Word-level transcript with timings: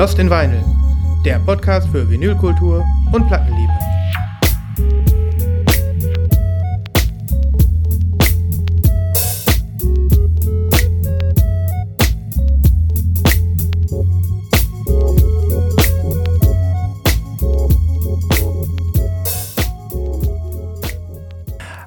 Lost 0.00 0.18
in 0.18 0.30
Vinyl, 0.30 0.64
der 1.26 1.38
Podcast 1.40 1.86
für 1.90 2.08
Vinylkultur 2.08 2.82
und 3.12 3.26
Plattenliebe. 3.26 3.70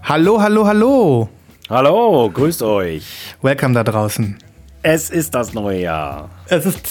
Hallo, 0.04 0.40
hallo, 0.40 0.68
hallo. 0.68 1.30
Hallo, 1.68 2.30
grüßt 2.30 2.62
euch. 2.62 3.34
Welcome 3.42 3.74
da 3.74 3.84
draußen. 3.84 4.38
Es 4.84 5.10
ist 5.10 5.34
das 5.34 5.56
neue 5.56 5.82
Jahr. 5.82 6.30
Es 6.48 6.68
ist 6.68 6.88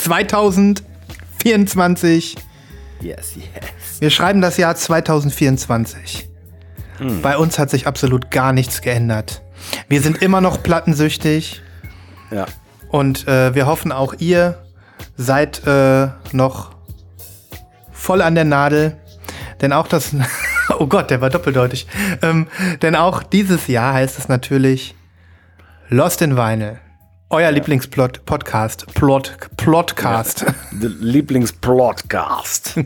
2024. 1.43 2.37
Yes, 3.01 3.35
yes. 3.35 4.01
Wir 4.01 4.11
schreiben 4.11 4.41
das 4.41 4.57
Jahr 4.57 4.75
2024. 4.77 6.29
Bei 7.21 7.37
uns 7.37 7.59
hat 7.59 7.69
sich 7.69 7.89
absolut 7.89 8.31
gar 8.31 8.53
nichts 8.53 8.81
geändert. 8.81 9.43
Wir 9.89 10.01
sind 10.03 10.23
immer 10.23 10.41
noch 10.41 10.63
plattensüchtig 10.63 11.61
Ja. 12.31 12.47
und 12.91 13.27
äh, 13.27 13.57
wir 13.57 13.67
hoffen 13.67 13.91
auch 13.91 14.15
ihr 14.19 14.63
seid 15.17 15.67
äh, 15.67 16.09
noch 16.31 16.71
voll 17.91 18.23
an 18.23 18.37
der 18.37 18.45
Nadel. 18.45 18.97
Denn 19.61 19.73
auch 19.73 19.89
das, 19.89 20.15
oh 20.79 20.87
Gott, 20.87 21.11
der 21.11 21.21
war 21.21 21.31
doppeldeutig. 21.31 21.89
Ähm, 22.23 22.47
denn 22.83 22.95
auch 22.95 23.25
dieses 23.25 23.67
Jahr 23.67 23.95
heißt 23.95 24.17
es 24.21 24.29
natürlich 24.29 24.95
Lost 25.89 26.23
in 26.23 26.37
Vinyl. 26.37 26.79
Euer 27.33 27.51
Lieblingsplot-Podcast. 27.51 28.93
Plot, 28.93 29.39
Plotcast. 29.57 30.45
Der 30.71 30.91
Lieblingspodcast. 30.91 32.79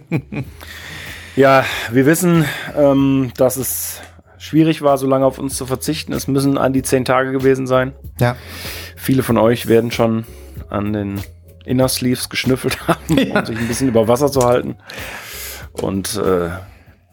ja, 1.37 1.65
wir 1.91 2.07
wissen, 2.07 2.45
ähm, 2.77 3.33
dass 3.37 3.57
es 3.57 4.01
schwierig 4.39 4.83
war, 4.83 4.99
so 4.99 5.09
lange 5.09 5.27
auf 5.27 5.41
uns 5.41 5.57
zu 5.57 5.67
verzichten. 5.67 6.13
Es 6.13 6.29
müssen 6.29 6.59
an 6.59 6.73
die 6.73 6.85
zehn 6.85 7.05
Tage 7.05 7.33
gewesen 7.33 7.67
sein. 7.67 7.93
Ja. 8.21 8.37
Viele 8.95 9.25
von 9.25 9.37
euch 9.37 9.67
werden 9.67 9.91
schon 9.91 10.25
an 10.71 10.93
den 10.93 11.21
Inner 11.65 11.89
Sleeves 11.89 12.29
geschnüffelt 12.29 12.87
haben, 12.87 13.19
um 13.33 13.47
sich 13.47 13.59
ein 13.59 13.67
bisschen 13.67 13.89
über 13.89 14.07
Wasser 14.07 14.31
zu 14.31 14.43
halten. 14.43 14.77
Und 15.73 16.15
äh, 16.19 16.51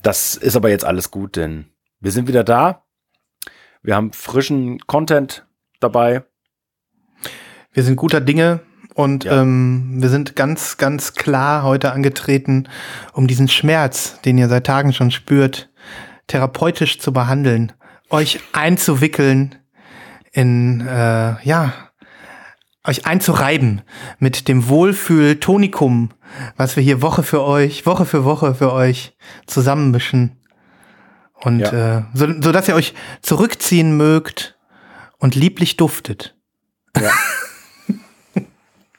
das 0.04 0.36
ist 0.36 0.56
aber 0.56 0.70
jetzt 0.70 0.86
alles 0.86 1.10
gut, 1.10 1.36
denn 1.36 1.66
wir 2.00 2.12
sind 2.12 2.28
wieder 2.28 2.44
da. 2.44 2.84
Wir 3.82 3.96
haben 3.96 4.14
frischen 4.14 4.78
Content 4.86 5.48
dabei. 5.80 6.26
Wir 7.74 7.84
sind 7.84 7.96
guter 7.96 8.22
Dinge 8.22 8.62
und 8.94 9.24
Ja. 9.24 9.42
ähm, 9.42 9.96
wir 10.02 10.10
sind 10.10 10.36
ganz, 10.36 10.78
ganz 10.78 11.14
klar 11.14 11.64
heute 11.64 11.92
angetreten, 11.92 12.68
um 13.14 13.28
diesen 13.28 13.48
Schmerz, 13.48 14.22
den 14.22 14.38
ihr 14.38 14.48
seit 14.50 14.66
Tagen 14.66 14.94
schon 14.94 15.12
spürt, 15.12 15.70
therapeutisch 16.28 17.00
zu 17.00 17.12
behandeln, 17.12 17.72
euch 18.10 18.40
einzuwickeln 18.54 19.56
in, 20.32 20.82
äh, 20.88 21.36
ja, 21.44 21.74
euch 22.86 23.06
einzureiben 23.06 23.82
mit 24.20 24.48
dem 24.48 24.68
Wohlfühl-Tonikum, 24.68 26.10
was 26.58 26.76
wir 26.76 26.84
hier 26.84 27.02
Woche 27.02 27.24
für 27.24 27.44
euch, 27.44 27.86
Woche 27.86 28.06
für 28.06 28.26
Woche 28.26 28.56
für 28.56 28.74
euch 28.74 29.16
zusammenmischen. 29.48 30.38
Und 31.36 31.60
Ja. 31.60 31.98
äh, 32.00 32.04
so, 32.14 32.28
so 32.42 32.52
dass 32.52 32.68
ihr 32.68 32.76
euch 32.76 32.94
zurückziehen 33.22 33.96
mögt 33.98 34.58
und 35.18 35.36
lieblich 35.36 35.78
duftet. 35.78 36.36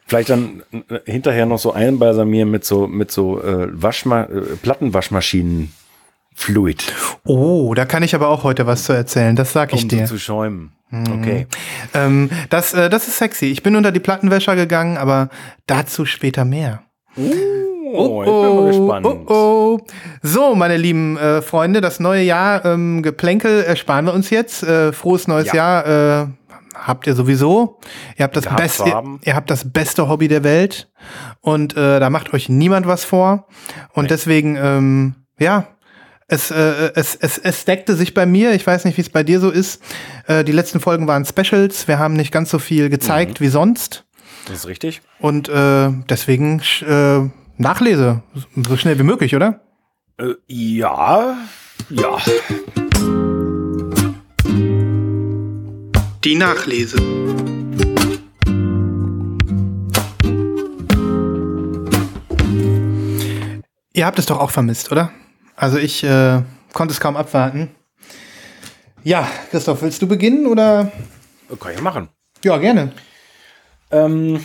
Vielleicht 0.06 0.30
dann 0.30 0.62
äh, 0.90 0.98
hinterher 1.10 1.46
noch 1.46 1.58
so 1.58 1.72
einbalsamieren 1.72 2.50
mit 2.50 2.64
so, 2.64 2.86
mit 2.86 3.10
so 3.10 3.42
äh, 3.42 3.68
Waschma 3.72 4.24
äh, 4.24 4.40
Plattenwaschmaschinen-Fluid, 4.62 6.92
Oh, 7.24 7.74
da 7.74 7.84
kann 7.84 8.02
ich 8.02 8.14
aber 8.14 8.28
auch 8.28 8.44
heute 8.44 8.66
was 8.66 8.84
zu 8.84 8.92
erzählen. 8.92 9.36
Das 9.36 9.52
sag 9.52 9.72
ich 9.72 9.82
um 9.84 9.88
dir. 9.88 10.06
so 10.06 10.14
zu 10.14 10.20
schäumen. 10.20 10.72
Okay. 10.92 11.46
Ähm, 11.94 12.30
das, 12.50 12.74
äh, 12.74 12.88
das 12.90 13.08
ist 13.08 13.18
sexy. 13.18 13.46
Ich 13.46 13.62
bin 13.62 13.74
unter 13.76 13.90
die 13.92 14.00
Plattenwäscher 14.00 14.54
gegangen, 14.54 14.96
aber 14.96 15.28
dazu 15.66 16.04
später 16.04 16.44
mehr. 16.44 16.82
Oh, 17.16 18.22
ich 18.22 18.28
bin 18.30 18.56
mal 18.56 18.66
gespannt. 18.66 19.06
oh, 19.06 19.32
oh. 19.32 19.78
So, 20.22 20.54
meine 20.54 20.76
lieben 20.76 21.16
äh, 21.16 21.42
Freunde, 21.42 21.80
das 21.80 22.00
neue 22.00 22.22
Jahr, 22.22 22.64
ähm, 22.64 23.02
Geplänkel 23.02 23.62
ersparen 23.64 24.06
wir 24.06 24.14
uns 24.14 24.30
jetzt. 24.30 24.62
Äh, 24.62 24.92
frohes 24.92 25.26
neues 25.28 25.46
Ja. 25.48 25.54
Jahr 25.54 26.22
äh, 26.22 26.26
habt 26.74 27.06
ihr 27.06 27.14
sowieso. 27.14 27.80
Ihr 28.18 28.24
habt 28.24 28.36
das 28.36 28.44
Gehabt 28.44 28.60
beste, 28.60 29.02
ihr, 29.22 29.34
habt 29.34 29.50
das 29.50 29.72
beste 29.72 30.08
Hobby 30.08 30.28
der 30.28 30.44
Welt 30.44 30.90
und 31.40 31.76
äh, 31.76 32.00
da 32.00 32.10
macht 32.10 32.32
euch 32.34 32.48
niemand 32.48 32.86
was 32.86 33.04
vor. 33.04 33.46
Und 33.92 34.10
deswegen, 34.10 34.56
ähm, 34.56 35.14
ja, 35.38 35.66
es, 36.26 36.50
äh, 36.50 36.90
es, 36.94 37.14
es, 37.14 37.38
es 37.38 37.64
deckte 37.64 37.94
sich 37.94 38.14
bei 38.14 38.26
mir. 38.26 38.52
Ich 38.52 38.66
weiß 38.66 38.84
nicht, 38.86 38.96
wie 38.96 39.02
es 39.02 39.10
bei 39.10 39.22
dir 39.22 39.40
so 39.40 39.50
ist. 39.50 39.82
Äh, 40.26 40.42
die 40.44 40.52
letzten 40.52 40.80
Folgen 40.80 41.06
waren 41.06 41.24
Specials. 41.24 41.86
Wir 41.86 41.98
haben 41.98 42.14
nicht 42.14 42.32
ganz 42.32 42.50
so 42.50 42.58
viel 42.58 42.88
gezeigt 42.88 43.40
Mhm. 43.40 43.44
wie 43.44 43.48
sonst. 43.48 44.04
Das 44.46 44.58
ist 44.58 44.66
richtig. 44.66 45.02
Und 45.20 45.48
äh, 45.48 45.90
deswegen 46.08 46.60
äh, 46.86 47.30
Nachlese. 47.56 48.22
So 48.56 48.76
schnell 48.76 48.98
wie 48.98 49.04
möglich, 49.04 49.34
oder? 49.36 49.60
Äh, 50.18 50.34
ja, 50.48 51.36
ja. 51.90 52.16
Die 56.24 56.36
Nachlese. 56.36 56.96
Ihr 63.92 64.06
habt 64.06 64.18
es 64.18 64.24
doch 64.24 64.40
auch 64.40 64.50
vermisst, 64.50 64.90
oder? 64.90 65.10
Also 65.54 65.76
ich 65.76 66.02
äh, 66.02 66.40
konnte 66.72 66.92
es 66.92 67.00
kaum 67.00 67.18
abwarten. 67.18 67.74
Ja, 69.02 69.28
Christoph, 69.50 69.82
willst 69.82 70.00
du 70.00 70.08
beginnen 70.08 70.46
oder? 70.46 70.90
Kann 71.60 71.74
ich 71.74 71.82
machen. 71.82 72.08
Ja, 72.42 72.56
gerne. 72.56 72.92
Ähm, 73.90 74.42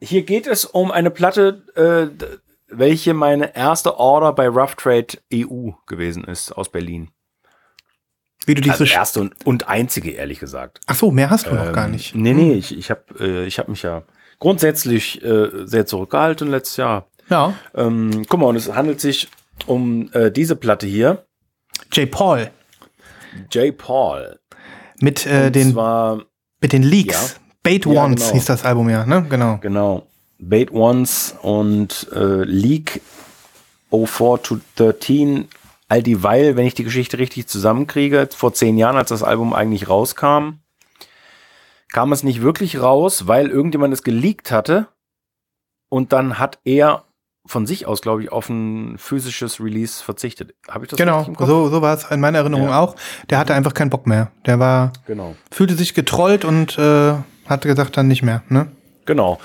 hier 0.00 0.22
geht 0.22 0.46
es 0.46 0.64
um 0.64 0.90
eine 0.90 1.10
Platte, 1.10 1.62
äh, 1.74 2.40
welche 2.68 3.12
meine 3.12 3.54
erste 3.54 3.98
Order 3.98 4.32
bei 4.32 4.48
Rough 4.48 4.76
Trade 4.76 5.18
EU 5.30 5.72
gewesen 5.86 6.24
ist 6.24 6.52
aus 6.52 6.70
Berlin. 6.70 7.10
Wie 8.46 8.54
du 8.54 8.62
dich 8.62 8.72
Also 8.72 8.84
erste 8.84 9.20
und, 9.20 9.34
und 9.46 9.68
einzige, 9.68 10.10
ehrlich 10.10 10.40
gesagt. 10.40 10.80
Ach 10.86 10.94
so, 10.94 11.10
mehr 11.10 11.30
hast 11.30 11.46
du 11.46 11.54
noch 11.54 11.72
gar 11.72 11.88
nicht. 11.88 12.14
Nee, 12.14 12.34
nee, 12.34 12.54
ich, 12.54 12.76
ich 12.76 12.90
habe 12.90 13.02
äh, 13.20 13.46
ich 13.46 13.58
hab 13.58 13.68
mich 13.68 13.82
ja 13.82 14.02
grundsätzlich 14.38 15.22
äh, 15.22 15.48
sehr 15.64 15.86
zurückgehalten 15.86 16.50
letztes 16.50 16.76
Jahr. 16.76 17.06
Ja. 17.28 17.54
Ähm, 17.74 18.24
guck 18.28 18.40
mal, 18.40 18.46
und 18.46 18.56
es 18.56 18.72
handelt 18.74 19.00
sich 19.00 19.28
um 19.66 20.10
äh, 20.12 20.30
diese 20.30 20.56
Platte 20.56 20.86
hier, 20.86 21.24
J. 21.92 22.10
Paul 22.10 22.50
J. 23.50 23.76
Paul. 23.76 24.38
mit 25.00 25.26
äh, 25.26 25.50
den 25.50 25.72
zwar, 25.72 26.22
mit 26.60 26.72
den 26.72 26.82
Leaks. 26.82 27.34
Ja. 27.34 27.40
Bait 27.62 27.86
Ja, 27.86 28.04
Once 28.04 28.22
genau. 28.22 28.34
hieß 28.34 28.44
das 28.46 28.64
Album 28.64 28.90
ja, 28.90 29.06
ne? 29.06 29.24
Genau. 29.28 29.58
genau, 29.58 30.06
Bait 30.38 30.72
Once 30.72 31.34
und 31.42 32.08
äh, 32.12 32.42
Leak 32.44 33.00
04 33.90 34.42
to 34.42 34.58
13. 34.76 35.48
All 35.92 36.02
dieweil, 36.02 36.56
wenn 36.56 36.64
ich 36.64 36.72
die 36.72 36.84
Geschichte 36.84 37.18
richtig 37.18 37.48
zusammenkriege, 37.48 38.26
vor 38.34 38.54
zehn 38.54 38.78
Jahren, 38.78 38.96
als 38.96 39.10
das 39.10 39.22
Album 39.22 39.52
eigentlich 39.52 39.90
rauskam, 39.90 40.54
kam 41.92 42.12
es 42.12 42.22
nicht 42.22 42.40
wirklich 42.40 42.80
raus, 42.80 43.26
weil 43.26 43.50
irgendjemand 43.50 43.92
es 43.92 44.02
geleakt 44.02 44.50
hatte. 44.50 44.88
Und 45.90 46.14
dann 46.14 46.38
hat 46.38 46.58
er 46.64 47.04
von 47.44 47.66
sich 47.66 47.86
aus, 47.86 48.00
glaube 48.00 48.22
ich, 48.22 48.32
auf 48.32 48.48
ein 48.48 48.96
physisches 48.96 49.60
Release 49.60 50.02
verzichtet. 50.02 50.54
Habe 50.66 50.86
ich 50.86 50.90
das 50.90 50.96
Genau, 50.96 51.16
richtig 51.18 51.28
im 51.28 51.36
Kopf? 51.36 51.48
so, 51.48 51.68
so 51.68 51.82
war 51.82 51.92
es 51.94 52.04
in 52.10 52.20
meiner 52.20 52.38
Erinnerung 52.38 52.68
Ja. 52.68 52.80
auch. 52.80 52.96
Der 53.28 53.36
hatte 53.36 53.52
einfach 53.52 53.74
keinen 53.74 53.90
Bock 53.90 54.06
mehr. 54.06 54.32
Der 54.46 54.58
war, 54.58 54.94
Genau. 55.06 55.36
fühlte 55.50 55.74
sich 55.74 55.92
getrollt 55.92 56.46
und 56.46 56.78
äh, 56.78 57.16
hatte 57.44 57.68
gesagt 57.68 57.98
dann 57.98 58.08
nicht 58.08 58.22
mehr. 58.22 58.42
Ne? 58.48 58.68
Genau. 59.04 59.38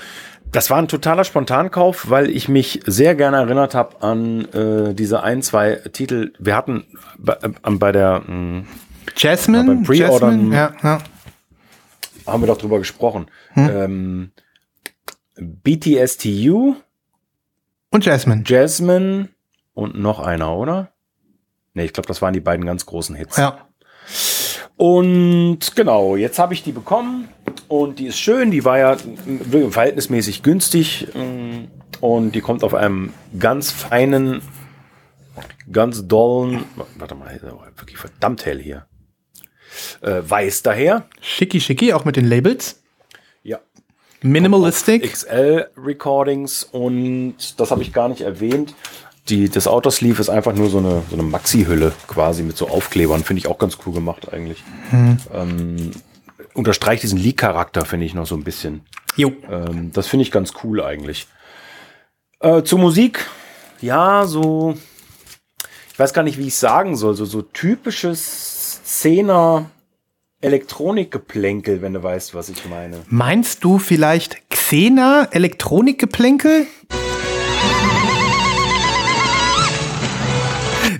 Das 0.50 0.70
war 0.70 0.78
ein 0.78 0.88
totaler 0.88 1.24
Spontankauf, 1.24 2.08
weil 2.08 2.30
ich 2.30 2.48
mich 2.48 2.80
sehr 2.86 3.14
gerne 3.14 3.36
erinnert 3.36 3.74
habe 3.74 4.02
an 4.02 4.46
äh, 4.52 4.94
diese 4.94 5.22
ein, 5.22 5.42
zwei 5.42 5.76
Titel. 5.92 6.32
Wir 6.38 6.56
hatten 6.56 6.84
bei, 7.18 7.34
äh, 7.42 7.70
bei 7.72 7.92
der, 7.92 8.22
mh, 8.26 8.64
Jasmine, 9.16 9.58
Ja, 9.58 9.64
beim 9.66 9.82
Pre-Ordern- 9.84 10.52
Jasmine, 10.52 10.56
ja, 10.56 10.72
ja. 10.82 10.98
haben 12.26 12.42
wir 12.42 12.46
doch 12.46 12.58
drüber 12.58 12.78
gesprochen. 12.78 13.26
Hm. 13.52 13.70
Ähm, 13.70 14.30
BTSTU, 15.36 16.76
Und 17.90 18.04
Jasmine. 18.04 18.42
Jasmine 18.46 19.28
und 19.74 19.98
noch 19.98 20.18
einer, 20.18 20.56
oder? 20.56 20.88
Nee, 21.74 21.84
ich 21.84 21.92
glaube, 21.92 22.08
das 22.08 22.22
waren 22.22 22.32
die 22.32 22.40
beiden 22.40 22.64
ganz 22.64 22.86
großen 22.86 23.14
Hits. 23.14 23.36
Ja. 23.36 23.58
Und 24.76 25.58
genau, 25.74 26.16
jetzt 26.16 26.38
habe 26.38 26.54
ich 26.54 26.62
die 26.62 26.72
bekommen 26.72 27.28
und 27.68 27.98
die 27.98 28.06
ist 28.06 28.18
schön. 28.18 28.50
Die 28.50 28.64
war 28.64 28.78
ja 28.78 28.96
mm, 28.96 29.70
verhältnismäßig 29.70 30.42
günstig 30.42 31.08
mm, 31.14 31.64
und 32.00 32.32
die 32.32 32.40
kommt 32.40 32.64
auf 32.64 32.74
einem 32.74 33.12
ganz 33.38 33.70
feinen, 33.70 34.42
ganz 35.70 36.06
dollen, 36.06 36.64
warte 36.96 37.14
mal, 37.14 37.38
wirklich 37.76 37.98
verdammt 37.98 38.46
hell 38.46 38.60
hier. 38.60 38.86
Äh, 40.00 40.22
weiß 40.28 40.62
daher. 40.62 41.06
Schicki 41.20 41.60
schicki, 41.60 41.92
auch 41.92 42.04
mit 42.04 42.16
den 42.16 42.26
Labels. 42.26 42.82
Ja. 43.42 43.58
Minimalistic. 44.22 45.10
XL 45.12 45.68
Recordings 45.76 46.64
und 46.64 47.60
das 47.60 47.70
habe 47.70 47.82
ich 47.82 47.92
gar 47.92 48.08
nicht 48.08 48.22
erwähnt. 48.22 48.74
Die, 49.28 49.50
das 49.50 49.66
Autosleeve 49.66 50.20
ist 50.20 50.30
einfach 50.30 50.54
nur 50.54 50.70
so 50.70 50.78
eine, 50.78 51.02
so 51.10 51.14
eine 51.14 51.22
Maxi-Hülle 51.22 51.92
quasi 52.06 52.42
mit 52.42 52.56
so 52.56 52.68
Aufklebern. 52.68 53.22
Finde 53.24 53.40
ich 53.40 53.46
auch 53.46 53.58
ganz 53.58 53.76
cool 53.84 53.92
gemacht 53.92 54.32
eigentlich. 54.32 54.64
Hm. 54.90 55.18
Ähm, 55.34 55.90
unterstreicht 56.54 57.02
diesen 57.02 57.18
Leak-Charakter, 57.18 57.84
finde 57.84 58.06
ich 58.06 58.14
noch 58.14 58.26
so 58.26 58.34
ein 58.34 58.44
bisschen. 58.44 58.82
Jo. 59.16 59.32
Ähm, 59.50 59.90
das 59.92 60.06
finde 60.06 60.22
ich 60.22 60.30
ganz 60.30 60.52
cool 60.62 60.82
eigentlich. 60.82 61.26
Äh, 62.40 62.62
zur 62.62 62.78
Musik, 62.78 63.26
ja, 63.80 64.26
so, 64.26 64.74
ich 65.92 65.98
weiß 65.98 66.12
gar 66.12 66.22
nicht, 66.22 66.38
wie 66.38 66.46
ich 66.46 66.56
sagen 66.56 66.96
soll, 66.96 67.14
so, 67.14 67.24
so 67.24 67.42
typisches 67.42 68.80
Szene 68.84 69.66
Elektronikgeplänkel, 70.40 71.82
wenn 71.82 71.94
du 71.94 72.02
weißt, 72.02 72.34
was 72.34 72.48
ich 72.48 72.64
meine. 72.66 73.00
Meinst 73.08 73.64
du 73.64 73.78
vielleicht 73.78 74.48
Xena 74.50 75.26
Elektronikgeplänkel? 75.32 76.68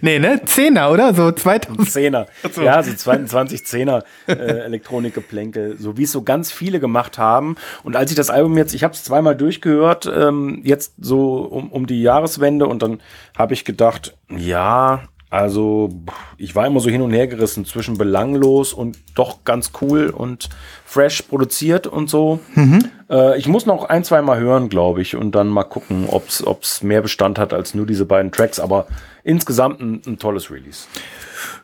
Nee, 0.00 0.18
ne? 0.18 0.40
Zehner, 0.44 0.90
oder? 0.90 1.14
So 1.14 1.32
2000. 1.32 1.90
Zehner. 1.90 2.26
So. 2.52 2.62
Ja, 2.62 2.82
so 2.82 2.92
22 2.92 3.64
Zehner 3.64 4.04
äh, 4.26 4.32
Elektronikgeplänkel, 4.32 5.76
so 5.78 5.96
wie 5.96 6.04
es 6.04 6.12
so 6.12 6.22
ganz 6.22 6.52
viele 6.52 6.80
gemacht 6.80 7.18
haben. 7.18 7.56
Und 7.82 7.96
als 7.96 8.10
ich 8.10 8.16
das 8.16 8.30
Album 8.30 8.56
jetzt, 8.56 8.74
ich 8.74 8.84
habe 8.84 8.94
es 8.94 9.04
zweimal 9.04 9.36
durchgehört, 9.36 10.10
ähm, 10.12 10.60
jetzt 10.64 10.94
so 10.98 11.38
um, 11.38 11.70
um 11.70 11.86
die 11.86 12.02
Jahreswende 12.02 12.66
und 12.66 12.82
dann 12.82 13.00
habe 13.36 13.54
ich 13.54 13.64
gedacht, 13.64 14.16
ja, 14.28 15.02
also 15.30 15.90
ich 16.38 16.54
war 16.54 16.66
immer 16.66 16.80
so 16.80 16.88
hin 16.88 17.02
und 17.02 17.12
her 17.12 17.26
gerissen 17.26 17.66
zwischen 17.66 17.98
belanglos 17.98 18.72
und 18.72 18.98
doch 19.14 19.44
ganz 19.44 19.72
cool 19.80 20.08
und 20.08 20.48
fresh 20.86 21.22
produziert 21.22 21.86
und 21.86 22.08
so. 22.08 22.40
Mhm. 22.54 22.88
Äh, 23.10 23.38
ich 23.38 23.46
muss 23.46 23.66
noch 23.66 23.84
ein, 23.84 24.04
zwei 24.04 24.22
Mal 24.22 24.38
hören, 24.38 24.70
glaube 24.70 25.02
ich, 25.02 25.16
und 25.16 25.34
dann 25.34 25.48
mal 25.48 25.64
gucken, 25.64 26.06
ob 26.08 26.28
es 26.62 26.82
mehr 26.82 27.02
Bestand 27.02 27.38
hat 27.38 27.52
als 27.52 27.74
nur 27.74 27.84
diese 27.84 28.06
beiden 28.06 28.32
Tracks. 28.32 28.58
Aber 28.58 28.86
insgesamt 29.22 29.80
ein, 29.80 30.00
ein 30.06 30.18
tolles 30.18 30.50
Release. 30.50 30.86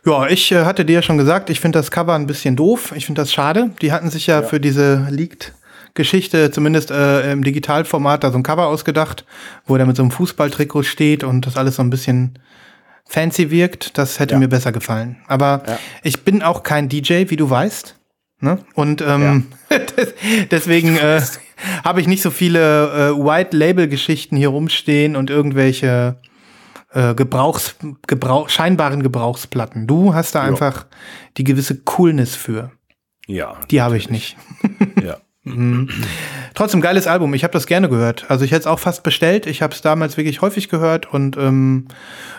Ja, 0.04 0.26
ich 0.26 0.52
äh, 0.52 0.64
hatte 0.64 0.84
dir 0.84 0.96
ja 0.96 1.02
schon 1.02 1.16
gesagt, 1.16 1.48
ich 1.48 1.60
finde 1.60 1.78
das 1.78 1.90
Cover 1.90 2.14
ein 2.14 2.26
bisschen 2.26 2.56
doof. 2.56 2.92
Ich 2.94 3.06
finde 3.06 3.22
das 3.22 3.32
schade. 3.32 3.70
Die 3.80 3.92
hatten 3.92 4.10
sich 4.10 4.26
ja, 4.26 4.42
ja. 4.42 4.46
für 4.46 4.60
diese 4.60 5.06
Leaked 5.10 5.54
Geschichte, 5.94 6.50
zumindest 6.50 6.90
äh, 6.90 7.30
im 7.30 7.44
Digitalformat, 7.44 8.24
da 8.24 8.32
so 8.32 8.38
ein 8.38 8.42
Cover 8.42 8.66
ausgedacht, 8.66 9.24
wo 9.64 9.76
er 9.76 9.86
mit 9.86 9.96
so 9.96 10.02
einem 10.02 10.10
Fußballtrikot 10.10 10.82
steht 10.82 11.22
und 11.22 11.46
das 11.46 11.56
alles 11.56 11.76
so 11.76 11.82
ein 11.82 11.90
bisschen 11.90 12.36
fancy 13.06 13.50
wirkt. 13.50 13.96
Das 13.98 14.18
hätte 14.18 14.34
ja. 14.34 14.38
mir 14.38 14.48
besser 14.48 14.72
gefallen. 14.72 15.16
Aber 15.26 15.62
ja. 15.66 15.78
ich 16.02 16.22
bin 16.22 16.42
auch 16.42 16.62
kein 16.62 16.88
DJ, 16.88 17.24
wie 17.28 17.36
du 17.36 17.48
weißt. 17.48 17.96
Ne? 18.40 18.58
Und 18.74 19.00
ähm, 19.00 19.46
ja. 19.70 19.78
deswegen 20.50 20.96
äh, 20.96 21.22
habe 21.84 22.00
ich 22.00 22.06
nicht 22.06 22.22
so 22.22 22.30
viele 22.30 23.12
äh, 23.12 23.16
White-Label-Geschichten 23.16 24.36
hier 24.36 24.48
rumstehen 24.48 25.16
und 25.16 25.30
irgendwelche 25.30 26.16
äh, 26.92 27.14
Gebrauchs, 27.14 27.76
Gebrauch, 28.06 28.48
scheinbaren 28.48 29.02
Gebrauchsplatten. 29.02 29.86
Du 29.86 30.14
hast 30.14 30.34
da 30.34 30.42
einfach 30.42 30.86
die 31.36 31.44
gewisse 31.44 31.78
Coolness 31.80 32.36
für. 32.36 32.70
Ja. 33.26 33.56
Die 33.70 33.80
habe 33.80 33.96
ich 33.96 34.10
nicht. 34.10 34.36
ja. 35.02 35.16
Mhm. 35.44 35.88
Trotzdem 36.54 36.80
geiles 36.80 37.06
Album. 37.06 37.34
Ich 37.34 37.44
habe 37.44 37.52
das 37.52 37.66
gerne 37.66 37.88
gehört. 37.88 38.26
Also 38.30 38.44
ich 38.44 38.50
hätte 38.50 38.60
es 38.60 38.66
auch 38.66 38.78
fast 38.78 39.02
bestellt. 39.02 39.46
Ich 39.46 39.62
habe 39.62 39.74
es 39.74 39.82
damals 39.82 40.16
wirklich 40.16 40.40
häufig 40.40 40.68
gehört 40.68 41.12
und 41.12 41.36
ähm, 41.36 41.88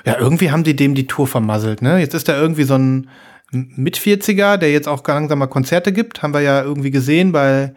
ja, 0.05 0.17
irgendwie 0.19 0.51
haben 0.51 0.63
die 0.63 0.75
dem 0.75 0.95
die 0.95 1.07
Tour 1.07 1.27
vermasselt. 1.27 1.81
Ne? 1.81 1.99
Jetzt 1.99 2.15
ist 2.15 2.27
da 2.27 2.37
irgendwie 2.37 2.63
so 2.63 2.75
ein 2.75 3.09
mit 3.51 3.97
40er, 3.97 4.57
der 4.57 4.71
jetzt 4.71 4.87
auch 4.87 5.05
langsam 5.07 5.39
mal 5.39 5.47
Konzerte 5.47 5.93
gibt. 5.93 6.23
Haben 6.23 6.33
wir 6.33 6.41
ja 6.41 6.63
irgendwie 6.63 6.91
gesehen 6.91 7.31
bei 7.31 7.73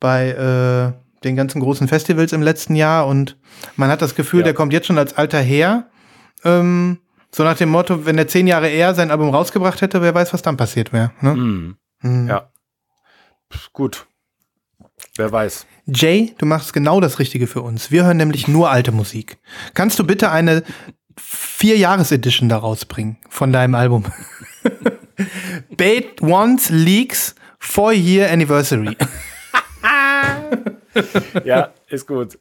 bei 0.00 0.30
äh, 0.30 1.22
den 1.24 1.36
ganzen 1.36 1.60
großen 1.60 1.88
Festivals 1.88 2.32
im 2.32 2.42
letzten 2.42 2.74
Jahr 2.74 3.06
und 3.06 3.36
man 3.76 3.90
hat 3.90 4.02
das 4.02 4.14
Gefühl, 4.14 4.40
ja. 4.40 4.44
der 4.44 4.54
kommt 4.54 4.72
jetzt 4.72 4.86
schon 4.86 4.98
als 4.98 5.16
alter 5.16 5.40
her. 5.40 5.88
Ähm, 6.44 6.98
so 7.34 7.44
nach 7.44 7.56
dem 7.56 7.68
Motto, 7.68 8.06
wenn 8.06 8.18
er 8.18 8.28
zehn 8.28 8.46
Jahre 8.46 8.68
eher 8.68 8.94
sein 8.94 9.10
Album 9.10 9.30
rausgebracht 9.30 9.80
hätte, 9.80 10.02
wer 10.02 10.14
weiß, 10.14 10.32
was 10.32 10.42
dann 10.42 10.56
passiert 10.56 10.92
wäre. 10.92 11.12
Ne? 11.20 11.34
Mhm. 11.34 11.76
Mhm. 12.02 12.28
Ja. 12.28 12.50
Gut. 13.72 14.06
Wer 15.16 15.32
weiß. 15.32 15.66
Jay, 15.86 16.34
du 16.38 16.46
machst 16.46 16.72
genau 16.72 17.00
das 17.00 17.18
Richtige 17.18 17.46
für 17.46 17.62
uns. 17.62 17.90
Wir 17.90 18.04
hören 18.04 18.18
nämlich 18.18 18.48
nur 18.48 18.70
alte 18.70 18.92
Musik. 18.92 19.38
Kannst 19.72 19.98
du 19.98 20.04
bitte 20.04 20.30
eine 20.30 20.62
Vier-Jahres-Edition 21.16 22.48
daraus 22.48 22.84
bringen 22.84 23.16
von 23.28 23.52
deinem 23.52 23.74
Album? 23.74 24.04
Bait 25.76 26.20
Once 26.20 26.68
Leaks 26.70 27.34
Four-Year 27.58 28.30
Anniversary. 28.30 28.96
ja, 31.44 31.72
ist 31.88 32.06
gut. 32.06 32.38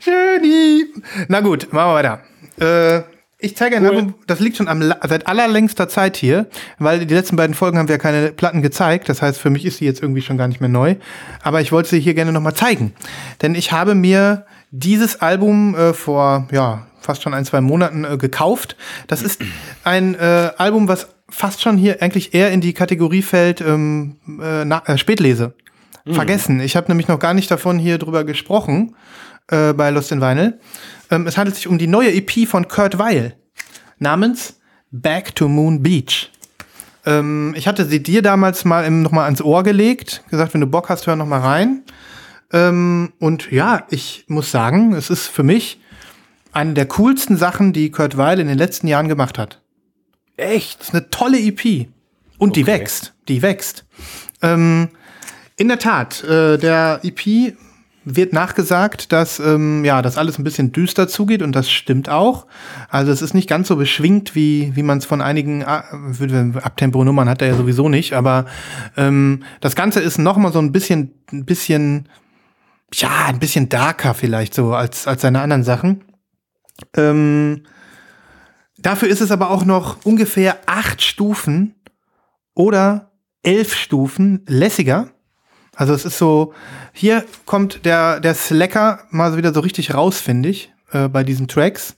Schöni. 0.00 0.86
Na 1.28 1.40
gut, 1.40 1.72
machen 1.72 1.90
wir 1.90 1.94
weiter. 1.94 2.22
Äh, 2.58 3.02
ich 3.42 3.56
zeige 3.56 3.76
ein 3.76 3.82
cool. 3.82 3.90
Album, 3.90 4.14
das 4.26 4.40
liegt 4.40 4.56
schon 4.56 4.68
am, 4.68 4.82
seit 4.82 5.26
allerlängster 5.26 5.88
Zeit 5.88 6.16
hier, 6.16 6.46
weil 6.78 7.04
die 7.04 7.14
letzten 7.14 7.36
beiden 7.36 7.54
Folgen 7.54 7.78
haben 7.78 7.88
wir 7.88 7.96
ja 7.96 7.98
keine 7.98 8.32
Platten 8.32 8.62
gezeigt. 8.62 9.08
Das 9.08 9.20
heißt, 9.20 9.38
für 9.38 9.50
mich 9.50 9.64
ist 9.64 9.78
sie 9.78 9.84
jetzt 9.84 10.00
irgendwie 10.00 10.22
schon 10.22 10.38
gar 10.38 10.48
nicht 10.48 10.60
mehr 10.60 10.68
neu. 10.68 10.96
Aber 11.42 11.60
ich 11.60 11.72
wollte 11.72 11.90
sie 11.90 12.00
hier 12.00 12.14
gerne 12.14 12.32
nochmal 12.32 12.54
zeigen. 12.54 12.92
Denn 13.42 13.54
ich 13.54 13.72
habe 13.72 13.94
mir 13.94 14.46
dieses 14.70 15.20
Album 15.20 15.74
äh, 15.74 15.92
vor, 15.92 16.48
ja, 16.52 16.86
fast 17.00 17.22
schon 17.22 17.34
ein, 17.34 17.44
zwei 17.44 17.60
Monaten 17.60 18.04
äh, 18.04 18.16
gekauft. 18.16 18.76
Das 19.08 19.22
ist 19.22 19.42
ein 19.84 20.14
äh, 20.14 20.50
Album, 20.56 20.88
was 20.88 21.08
fast 21.28 21.62
schon 21.62 21.76
hier 21.76 22.00
eigentlich 22.02 22.34
eher 22.34 22.50
in 22.50 22.60
die 22.60 22.72
Kategorie 22.72 23.22
fällt, 23.22 23.60
ähm, 23.60 24.16
äh, 24.40 24.62
äh, 24.62 24.98
Spätlese. 24.98 25.54
Mhm. 26.04 26.14
Vergessen. 26.14 26.60
Ich 26.60 26.76
habe 26.76 26.88
nämlich 26.88 27.08
noch 27.08 27.18
gar 27.18 27.34
nicht 27.34 27.50
davon 27.50 27.78
hier 27.78 27.98
drüber 27.98 28.24
gesprochen 28.24 28.94
äh, 29.48 29.72
bei 29.72 29.90
Lost 29.90 30.12
in 30.12 30.20
Vinyl. 30.20 30.58
Ähm, 31.10 31.26
es 31.26 31.36
handelt 31.36 31.56
sich 31.56 31.66
um 31.66 31.78
die 31.78 31.86
neue 31.86 32.12
EP 32.12 32.48
von 32.48 32.68
Kurt 32.68 32.98
Weil 32.98 33.36
namens 33.98 34.60
Back 34.90 35.34
to 35.34 35.48
Moon 35.48 35.82
Beach. 35.82 36.30
Ähm, 37.04 37.54
ich 37.56 37.66
hatte 37.66 37.86
sie 37.86 38.02
dir 38.02 38.22
damals 38.22 38.64
mal 38.64 38.84
im, 38.84 39.02
noch 39.02 39.12
mal 39.12 39.24
ans 39.24 39.42
Ohr 39.42 39.62
gelegt, 39.62 40.22
gesagt, 40.30 40.54
wenn 40.54 40.60
du 40.60 40.66
Bock 40.66 40.88
hast, 40.88 41.06
hör 41.06 41.16
noch 41.16 41.26
mal 41.26 41.40
rein. 41.40 41.82
Ähm, 42.52 43.12
und 43.18 43.50
ja, 43.50 43.86
ich 43.90 44.24
muss 44.28 44.50
sagen, 44.50 44.92
es 44.94 45.10
ist 45.10 45.28
für 45.28 45.42
mich 45.42 45.80
eine 46.52 46.74
der 46.74 46.86
coolsten 46.86 47.36
Sachen, 47.36 47.72
die 47.72 47.90
Kurt 47.90 48.16
Weil 48.16 48.38
in 48.38 48.46
den 48.46 48.58
letzten 48.58 48.86
Jahren 48.86 49.08
gemacht 49.08 49.38
hat. 49.38 49.60
Echt? 50.36 50.80
Das 50.80 50.88
ist 50.88 50.94
eine 50.94 51.10
tolle 51.10 51.38
EP. 51.40 51.88
Und 52.38 52.50
okay. 52.50 52.60
die 52.60 52.66
wächst. 52.66 53.14
Die 53.28 53.42
wächst. 53.42 53.84
Ähm, 54.42 54.88
in 55.56 55.68
der 55.68 55.78
Tat, 55.78 56.22
äh, 56.24 56.58
der 56.58 57.00
EP 57.02 57.54
wird 58.04 58.32
nachgesagt, 58.32 59.12
dass 59.12 59.38
ähm, 59.38 59.84
ja, 59.84 60.02
das 60.02 60.18
alles 60.18 60.38
ein 60.38 60.44
bisschen 60.44 60.72
düster 60.72 61.08
zugeht 61.08 61.42
und 61.42 61.52
das 61.52 61.70
stimmt 61.70 62.08
auch. 62.08 62.46
Also 62.88 63.12
es 63.12 63.22
ist 63.22 63.34
nicht 63.34 63.48
ganz 63.48 63.68
so 63.68 63.76
beschwingt, 63.76 64.34
wie, 64.34 64.74
wie 64.74 64.82
man 64.82 64.98
es 64.98 65.04
von 65.04 65.20
einigen 65.20 65.62
äh, 65.62 65.64
Abtempo-Nummern 65.64 67.28
hat 67.28 67.42
er 67.42 67.48
ja 67.48 67.54
sowieso 67.54 67.88
nicht, 67.88 68.14
aber 68.14 68.46
ähm, 68.96 69.44
das 69.60 69.76
Ganze 69.76 70.00
ist 70.00 70.18
noch 70.18 70.36
mal 70.36 70.52
so 70.52 70.58
ein 70.58 70.72
bisschen, 70.72 71.14
ein 71.30 71.44
bisschen, 71.44 72.08
ja, 72.94 73.26
ein 73.26 73.38
bisschen 73.38 73.68
darker 73.68 74.14
vielleicht 74.14 74.54
so 74.54 74.74
als, 74.74 75.06
als 75.06 75.22
seine 75.22 75.40
anderen 75.40 75.64
Sachen. 75.64 76.04
Ähm, 76.96 77.62
dafür 78.78 79.08
ist 79.08 79.20
es 79.20 79.30
aber 79.30 79.50
auch 79.50 79.64
noch 79.64 80.04
ungefähr 80.04 80.58
acht 80.66 81.02
Stufen 81.02 81.76
oder 82.54 83.12
elf 83.42 83.74
Stufen 83.74 84.42
lässiger 84.46 85.08
also 85.74 85.94
es 85.94 86.04
ist 86.04 86.18
so, 86.18 86.52
hier 86.92 87.24
kommt 87.46 87.84
der, 87.84 88.20
der 88.20 88.34
Slacker 88.34 89.00
mal 89.10 89.36
wieder 89.36 89.54
so 89.54 89.60
richtig 89.60 89.94
raus, 89.94 90.20
finde 90.20 90.50
ich, 90.50 90.72
äh, 90.92 91.08
bei 91.08 91.24
diesen 91.24 91.48
Tracks. 91.48 91.96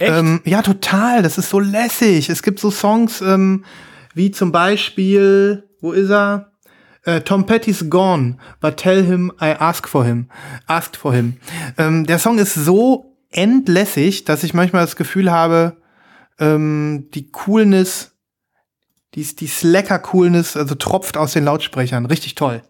Ähm, 0.00 0.40
ja, 0.44 0.62
total. 0.62 1.22
Das 1.22 1.38
ist 1.38 1.50
so 1.50 1.60
lässig. 1.60 2.28
Es 2.28 2.42
gibt 2.42 2.58
so 2.58 2.70
Songs 2.70 3.20
ähm, 3.20 3.64
wie 4.14 4.30
zum 4.30 4.52
Beispiel, 4.52 5.68
wo 5.80 5.92
ist 5.92 6.10
er? 6.10 6.52
Äh, 7.04 7.20
Tom 7.20 7.44
Petty's 7.44 7.90
Gone, 7.90 8.38
but 8.60 8.78
tell 8.78 9.04
him 9.04 9.30
I 9.40 9.50
ask 9.58 9.86
for 9.86 10.04
him. 10.04 10.30
Asked 10.66 10.96
for 10.96 11.12
him. 11.12 11.36
Ähm, 11.76 12.06
der 12.06 12.18
Song 12.18 12.38
ist 12.38 12.54
so 12.54 13.16
endlässig, 13.30 14.24
dass 14.24 14.42
ich 14.42 14.54
manchmal 14.54 14.84
das 14.84 14.96
Gefühl 14.96 15.30
habe, 15.30 15.76
ähm, 16.38 17.08
die 17.12 17.30
Coolness, 17.30 18.12
die, 19.14 19.22
die 19.22 19.46
Slacker-Coolness, 19.46 20.56
also 20.56 20.74
tropft 20.76 21.16
aus 21.16 21.32
den 21.34 21.44
Lautsprechern. 21.44 22.06
Richtig 22.06 22.36
toll. 22.36 22.62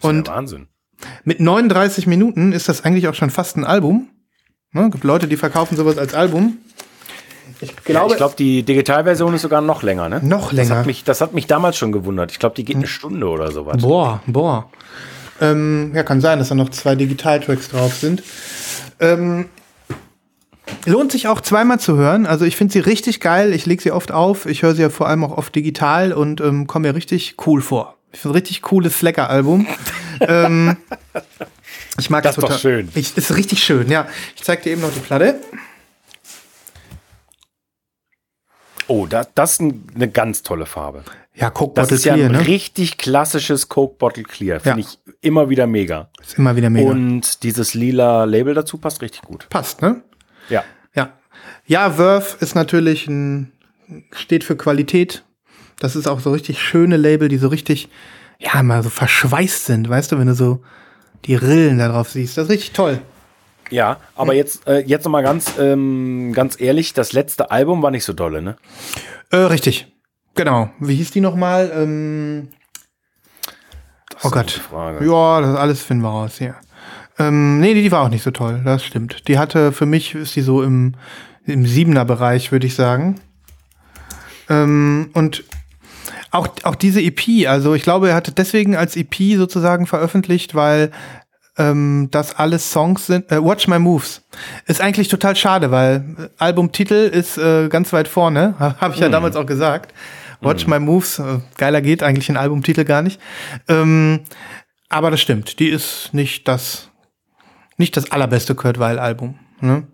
Und 0.00 0.28
ja 0.28 0.34
Wahnsinn. 0.34 0.68
Mit 1.24 1.40
39 1.40 2.06
Minuten 2.06 2.52
ist 2.52 2.68
das 2.68 2.84
eigentlich 2.84 3.08
auch 3.08 3.14
schon 3.14 3.30
fast 3.30 3.56
ein 3.56 3.64
Album. 3.64 4.08
Ne? 4.72 4.90
Gibt 4.90 5.04
Leute, 5.04 5.28
die 5.28 5.36
verkaufen 5.36 5.76
sowas 5.76 5.98
als 5.98 6.14
Album. 6.14 6.58
Ich 7.60 7.76
glaube, 7.84 8.08
ja, 8.08 8.12
ich 8.12 8.16
glaube, 8.16 8.34
die 8.36 8.62
Digitalversion 8.62 9.32
ist 9.34 9.42
sogar 9.42 9.60
noch 9.60 9.82
länger, 9.82 10.08
ne? 10.08 10.20
Noch 10.22 10.52
länger. 10.52 10.68
Das 10.70 10.78
hat 10.78 10.86
mich, 10.86 11.04
das 11.04 11.20
hat 11.20 11.34
mich 11.34 11.46
damals 11.46 11.76
schon 11.76 11.92
gewundert. 11.92 12.32
Ich 12.32 12.38
glaube, 12.38 12.54
die 12.56 12.64
geht 12.64 12.76
eine 12.76 12.86
Stunde 12.86 13.28
oder 13.28 13.52
sowas. 13.52 13.80
Boah, 13.80 14.22
boah. 14.26 14.70
Ähm, 15.40 15.92
ja, 15.94 16.02
kann 16.02 16.20
sein, 16.20 16.38
dass 16.38 16.48
da 16.48 16.54
noch 16.54 16.70
zwei 16.70 16.94
Digitaltracks 16.94 17.68
drauf 17.68 17.94
sind. 17.94 18.22
Ähm, 18.98 19.46
lohnt 20.84 21.12
sich 21.12 21.28
auch 21.28 21.40
zweimal 21.40 21.78
zu 21.80 21.96
hören. 21.96 22.26
Also 22.26 22.44
ich 22.44 22.56
finde 22.56 22.72
sie 22.72 22.80
richtig 22.80 23.20
geil. 23.20 23.52
Ich 23.52 23.66
lege 23.66 23.82
sie 23.82 23.92
oft 23.92 24.12
auf. 24.12 24.46
Ich 24.46 24.62
höre 24.62 24.74
sie 24.74 24.82
ja 24.82 24.90
vor 24.90 25.08
allem 25.08 25.24
auch 25.24 25.36
oft 25.36 25.54
digital 25.54 26.12
und 26.12 26.40
ähm, 26.40 26.66
komme 26.66 26.88
mir 26.88 26.94
richtig 26.94 27.36
cool 27.46 27.62
vor 27.62 27.93
Ich 28.14 28.20
finde 28.20 28.34
ein 28.34 28.40
richtig 28.40 28.62
cooles 28.62 28.98
Slacker-Album. 29.00 29.66
ähm, 30.20 30.76
ich 31.98 32.08
mag 32.10 32.22
Das 32.22 32.38
ist 32.38 32.42
doch 32.42 32.58
schön. 32.58 32.88
Ich, 32.94 33.16
ist 33.16 33.34
richtig 33.36 33.62
schön, 33.62 33.90
ja. 33.90 34.06
Ich 34.36 34.42
zeig 34.44 34.62
dir 34.62 34.70
eben 34.72 34.82
noch 34.82 34.92
die 34.94 35.00
Platte. 35.00 35.40
Oh, 38.86 39.06
da, 39.06 39.26
das 39.34 39.52
ist 39.54 39.60
ein, 39.62 39.84
eine 39.94 40.08
ganz 40.08 40.42
tolle 40.42 40.66
Farbe. 40.66 41.04
Ja, 41.34 41.50
Coke 41.50 41.74
Das 41.74 41.86
Bottle 41.86 41.96
ist 41.96 42.04
ja 42.04 42.14
Clear, 42.14 42.28
ein 42.28 42.32
ne? 42.36 42.46
richtig 42.46 42.98
klassisches 42.98 43.68
Coke 43.68 43.96
Bottle 43.98 44.22
Clear. 44.22 44.60
Finde 44.60 44.80
Ja. 44.82 44.86
ich 44.86 44.98
immer 45.20 45.48
wieder 45.48 45.66
mega. 45.66 46.10
Ist 46.20 46.38
immer 46.38 46.54
wieder 46.54 46.70
mega. 46.70 46.88
Und 46.90 47.42
dieses 47.42 47.74
lila 47.74 48.24
Label 48.24 48.54
dazu 48.54 48.78
passt 48.78 49.02
richtig 49.02 49.22
gut. 49.22 49.48
Passt, 49.48 49.82
ne? 49.82 50.02
Ja. 50.48 50.62
Ja. 50.94 51.12
Ja, 51.66 51.90
Verve 51.90 52.36
ist 52.40 52.54
natürlich 52.54 53.08
ein, 53.08 53.52
steht 54.12 54.44
für 54.44 54.56
Qualität. 54.56 55.24
Das 55.84 55.96
ist 55.96 56.08
auch 56.08 56.20
so 56.20 56.32
richtig 56.32 56.62
schöne 56.62 56.96
Label, 56.96 57.28
die 57.28 57.36
so 57.36 57.48
richtig, 57.48 57.90
ja, 58.38 58.62
mal 58.62 58.82
so 58.82 58.88
verschweißt 58.88 59.66
sind, 59.66 59.86
weißt 59.86 60.12
du, 60.12 60.18
wenn 60.18 60.28
du 60.28 60.34
so 60.34 60.62
die 61.26 61.34
Rillen 61.34 61.76
da 61.76 61.88
drauf 61.88 62.08
siehst. 62.08 62.38
Das 62.38 62.44
ist 62.44 62.50
richtig 62.50 62.72
toll. 62.72 63.02
Ja, 63.68 63.98
aber 64.16 64.32
jetzt, 64.32 64.66
äh, 64.66 64.78
jetzt 64.78 65.04
nochmal 65.04 65.22
ganz, 65.22 65.58
ähm, 65.58 66.32
ganz 66.32 66.58
ehrlich, 66.58 66.94
das 66.94 67.12
letzte 67.12 67.50
Album 67.50 67.82
war 67.82 67.90
nicht 67.90 68.06
so 68.06 68.14
dolle, 68.14 68.40
ne? 68.40 68.56
Äh, 69.30 69.36
richtig. 69.36 69.92
Genau. 70.34 70.70
Wie 70.80 70.94
hieß 70.94 71.10
die 71.10 71.20
nochmal? 71.20 71.70
Ähm, 71.76 72.48
oh 74.22 74.30
Gott. 74.30 74.62
Ja, 74.72 75.40
das 75.42 75.54
alles 75.54 75.82
finden 75.82 76.02
wir 76.02 76.08
raus, 76.08 76.38
ja. 76.38 76.54
Ähm, 77.18 77.60
nee, 77.60 77.74
die 77.74 77.92
war 77.92 78.04
auch 78.04 78.08
nicht 78.08 78.22
so 78.22 78.30
toll, 78.30 78.62
das 78.64 78.86
stimmt. 78.86 79.28
Die 79.28 79.38
hatte, 79.38 79.70
für 79.70 79.84
mich 79.84 80.14
ist 80.14 80.34
die 80.34 80.40
so 80.40 80.62
im, 80.62 80.94
im 81.44 81.66
Siebener-Bereich, 81.66 82.52
würde 82.52 82.66
ich 82.66 82.74
sagen. 82.74 83.20
Ähm, 84.48 85.10
und 85.12 85.44
auch, 86.34 86.48
auch 86.64 86.74
diese 86.74 87.00
EP, 87.00 87.46
also 87.48 87.74
ich 87.74 87.82
glaube, 87.82 88.08
er 88.08 88.16
hatte 88.16 88.32
deswegen 88.32 88.76
als 88.76 88.96
EP 88.96 89.14
sozusagen 89.36 89.86
veröffentlicht, 89.86 90.54
weil 90.54 90.90
ähm, 91.56 92.08
das 92.10 92.34
alles 92.34 92.72
Songs 92.72 93.06
sind. 93.06 93.30
Äh, 93.30 93.42
Watch 93.42 93.68
My 93.68 93.78
Moves. 93.78 94.22
Ist 94.66 94.80
eigentlich 94.80 95.06
total 95.06 95.36
schade, 95.36 95.70
weil 95.70 96.04
äh, 96.18 96.28
Albumtitel 96.38 96.94
ist 96.94 97.38
äh, 97.38 97.68
ganz 97.68 97.92
weit 97.92 98.08
vorne, 98.08 98.54
habe 98.58 98.94
ich 98.94 99.00
ja 99.00 99.08
damals 99.08 99.36
auch 99.36 99.46
gesagt. 99.46 99.94
Watch 100.40 100.66
My 100.66 100.80
Moves, 100.80 101.20
äh, 101.20 101.38
geiler 101.56 101.80
geht 101.80 102.02
eigentlich 102.02 102.28
ein 102.28 102.36
Albumtitel 102.36 102.84
gar 102.84 103.02
nicht. 103.02 103.20
Ähm, 103.68 104.20
aber 104.88 105.12
das 105.12 105.20
stimmt, 105.20 105.60
die 105.60 105.68
ist 105.68 106.10
nicht 106.12 106.48
das, 106.48 106.90
nicht 107.76 107.96
das 107.96 108.10
allerbeste 108.10 108.56
Kurt 108.56 108.78
Weil 108.80 108.98
Album. 108.98 109.38
Ne? 109.60 109.86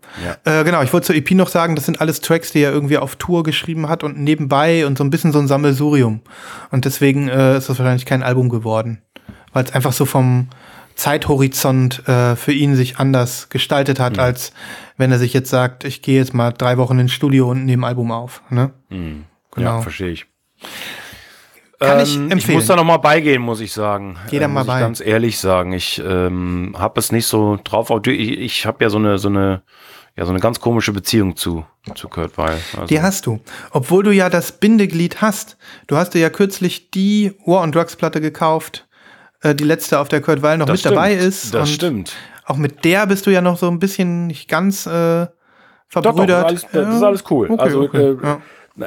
Äh, 0.45 0.64
genau, 0.64 0.83
ich 0.83 0.93
wollte 0.93 1.09
zur 1.09 1.17
EP 1.17 1.31
noch 1.33 1.49
sagen, 1.49 1.76
das 1.76 1.87
sind 1.87 2.00
alles 2.00 2.21
Tracks, 2.21 2.52
die 2.52 2.61
er 2.61 2.73
irgendwie 2.73 2.99
auf 2.99 3.17
Tour 3.17 3.43
geschrieben 3.43 3.88
hat 3.88 4.02
und 4.02 4.19
nebenbei 4.19 4.87
und 4.87 4.99
so 4.99 5.05
ein 5.05 5.11
bisschen 5.11 5.33
so 5.33 5.38
ein 5.38 5.49
Sammelsurium. 5.49 6.23
Und 6.71 6.85
deswegen 6.85 7.29
äh, 7.29 7.57
ist 7.57 7.69
das 7.69 7.79
wahrscheinlich 7.79 8.07
kein 8.07 8.23
Album 8.23 8.49
geworden, 8.49 9.02
weil 9.52 9.64
es 9.64 9.73
einfach 9.73 9.93
so 9.93 10.07
vom 10.07 10.49
Zeithorizont 10.97 12.07
äh, 12.09 12.37
für 12.37 12.52
ihn 12.52 12.75
sich 12.75 12.99
anders 12.99 13.49
gestaltet 13.49 14.00
hat, 14.00 14.19
als 14.19 14.52
wenn 14.97 15.12
er 15.12 15.19
sich 15.19 15.33
jetzt 15.33 15.50
sagt, 15.50 15.85
ich 15.85 16.02
gehe 16.02 16.19
jetzt 16.19 16.35
mal 16.35 16.52
drei 16.52 16.76
Wochen 16.76 16.99
ins 16.99 17.12
Studio 17.12 17.50
und 17.50 17.64
nehme 17.64 17.87
ein 17.87 17.88
Album 17.88 18.12
auf. 18.12 18.43
Ne? 18.50 18.73
Genau. 19.52 19.76
Ja, 19.76 19.81
verstehe 19.83 20.11
ich. 20.11 20.26
Kann 21.80 22.00
ich 22.00 22.14
Ähm, 22.16 22.26
Ich 22.26 22.32
empfehlen. 22.32 22.58
muss 22.58 22.66
da 22.66 22.76
noch 22.76 22.84
mal 22.84 22.99
beigehen, 22.99 23.40
muss 23.42 23.60
ich 23.60 23.72
sagen. 23.72 24.16
Geh 24.30 24.38
da 24.38 24.44
Äh, 24.44 24.49
mal 24.49 24.60
muss 24.60 24.66
bei. 24.66 24.76
Ich 24.76 24.80
ganz 24.80 25.00
ehrlich 25.00 25.38
sagen, 25.38 25.72
ich 25.72 26.00
ähm, 26.04 26.75
habe 26.78 27.00
es 27.00 27.10
nicht 27.10 27.26
so 27.26 27.58
drauf. 27.64 27.90
Ich, 28.06 28.38
ich 28.38 28.66
habe 28.66 28.84
ja 28.84 28.90
so 28.90 28.99
eine 28.99 29.18
so 29.18 29.28
eine 29.28 29.62
ja 30.16 30.25
so 30.26 30.30
eine 30.30 30.40
ganz 30.40 30.60
komische 30.60 30.92
Beziehung 30.92 31.37
zu 31.37 31.64
zu 31.94 32.08
Kurt 32.08 32.37
Weil. 32.37 32.58
Also, 32.75 32.87
Die 32.87 33.00
hast 33.00 33.25
du. 33.26 33.40
Obwohl 33.70 34.02
du 34.02 34.10
ja 34.12 34.28
das 34.28 34.52
Bindeglied 34.52 35.22
hast. 35.22 35.56
Du 35.87 35.96
hast 35.96 36.10
dir 36.14 36.18
ja 36.20 36.28
kürzlich 36.30 36.90
die 36.90 37.32
War 37.46 37.62
on 37.62 37.72
Drugs 37.72 37.96
Platte 37.96 38.20
gekauft, 38.20 38.87
äh, 39.42 39.54
die 39.54 39.64
letzte, 39.64 39.99
auf 40.00 40.08
der 40.08 40.20
Kurt 40.20 40.42
Weil 40.42 40.58
noch 40.58 40.66
das 40.66 40.75
mit 40.75 40.80
stimmt, 40.80 40.96
dabei 40.96 41.14
ist. 41.14 41.54
Das 41.54 41.70
stimmt. 41.70 42.12
Auch 42.44 42.56
mit 42.58 42.84
der 42.84 43.06
bist 43.06 43.26
du 43.26 43.30
ja 43.30 43.40
noch 43.40 43.56
so 43.56 43.68
ein 43.70 43.78
bisschen 43.78 44.26
nicht 44.26 44.49
ganz 44.49 44.84
äh, 44.84 44.90
Doch, 44.90 45.28
doch, 45.92 46.02
verbrüdert. 46.02 46.44
alles, 46.44 46.66
das 46.70 46.94
ist 46.96 47.02
alles 47.02 47.25
cool. 47.30 47.49
Okay, 47.50 47.62
also 47.62 47.80
okay, 47.82 47.99
äh, 47.99 48.16
ja. 48.22 48.40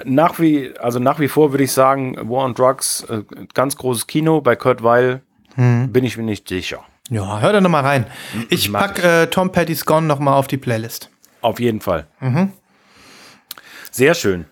Nach 0.05 0.39
wie 0.39 0.73
also 0.79 0.99
nach 0.99 1.19
wie 1.19 1.27
vor 1.27 1.51
würde 1.51 1.63
ich 1.63 1.71
sagen, 1.71 2.15
War 2.29 2.45
on 2.45 2.53
Drugs, 2.53 3.03
äh, 3.09 3.23
ganz 3.53 3.75
großes 3.77 4.07
Kino. 4.07 4.41
Bei 4.41 4.55
Kurt 4.55 4.83
Weil 4.83 5.21
Hm. 5.55 5.91
bin 5.91 6.03
ich 6.03 6.17
mir 6.17 6.23
nicht 6.23 6.47
sicher. 6.49 6.83
Ja, 7.09 7.39
hör 7.39 7.53
da 7.53 7.61
noch 7.61 7.69
mal 7.69 7.81
rein. 7.81 8.07
Ich 8.49 8.69
mach 8.69 8.79
pack 8.87 8.97
ich. 8.99 9.03
äh, 9.05 9.27
Tom 9.27 9.51
Petty's 9.51 9.85
Gone 9.85 10.07
noch 10.07 10.19
mal 10.19 10.35
auf 10.35 10.47
die 10.47 10.57
Playlist. 10.57 11.09
Auf 11.41 11.59
jeden 11.59 11.79
Fall. 11.81 12.07
Mhm. 12.21 12.53
Sehr 13.91 14.13
schön. 14.15 14.45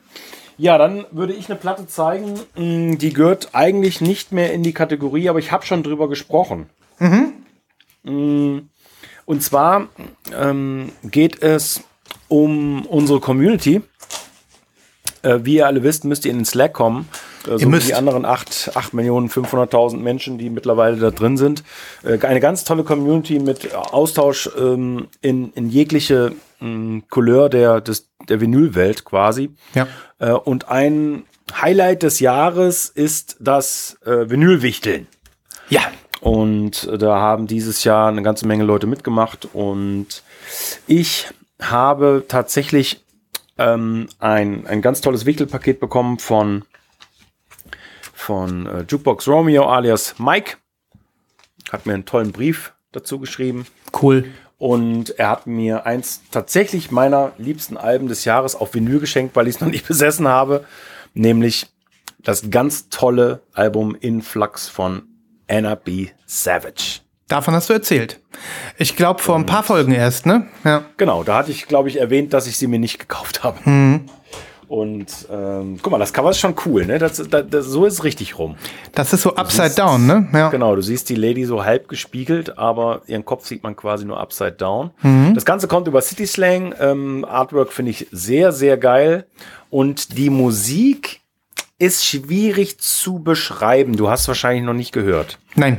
Ja, 0.58 0.78
dann 0.78 1.06
würde 1.12 1.34
ich 1.34 1.50
eine 1.50 1.58
Platte 1.58 1.88
zeigen, 1.88 2.40
mh, 2.56 2.98
die 2.98 3.14
gehört 3.14 3.50
eigentlich 3.54 4.00
nicht 4.02 4.32
mehr 4.32 4.54
in 4.54 4.62
die 4.62 4.74
Kategorie, 4.74 5.28
aber 5.30 5.40
ich 5.40 5.52
habe 5.52 5.66
schon 5.66 5.82
drüber 5.82 6.08
gesprochen. 6.08 6.70
Mhm. 7.00 8.70
Und 9.26 9.42
zwar 9.44 9.88
ähm, 10.38 10.92
geht 11.04 11.42
es 11.42 11.84
um 12.28 12.86
unsere 12.86 13.20
Community. 13.20 13.82
Äh, 15.24 15.40
wie 15.44 15.56
ihr 15.56 15.68
alle 15.68 15.84
wisst, 15.84 16.04
müsst 16.06 16.26
ihr 16.26 16.32
in 16.32 16.40
den 16.40 16.46
Slack 16.46 16.74
kommen. 16.74 17.08
Äh, 17.48 17.58
so 17.58 17.70
die 17.70 17.94
anderen 17.94 18.26
8, 18.26 18.72
8 18.76 18.94
Millionen 18.94 19.30
500.000 19.30 19.98
Menschen, 19.98 20.38
die 20.38 20.50
mittlerweile 20.50 20.98
da 20.98 21.12
drin 21.12 21.38
sind. 21.38 21.64
Äh, 22.04 22.26
eine 22.26 22.40
ganz 22.40 22.64
tolle 22.64 22.84
Community 22.84 23.40
mit 23.40 23.74
Austausch 23.74 24.50
ähm, 24.58 25.08
in, 25.22 25.52
in 25.54 25.70
jegliche 25.70 26.34
mh, 26.60 27.04
Couleur 27.10 27.50
der, 27.50 27.82
des, 27.82 28.10
der 28.30 28.42
Vinylwelt 28.42 29.06
quasi. 29.06 29.52
Ja. 29.74 29.88
Äh, 30.20 30.32
und 30.32 30.70
ein 30.70 31.24
Highlight 31.60 32.04
des 32.04 32.20
Jahres 32.20 32.90
ist 32.90 33.38
das 33.40 33.98
äh, 34.06 34.30
Vinylwichteln. 34.30 35.08
Ja. 35.70 35.82
Und 36.22 36.88
äh, 36.88 36.98
da 36.98 37.20
haben 37.20 37.48
dieses 37.48 37.84
Jahr 37.84 38.08
eine 38.08 38.22
ganze 38.22 38.48
Menge 38.48 38.64
Leute 38.64 38.88
mitgemacht. 38.88 39.50
Und 39.54 40.24
ich 40.88 41.28
habe 41.62 42.26
tatsächlich 42.28 43.04
ähm, 43.58 44.08
ein, 44.20 44.66
ein 44.68 44.82
ganz 44.82 45.02
tolles 45.02 45.26
Wichtelpaket 45.26 45.80
bekommen 45.80 46.20
von, 46.20 46.64
von 48.14 48.66
äh, 48.66 48.86
Jukebox 48.88 49.28
Romeo 49.28 49.66
alias 49.66 50.16
Mike. 50.18 50.58
Hat 51.72 51.86
mir 51.86 51.94
einen 51.94 52.06
tollen 52.06 52.32
Brief 52.32 52.74
dazu 52.92 53.20
geschrieben. 53.20 53.66
Cool. 54.02 54.26
Und 54.58 55.18
er 55.18 55.30
hat 55.30 55.48
mir 55.48 55.86
eins 55.86 56.22
tatsächlich 56.30 56.92
meiner 56.92 57.34
liebsten 57.38 57.78
Alben 57.78 58.08
des 58.08 58.26
Jahres 58.26 58.56
auf 58.56 58.74
Vinyl 58.74 59.00
geschenkt, 59.00 59.36
weil 59.36 59.48
ich 59.48 59.56
es 59.56 59.62
noch 59.62 59.70
nicht 59.70 59.88
besessen 59.88 60.28
habe. 60.28 60.66
Nämlich 61.14 61.68
das 62.20 62.52
ganz 62.52 62.90
tolle 62.90 63.42
Album 63.54 63.96
Influx 64.00 64.70
von 64.70 65.04
Anna 65.48 65.76
B. 65.76 66.10
Savage. 66.26 67.02
Davon 67.32 67.54
hast 67.54 67.70
du 67.70 67.74
erzählt. 67.74 68.20
Ich 68.78 68.98
glaube 68.98 69.22
vor 69.22 69.38
ein 69.38 69.46
paar 69.46 69.64
Folgen 69.64 69.94
erst, 69.94 70.26
ne? 70.26 70.48
Ja. 70.66 70.84
Genau, 70.98 71.24
da 71.24 71.38
hatte 71.38 71.52
ich, 71.52 71.66
glaube 71.66 71.88
ich, 71.88 71.98
erwähnt, 71.98 72.34
dass 72.34 72.46
ich 72.46 72.58
sie 72.58 72.68
mir 72.68 72.78
nicht 72.78 73.00
gekauft 73.00 73.42
habe. 73.44 73.58
Und 74.68 75.28
ähm, 75.32 75.80
guck 75.82 75.92
mal, 75.92 75.98
das 75.98 76.12
Cover 76.12 76.32
ist 76.32 76.40
schon 76.40 76.56
cool, 76.66 76.86
ne? 76.86 77.00
Das, 77.00 77.18
das, 77.30 77.46
das, 77.50 77.66
so 77.68 77.86
ist 77.86 77.94
es 77.94 78.04
richtig 78.04 78.38
rum. 78.38 78.56
Das 78.94 79.14
ist 79.14 79.22
so 79.22 79.36
upside 79.36 79.76
down, 79.76 80.06
ne? 80.06 80.28
Ja. 80.34 80.50
Genau, 80.50 80.76
du 80.76 80.82
siehst 80.82 81.08
die 81.08 81.16
Lady 81.16 81.46
so 81.46 81.64
halb 81.64 81.88
gespiegelt, 81.88 82.58
aber 82.58 83.02
ihren 83.08 83.24
Kopf 83.24 83.46
sieht 83.46 83.64
man 83.64 83.78
quasi 83.78 84.04
nur 84.04 84.20
upside 84.20 84.54
down. 84.54 84.92
Das 85.34 85.46
Ganze 85.46 85.70
kommt 85.70 85.88
über 85.88 86.02
City 86.02 86.28
Slang. 86.28 86.76
Ähm, 86.82 87.24
Artwork 87.24 87.72
finde 87.72 87.92
ich 87.92 88.08
sehr, 88.12 88.52
sehr 88.52 88.78
geil. 88.78 89.26
Und 89.70 90.18
die 90.18 90.30
Musik 90.30 91.22
ist 91.80 92.06
schwierig 92.06 92.80
zu 92.80 93.20
beschreiben. 93.20 93.96
Du 93.96 94.10
hast 94.10 94.28
wahrscheinlich 94.28 94.66
noch 94.66 94.74
nicht 94.74 94.92
gehört. 94.92 95.40
Nein. 95.56 95.78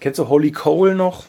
Kennst 0.00 0.18
du 0.18 0.28
Holy 0.28 0.52
Cole 0.52 0.94
noch? 0.94 1.24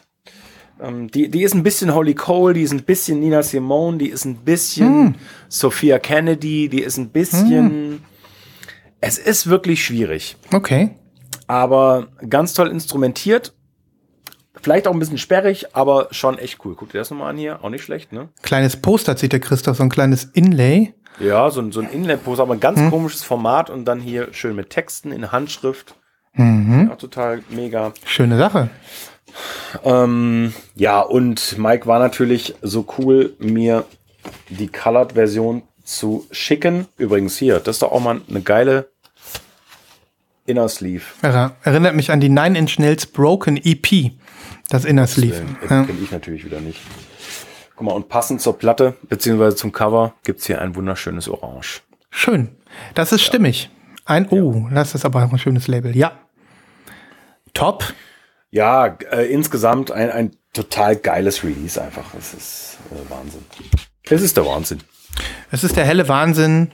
Ähm, 0.80 1.10
die, 1.10 1.28
die 1.30 1.42
ist 1.42 1.54
ein 1.54 1.62
bisschen 1.62 1.94
Holy 1.94 2.14
Cole, 2.14 2.54
die 2.54 2.62
ist 2.62 2.72
ein 2.72 2.84
bisschen 2.84 3.18
Nina 3.20 3.42
Simone, 3.42 3.98
die 3.98 4.08
ist 4.10 4.24
ein 4.24 4.36
bisschen 4.36 5.16
Sophia 5.48 5.98
Kennedy, 5.98 6.68
die 6.68 6.82
ist 6.82 6.98
ein 6.98 7.08
bisschen. 7.10 8.04
Es 9.00 9.18
ist 9.18 9.48
wirklich 9.48 9.84
schwierig. 9.84 10.36
Okay. 10.52 10.90
aber 11.46 12.08
ganz 12.28 12.52
toll 12.54 12.68
instrumentiert. 12.68 13.54
Vielleicht 14.60 14.88
auch 14.88 14.92
ein 14.92 14.98
bisschen 14.98 15.18
sperrig, 15.18 15.74
aber 15.76 16.08
schon 16.10 16.36
echt 16.38 16.58
cool. 16.64 16.74
Guck 16.76 16.90
dir 16.90 16.98
das 16.98 17.10
nochmal 17.10 17.30
an 17.30 17.36
hier. 17.38 17.64
Auch 17.64 17.70
nicht 17.70 17.84
schlecht, 17.84 18.12
ne? 18.12 18.28
Kleines 18.42 18.76
Poster 18.76 19.16
zieht 19.16 19.32
der 19.32 19.38
Christoph, 19.40 19.76
so 19.76 19.84
ein 19.84 19.88
kleines 19.88 20.24
Inlay. 20.24 20.94
Ja, 21.20 21.48
so, 21.50 21.60
ein- 21.60 21.70
so 21.72 21.80
ein 21.80 21.88
Inlay-Poster, 21.90 22.42
aber 22.42 22.54
ein 22.54 22.60
ganz 22.60 22.78
komisches 22.90 23.22
Format 23.22 23.70
und 23.70 23.84
dann 23.84 24.00
hier 24.00 24.28
schön 24.32 24.54
mit 24.56 24.70
Texten 24.70 25.10
in 25.12 25.30
Handschrift. 25.32 25.94
Auch 26.38 26.98
total 26.98 27.42
mega. 27.50 27.92
Schöne 28.04 28.38
Sache. 28.38 28.70
Ähm, 29.84 30.52
ja, 30.74 31.00
und 31.00 31.58
Mike 31.58 31.86
war 31.86 31.98
natürlich 31.98 32.54
so 32.62 32.86
cool, 32.98 33.34
mir 33.38 33.84
die 34.48 34.68
Colored-Version 34.68 35.62
zu 35.84 36.26
schicken. 36.30 36.86
Übrigens 36.96 37.36
hier, 37.38 37.60
das 37.60 37.76
ist 37.76 37.82
doch 37.82 37.92
auch 37.92 38.00
mal 38.00 38.20
eine 38.28 38.40
geile 38.40 38.88
Inner 40.46 40.68
Sleeve. 40.68 41.04
Er, 41.22 41.52
erinnert 41.62 41.94
mich 41.94 42.10
an 42.10 42.20
die 42.20 42.28
Nine 42.30 42.58
Inch 42.58 42.78
Nails 42.78 43.06
Broken 43.06 43.56
EP. 43.62 44.12
Das 44.70 44.84
Inner 44.84 45.06
Sleeve. 45.06 45.42
Das 45.60 45.70
Ja. 45.70 45.84
kenne 45.84 45.98
ich 46.02 46.10
natürlich 46.10 46.44
wieder 46.44 46.60
nicht. 46.60 46.80
Guck 47.76 47.86
mal, 47.86 47.92
und 47.92 48.08
passend 48.08 48.40
zur 48.40 48.58
Platte, 48.58 48.96
beziehungsweise 49.08 49.56
zum 49.56 49.72
Cover, 49.72 50.14
gibt's 50.24 50.46
hier 50.46 50.60
ein 50.60 50.74
wunderschönes 50.74 51.28
Orange. 51.28 51.82
Schön. 52.10 52.48
Das 52.94 53.12
ist 53.12 53.22
stimmig. 53.22 53.70
Ein, 54.04 54.26
oh, 54.30 54.68
das 54.72 54.94
ist 54.94 55.04
aber 55.04 55.24
auch 55.24 55.32
ein 55.32 55.38
schönes 55.38 55.68
Label. 55.68 55.96
Ja. 55.96 56.12
Top. 57.54 57.84
Ja, 58.50 58.86
äh, 59.10 59.30
insgesamt 59.30 59.90
ein, 59.90 60.10
ein 60.10 60.36
total 60.52 60.96
geiles 60.96 61.44
Release 61.44 61.80
einfach. 61.80 62.14
Es 62.14 62.34
ist 62.34 62.78
äh, 62.90 63.10
Wahnsinn. 63.10 63.44
Es 64.04 64.22
ist 64.22 64.36
der 64.36 64.46
Wahnsinn. 64.46 64.80
Es 65.50 65.64
ist 65.64 65.76
der 65.76 65.84
helle 65.84 66.08
Wahnsinn. 66.08 66.70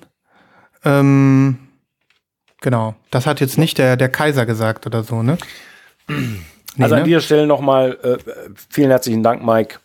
Ähm, 0.85 1.59
genau. 2.61 2.95
Das 3.11 3.27
hat 3.27 3.41
jetzt 3.41 3.59
nicht 3.59 3.79
der, 3.79 3.97
der 3.97 4.09
Kaiser 4.09 4.47
gesagt 4.47 4.87
oder 4.87 5.03
so, 5.03 5.23
ne? 5.23 5.39
Nee, 6.77 6.83
also 6.83 6.97
an 6.97 7.03
ne? 7.03 7.07
dieser 7.07 7.21
Stelle 7.21 7.47
nochmal 7.47 7.97
äh, 8.03 8.19
vielen 8.69 8.91
herzlichen 8.91 9.23
Dank, 9.23 9.45
Mike. 9.45 9.79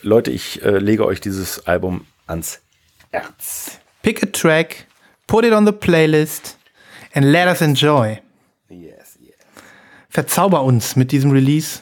Leute, 0.00 0.30
ich 0.30 0.62
äh, 0.64 0.78
lege 0.78 1.04
euch 1.04 1.20
dieses 1.20 1.66
Album 1.66 2.06
ans 2.26 2.62
Herz. 3.10 3.78
Pick 4.00 4.22
a 4.22 4.26
track, 4.32 4.86
put 5.26 5.44
it 5.44 5.52
on 5.52 5.66
the 5.66 5.72
playlist 5.72 6.56
and 7.12 7.26
let 7.26 7.48
us 7.48 7.60
enjoy. 7.60 8.18
Verzauber 10.12 10.62
uns 10.62 10.94
mit 10.94 11.10
diesem 11.10 11.30
Release. 11.30 11.80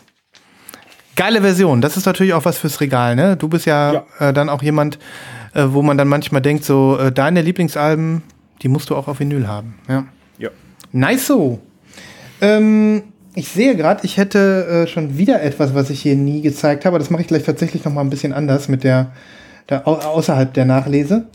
Geile 1.17 1.41
Version. 1.43 1.81
Das 1.81 1.97
ist 1.97 2.07
natürlich 2.07 2.33
auch 2.33 2.45
was 2.45 2.59
fürs 2.59 2.81
Regal, 2.81 3.17
ne? 3.17 3.37
Du 3.37 3.49
bist 3.49 3.67
ja, 3.67 3.93
Ja. 3.93 4.05
Äh, 4.21 4.33
dann 4.33 4.49
auch 4.49 4.63
jemand, 4.63 5.01
äh, 5.53 5.65
wo 5.69 5.83
man 5.83 5.99
dann 5.99 6.07
manchmal 6.07 6.41
denkt, 6.41 6.65
so, 6.65 6.97
äh, 6.97 7.11
deine 7.11 7.43
Lieblingsalben, 7.43 8.23
die 8.63 8.69
musst 8.69 8.89
du 8.89 8.95
auch 8.95 9.09
auf 9.09 9.19
Vinyl 9.19 9.49
haben. 9.49 9.75
Ja. 9.89 10.05
Ja. 10.39 10.51
Nice 10.93 11.27
so. 11.27 11.61
Ähm, 12.41 13.03
ich 13.35 13.49
sehe 13.49 13.75
gerade, 13.75 14.05
ich 14.05 14.17
hätte 14.17 14.85
äh, 14.85 14.87
schon 14.87 15.19
wieder 15.19 15.43
etwas, 15.43 15.75
was 15.75 15.91
ich 15.91 16.01
hier 16.01 16.15
nie 16.15 16.41
gezeigt 16.41 16.85
habe. 16.85 17.01
Das 17.01 17.11
mache 17.11 17.23
ich 17.23 17.29
gleich 17.29 17.43
tatsächlich 17.43 17.85
noch 17.85 17.93
mal 17.93 18.03
ein 18.03 18.11
bisschen 18.11 18.33
anders 18.33 18.69
mit 18.69 18.85
der, 18.85 19.11
der 19.69 19.89
au 19.89 19.95
außerhalb 19.95 20.55
der 20.55 20.67
Nachlese. 20.67 21.27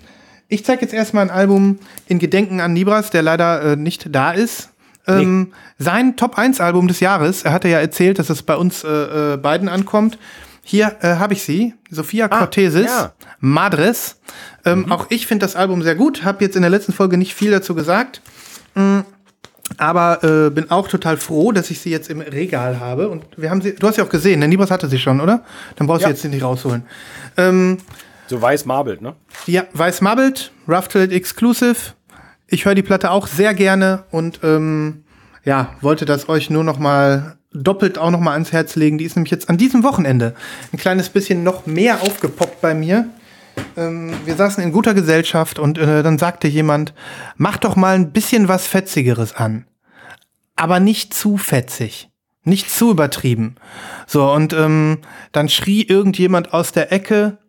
Ich 0.48 0.64
zeige 0.64 0.84
jetzt 0.84 0.94
erstmal 0.94 1.26
ein 1.26 1.32
Album 1.32 1.80
in 2.08 2.20
Gedenken 2.20 2.62
an 2.62 2.72
Nibras, 2.72 3.10
der 3.10 3.22
leider 3.22 3.74
äh, 3.74 3.76
nicht 3.76 4.08
da 4.16 4.32
ist. 4.32 4.70
Ähm, 5.08 5.54
Sein 5.78 6.16
Top 6.18 6.38
1 6.38 6.60
Album 6.62 6.88
des 6.88 7.00
Jahres. 7.00 7.44
Er 7.44 7.54
hatte 7.54 7.68
ja 7.68 7.80
erzählt, 7.80 8.18
dass 8.20 8.30
es 8.30 8.44
bei 8.44 8.56
uns 8.56 8.84
äh, 8.84 9.34
äh, 9.34 9.38
beiden 9.38 9.70
ankommt. 9.70 10.18
Hier 10.64 10.96
äh, 11.02 11.16
habe 11.18 11.34
ich 11.34 11.44
sie, 11.44 11.76
Sophia 11.92 12.28
Cortesis, 12.28 12.86
ja. 12.88 13.14
Madres. 13.40 14.18
Ähm, 14.66 14.92
Auch 14.92 15.06
ich 15.10 15.28
finde 15.28 15.46
das 15.46 15.56
Album 15.56 15.84
sehr 15.84 15.94
gut. 15.96 16.24
Habe 16.24 16.44
jetzt 16.44 16.56
in 16.56 16.64
der 16.64 16.72
letzten 16.72 16.92
Folge 16.92 17.18
nicht 17.18 17.36
viel 17.36 17.52
dazu 17.52 17.76
gesagt. 17.76 18.22
Aber 19.78 20.24
äh, 20.24 20.50
bin 20.52 20.70
auch 20.72 20.88
total 20.88 21.18
froh, 21.18 21.52
dass 21.52 21.70
ich 21.72 21.80
sie 21.80 21.90
jetzt 21.90 22.10
im 22.10 22.22
Regal 22.22 22.80
habe. 22.80 23.10
Und 23.10 23.26
wir 23.38 23.50
haben 23.50 23.62
sie, 23.62 23.76
du 23.76 23.88
hast 23.88 23.96
sie 23.96 24.02
auch 24.02 24.10
gesehen, 24.10 24.40
ne? 24.40 24.48
Nibras 24.48 24.70
hatte 24.72 24.88
sie 24.88 25.00
schon, 25.00 25.20
oder? 25.22 25.44
Dann 25.76 25.88
brauchst 25.88 26.02
Ja. 26.04 26.08
du 26.10 26.14
jetzt 26.14 26.24
nicht 26.26 26.44
rausholen. 26.44 26.84
Ähm, 27.38 27.78
So 28.28 28.42
weiß 28.42 28.66
marbelt, 28.66 29.02
ne? 29.02 29.14
ja, 29.48 29.64
Weiß 29.74 30.02
Marbled, 30.02 30.52
Rough 30.68 30.88
Trade 30.88 31.14
Exclusive. 31.14 31.76
Ich 32.48 32.66
höre 32.66 32.76
die 32.76 32.84
Platte 32.84 33.12
auch 33.12 33.28
sehr 33.28 33.54
gerne 33.54 34.04
und 34.12 34.42
ähm, 34.44 35.04
ja, 35.44 35.76
wollte 35.82 36.06
das 36.06 36.30
euch 36.30 36.50
nur 36.50 36.64
noch 36.64 36.80
mal 36.80 37.38
doppelt 37.54 37.98
auch 37.98 38.12
noch 38.12 38.20
mal 38.20 38.34
ans 38.34 38.52
Herz 38.52 38.76
legen. 38.76 38.98
Die 38.98 39.06
ist 39.06 39.16
nämlich 39.16 39.32
jetzt 39.32 39.50
an 39.50 39.58
diesem 39.58 39.84
Wochenende 39.84 40.36
ein 40.74 40.78
kleines 40.78 41.10
bisschen 41.10 41.44
noch 41.44 41.66
mehr 41.66 42.02
aufgepoppt 42.02 42.62
bei 42.62 42.74
mir. 42.74 43.10
Ähm, 43.78 44.14
wir 44.26 44.36
saßen 44.36 44.64
in 44.64 44.72
guter 44.72 44.94
Gesellschaft 44.94 45.60
und 45.60 45.78
äh, 45.78 46.04
dann 46.04 46.18
sagte 46.18 46.48
jemand, 46.48 46.94
mach 47.38 47.58
doch 47.58 47.76
mal 47.76 47.96
ein 47.96 48.12
bisschen 48.12 48.48
was 48.48 48.68
Fetzigeres 48.68 49.36
an. 49.36 49.66
Aber 50.56 50.80
nicht 50.80 51.14
zu 51.14 51.38
fetzig. 51.38 52.10
Nicht 52.44 52.70
zu 52.70 52.92
übertrieben. 52.92 53.56
So, 54.06 54.32
und 54.32 54.54
ähm, 54.54 55.00
dann 55.32 55.50
schrie 55.50 55.82
irgendjemand 55.82 56.54
aus 56.54 56.72
der 56.72 56.92
Ecke, 56.92 57.40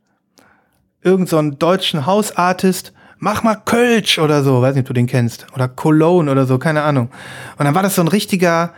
irgend 1.03 1.29
so 1.29 1.41
deutschen 1.43 2.07
Hausartist, 2.07 2.95
mach 3.18 3.42
mal 3.42 3.56
Kölsch 3.56 4.18
oder 4.18 4.42
so, 4.42 4.62
weiß 4.62 4.75
nicht, 4.75 4.82
ob 4.82 4.88
du 4.88 4.92
den 4.94 5.06
kennst. 5.06 5.46
Oder 5.54 5.68
Cologne 5.68 6.30
oder 6.30 6.46
so, 6.46 6.58
keine 6.58 6.82
Ahnung. 6.82 7.11
Und 7.58 7.64
dann 7.64 7.75
war 7.75 7.82
das 7.82 7.95
so 7.95 8.02
ein 8.02 8.08
richtiger, 8.08 8.73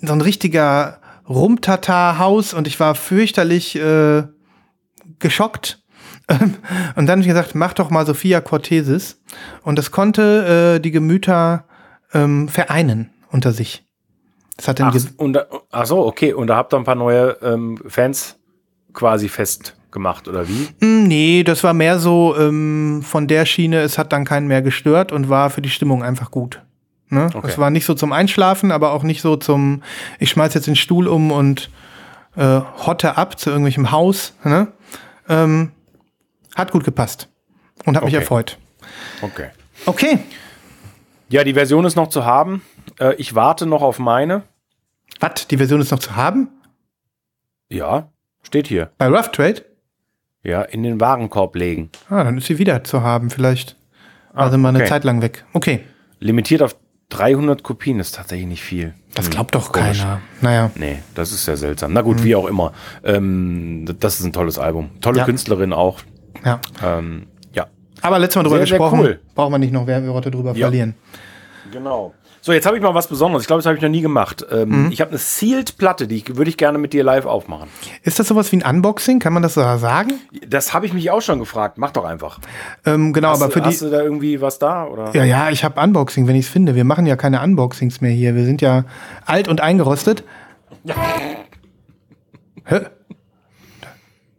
so 0.00 0.12
ein 0.12 0.20
richtiger 0.20 0.98
Rumtata-Haus 1.28 2.54
und 2.54 2.66
ich 2.66 2.80
war 2.80 2.94
fürchterlich 2.94 3.76
äh, 3.76 4.24
geschockt. 5.18 5.82
Und 6.30 7.06
dann 7.06 7.08
habe 7.08 7.20
ich 7.22 7.26
gesagt, 7.26 7.56
mach 7.56 7.72
doch 7.72 7.90
mal 7.90 8.06
Sophia 8.06 8.40
Cortesis. 8.40 9.20
Und 9.62 9.76
das 9.80 9.90
konnte 9.90 10.76
äh, 10.76 10.80
die 10.80 10.92
Gemüter 10.92 11.64
ähm, 12.14 12.48
vereinen 12.48 13.10
unter 13.32 13.50
sich. 13.50 13.84
Das 14.56 14.68
hat 14.68 14.78
den 14.78 14.86
Ach, 14.86 14.96
und, 15.16 15.38
ach 15.72 15.86
so, 15.86 16.06
okay. 16.06 16.32
Und 16.32 16.46
da 16.46 16.56
habt 16.56 16.72
ihr 16.72 16.76
ein 16.76 16.84
paar 16.84 16.94
neue 16.94 17.36
ähm, 17.42 17.78
Fans 17.86 18.38
quasi 18.92 19.28
festgemacht, 19.90 20.28
oder 20.28 20.48
wie? 20.48 20.68
Mm, 20.84 21.06
Nee, 21.08 21.42
das 21.44 21.64
war 21.64 21.74
mehr 21.74 21.98
so 21.98 22.36
ähm, 22.38 23.02
von 23.04 23.26
der 23.26 23.44
Schiene, 23.44 23.80
es 23.80 23.98
hat 23.98 24.12
dann 24.12 24.24
keinen 24.24 24.46
mehr 24.46 24.62
gestört 24.62 25.10
und 25.12 25.28
war 25.28 25.50
für 25.50 25.60
die 25.62 25.70
Stimmung 25.70 26.02
einfach 26.02 26.30
gut. 26.30 26.62
Ne? 27.08 27.28
Okay. 27.34 27.48
Es 27.48 27.58
war 27.58 27.70
nicht 27.70 27.84
so 27.84 27.94
zum 27.94 28.12
Einschlafen, 28.12 28.70
aber 28.70 28.92
auch 28.92 29.02
nicht 29.02 29.20
so 29.20 29.36
zum, 29.36 29.82
ich 30.20 30.30
schmeiß 30.30 30.54
jetzt 30.54 30.66
den 30.68 30.76
Stuhl 30.76 31.08
um 31.08 31.32
und 31.32 31.70
äh, 32.36 32.60
hotte 32.86 33.16
ab 33.16 33.38
zu 33.38 33.50
irgendwelchem 33.50 33.90
Haus. 33.90 34.34
Ne? 34.44 34.68
Ähm, 35.28 35.72
hat 36.54 36.70
gut 36.70 36.84
gepasst 36.84 37.28
und 37.84 37.96
hat 37.96 38.04
mich 38.04 38.14
Okay. 38.14 38.22
erfreut. 38.22 38.58
Okay. 39.22 39.48
Okay, 39.86 40.18
Ja, 41.30 41.42
die 41.42 41.54
Version 41.54 41.84
ist 41.86 41.96
noch 41.96 42.08
zu 42.08 42.24
haben. 42.26 42.62
Äh, 43.00 43.14
ich 43.16 43.34
warte 43.34 43.64
noch 43.66 43.82
auf 43.82 43.98
meine. 43.98 44.42
was? 45.20 45.46
Die 45.48 45.56
Version 45.56 45.80
ist 45.80 45.90
noch 45.90 45.98
zu 46.00 46.14
haben? 46.16 46.48
Ja, 47.70 48.08
steht 48.42 48.66
hier. 48.68 48.90
Bei 48.98 49.06
Rough 49.08 49.30
Trade? 49.32 49.64
Ja, 50.42 50.62
in 50.62 50.82
den 50.82 51.00
Warenkorb 51.00 51.54
legen. 51.56 51.90
Ah, 52.08 52.24
dann 52.24 52.38
ist 52.38 52.46
sie 52.46 52.58
wieder 52.58 52.82
zu 52.84 53.02
haben, 53.02 53.30
vielleicht. 53.30 53.76
Also 54.32 54.56
mal 54.58 54.70
eine 54.70 54.78
Ah, 54.78 54.80
okay. 54.82 54.88
Zeit 54.88 55.04
lang 55.04 55.20
weg. 55.22 55.44
Okay, 55.52 55.80
Limitiert 56.18 56.62
auf 56.62 56.76
300 57.10 57.62
Kopien 57.62 57.98
ist 57.98 58.14
tatsächlich 58.14 58.46
nicht 58.46 58.62
viel. 58.62 58.94
das 59.14 59.26
Hm, 59.26 59.32
glaubt 59.32 59.54
doch 59.54 59.72
komisch. 59.72 59.98
keiner. 60.00 60.20
Naja. 60.42 60.70
Nee, 60.76 60.98
das 61.14 61.32
ist 61.32 61.46
ja 61.46 61.56
seltsam. 61.56 61.92
Na 61.92 62.02
gut, 62.02 62.22
wie 62.22 62.34
auch 62.36 62.46
immer. 62.46 62.72
Ähm, 63.02 63.84
das 63.98 64.20
ist 64.20 64.26
ein 64.26 64.32
tolles 64.32 64.58
Album. 64.58 64.90
Tolle 65.00 65.18
Ja. 65.18 65.24
Künstlerin 65.24 65.72
auch. 65.72 66.00
Ja. 66.44 66.60
Ähm, 66.84 67.26
ja. 67.52 67.66
Aber 68.02 68.18
letztes 68.18 68.36
Mal 68.36 68.42
drüber 68.44 68.56
Sehr, 68.58 68.66
sehr 68.66 68.78
gesprochen, 68.78 69.00
cool. 69.00 69.20
braucht 69.34 69.50
man 69.50 69.60
nicht 69.60 69.72
noch 69.72 69.86
Werbeworte 69.86 70.30
drüber 70.30 70.52
Ja. 70.54 70.66
verlieren. 70.66 70.94
Genau. 71.72 72.14
So, 72.42 72.52
jetzt 72.52 72.64
habe 72.66 72.76
ich 72.76 72.82
mal 72.82 72.94
was 72.94 73.06
Besonderes. 73.06 73.42
Ich 73.42 73.46
glaube, 73.46 73.58
das 73.58 73.66
habe 73.66 73.76
ich 73.76 73.82
noch 73.82 73.90
nie 73.90 74.00
gemacht. 74.00 74.46
Ähm, 74.50 74.84
Mhm. 74.86 74.92
Ich 74.92 75.00
habe 75.02 75.10
eine 75.10 75.18
Sealed-Platte, 75.18 76.06
die 76.08 76.16
ich- 76.16 76.36
würde 76.36 76.48
ich 76.48 76.56
gerne 76.56 76.78
mit 76.78 76.94
dir 76.94 77.04
live 77.04 77.26
aufmachen. 77.26 77.68
Ist 78.02 78.18
das 78.18 78.28
sowas 78.28 78.50
wie 78.50 78.62
ein 78.62 78.76
Unboxing? 78.76 79.18
Kann 79.18 79.34
man 79.34 79.42
das 79.42 79.54
so 79.54 79.60
sagen? 79.60 80.12
Das 80.48 80.72
habe 80.72 80.86
ich 80.86 80.94
mich 80.94 81.10
auch 81.10 81.20
schon 81.20 81.38
gefragt. 81.38 81.76
Mach 81.76 81.90
doch 81.90 82.04
einfach. 82.06 82.38
Ähm, 82.86 83.12
genau, 83.12 83.28
Hast, 83.32 83.42
aber 83.42 83.50
für 83.52 83.60
du, 83.60 83.66
hast 83.66 83.80
die. 83.82 83.84
du 83.84 83.90
da 83.90 84.00
irgendwie 84.02 84.40
was 84.40 84.58
da? 84.58 84.86
Oder? 84.86 85.14
Ja, 85.14 85.24
ja, 85.24 85.50
ich 85.50 85.64
habe 85.64 85.78
Unboxing, 85.80 86.26
wenn 86.28 86.34
ich 86.36 86.46
es 86.46 86.50
finde. 86.50 86.74
Wir 86.74 86.84
machen 86.84 87.04
ja 87.04 87.16
keine 87.16 87.42
Unboxings 87.42 88.00
mehr 88.00 88.10
hier. 88.12 88.34
Wir 88.34 88.44
sind 88.46 88.62
ja 88.62 88.84
alt 89.26 89.46
und 89.46 89.60
eingerostet. 89.60 90.24
Hä? 92.64 92.80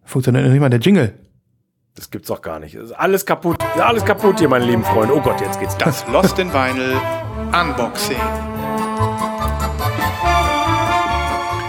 Funktioniert 0.06 0.44
noch 0.46 0.52
nicht 0.52 0.60
mal 0.62 0.70
der 0.70 0.80
Jingle. 0.80 1.14
Das 1.95 2.10
gibt's 2.10 2.30
doch 2.30 2.41
gar 2.41 2.60
nicht. 2.60 2.77
Alles 2.97 3.25
kaputt. 3.25 3.58
Ja, 3.77 3.86
alles 3.86 4.06
kaputt 4.06 4.39
hier, 4.39 4.49
meine 4.49 4.65
lieben 4.65 4.84
Freunde. 4.84 5.15
Oh 5.15 5.21
Gott, 5.21 5.41
jetzt 5.41 5.60
geht's 5.60 5.77
Das 5.77 6.08
Lost 6.08 6.39
in 6.39 6.51
Vinyl 6.54 6.95
Unboxing. 7.51 8.17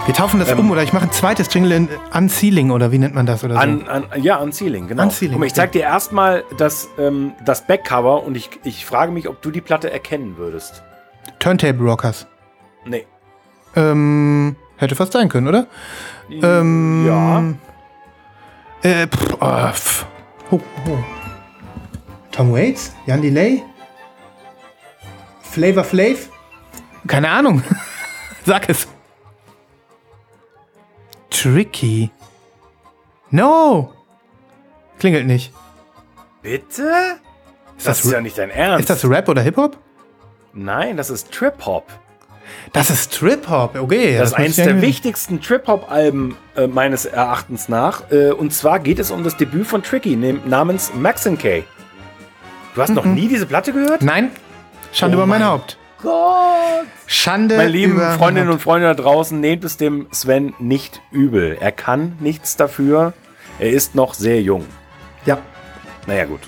Wir 0.06 0.14
taufen 0.14 0.40
das 0.40 0.52
um 0.52 0.70
oder 0.70 0.82
ich 0.82 0.92
mache 0.92 1.04
ein 1.04 1.12
zweites 1.12 1.52
Jingle 1.54 1.72
in 1.72 1.88
Unsealing 2.12 2.70
oder 2.72 2.90
wie 2.90 2.98
nennt 2.98 3.14
man 3.14 3.24
das 3.24 3.44
oder 3.44 3.54
so? 3.54 3.61
An, 3.61 3.87
an, 3.88 4.04
ja, 4.20 4.37
Unsealing, 4.37 4.88
genau. 4.88 5.04
Unsealing, 5.04 5.32
Guck 5.35 5.40
mal, 5.40 5.46
ich 5.46 5.54
zeig 5.54 5.72
dir 5.72 5.82
erstmal 5.82 6.44
das, 6.58 6.88
ähm, 6.98 7.35
das 7.44 7.66
Backcover 7.66 8.22
und 8.24 8.37
ich, 8.37 8.50
ich 8.64 8.85
frage 8.85 9.12
mich, 9.12 9.28
ob 9.28 9.40
du 9.42 9.50
die 9.50 9.61
Platte 9.61 9.92
erkennen 9.92 10.37
würdest. 10.38 10.82
Turntable 11.38 11.88
Rockers. 11.88 12.26
Nee. 12.85 13.06
Ähm, 13.76 14.56
hätte 14.76 14.96
fast 14.96 15.12
sein 15.12 15.28
können, 15.28 15.46
oder? 15.48 15.66
Ähm, 16.30 17.06
ja. 17.06 17.44
Äh, 18.82 19.06
pff, 19.06 19.37
oh, 19.40 19.68
pff. 19.72 20.06
Oh, 20.52 20.60
oh. 20.86 20.98
Tom 22.30 22.52
Waits? 22.52 22.92
Jan 23.06 23.20
Delay? 23.22 23.62
Flavor 25.42 25.82
Flav? 25.84 26.28
Keine 27.06 27.28
Ahnung. 27.30 27.62
Sag 28.46 28.68
es. 28.68 28.86
Tricky. 31.30 32.10
No! 33.30 33.92
Klingelt 34.98 35.26
nicht. 35.26 35.52
Bitte? 36.42 37.18
Ist 37.76 37.86
Das 37.86 37.98
das, 37.98 38.04
ist 38.04 38.12
ja 38.12 38.20
nicht 38.20 38.36
dein 38.38 38.50
Ernst. 38.50 38.90
ist 38.90 38.90
das 39.04 39.10
Rap 39.10 39.28
oder 39.28 39.42
Hip-Hop? 39.42 39.76
Nein, 40.52 40.96
das 40.96 41.08
ist 41.10 41.32
Trip-Hop. 41.32 41.86
Das 42.72 42.90
ist 42.90 43.12
Trip-Hop, 43.12 43.76
okay. 43.78 44.16
Das 44.16 44.31
ist 44.31 44.38
muss 44.38 44.44
eines 44.44 44.57
der 44.57 44.81
wichtigsten 44.81 45.40
Trip-Hop-Alben 45.40 46.37
äh, 46.57 46.66
meines 46.66 47.05
Erachtens 47.05 47.68
nach. 47.68 48.11
Äh, 48.11 48.33
und 48.33 48.52
zwar 48.52 48.78
geht 48.78 48.98
es 48.98 49.11
um 49.11 49.24
das 49.24 49.37
Debüt 49.37 49.66
von 49.66 49.83
Tricky 49.83 50.16
namens 50.16 50.92
Maxin 50.94 51.38
K. 51.38 51.64
Du 52.74 52.81
hast 52.81 52.90
noch 52.90 53.05
nie 53.05 53.28
diese 53.28 53.46
Platte 53.46 53.72
gehört? 53.72 54.02
Nein, 54.02 54.31
Schande 54.92 55.16
Oh 55.16 55.20
über 55.20 55.26
mein 55.26 55.40
mein 55.40 55.48
Haupt. 55.48 55.76
Gott! 56.02 56.87
Schande 57.07 57.57
Meine 57.57 57.68
lieben 57.68 58.00
Freundinnen 58.00 58.50
und 58.50 58.61
Freunde 58.61 58.88
da 58.88 58.94
draußen, 58.94 59.38
nehmt 59.38 59.64
es 59.64 59.76
dem 59.76 60.07
Sven 60.11 60.55
nicht 60.59 61.00
übel. 61.12 61.57
Er 61.61 61.72
kann 61.72 62.16
nichts 62.20 62.57
dafür. 62.57 63.12
Er 63.59 63.70
ist 63.70 63.94
noch 63.94 64.14
sehr 64.14 64.42
jung. 64.42 64.64
Ja. 65.26 65.38
Naja, 66.07 66.24
gut. 66.24 66.40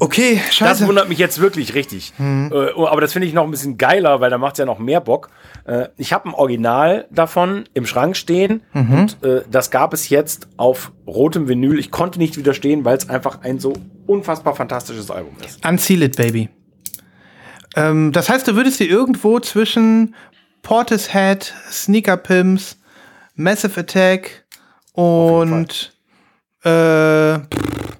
Okay, 0.00 0.40
Das 0.46 0.54
scheiße. 0.54 0.86
wundert 0.86 1.08
mich 1.10 1.18
jetzt 1.18 1.40
wirklich 1.40 1.74
richtig. 1.74 2.12
Mhm. 2.18 2.50
Äh, 2.52 2.70
aber 2.86 3.00
das 3.02 3.12
finde 3.12 3.28
ich 3.28 3.34
noch 3.34 3.44
ein 3.44 3.50
bisschen 3.50 3.76
geiler, 3.76 4.20
weil 4.20 4.30
da 4.30 4.38
macht 4.38 4.54
es 4.54 4.58
ja 4.58 4.64
noch 4.64 4.78
mehr 4.78 5.00
Bock. 5.00 5.28
Äh, 5.66 5.88
ich 5.98 6.12
habe 6.14 6.28
ein 6.28 6.34
Original 6.34 7.06
davon 7.10 7.64
im 7.74 7.86
Schrank 7.86 8.16
stehen 8.16 8.62
Mhm. 8.72 8.92
und 8.98 9.22
äh, 9.22 9.42
das 9.50 9.70
gab 9.70 9.92
es 9.92 10.08
jetzt 10.08 10.48
auf 10.56 10.92
rotem 11.06 11.48
Vinyl. 11.48 11.78
Ich 11.78 11.90
konnte 11.90 12.18
nicht 12.18 12.36
widerstehen, 12.38 12.84
weil 12.84 12.96
es 12.96 13.08
einfach 13.10 13.42
ein 13.42 13.58
so 13.58 13.74
unfassbar 14.06 14.56
fantastisches 14.56 15.10
Album 15.10 15.36
ist. 15.46 15.64
Unseal 15.66 16.02
It, 16.02 16.16
Baby. 16.16 16.48
Ähm, 17.76 18.10
das 18.12 18.28
heißt, 18.28 18.48
du 18.48 18.56
würdest 18.56 18.80
dir 18.80 18.88
irgendwo 18.88 19.38
zwischen 19.38 20.14
Portishead, 20.62 21.54
Sneaker 21.70 22.16
Pimps, 22.16 22.78
Massive 23.34 23.80
Attack 23.80 24.44
und 24.92 25.92
äh, 26.64 27.38
pff, 27.38 27.98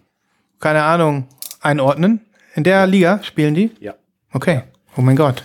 keine 0.59 0.83
Ahnung 0.83 1.27
einordnen. 1.61 2.21
In 2.55 2.65
der 2.65 2.87
Liga 2.87 3.23
spielen 3.23 3.55
die? 3.55 3.71
Ja. 3.81 3.95
Okay. 4.33 4.63
Oh 4.97 5.01
mein 5.03 5.17
Gott. 5.17 5.43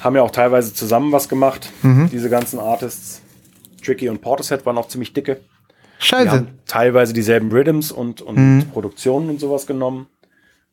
Haben 0.00 0.16
ja 0.16 0.22
auch 0.22 0.30
teilweise 0.30 0.74
zusammen 0.74 1.12
was 1.12 1.28
gemacht, 1.28 1.70
Mhm. 1.82 2.10
diese 2.10 2.28
ganzen 2.28 2.58
Artists. 2.58 3.22
Tricky 3.82 4.08
und 4.08 4.20
Portishead 4.20 4.64
waren 4.66 4.78
auch 4.78 4.88
ziemlich 4.88 5.12
dicke. 5.12 5.40
Die 6.00 6.06
Scheiße. 6.06 6.30
haben 6.30 6.58
teilweise 6.66 7.12
dieselben 7.12 7.50
Rhythms 7.52 7.92
und, 7.92 8.20
und 8.20 8.36
Mhm. 8.36 8.68
Produktionen 8.70 9.30
und 9.30 9.40
sowas 9.40 9.66
genommen. 9.66 10.06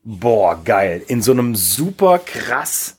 Boah, 0.04 0.62
geil. 0.64 1.04
In 1.08 1.22
so 1.22 1.32
einem 1.32 1.56
super 1.56 2.20
krass 2.20 2.98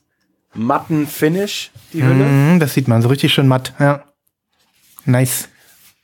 matten 0.53 1.05
Finish, 1.07 1.71
die 1.91 2.03
Hülle. 2.03 2.23
Mhm, 2.25 2.59
das 2.59 2.73
sieht 2.73 2.87
man 2.87 3.01
so 3.01 3.09
richtig 3.09 3.33
schön 3.33 3.47
matt. 3.47 3.73
Ja. 3.79 4.03
Nice. 5.05 5.49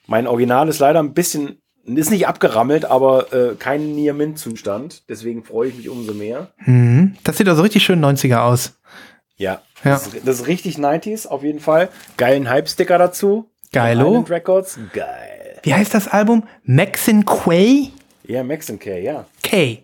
Mein 0.08 0.28
Original 0.28 0.68
ist 0.68 0.80
leider 0.80 1.00
ein 1.00 1.14
bisschen, 1.14 1.59
ist 1.98 2.10
nicht 2.12 2.28
abgerammelt, 2.28 2.86
aber 2.86 3.32
äh, 3.34 3.56
kein 3.56 3.96
Near-Mint-Zustand. 3.96 5.04
Deswegen 5.10 5.44
freue 5.44 5.70
ich 5.70 5.76
mich 5.78 5.90
umso 5.90 6.14
mehr. 6.14 6.50
Mhm. 6.66 7.16
Das 7.24 7.38
sieht 7.38 7.48
also 7.48 7.62
richtig 7.62 7.84
schön 7.84 8.04
90er 8.04 8.40
aus. 8.42 8.74
Ja, 9.38 9.62
Ja. 9.84 9.92
Das, 9.92 10.08
ist, 10.08 10.28
das 10.28 10.40
ist 10.42 10.48
richtig 10.48 10.78
90s 10.78 11.28
auf 11.28 11.44
jeden 11.44 11.60
Fall. 11.60 11.90
Geilen 12.18 12.50
Hype-Sticker 12.50 12.98
dazu. 12.98 13.50
Geilo. 13.72 14.26
Records. 14.30 14.80
Geil. 14.94 15.60
Wie 15.64 15.74
heißt 15.74 15.94
das 15.94 16.08
Album? 16.08 16.44
Maxin 16.64 17.26
Quay? 17.26 17.92
Ja, 18.26 18.44
Max 18.44 18.70
and 18.70 18.80
K, 18.80 18.98
ja. 19.00 19.26
K. 19.44 19.84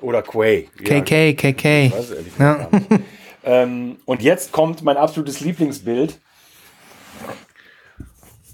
Oder 0.00 0.22
Quay. 0.22 0.68
Ja, 0.84 1.00
KK, 1.00 1.34
KK. 1.34 1.92
weiß 1.92 2.10
ehrlich 2.10 2.36
gesagt 2.36 2.72
Ja. 2.72 2.98
ähm, 3.44 3.96
und 4.04 4.22
jetzt 4.22 4.52
kommt 4.52 4.82
mein 4.82 4.96
absolutes 4.96 5.40
Lieblingsbild. 5.40 6.18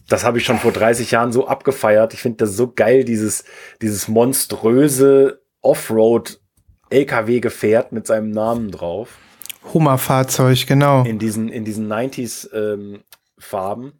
Das 0.08 0.24
habe 0.24 0.38
ich 0.38 0.44
schon 0.44 0.58
vor 0.58 0.72
30 0.72 1.10
Jahren 1.10 1.32
so 1.32 1.48
abgefeiert. 1.48 2.14
Ich 2.14 2.20
finde 2.20 2.38
das 2.38 2.56
so 2.56 2.72
geil, 2.72 3.04
dieses, 3.04 3.44
dieses 3.80 4.08
monströse 4.08 5.42
Offroad-LKW-Gefährt 5.62 7.92
mit 7.92 8.06
seinem 8.06 8.30
Namen 8.30 8.70
drauf. 8.70 9.18
Hummerfahrzeug, 9.72 10.66
genau. 10.66 11.04
In 11.04 11.18
diesen, 11.18 11.48
in 11.48 11.64
diesen 11.64 11.90
90s 11.90 12.52
ähm, 12.52 13.00
Farben. 13.38 13.92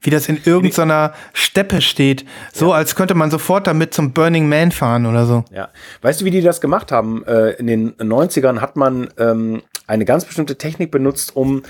Wie 0.00 0.10
das 0.10 0.28
in 0.28 0.40
irgendeiner 0.44 1.12
Steppe 1.32 1.82
steht. 1.82 2.24
So, 2.52 2.72
als 2.72 2.94
könnte 2.94 3.14
man 3.14 3.30
sofort 3.30 3.66
damit 3.66 3.92
zum 3.92 4.12
Burning 4.12 4.48
Man 4.48 4.72
fahren 4.72 5.04
oder 5.04 5.26
so. 5.26 5.44
Ja. 5.52 5.68
Weißt 6.00 6.20
du, 6.20 6.24
wie 6.24 6.30
die 6.30 6.40
das 6.40 6.60
gemacht 6.60 6.90
haben? 6.90 7.24
Äh, 7.26 7.50
in 7.52 7.66
den 7.66 7.94
90ern 7.96 8.60
hat 8.60 8.76
man 8.76 9.08
ähm, 9.18 9.62
eine 9.86 10.04
ganz 10.04 10.24
bestimmte 10.24 10.56
Technik 10.56 10.90
benutzt, 10.90 11.36
um 11.36 11.62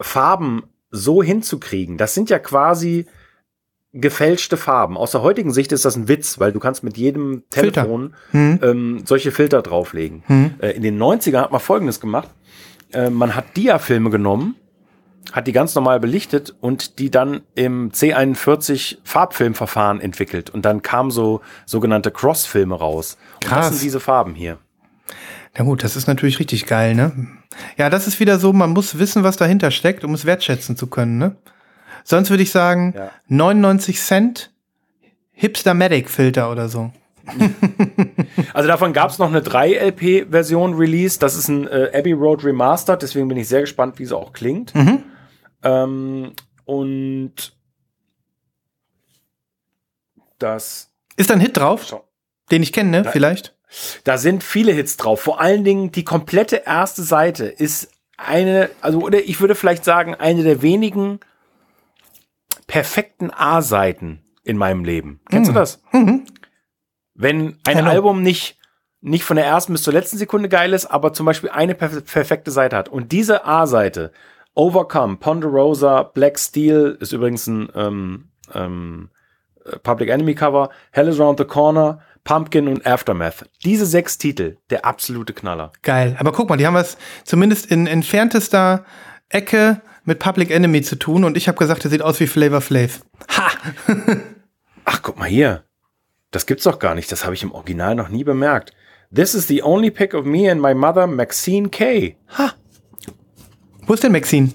Farben 0.00 0.62
so 0.92 1.22
hinzukriegen. 1.22 1.96
Das 1.96 2.14
sind 2.14 2.30
ja 2.30 2.38
quasi 2.38 3.06
gefälschte 3.92 4.56
Farben. 4.56 4.96
Aus 4.96 5.10
der 5.10 5.22
heutigen 5.22 5.52
Sicht 5.52 5.72
ist 5.72 5.84
das 5.84 5.96
ein 5.96 6.08
Witz, 6.08 6.38
weil 6.38 6.52
du 6.52 6.60
kannst 6.60 6.82
mit 6.82 6.96
jedem 6.96 7.42
Filter. 7.50 7.82
Telefon 7.82 8.14
Hm. 8.30 8.58
ähm, 8.62 9.02
solche 9.04 9.32
Filter 9.32 9.60
drauflegen. 9.62 10.22
Hm. 10.26 10.54
Äh, 10.60 10.70
in 10.70 10.82
den 10.82 10.98
90ern 11.02 11.40
hat 11.42 11.52
man 11.52 11.60
Folgendes 11.60 12.00
gemacht. 12.00 12.28
Äh, 12.92 13.10
man 13.10 13.34
hat 13.34 13.56
Diafilme 13.56 14.08
genommen, 14.10 14.54
hat 15.32 15.46
die 15.46 15.52
ganz 15.52 15.74
normal 15.74 16.00
belichtet 16.00 16.54
und 16.60 16.98
die 16.98 17.10
dann 17.10 17.42
im 17.54 17.90
C41 17.90 18.98
Farbfilmverfahren 19.04 20.00
entwickelt. 20.00 20.48
Und 20.48 20.64
dann 20.64 20.80
kamen 20.82 21.10
so 21.10 21.42
sogenannte 21.66 22.10
Crossfilme 22.10 22.74
raus. 22.74 23.18
Und 23.34 23.44
Krass. 23.44 23.58
das 23.58 23.68
sind 23.70 23.82
diese 23.82 24.00
Farben 24.00 24.34
hier. 24.34 24.58
Na 25.56 25.64
gut, 25.64 25.84
das 25.84 25.96
ist 25.96 26.06
natürlich 26.06 26.38
richtig 26.40 26.66
geil, 26.66 26.94
ne? 26.94 27.12
Ja, 27.76 27.90
das 27.90 28.06
ist 28.06 28.20
wieder 28.20 28.38
so, 28.38 28.52
man 28.52 28.70
muss 28.70 28.98
wissen, 28.98 29.22
was 29.22 29.36
dahinter 29.36 29.70
steckt, 29.70 30.02
um 30.04 30.14
es 30.14 30.24
wertschätzen 30.24 30.76
zu 30.76 30.86
können, 30.86 31.18
ne? 31.18 31.36
Sonst 32.04 32.30
würde 32.30 32.42
ich 32.42 32.50
sagen, 32.50 32.94
Ja. 32.96 33.10
99 33.28 34.00
Cent 34.00 34.50
Hipster-Medic-Filter 35.32 36.50
oder 36.50 36.68
so. 36.68 36.90
Also 38.54 38.66
davon 38.66 38.92
gab 38.92 39.10
es 39.10 39.18
noch 39.18 39.28
eine 39.28 39.40
3-LP-Version 39.40 40.74
Release. 40.74 41.18
Das 41.18 41.36
ist 41.36 41.48
ein 41.48 41.68
äh, 41.68 41.90
Abbey 41.94 42.12
Road 42.12 42.44
Remastered, 42.44 43.00
deswegen 43.02 43.28
bin 43.28 43.36
ich 43.36 43.46
sehr 43.48 43.60
gespannt, 43.60 43.98
wie 43.98 44.06
sie 44.06 44.16
auch 44.16 44.32
klingt. 44.32 44.74
Mhm. 44.74 45.02
Ähm, 45.62 46.32
und 46.64 47.54
das, 50.38 50.90
Ist 51.16 51.30
da 51.30 51.34
ein 51.34 51.40
Hit 51.40 51.56
drauf, 51.56 51.86
so. 51.86 52.02
den 52.50 52.62
ich 52.62 52.72
kenne, 52.72 52.90
ne? 52.90 53.04
Vielleicht? 53.04 53.51
Da 54.04 54.18
sind 54.18 54.44
viele 54.44 54.72
Hits 54.72 54.96
drauf. 54.96 55.20
Vor 55.20 55.40
allen 55.40 55.64
Dingen 55.64 55.92
die 55.92 56.04
komplette 56.04 56.62
erste 56.66 57.02
Seite 57.02 57.46
ist 57.46 57.90
eine, 58.16 58.70
also 58.80 59.00
oder 59.00 59.20
ich 59.20 59.40
würde 59.40 59.54
vielleicht 59.54 59.84
sagen, 59.84 60.14
eine 60.14 60.42
der 60.42 60.62
wenigen 60.62 61.20
perfekten 62.66 63.30
A-Seiten 63.30 64.22
in 64.44 64.56
meinem 64.56 64.84
Leben. 64.84 65.20
Kennst 65.30 65.50
du 65.50 65.54
das? 65.54 65.82
Mhm. 65.92 66.24
Wenn 67.14 67.58
ein 67.66 67.76
Hello. 67.76 67.90
Album 67.90 68.22
nicht, 68.22 68.58
nicht 69.00 69.24
von 69.24 69.36
der 69.36 69.46
ersten 69.46 69.72
bis 69.72 69.82
zur 69.82 69.92
letzten 69.92 70.18
Sekunde 70.18 70.48
geil 70.48 70.72
ist, 70.72 70.86
aber 70.86 71.12
zum 71.12 71.26
Beispiel 71.26 71.50
eine 71.50 71.74
perf 71.74 72.04
perfekte 72.04 72.50
Seite 72.50 72.76
hat. 72.76 72.88
Und 72.88 73.12
diese 73.12 73.44
A-Seite, 73.44 74.12
Overcome, 74.54 75.16
Ponderosa, 75.16 76.02
Black 76.02 76.38
Steel, 76.38 76.96
ist 77.00 77.12
übrigens 77.12 77.46
ein 77.46 77.68
ähm, 77.74 78.28
ähm, 78.54 79.10
äh, 79.64 79.78
Public 79.78 80.10
Enemy 80.10 80.34
Cover, 80.34 80.70
Hell 80.90 81.08
is 81.08 81.20
Around 81.20 81.38
the 81.38 81.44
Corner, 81.44 82.00
Pumpkin 82.24 82.68
und 82.68 82.86
Aftermath. 82.86 83.48
Diese 83.64 83.84
sechs 83.86 84.16
Titel, 84.18 84.56
der 84.70 84.84
absolute 84.84 85.32
Knaller. 85.32 85.72
Geil. 85.82 86.16
Aber 86.18 86.32
guck 86.32 86.48
mal, 86.48 86.56
die 86.56 86.66
haben 86.66 86.74
was 86.74 86.96
zumindest 87.24 87.66
in 87.66 87.86
entferntester 87.86 88.84
Ecke 89.28 89.82
mit 90.04 90.18
Public 90.18 90.50
Enemy 90.50 90.82
zu 90.82 90.96
tun 90.96 91.24
und 91.24 91.36
ich 91.36 91.48
habe 91.48 91.58
gesagt, 91.58 91.84
der 91.84 91.90
sieht 91.90 92.02
aus 92.02 92.20
wie 92.20 92.26
Flavor 92.26 92.60
Flav. 92.60 93.00
Ha! 93.36 93.50
Ach, 94.84 95.02
guck 95.02 95.18
mal 95.18 95.28
hier. 95.28 95.64
Das 96.30 96.46
gibt's 96.46 96.64
doch 96.64 96.78
gar 96.78 96.94
nicht. 96.94 97.10
Das 97.12 97.24
habe 97.24 97.34
ich 97.34 97.42
im 97.42 97.52
Original 97.52 97.94
noch 97.94 98.08
nie 98.08 98.24
bemerkt. 98.24 98.72
This 99.14 99.34
is 99.34 99.46
the 99.46 99.62
only 99.62 99.90
pic 99.90 100.14
of 100.14 100.24
me 100.24 100.50
and 100.50 100.60
my 100.60 100.74
mother, 100.74 101.06
Maxine 101.06 101.68
Kay. 101.68 102.16
Ha! 102.38 102.52
Wo 103.86 103.94
ist 103.94 104.02
denn 104.02 104.12
Maxine? 104.12 104.50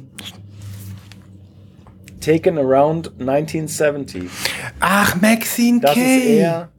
Taken 2.22 2.58
around 2.58 3.12
1970. 3.20 4.30
Ach, 4.80 5.16
Maxine 5.22 5.80
Das 5.82 5.94
Kay. 5.94 6.18
ist 6.18 6.40
er. 6.42 6.72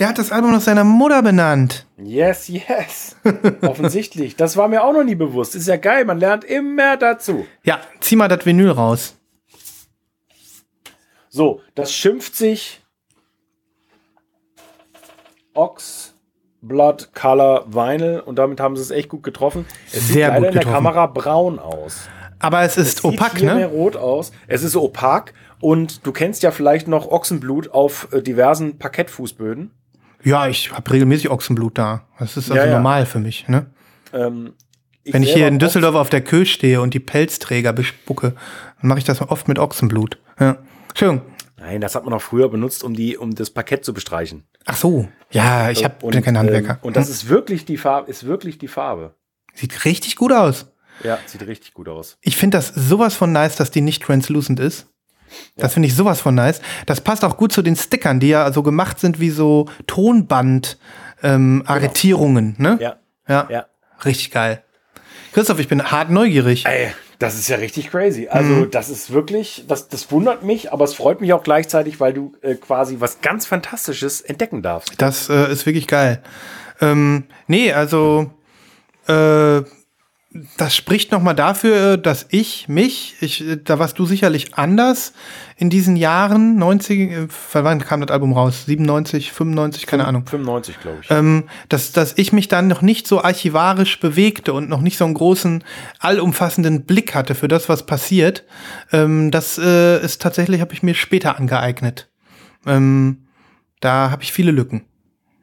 Der 0.00 0.08
hat 0.08 0.16
das 0.16 0.32
Album 0.32 0.50
nach 0.52 0.62
seiner 0.62 0.82
Mutter 0.82 1.22
benannt. 1.22 1.86
Yes, 1.98 2.48
yes. 2.48 3.16
Offensichtlich. 3.60 4.34
Das 4.34 4.56
war 4.56 4.66
mir 4.66 4.82
auch 4.82 4.94
noch 4.94 5.04
nie 5.04 5.14
bewusst. 5.14 5.54
Ist 5.54 5.68
ja 5.68 5.76
geil. 5.76 6.06
Man 6.06 6.18
lernt 6.18 6.42
immer 6.42 6.96
dazu. 6.96 7.46
Ja, 7.64 7.80
zieh 8.00 8.16
mal 8.16 8.26
das 8.26 8.46
Vinyl 8.46 8.70
raus. 8.70 9.18
So, 11.28 11.60
das 11.74 11.92
schimpft 11.92 12.34
sich 12.34 12.80
Ox 15.52 16.14
Blood 16.62 17.10
Color 17.14 17.66
Vinyl 17.68 18.20
und 18.20 18.36
damit 18.38 18.58
haben 18.58 18.76
sie 18.76 18.82
es 18.82 18.90
echt 18.90 19.10
gut 19.10 19.22
getroffen. 19.22 19.66
Es 19.92 20.06
sieht 20.06 20.14
Sehr 20.14 20.28
leider 20.28 20.38
gut 20.40 20.46
in 20.48 20.52
der 20.54 20.62
getroffen. 20.62 20.84
Kamera 20.84 21.06
braun 21.08 21.58
aus. 21.58 22.08
Aber 22.38 22.62
es 22.62 22.78
ist 22.78 23.02
Sieht 23.02 23.04
opak, 23.04 23.36
hier 23.36 23.54
mehr 23.54 23.68
ne? 23.68 23.74
rot 23.74 23.96
aus. 23.96 24.32
Es 24.46 24.62
ist 24.62 24.76
opak 24.76 25.34
und 25.60 26.06
du 26.06 26.12
kennst 26.12 26.42
ja 26.42 26.52
vielleicht 26.52 26.88
noch 26.88 27.10
Ochsenblut 27.10 27.70
auf 27.72 28.08
äh, 28.12 28.22
diversen 28.22 28.78
Parkettfußböden. 28.78 29.72
Ja, 30.22 30.48
ich 30.48 30.72
habe 30.72 30.90
regelmäßig 30.92 31.30
Ochsenblut 31.30 31.78
da. 31.78 32.06
Das 32.18 32.36
ist 32.36 32.50
also 32.50 32.54
Ja, 32.54 32.66
ja. 32.66 32.76
normal 32.76 33.06
für 33.06 33.18
mich, 33.18 33.48
ne? 33.48 33.66
Ähm, 34.12 34.52
Wenn 35.04 35.22
ich 35.22 35.32
hier 35.32 35.48
in 35.48 35.58
Düsseldorf 35.58 35.94
auf 35.94 36.10
der 36.10 36.20
Kö 36.20 36.44
stehe 36.44 36.80
und 36.80 36.92
die 36.94 37.00
Pelzträger 37.00 37.72
bespucke, 37.72 38.34
dann 38.80 38.88
mache 38.88 38.98
ich 38.98 39.04
das 39.04 39.20
oft 39.22 39.48
mit 39.48 39.58
Ochsenblut. 39.58 40.18
Ja. 40.38 40.58
Schön. 40.94 41.22
Nein, 41.58 41.80
das 41.80 41.94
hat 41.94 42.04
man 42.04 42.14
auch 42.14 42.22
früher 42.22 42.48
benutzt, 42.48 42.84
um 42.84 42.94
die, 42.94 43.16
um 43.16 43.34
das 43.34 43.50
Parkett 43.50 43.84
zu 43.84 43.92
bestreichen. 43.92 44.44
Ach 44.66 44.76
so. 44.76 45.08
Ja, 45.30 45.70
ich 45.70 45.84
habe 45.84 46.20
keinen 46.20 46.38
Handwerker. 46.38 46.72
Ähm, 46.72 46.78
und 46.82 46.96
das 46.96 47.08
ist 47.08 47.28
wirklich 47.28 47.64
die 47.64 47.76
Farbe, 47.76 48.10
ist 48.10 48.26
wirklich 48.26 48.58
die 48.58 48.68
Farbe. 48.68 49.14
Sieht 49.54 49.84
richtig 49.84 50.16
gut 50.16 50.32
aus. 50.32 50.72
Ja, 51.02 51.18
sieht 51.26 51.46
richtig 51.46 51.74
gut 51.74 51.88
aus. 51.88 52.18
Ich 52.20 52.36
finde 52.36 52.58
das 52.58 52.68
sowas 52.68 53.14
von 53.14 53.32
nice, 53.32 53.56
dass 53.56 53.70
die 53.70 53.80
nicht 53.80 54.02
translucent 54.02 54.60
ist. 54.60 54.86
Das 55.56 55.74
finde 55.74 55.88
ich 55.88 55.94
sowas 55.94 56.20
von 56.20 56.34
nice. 56.34 56.60
Das 56.86 57.00
passt 57.00 57.24
auch 57.24 57.36
gut 57.36 57.52
zu 57.52 57.62
den 57.62 57.76
Stickern, 57.76 58.20
die 58.20 58.28
ja 58.28 58.52
so 58.52 58.62
gemacht 58.62 58.98
sind 59.00 59.20
wie 59.20 59.30
so 59.30 59.66
Tonband 59.86 60.78
ähm, 61.22 61.62
Arretierungen, 61.66 62.54
ne? 62.58 62.78
Ja, 62.80 62.96
ja. 63.28 63.46
ja. 63.50 63.66
Richtig 64.04 64.30
geil. 64.30 64.62
Christoph, 65.32 65.58
ich 65.60 65.68
bin 65.68 65.82
hart 65.90 66.10
neugierig. 66.10 66.64
Ey, 66.66 66.88
Das 67.18 67.34
ist 67.38 67.48
ja 67.50 67.56
richtig 67.56 67.90
crazy. 67.90 68.28
Also, 68.28 68.50
Mhm. 68.50 68.70
das 68.70 68.88
ist 68.88 69.12
wirklich, 69.12 69.64
das, 69.68 69.88
das 69.88 70.10
wundert 70.10 70.42
mich, 70.42 70.72
aber 70.72 70.84
es 70.84 70.94
freut 70.94 71.20
mich 71.20 71.34
auch 71.34 71.42
gleichzeitig, 71.42 72.00
weil 72.00 72.14
du 72.14 72.32
äh, 72.40 72.54
quasi 72.54 72.96
was 72.98 73.20
ganz 73.20 73.44
Fantastisches 73.44 74.22
entdecken 74.22 74.62
darfst. 74.62 74.94
Das 74.96 75.28
äh, 75.28 75.52
ist 75.52 75.66
wirklich 75.66 75.86
geil. 75.86 76.22
Ähm, 76.80 77.24
nee, 77.46 77.72
also 77.74 78.30
äh, 79.06 79.60
das 80.56 80.76
spricht 80.76 81.10
nochmal 81.10 81.34
dafür, 81.34 81.96
dass 81.96 82.26
ich 82.30 82.68
mich, 82.68 83.16
ich, 83.20 83.44
da 83.64 83.80
warst 83.80 83.98
du 83.98 84.06
sicherlich 84.06 84.54
anders 84.54 85.12
in 85.56 85.70
diesen 85.70 85.96
Jahren, 85.96 86.56
90, 86.56 87.10
äh, 87.10 87.28
wann 87.52 87.80
kam 87.80 88.00
das 88.00 88.10
Album 88.10 88.32
raus? 88.32 88.66
97, 88.66 89.32
95, 89.32 89.86
keine 89.86 90.06
Ahnung. 90.06 90.24
95, 90.26 90.80
glaube 90.80 90.98
ich. 91.02 91.10
Ähm, 91.10 91.48
dass, 91.68 91.90
dass 91.90 92.16
ich 92.16 92.32
mich 92.32 92.46
dann 92.46 92.68
noch 92.68 92.80
nicht 92.80 93.08
so 93.08 93.20
archivarisch 93.22 93.98
bewegte 93.98 94.52
und 94.52 94.68
noch 94.68 94.82
nicht 94.82 94.98
so 94.98 95.04
einen 95.04 95.14
großen, 95.14 95.64
allumfassenden 95.98 96.84
Blick 96.84 97.16
hatte 97.16 97.34
für 97.34 97.48
das, 97.48 97.68
was 97.68 97.84
passiert. 97.84 98.44
Ähm, 98.92 99.32
das 99.32 99.58
äh, 99.58 100.00
ist 100.00 100.22
tatsächlich, 100.22 100.60
habe 100.60 100.72
ich 100.74 100.84
mir 100.84 100.94
später 100.94 101.38
angeeignet. 101.38 102.08
Ähm, 102.66 103.26
da 103.80 104.12
habe 104.12 104.22
ich 104.22 104.32
viele 104.32 104.52
Lücken. 104.52 104.84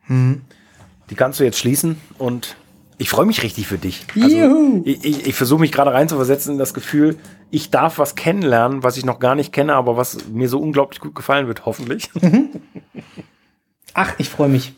Die 0.09 1.15
kannst 1.15 1.41
du 1.41 1.43
jetzt 1.43 1.59
schließen 1.59 1.99
und 2.17 2.55
ich 2.97 3.09
freue 3.09 3.25
mich 3.25 3.43
richtig 3.43 3.67
für 3.67 3.77
dich. 3.77 4.05
Also, 4.19 4.81
ich 4.83 5.05
ich, 5.05 5.27
ich 5.27 5.35
versuche 5.35 5.61
mich 5.61 5.71
gerade 5.71 5.93
reinzuversetzen 5.93 6.53
in 6.53 6.59
das 6.59 6.73
Gefühl, 6.73 7.17
ich 7.51 7.69
darf 7.69 7.99
was 7.99 8.15
kennenlernen, 8.15 8.83
was 8.83 8.97
ich 8.97 9.05
noch 9.05 9.19
gar 9.19 9.35
nicht 9.35 9.53
kenne, 9.53 9.75
aber 9.75 9.97
was 9.97 10.27
mir 10.29 10.49
so 10.49 10.59
unglaublich 10.59 10.99
gut 10.99 11.15
gefallen 11.15 11.47
wird, 11.47 11.65
hoffentlich. 11.65 12.09
Ach, 13.93 14.13
ich 14.17 14.29
freue 14.29 14.49
mich. 14.49 14.73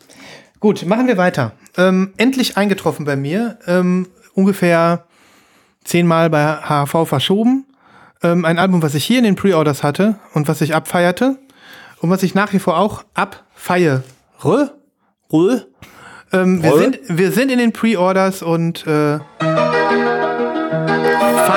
Gut, 0.60 0.84
machen 0.84 1.06
wir 1.06 1.16
weiter. 1.16 1.52
Ähm, 1.76 2.12
endlich 2.16 2.56
eingetroffen 2.56 3.06
bei 3.06 3.16
mir. 3.16 3.58
Ähm, 3.66 4.08
ungefähr 4.34 5.06
zehnmal 5.84 6.28
bei 6.28 6.56
HV 6.56 7.08
verschoben. 7.08 7.66
Ähm, 8.22 8.44
ein 8.44 8.58
Album, 8.58 8.82
was 8.82 8.94
ich 8.94 9.04
hier 9.04 9.18
in 9.18 9.24
den 9.24 9.36
Pre-Orders 9.36 9.82
hatte 9.82 10.18
und 10.34 10.48
was 10.48 10.60
ich 10.60 10.74
abfeierte. 10.74 11.38
Und 12.00 12.10
was 12.10 12.22
ich 12.22 12.34
nach 12.34 12.52
wie 12.52 12.58
vor 12.58 12.78
auch 12.78 13.04
abfeiere. 13.14 14.04
Rö? 14.44 14.66
Ähm, 16.32 16.62
wir, 16.62 16.76
sind, 16.78 16.98
wir 17.08 17.32
sind 17.32 17.50
in 17.50 17.58
den 17.58 17.72
Pre-Orders 17.72 18.42
und 18.42 18.86
äh, 18.86 19.18
fahren 19.18 19.24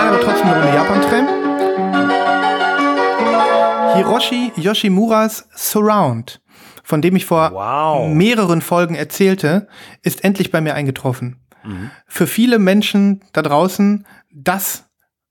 aber 0.08 0.20
trotzdem 0.22 0.48
eine 0.48 0.56
Runde 0.64 0.74
Japan-Tram. 0.76 1.28
Hiroshi 3.96 4.52
Yoshimuras 4.56 5.48
Surround, 5.56 6.42
von 6.84 7.02
dem 7.02 7.16
ich 7.16 7.26
vor 7.26 7.52
Wow. 7.54 8.12
mehreren 8.14 8.62
Folgen 8.62 8.96
erzählte, 8.96 9.68
ist 10.02 10.24
endlich 10.24 10.52
bei 10.52 10.62
mir 10.62 10.74
eingetroffen. 10.76 11.38
Für 12.08 12.28
viele 12.28 12.60
Menschen 12.60 13.24
da 13.32 13.42
draußen 13.42 14.06
das 14.34 14.84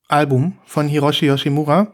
Album 0.09 0.57
von 0.65 0.89
Hiroshi 0.89 1.27
Yoshimura. 1.27 1.93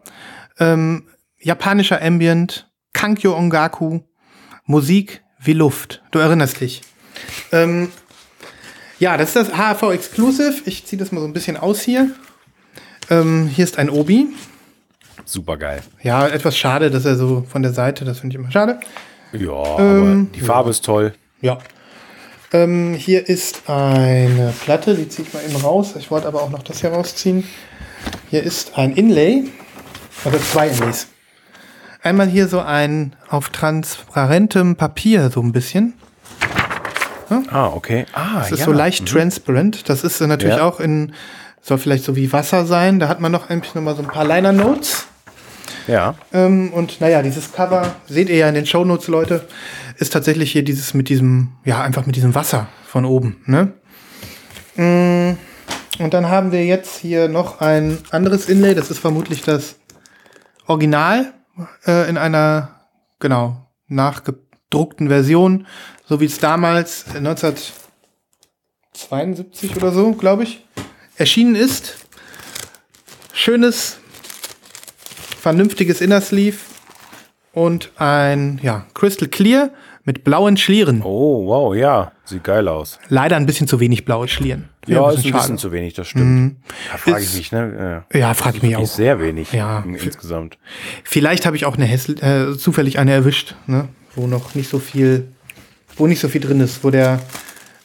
Ähm, 0.60 1.08
japanischer 1.40 2.00
Ambient, 2.00 2.70
Kankyo 2.92 3.36
Ongaku, 3.36 4.00
Musik 4.64 5.24
wie 5.40 5.54
Luft. 5.54 6.04
Du 6.12 6.20
erinnerst 6.20 6.60
dich. 6.60 6.82
Ähm, 7.52 7.90
ja, 8.98 9.16
das 9.16 9.28
ist 9.28 9.36
das 9.36 9.56
HAV 9.56 9.92
Exclusive. 9.92 10.62
Ich 10.64 10.84
ziehe 10.84 10.98
das 10.98 11.12
mal 11.12 11.20
so 11.20 11.26
ein 11.26 11.32
bisschen 11.32 11.56
aus 11.56 11.80
hier. 11.80 12.10
Ähm, 13.10 13.46
hier 13.46 13.64
ist 13.64 13.78
ein 13.78 13.90
Obi. 13.90 14.28
Super 15.24 15.56
geil. 15.56 15.82
Ja, 16.02 16.26
etwas 16.26 16.56
schade, 16.56 16.90
dass 16.90 17.04
er 17.04 17.16
so 17.16 17.44
von 17.48 17.62
der 17.62 17.72
Seite, 17.72 18.04
das 18.04 18.20
finde 18.20 18.34
ich 18.34 18.40
immer 18.40 18.50
schade. 18.50 18.80
Ja, 19.32 19.52
aber 19.52 20.26
die 20.34 20.40
Farbe 20.40 20.70
ist 20.70 20.84
toll. 20.84 21.14
Ja. 21.40 21.58
Ähm, 22.52 22.94
hier 22.94 23.28
ist 23.28 23.68
eine 23.68 24.54
Platte, 24.64 24.94
die 24.94 25.08
ziehe 25.08 25.28
ich 25.28 25.34
mal 25.34 25.44
eben 25.44 25.56
raus. 25.56 25.94
Ich 25.98 26.10
wollte 26.10 26.26
aber 26.26 26.42
auch 26.42 26.50
noch 26.50 26.62
das 26.62 26.80
hier 26.80 26.90
rausziehen. 26.90 27.44
Hier 28.30 28.42
ist 28.42 28.78
ein 28.78 28.92
Inlay, 28.94 29.44
also 30.24 30.38
zwei 30.38 30.68
Inlays. 30.68 31.08
Einmal 32.02 32.28
hier 32.28 32.48
so 32.48 32.60
ein 32.60 33.14
auf 33.28 33.50
transparentem 33.50 34.76
Papier 34.76 35.30
so 35.30 35.42
ein 35.42 35.52
bisschen. 35.52 35.94
Ah, 37.50 37.66
okay. 37.68 38.06
Ah, 38.12 38.38
Das 38.40 38.52
ist 38.52 38.64
so 38.64 38.72
leicht 38.72 39.06
transparent. 39.06 39.88
Das 39.88 40.04
ist 40.04 40.20
natürlich 40.20 40.56
Ja. 40.56 40.64
auch 40.64 40.80
in, 40.80 41.12
soll 41.60 41.78
vielleicht 41.78 42.04
so 42.04 42.16
wie 42.16 42.32
Wasser 42.32 42.64
sein. 42.66 42.98
Da 42.98 43.08
hat 43.08 43.20
man 43.20 43.32
noch 43.32 43.50
eigentlich 43.50 43.74
noch 43.74 43.82
mal 43.82 43.94
so 43.96 44.02
ein 44.02 44.08
paar 44.08 44.24
Liner 44.24 44.52
Notes. 44.52 45.06
Ja. 45.86 46.14
Ähm, 46.32 46.72
und 46.72 47.00
naja, 47.00 47.22
dieses 47.22 47.52
Cover, 47.52 47.94
seht 48.06 48.28
ihr 48.28 48.36
ja 48.36 48.48
in 48.48 48.54
den 48.54 48.66
Shownotes, 48.66 49.08
Leute, 49.08 49.46
ist 49.96 50.12
tatsächlich 50.12 50.52
hier 50.52 50.62
dieses 50.62 50.92
mit 50.94 51.08
diesem, 51.08 51.52
ja, 51.64 51.82
einfach 51.82 52.04
mit 52.06 52.14
diesem 52.16 52.34
Wasser 52.34 52.68
von 52.86 53.04
oben. 53.04 53.42
Ne? 53.46 53.72
Mm, 54.76 55.36
Und 56.02 56.14
dann 56.14 56.28
haben 56.28 56.52
wir 56.52 56.64
jetzt 56.64 56.98
hier 56.98 57.28
noch 57.28 57.60
ein 57.60 57.98
anderes 58.10 58.48
Inlay, 58.48 58.74
das 58.74 58.90
ist 58.90 58.98
vermutlich 59.00 59.42
das 59.42 59.76
Original 60.66 61.32
äh, 61.86 62.08
in 62.08 62.16
einer, 62.18 62.68
genau, 63.18 63.66
nachgedruckten 63.88 65.08
Version, 65.08 65.66
so 66.08 66.20
wie 66.20 66.24
es 66.26 66.38
damals 66.38 67.04
äh, 67.14 67.18
1972 67.18 69.76
oder 69.76 69.92
so, 69.92 70.12
glaube 70.12 70.44
ich, 70.44 70.64
erschienen 71.16 71.54
ist. 71.54 71.96
Schönes, 73.32 73.98
vernünftiges 75.40 76.00
Inner 76.00 76.20
Sleeve 76.20 76.56
und 77.52 77.92
ein 77.96 78.58
ja, 78.62 78.86
Crystal 78.94 79.28
Clear 79.28 79.70
mit 80.04 80.24
blauen 80.24 80.56
Schlieren. 80.56 81.02
Oh, 81.02 81.46
wow, 81.46 81.74
ja. 81.76 82.12
Sieht 82.24 82.42
geil 82.44 82.66
aus. 82.66 82.98
Leider 83.08 83.36
ein 83.36 83.46
bisschen 83.46 83.68
zu 83.68 83.78
wenig 83.78 84.04
blaue 84.04 84.26
Schlieren. 84.26 84.68
Ja, 84.86 85.10
ist 85.10 85.24
ein 85.26 85.32
bisschen 85.32 85.58
zu 85.58 85.70
wenig, 85.70 85.94
das 85.94 86.08
stimmt. 86.08 86.56
Da 86.90 86.96
frage 86.98 87.22
ich 87.22 87.34
mich, 87.36 87.52
ne? 87.52 88.04
Ja, 88.12 88.32
frag 88.34 88.56
ich 88.56 88.62
mich 88.62 88.76
auch. 88.76 88.86
sehr 88.86 89.20
wenig 89.20 89.52
Ja. 89.52 89.80
in- 89.80 89.94
insgesamt. 89.94 90.58
Vielleicht 91.04 91.44
habe 91.46 91.56
ich 91.56 91.66
auch 91.66 91.76
eine 91.76 91.84
Hässl 91.84 92.16
äh, 92.24 92.56
zufällig 92.56 92.98
eine 92.98 93.12
erwischt, 93.12 93.54
ne? 93.66 93.88
wo 94.16 94.26
noch 94.26 94.54
nicht 94.54 94.70
so 94.70 94.78
viel, 94.78 95.28
wo 95.98 96.06
nicht 96.06 96.20
so 96.20 96.28
viel 96.28 96.40
drin 96.40 96.60
ist, 96.60 96.82
wo 96.84 96.90
der, 96.90 97.20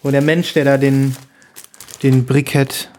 wo 0.01 0.11
der 0.11 0.21
Mensch, 0.21 0.53
der 0.53 0.65
da 0.65 0.77
den, 0.77 1.15
den 2.03 2.25
Brikett 2.25 2.91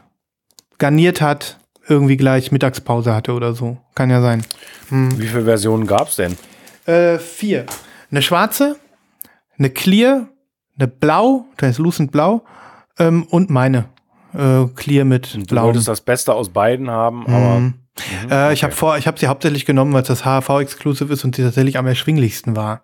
garniert 0.79 1.21
hat, 1.21 1.59
irgendwie 1.89 2.17
gleich 2.17 2.51
Mittagspause 2.53 3.15
hatte 3.15 3.33
oder 3.33 3.55
so. 3.55 3.79
Kann 3.95 4.11
ja 4.11 4.21
sein. 4.21 4.45
Wie 4.91 5.27
viele 5.27 5.45
Versionen 5.45 5.87
gab's 5.87 6.17
denn? 6.17 6.37
Äh, 6.87 7.19
vier. 7.19 7.67
Eine 8.11 8.23
schwarze, 8.23 8.77
eine 9.59 9.71
clear, 9.71 10.29
eine 10.79 10.89
blau, 10.89 11.47
da 11.57 11.69
ist 11.69 11.79
Lucent 11.79 12.11
blau, 12.13 12.43
ähm, 12.99 13.25
und 13.25 13.51
meine. 13.51 13.87
Äh, 14.35 14.67
clear 14.75 15.05
mit 15.05 15.35
Du 15.35 15.45
blau. 15.47 15.65
wolltest 15.67 15.89
das 15.89 16.01
Beste 16.01 16.35
aus 16.35 16.49
beiden 16.49 16.91
haben, 16.91 17.27
aber 17.27 17.73
Äh, 18.31 18.53
Ich 18.53 18.65
habe 18.65 18.73
vor, 18.75 18.99
ich 18.99 19.07
habe 19.07 19.19
sie 19.19 19.27
hauptsächlich 19.29 19.67
genommen, 19.67 19.93
weil 19.93 20.03
es 20.03 20.09
das 20.09 20.25
HAV 20.25 20.49
Exclusive 20.61 21.13
ist 21.13 21.25
und 21.25 21.37
sie 21.37 21.43
tatsächlich 21.43 21.79
am 21.79 21.87
erschwinglichsten 21.87 22.57
war. 22.57 22.83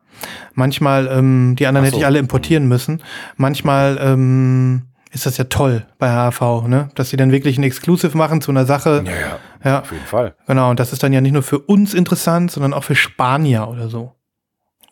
Manchmal, 0.55 1.09
ähm, 1.09 1.57
die 1.59 1.66
anderen 1.66 1.85
Ach 1.85 1.87
hätte 1.88 1.96
so. 1.96 2.01
ich 2.01 2.07
alle 2.07 2.18
importieren 2.18 2.68
müssen. 2.68 3.03
Manchmal 3.37 3.99
ähm, 4.01 4.83
ist 5.11 5.27
das 5.27 5.37
ja 5.38 5.44
toll 5.44 5.87
bei 5.99 6.11
HAV, 6.11 6.66
ne? 6.68 6.90
Dass 6.94 7.11
sie 7.11 7.16
dann 7.16 7.33
wirklich 7.33 7.59
ein 7.59 7.64
Exclusive 7.64 8.16
machen 8.16 8.40
zu 8.40 8.51
einer 8.53 8.66
Sache. 8.66 9.03
ja, 9.05 9.12
ja, 9.12 9.38
Ja, 9.64 9.81
auf 9.81 9.90
jeden 9.90 10.07
Fall. 10.07 10.35
genau. 10.46 10.70
Und 10.70 10.79
das 10.79 10.92
ist 10.92 11.03
dann 11.03 11.12
ja 11.12 11.20
nicht 11.20 11.33
nur 11.33 11.42
für 11.42 11.59
uns 11.59 11.94
interessant, 11.94 12.51
sondern 12.53 12.73
auch 12.73 12.85
für 12.85 12.94
Spanier 12.94 13.66
oder 13.68 13.88
so. 13.88 14.14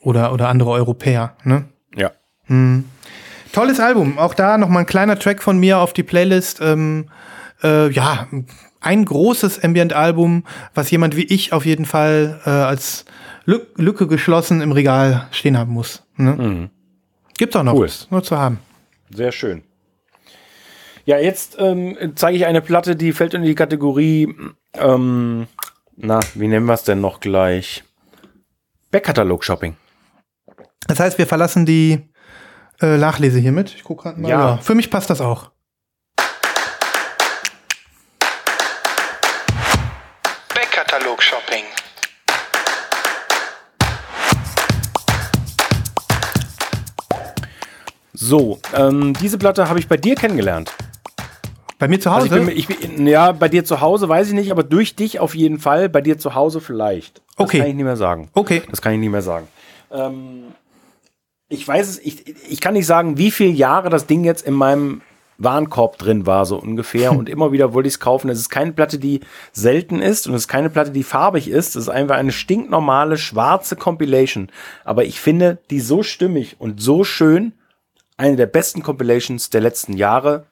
Oder, 0.01 0.33
oder 0.33 0.49
andere 0.49 0.71
Europäer, 0.71 1.37
ne? 1.45 1.65
Ja. 1.95 2.11
Tolles 3.53 3.81
Album. 3.81 4.19
Auch 4.19 4.35
da 4.35 4.59
noch 4.59 4.69
mal 4.69 4.81
ein 4.81 4.87
kleiner 4.87 5.19
Track 5.19 5.43
von 5.43 5.59
mir 5.59 5.79
auf 5.79 5.93
die 5.93 6.03
Playlist. 6.03 6.61
Ähm, 6.61 7.07
äh, 7.63 7.91
ja, 7.91 8.27
ein 8.81 9.05
großes 9.05 9.63
Ambient-Album, 9.65 10.45
was 10.75 10.91
jemand 10.91 11.17
wie 11.17 11.25
ich 11.25 11.53
auf 11.53 11.67
jeden 11.67 11.85
Fall 11.85 12.41
äh, 12.45 12.51
als 12.51 13.05
Lü 13.45 13.61
Lücke 13.77 14.07
geschlossen 14.07 14.61
im 14.61 14.73
Regal 14.73 15.27
stehen 15.31 15.57
haben 15.59 15.73
muss. 15.73 16.05
Ne? 16.17 16.71
Gibt's 17.37 17.57
auch 17.57 17.63
noch, 17.63 17.75
Cool. 17.75 17.89
nur 18.11 18.23
zu 18.23 18.37
haben. 18.39 18.59
Sehr 19.11 19.33
schön. 19.33 19.63
Ja, 21.05 21.19
jetzt 21.19 21.57
ähm, 21.59 21.97
zeige 22.17 22.37
ich 22.37 22.45
eine 22.47 22.61
Platte, 22.61 22.95
die 22.95 23.13
fällt 23.13 23.33
in 23.35 23.43
die 23.43 23.55
Kategorie, 23.55 24.35
ähm, 24.75 25.47
na, 25.97 26.21
wie 26.35 26.49
nennen 26.49 26.67
wir 26.67 26.75
es 26.75 26.83
denn 26.85 27.01
noch 27.01 27.21
gleich? 27.21 27.83
Backkatalog-Shopping. 28.91 29.77
Das 30.87 31.01
heißt, 31.01 31.19
wir 31.19 31.27
verlassen 31.27 31.67
die 31.67 32.01
äh, 32.81 32.97
Nachlese 32.99 33.39
hiermit. 33.39 33.75
Ich 33.75 33.85
gucke 33.85 34.05
gerade 34.05 34.21
mal. 34.21 34.29
Ja. 34.29 34.57
Für 34.59 34.75
mich 34.75 34.91
passt 34.91 35.11
das 35.11 35.21
auch. 35.21 35.51
So, 48.29 48.59
ähm, 48.77 49.15
diese 49.23 49.39
Platte 49.39 49.71
habe 49.71 49.79
ich 49.79 49.89
bei 49.89 49.97
dir 49.97 50.15
kennengelernt. 50.15 50.75
Bei 51.79 51.89
mir 51.89 51.99
zu 51.99 52.11
Also 52.11 52.27
Hause. 52.31 52.51
ich 52.53 52.67
bin, 52.67 52.77
ich 52.79 52.95
bin, 52.97 53.07
ja, 53.07 53.33
bei 53.33 53.49
dir 53.49 53.65
zu 53.65 53.81
Hause 53.81 54.07
weiß 54.07 54.29
ich 54.29 54.35
nicht, 54.35 54.51
aber 54.51 54.65
durch 54.65 54.97
dich 54.97 55.19
auf 55.19 55.35
jeden 55.35 55.59
Fall, 55.59 55.89
bei 55.89 56.03
dir 56.03 56.19
zu 56.19 56.35
Hause 56.35 56.61
vielleicht. 56.61 57.23
Das 57.39 57.47
Okay. 57.47 57.59
kann 57.61 57.69
ich 57.69 57.75
nicht 57.75 57.85
mehr 57.85 57.97
sagen. 57.97 58.29
okay. 58.35 58.63
Das 58.71 58.83
kann 58.83 58.93
ich 58.93 58.99
nicht 58.99 59.11
mehr 59.11 59.23
sagen. 59.23 59.49
Ähm, 59.91 60.43
ich 61.49 61.67
weiß 61.67 61.89
es, 61.89 61.99
ich, 62.01 62.25
ich 62.51 62.61
kann 62.61 62.75
nicht 62.75 62.85
sagen, 62.85 63.17
wie 63.17 63.31
viele 63.31 63.49
Jahre 63.53 63.89
das 63.89 64.07
Ding 64.07 64.25
jetzt 64.25 64.47
in 64.47 64.53
meinem 64.53 65.01
Warenkorb 65.39 65.97
drin 65.97 66.27
war, 66.27 66.45
so 66.45 66.59
ungefähr. 66.61 67.13
Und 67.13 67.31
immer 67.31 67.51
wieder 67.53 67.73
wollte 67.73 67.87
ich 67.87 67.95
es 67.95 68.01
kaufen. 68.01 68.29
Es 68.29 68.41
ist 68.41 68.51
keine 68.51 68.73
Platte, 68.73 68.99
die 68.99 69.21
selten 69.53 70.03
ist 70.03 70.27
und 70.27 70.35
es 70.35 70.43
ist 70.43 70.49
keine 70.49 70.69
Platte, 70.69 70.91
die 70.91 71.03
farbig 71.05 71.49
ist. 71.49 71.69
Es 71.77 71.85
ist 71.85 71.89
einfach 71.89 72.17
eine 72.17 72.33
stinknormale 72.33 73.17
schwarze 73.17 73.75
Compilation. 73.77 74.51
Aber 74.85 75.07
ich 75.07 75.19
finde 75.19 75.57
die 75.71 75.81
so 75.81 76.03
stimmig 76.03 76.57
und 76.59 76.83
so 76.83 77.05
schön. 77.05 77.53
Eine 78.19 78.37
der 78.37 78.47
besten 78.47 78.83
Compilations 78.83 79.49
der 79.49 79.63
letzten 79.63 79.95
Jahre. 79.95 80.47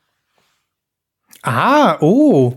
Ah, 1.42 1.98
oh. 2.00 2.54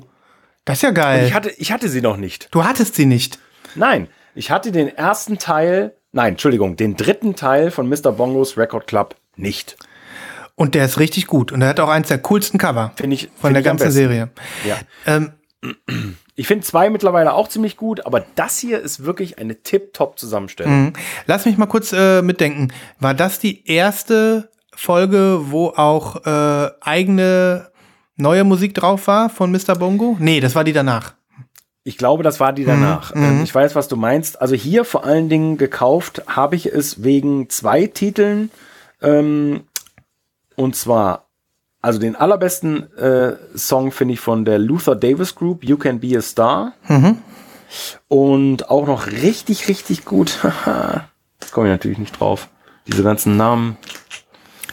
Das 0.65 0.77
ist 0.77 0.81
ja 0.83 0.89
Und 0.89 0.95
geil. 0.95 1.25
ich 1.27 1.33
hatte, 1.33 1.49
ich 1.57 1.71
hatte 1.71 1.89
sie 1.89 2.01
noch 2.01 2.17
nicht. 2.17 2.47
du 2.51 2.63
hattest 2.63 2.95
sie 2.95 3.05
nicht. 3.05 3.39
Nein, 3.75 4.07
ich 4.35 4.51
hatte 4.51 4.71
den 4.71 4.87
ersten 4.87 5.37
Teil, 5.37 5.95
nein, 6.11 6.33
Entschuldigung, 6.33 6.75
den 6.75 6.95
dritten 6.95 7.35
Teil 7.35 7.71
von 7.71 7.89
Mr. 7.89 8.11
Bongos 8.11 8.57
Record 8.57 8.87
Club 8.87 9.15
nicht. 9.35 9.77
Und 10.55 10.75
der 10.75 10.85
ist 10.85 10.99
richtig 10.99 11.27
gut. 11.27 11.51
Und 11.51 11.61
er 11.61 11.69
hat 11.69 11.79
auch 11.79 11.89
eins 11.89 12.09
der 12.09 12.19
coolsten 12.19 12.57
Cover 12.57 12.91
Finde 12.95 13.15
ich 13.15 13.29
von 13.35 13.53
find 13.53 13.55
der 13.55 13.59
ich 13.61 13.65
ganzen. 13.65 13.91
Serie. 13.91 14.29
Ja. 14.65 14.77
Ähm, 15.05 15.33
Ich 16.35 16.47
finde 16.47 16.65
zwei 16.65 16.89
mittlerweile 16.89 17.33
auch 17.33 17.47
ziemlich 17.49 17.75
gut, 17.77 18.05
aber 18.05 18.25
das 18.35 18.57
hier 18.59 18.79
ist 18.79 19.03
wirklich 19.03 19.39
eine 19.39 19.61
tip-top-Zusammenstellung. 19.61 20.83
Mhm. 20.85 20.93
lass 21.25 21.45
mich 21.45 21.57
mal 21.57 21.65
kurz 21.65 21.91
äh, 21.93 22.21
mitdenken. 22.21 22.71
War 22.99 23.13
das 23.13 23.39
die 23.39 23.67
erste 23.69 24.49
Folge, 24.79 25.41
wo 25.51 25.67
auch 25.69 26.25
äh, 26.25 26.71
eigene 26.81 27.69
neue 28.15 28.43
Musik 28.43 28.73
drauf 28.73 29.07
war 29.07 29.29
von 29.29 29.51
Mr. 29.51 29.75
Bongo? 29.77 30.15
Nee, 30.19 30.39
das 30.39 30.55
war 30.55 30.63
die 30.63 30.73
danach. 30.73 31.13
Ich 31.83 31.97
glaube, 31.97 32.23
das 32.23 32.39
war 32.39 32.53
die 32.53 32.65
danach. 32.65 33.13
Ähm, 33.15 33.41
Ich 33.43 33.53
weiß, 33.55 33.75
was 33.75 33.87
du 33.87 33.95
meinst. 33.95 34.41
Also 34.41 34.55
hier 34.55 34.85
vor 34.85 35.05
allen 35.05 35.29
Dingen 35.29 35.57
gekauft 35.57 36.23
habe 36.27 36.55
ich 36.55 36.67
es 36.67 37.03
wegen 37.03 37.49
zwei 37.49 37.87
Titeln. 37.87 38.51
Ähm, 39.01 39.61
und 40.55 40.75
zwar, 40.75 41.27
also 41.81 41.99
den 41.99 42.15
allerbesten 42.15 42.91
äh, 42.97 43.35
Song 43.55 43.91
finde 43.91 44.13
ich 44.15 44.19
von 44.19 44.43
der 44.45 44.59
Luther 44.59 44.95
Davis 44.95 45.35
Group, 45.35 45.63
You 45.63 45.77
Can 45.77 45.99
Be 45.99 46.17
a 46.17 46.21
Star. 46.21 46.73
Und 48.07 48.69
auch 48.69 48.87
noch 48.87 49.07
richtig, 49.07 49.67
richtig 49.67 50.05
gut. 50.05 50.39
Jetzt 51.41 51.51
komme 51.53 51.67
ich 51.67 51.71
natürlich 51.71 51.97
nicht 51.97 52.19
drauf. 52.19 52.49
Diese 52.87 53.03
ganzen 53.03 53.37
Namen. 53.37 53.77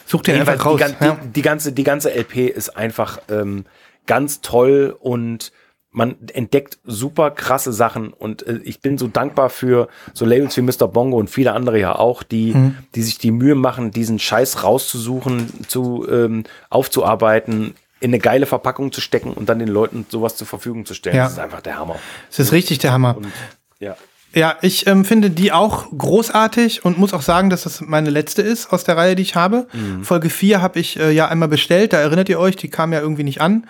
Such 0.06 0.22
dir 0.22 0.34
einfach 0.34 0.64
raus. 0.64 0.80
Die, 0.80 1.04
ja. 1.04 1.18
die, 1.22 1.28
die, 1.28 1.42
ganze, 1.42 1.72
die 1.72 1.84
ganze 1.84 2.10
LP 2.14 2.48
ist 2.48 2.76
einfach 2.76 3.18
ähm, 3.28 3.64
ganz 4.06 4.40
toll 4.40 4.96
und 4.98 5.52
man 5.90 6.16
entdeckt 6.34 6.78
super 6.84 7.30
krasse 7.30 7.72
Sachen 7.72 8.12
und 8.12 8.46
äh, 8.46 8.60
ich 8.64 8.80
bin 8.80 8.98
so 8.98 9.06
dankbar 9.08 9.48
für 9.48 9.88
so 10.12 10.26
Labels 10.26 10.56
wie 10.56 10.60
Mr. 10.60 10.88
Bongo 10.88 11.16
und 11.16 11.30
viele 11.30 11.52
andere 11.52 11.80
ja 11.80 11.94
auch, 11.96 12.22
die, 12.22 12.52
Mhm. 12.54 12.76
die 12.94 13.02
sich 13.02 13.16
die 13.18 13.30
Mühe 13.30 13.54
machen, 13.54 13.90
diesen 13.92 14.18
Scheiß 14.18 14.62
rauszusuchen, 14.62 15.66
zu 15.68 16.06
ähm, 16.08 16.44
aufzuarbeiten, 16.68 17.74
in 18.00 18.10
eine 18.10 18.18
geile 18.18 18.44
Verpackung 18.44 18.92
zu 18.92 19.00
stecken 19.00 19.32
und 19.32 19.48
dann 19.48 19.58
den 19.58 19.68
Leuten 19.68 20.04
sowas 20.10 20.36
zur 20.36 20.46
Verfügung 20.46 20.84
zu 20.84 20.92
stellen. 20.92 21.16
Ja. 21.16 21.24
Das 21.24 21.32
ist 21.32 21.38
einfach 21.38 21.62
der 21.62 21.78
Hammer. 21.78 21.96
Das 22.28 22.38
ist 22.40 22.52
richtig 22.52 22.78
der 22.78 22.92
Hammer. 22.92 23.16
Und 23.16 23.32
ja. 23.80 23.96
Ja, 24.36 24.56
ich 24.60 24.86
ähm, 24.86 25.06
finde 25.06 25.30
die 25.30 25.50
auch 25.50 25.86
großartig 25.96 26.84
und 26.84 26.98
muss 26.98 27.14
auch 27.14 27.22
sagen, 27.22 27.48
dass 27.48 27.62
das 27.62 27.80
meine 27.80 28.10
letzte 28.10 28.42
ist 28.42 28.70
aus 28.70 28.84
der 28.84 28.96
Reihe, 28.96 29.14
die 29.16 29.22
ich 29.22 29.34
habe. 29.34 29.66
Mhm. 29.72 30.04
Folge 30.04 30.28
4 30.28 30.60
habe 30.60 30.78
ich 30.78 31.00
äh, 31.00 31.10
ja 31.10 31.28
einmal 31.28 31.48
bestellt, 31.48 31.94
da 31.94 31.98
erinnert 32.00 32.28
ihr 32.28 32.38
euch, 32.38 32.54
die 32.54 32.68
kam 32.68 32.92
ja 32.92 33.00
irgendwie 33.00 33.24
nicht 33.24 33.40
an. 33.40 33.66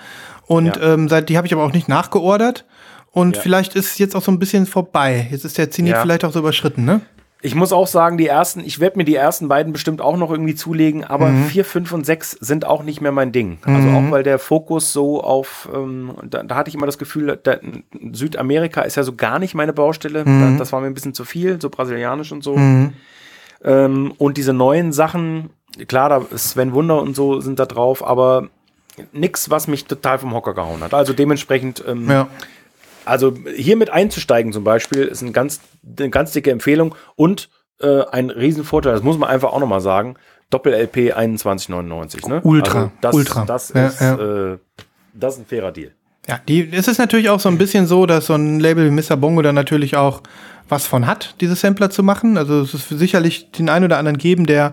Und 0.46 0.76
Ja. 0.76 0.94
ähm, 0.94 1.09
seit, 1.09 1.29
die 1.29 1.37
habe 1.37 1.46
ich 1.46 1.52
aber 1.52 1.62
auch 1.62 1.72
nicht 1.72 1.88
nachgeordert. 1.88 2.64
Und 3.12 3.37
Ja. 3.37 3.42
vielleicht 3.42 3.76
ist 3.76 3.92
es 3.92 3.98
jetzt 3.98 4.16
auch 4.16 4.22
so 4.22 4.33
ein 4.33 4.40
bisschen 4.40 4.66
vorbei. 4.66 5.29
Jetzt 5.31 5.44
ist 5.44 5.57
der 5.57 5.70
Zenit 5.70 5.92
Ja. 5.92 6.02
vielleicht 6.02 6.24
auch 6.24 6.33
so 6.33 6.40
überschritten, 6.40 6.85
ne? 6.85 7.00
Ich 7.46 7.54
muss 7.54 7.72
auch 7.72 7.87
sagen, 7.87 8.18
die 8.18 8.26
ersten, 8.26 8.59
ich 8.61 8.80
werde 8.80 8.98
mir 8.98 9.04
die 9.04 9.14
ersten 9.14 9.46
beiden 9.46 9.72
bestimmt 9.72 10.00
auch 10.00 10.16
noch 10.16 10.32
irgendwie 10.32 10.56
zulegen, 10.56 11.04
aber 11.04 11.28
Mhm. 11.28 11.44
vier, 11.44 11.64
fünf 11.64 11.92
und 11.92 12.04
sechs 12.04 12.32
sind 12.32 12.64
auch 12.64 12.82
nicht 12.82 13.00
mehr 13.00 13.12
mein 13.12 13.30
Ding. 13.30 13.59
Also 13.64 13.88
auch 13.90 14.11
weil 14.11 14.24
der 14.24 14.40
Fokus 14.40 14.92
so 14.92 15.22
auf, 15.22 15.68
ähm, 15.72 16.11
da, 16.28 16.42
da 16.42 16.56
hatte 16.56 16.70
ich 16.70 16.74
immer 16.74 16.87
das 16.87 16.98
Gefühl, 16.98 17.38
da, 17.40 17.59
Südamerika 18.12 18.80
ist 18.82 18.96
ja 18.96 19.04
so 19.04 19.12
gar 19.14 19.38
nicht 19.38 19.54
meine 19.54 19.72
Baustelle. 19.72 20.24
Mhm. 20.24 20.40
Da, 20.54 20.59
das 20.59 20.72
war 20.72 20.80
mir 20.80 20.88
ein 20.88 20.94
bisschen 20.94 21.14
zu 21.14 21.24
viel, 21.24 21.61
so 21.61 21.70
brasilianisch 21.70 22.32
und 22.32 22.42
so. 22.42 22.56
Ähm, 23.64 24.12
und 24.18 24.37
diese 24.37 24.52
neuen 24.52 24.92
Sachen, 24.92 25.50
klar, 25.88 26.09
da 26.09 26.37
Sven 26.37 26.72
Wunder 26.74 27.00
und 27.00 27.14
so 27.14 27.40
sind 27.40 27.59
da 27.59 27.66
drauf, 27.66 28.04
aber 28.06 28.48
nix, 29.12 29.50
was 29.50 29.68
mich 29.68 29.85
total 29.85 30.18
vom 30.18 30.35
Hocker 30.35 30.54
gehauen 30.54 30.80
hat. 30.82 30.94
Also 30.94 31.12
dementsprechend, 31.12 31.85
ähm, 31.87 32.11
Ja. 32.11 32.26
Also 33.07 33.35
hier 33.55 33.77
mit 33.77 33.90
einzusteigen 33.90 34.53
zum 34.53 34.64
Beispiel 34.64 35.05
ist 35.05 35.23
ein 35.23 35.33
ganz, 35.33 35.61
eine 35.99 36.11
ganz 36.11 36.33
dicke 36.33 36.51
Empfehlung 36.51 36.95
und 37.14 37.49
äh, 37.81 38.03
ein 38.11 38.31
Riesenvorteil, 38.31 38.92
das 38.95 39.03
muss 39.03 39.19
man 39.19 39.29
einfach 39.31 39.53
auch 39.53 39.61
nochmal 39.61 39.81
sagen, 39.81 40.16
Doppel-LP 40.51 41.14
21,99. 41.16 42.29
Ne? 42.29 42.40
Ultra, 42.42 42.79
also 42.79 42.90
das, 43.01 43.14
ultra. 43.14 43.45
Das 43.45 43.73
Ja, 43.75 43.87
ist, 43.87 44.01
ja. 44.01 44.53
Äh, 44.55 44.59
das 45.14 45.35
ist 45.35 45.40
ein 45.40 45.47
fairer 45.47 45.73
Deal. 45.73 45.92
Ja, 46.29 46.40
die, 46.49 46.69
es 46.73 46.88
ist 46.88 46.99
natürlich 46.99 47.29
auch 47.31 47.40
so 47.40 47.49
ein 47.49 47.59
bisschen 47.59 47.87
so, 47.87 48.05
dass 48.07 48.27
so 48.27 48.35
ein 48.35 48.59
Label 48.61 48.87
wie 48.87 48.90
Mr. 48.90 49.16
Bongo 49.16 49.42
da 49.42 49.53
natürlich 49.53 49.97
auch 49.97 50.23
was 50.69 50.85
von 50.87 51.07
hat, 51.07 51.37
diese 51.40 51.55
Sampler 51.55 51.90
zu 51.90 52.03
machen. 52.03 52.37
Also 52.37 52.61
es 52.62 52.75
ist 52.75 52.88
sicherlich 52.88 53.53
den 53.53 53.69
einen 53.69 53.85
oder 53.85 53.99
anderen 53.99 54.19
geben, 54.19 54.47
der 54.47 54.73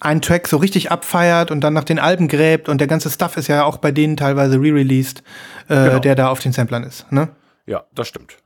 einen 0.00 0.20
Track 0.20 0.46
so 0.48 0.58
richtig 0.58 0.90
abfeiert 0.90 1.50
und 1.50 1.62
dann 1.62 1.72
nach 1.72 1.84
den 1.84 1.98
Alben 1.98 2.28
gräbt 2.28 2.68
und 2.68 2.78
der 2.82 2.88
ganze 2.88 3.08
Stuff 3.10 3.38
ist 3.38 3.48
ja 3.48 3.64
auch 3.64 3.78
bei 3.78 3.90
denen 3.92 4.18
teilweise 4.18 4.56
re-released, 4.56 5.22
äh, 5.68 5.74
Genau. 5.86 5.98
der 6.00 6.14
da 6.14 6.28
auf 6.28 6.40
den 6.40 6.52
Samplern 6.52 6.82
ist. 6.84 7.10
Ne? 7.10 7.28
Ja, 7.66 7.84
das 7.94 8.08
stimmt. 8.08 8.36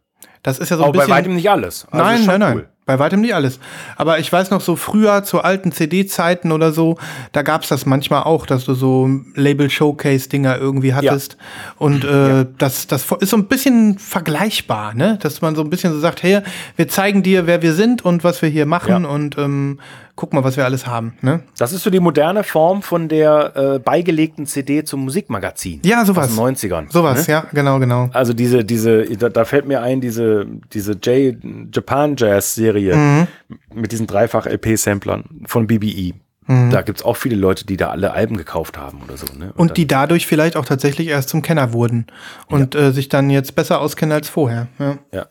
Das 0.42 0.58
ist 0.58 0.70
ja 0.70 0.76
so 0.76 0.82
ein 0.84 0.88
Aber 0.88 0.98
bei 0.98 1.04
bisschen. 1.04 1.14
weitem 1.14 1.34
nicht 1.34 1.50
alles. 1.50 1.86
Also 1.90 2.04
nein, 2.04 2.24
nein, 2.26 2.40
nein. 2.40 2.56
cool. 2.58 2.68
Bei 2.86 3.00
weitem 3.00 3.20
nicht 3.20 3.34
alles. 3.34 3.58
Aber 3.96 4.20
ich 4.20 4.32
weiß 4.32 4.50
noch, 4.50 4.60
so 4.60 4.76
früher 4.76 5.24
zu 5.24 5.40
alten 5.42 5.72
CD-Zeiten 5.72 6.52
oder 6.52 6.70
so, 6.70 6.96
da 7.32 7.42
gab's 7.42 7.66
das 7.68 7.84
manchmal 7.84 8.22
auch, 8.22 8.46
dass 8.46 8.64
du 8.64 8.74
so 8.74 9.10
Label-Showcase-Dinger 9.34 10.56
irgendwie 10.58 10.94
hattest. 10.94 11.36
Und 11.78 12.04
äh, 12.04 12.46
das, 12.58 12.86
das 12.86 13.10
ist 13.18 13.30
so 13.30 13.36
ein 13.36 13.46
bisschen 13.46 13.98
vergleichbar, 13.98 14.94
ne? 14.94 15.18
Dass 15.20 15.40
man 15.42 15.56
so 15.56 15.62
ein 15.62 15.70
bisschen 15.70 15.92
so 15.92 15.98
sagt, 15.98 16.22
hey, 16.22 16.42
wir 16.76 16.86
zeigen 16.86 17.24
dir, 17.24 17.48
wer 17.48 17.60
wir 17.60 17.72
sind 17.74 18.04
und 18.04 18.22
was 18.22 18.40
wir 18.40 18.48
hier 18.48 18.66
machen 18.66 19.02
Ja. 19.02 19.08
und 19.10 19.36
ähm, 19.36 19.80
guck 20.16 20.32
mal, 20.32 20.42
was 20.42 20.56
wir 20.56 20.64
alles 20.64 20.86
haben. 20.86 21.12
Ne? 21.20 21.40
Das 21.58 21.72
ist 21.74 21.82
so 21.82 21.90
die 21.90 22.00
moderne 22.00 22.42
Form 22.42 22.80
von 22.82 23.08
der 23.08 23.52
äh, 23.54 23.78
beigelegten 23.78 24.46
CD 24.46 24.82
zum 24.82 25.04
Musikmagazin. 25.04 25.80
Ja, 25.84 26.04
sowas. 26.06 26.30
Aus 26.30 26.36
den 26.36 26.72
90ern. 26.72 26.90
Sowas, 26.90 27.28
ne? 27.28 27.34
ja, 27.34 27.46
genau, 27.52 27.78
genau. 27.78 28.08
Also 28.14 28.32
diese, 28.32 28.64
diese, 28.64 29.04
da, 29.16 29.28
da 29.28 29.44
fällt 29.44 29.66
mir 29.68 29.82
ein, 29.82 30.00
diese, 30.00 30.46
diese 30.72 30.92
J 30.92 31.36
Japan 31.72 32.16
Jazz 32.16 32.54
Serie 32.80 32.96
Mhm. 32.96 33.26
mit 33.74 33.92
diesen 33.92 34.06
dreifach 34.06 34.46
LP-Samplern 34.46 35.44
von 35.46 35.66
BBE. 35.66 36.14
Da 36.48 36.82
gibt's 36.82 37.02
auch 37.02 37.16
viele 37.16 37.34
Leute, 37.34 37.66
die 37.66 37.76
da 37.76 37.88
alle 37.90 38.12
Alben 38.12 38.36
gekauft 38.36 38.78
haben 38.78 39.00
oder 39.02 39.16
so. 39.16 39.26
Ne? 39.36 39.52
Und 39.56 39.76
die 39.76 39.88
dadurch 39.88 40.28
vielleicht 40.28 40.56
auch 40.56 40.64
tatsächlich 40.64 41.08
erst 41.08 41.28
zum 41.28 41.42
Kenner 41.42 41.72
wurden 41.72 42.06
und 42.46 42.76
äh, 42.76 42.92
sich 42.92 43.08
dann 43.08 43.30
jetzt 43.30 43.56
besser 43.56 43.80
auskennen 43.80 44.12
als 44.12 44.28
vorher. 44.28 44.68
Ja. 44.78 44.98
ja. 45.12 45.26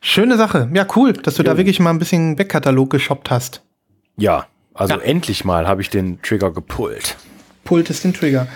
Schöne 0.00 0.38
Sache. 0.38 0.70
Ja, 0.72 0.86
cool, 0.96 1.12
dass 1.12 1.34
du 1.34 1.42
da 1.42 1.58
wirklich 1.58 1.78
mal 1.78 1.90
ein 1.90 1.98
bisschen 1.98 2.36
Backkatalog 2.36 2.88
geshoppt 2.88 3.30
hast. 3.30 3.62
ja, 4.16 4.46
also 4.72 4.94
Ja. 4.94 5.00
endlich 5.00 5.44
mal 5.44 5.68
habe 5.68 5.82
ich 5.82 5.90
den 5.90 6.22
Trigger 6.22 6.50
gepullt. 6.50 7.16
Pult 7.64 7.90
ist 7.90 8.04
den 8.04 8.14
Trigger. 8.14 8.46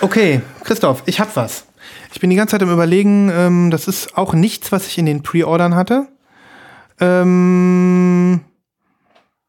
Okay, 0.00 0.40
Christoph, 0.62 1.02
ich 1.04 1.20
hab 1.20 1.36
was. 1.36 1.66
Ich 2.14 2.20
bin 2.20 2.30
die 2.30 2.36
ganze 2.36 2.52
Zeit 2.52 2.62
im 2.62 2.72
Überlegen, 2.72 3.30
ähm, 3.30 3.70
das 3.70 3.86
ist 3.86 4.16
auch 4.16 4.32
nichts, 4.32 4.72
was 4.72 4.86
ich 4.86 4.96
in 4.96 5.04
den 5.04 5.22
Pre-Ordern 5.22 5.74
hatte. 5.74 6.06
Ähm, 7.00 8.40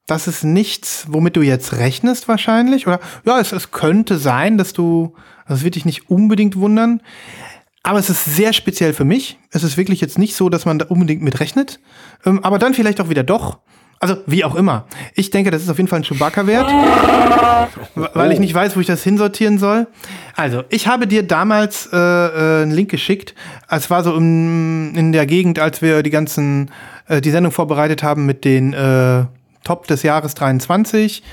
das 0.08 0.28
ist 0.28 0.44
nichts, 0.44 1.06
womit 1.10 1.36
du 1.36 1.42
jetzt 1.42 1.74
rechnest 1.78 2.28
wahrscheinlich. 2.28 2.86
Oder 2.88 3.00
ja, 3.26 3.40
es, 3.40 3.52
es 3.52 3.72
könnte 3.72 4.18
sein, 4.18 4.58
dass 4.58 4.74
du, 4.74 5.16
also 5.46 5.60
es 5.60 5.64
wird 5.64 5.76
dich 5.76 5.86
nicht 5.86 6.10
unbedingt 6.10 6.56
wundern. 6.58 7.02
Aber 7.84 8.00
es 8.00 8.10
ist 8.10 8.26
sehr 8.26 8.54
speziell 8.54 8.94
für 8.94 9.06
mich. 9.06 9.38
Es 9.52 9.64
ist 9.64 9.78
wirklich 9.78 10.02
jetzt 10.02 10.18
nicht 10.18 10.36
so, 10.36 10.50
dass 10.50 10.66
man 10.66 10.80
da 10.80 10.86
unbedingt 10.88 11.22
mit 11.22 11.40
rechnet. 11.40 11.80
Ähm, 12.26 12.44
aber 12.44 12.58
dann 12.60 12.74
vielleicht 12.74 13.00
auch 13.02 13.10
wieder 13.10 13.24
doch. 13.24 13.60
Also, 14.00 14.18
wie 14.28 14.44
auch 14.44 14.56
immer. 14.56 14.88
Ich 15.14 15.30
denke, 15.30 15.52
das 15.52 15.64
ist 15.64 15.70
auf 15.70 15.78
jeden 15.78 15.88
Fall 15.88 16.00
ein 16.00 16.04
Chewbacca 16.04 16.46
wert. 16.48 16.68
w- 17.96 18.08
Weil 18.14 18.32
ich 18.34 18.40
nicht 18.40 18.54
weiß, 18.54 18.76
wo 18.76 18.82
ich 18.82 18.88
das 18.88 19.02
hinsortieren 19.04 19.58
soll. 19.58 19.88
Also, 20.36 20.64
ich 20.70 20.88
habe 20.88 21.08
dir 21.08 21.24
damals 21.24 21.88
äh, 21.94 21.98
äh, 21.98 22.64
einen 22.64 22.72
Link 22.72 22.92
geschickt. 22.92 23.34
Es 23.70 23.90
war 23.90 24.04
so 24.04 24.14
im, 24.16 24.94
in 24.96 25.12
der 25.14 25.26
Gegend, 25.26 25.60
als 25.60 25.82
wir 25.82 26.04
die 26.04 26.10
ganzen, 26.10 26.72
äh, 27.08 27.22
die 27.22 27.32
Sendung 27.32 27.52
vorbereitet 27.52 28.04
haben 28.04 28.26
mit 28.26 28.46
den 28.46 28.74
äh, 28.74 29.26
Top 29.66 29.88
des 29.88 30.04
Jahres 30.04 30.36
23. 30.36 31.24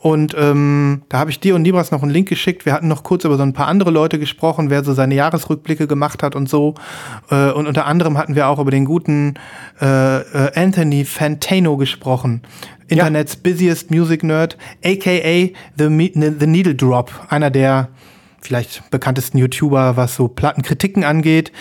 Und 0.00 0.34
ähm, 0.36 1.02
da 1.08 1.20
habe 1.20 1.30
ich 1.30 1.38
dir 1.38 1.54
und 1.54 1.62
Libras 1.62 1.92
noch 1.92 2.02
einen 2.02 2.10
Link 2.10 2.28
geschickt. 2.28 2.66
Wir 2.66 2.72
hatten 2.72 2.88
noch 2.88 3.04
kurz 3.04 3.24
über 3.24 3.36
so 3.36 3.44
ein 3.44 3.52
paar 3.52 3.68
andere 3.68 3.92
Leute 3.92 4.18
gesprochen, 4.18 4.68
wer 4.68 4.82
so 4.82 4.94
seine 4.94 5.14
Jahresrückblicke 5.14 5.86
gemacht 5.86 6.24
hat 6.24 6.34
und 6.34 6.48
so. 6.48 6.74
Äh, 7.30 7.52
und 7.52 7.68
unter 7.68 7.86
anderem 7.86 8.18
hatten 8.18 8.34
wir 8.34 8.48
auch 8.48 8.58
über 8.58 8.72
den 8.72 8.84
guten 8.84 9.34
äh, 9.80 9.86
äh, 9.86 10.60
Anthony 10.60 11.04
Fantano 11.04 11.76
gesprochen. 11.76 12.42
Internets 12.88 13.36
busiest 13.36 13.90
Music 13.90 14.24
Nerd, 14.24 14.58
aka 14.84 15.50
The, 15.78 16.12
The 16.40 16.46
Needle 16.46 16.74
Drop, 16.74 17.12
einer 17.28 17.50
der 17.50 17.88
vielleicht 18.42 18.90
bekanntesten 18.90 19.38
YouTuber, 19.38 19.96
was 19.96 20.14
so 20.16 20.28
Plattenkritiken 20.28 21.04
angeht, 21.04 21.52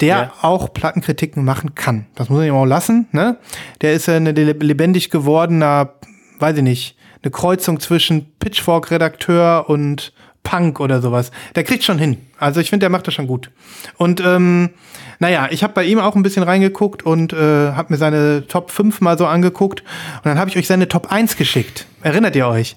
der 0.00 0.08
Ja. 0.16 0.32
auch 0.42 0.72
Plattenkritiken 0.72 1.44
machen 1.44 1.74
kann. 1.74 2.06
Das 2.14 2.28
muss 2.30 2.38
man 2.38 2.46
ihm 2.48 2.54
auch 2.54 2.64
lassen. 2.64 3.06
Ne? 3.12 3.36
Der 3.80 3.92
ist 3.92 4.06
ja 4.06 4.16
eine 4.16 4.32
lebendig 4.32 5.10
gewordener, 5.10 5.94
weiß 6.38 6.56
ich 6.56 6.62
nicht, 6.62 6.96
eine 7.22 7.30
Kreuzung 7.32 7.80
zwischen 7.80 8.32
Pitchfork-Redakteur 8.38 9.68
und 9.68 10.12
Punk 10.44 10.80
oder 10.80 11.02
sowas. 11.02 11.30
Der 11.56 11.64
kriegt 11.64 11.82
schon 11.84 11.98
hin. 11.98 12.16
Also 12.38 12.60
ich 12.60 12.70
finde, 12.70 12.84
der 12.84 12.90
macht 12.90 13.06
das 13.06 13.14
schon 13.14 13.26
gut. 13.26 13.50
Und 13.96 14.22
ähm, 14.24 14.70
naja, 15.18 15.48
ich 15.50 15.62
habe 15.64 15.72
bei 15.74 15.84
ihm 15.84 15.98
auch 15.98 16.14
ein 16.14 16.22
bisschen 16.22 16.44
reingeguckt 16.44 17.02
und 17.02 17.32
äh, 17.32 17.36
habe 17.72 17.92
mir 17.92 17.98
seine 17.98 18.46
Top 18.46 18.70
5 18.70 19.00
mal 19.00 19.18
so 19.18 19.26
angeguckt. 19.26 19.80
Und 20.18 20.26
dann 20.26 20.38
habe 20.38 20.48
ich 20.48 20.56
euch 20.56 20.66
seine 20.68 20.88
Top 20.88 21.10
1 21.12 21.36
geschickt. 21.36 21.86
Erinnert 22.02 22.36
ihr 22.36 22.46
euch? 22.46 22.76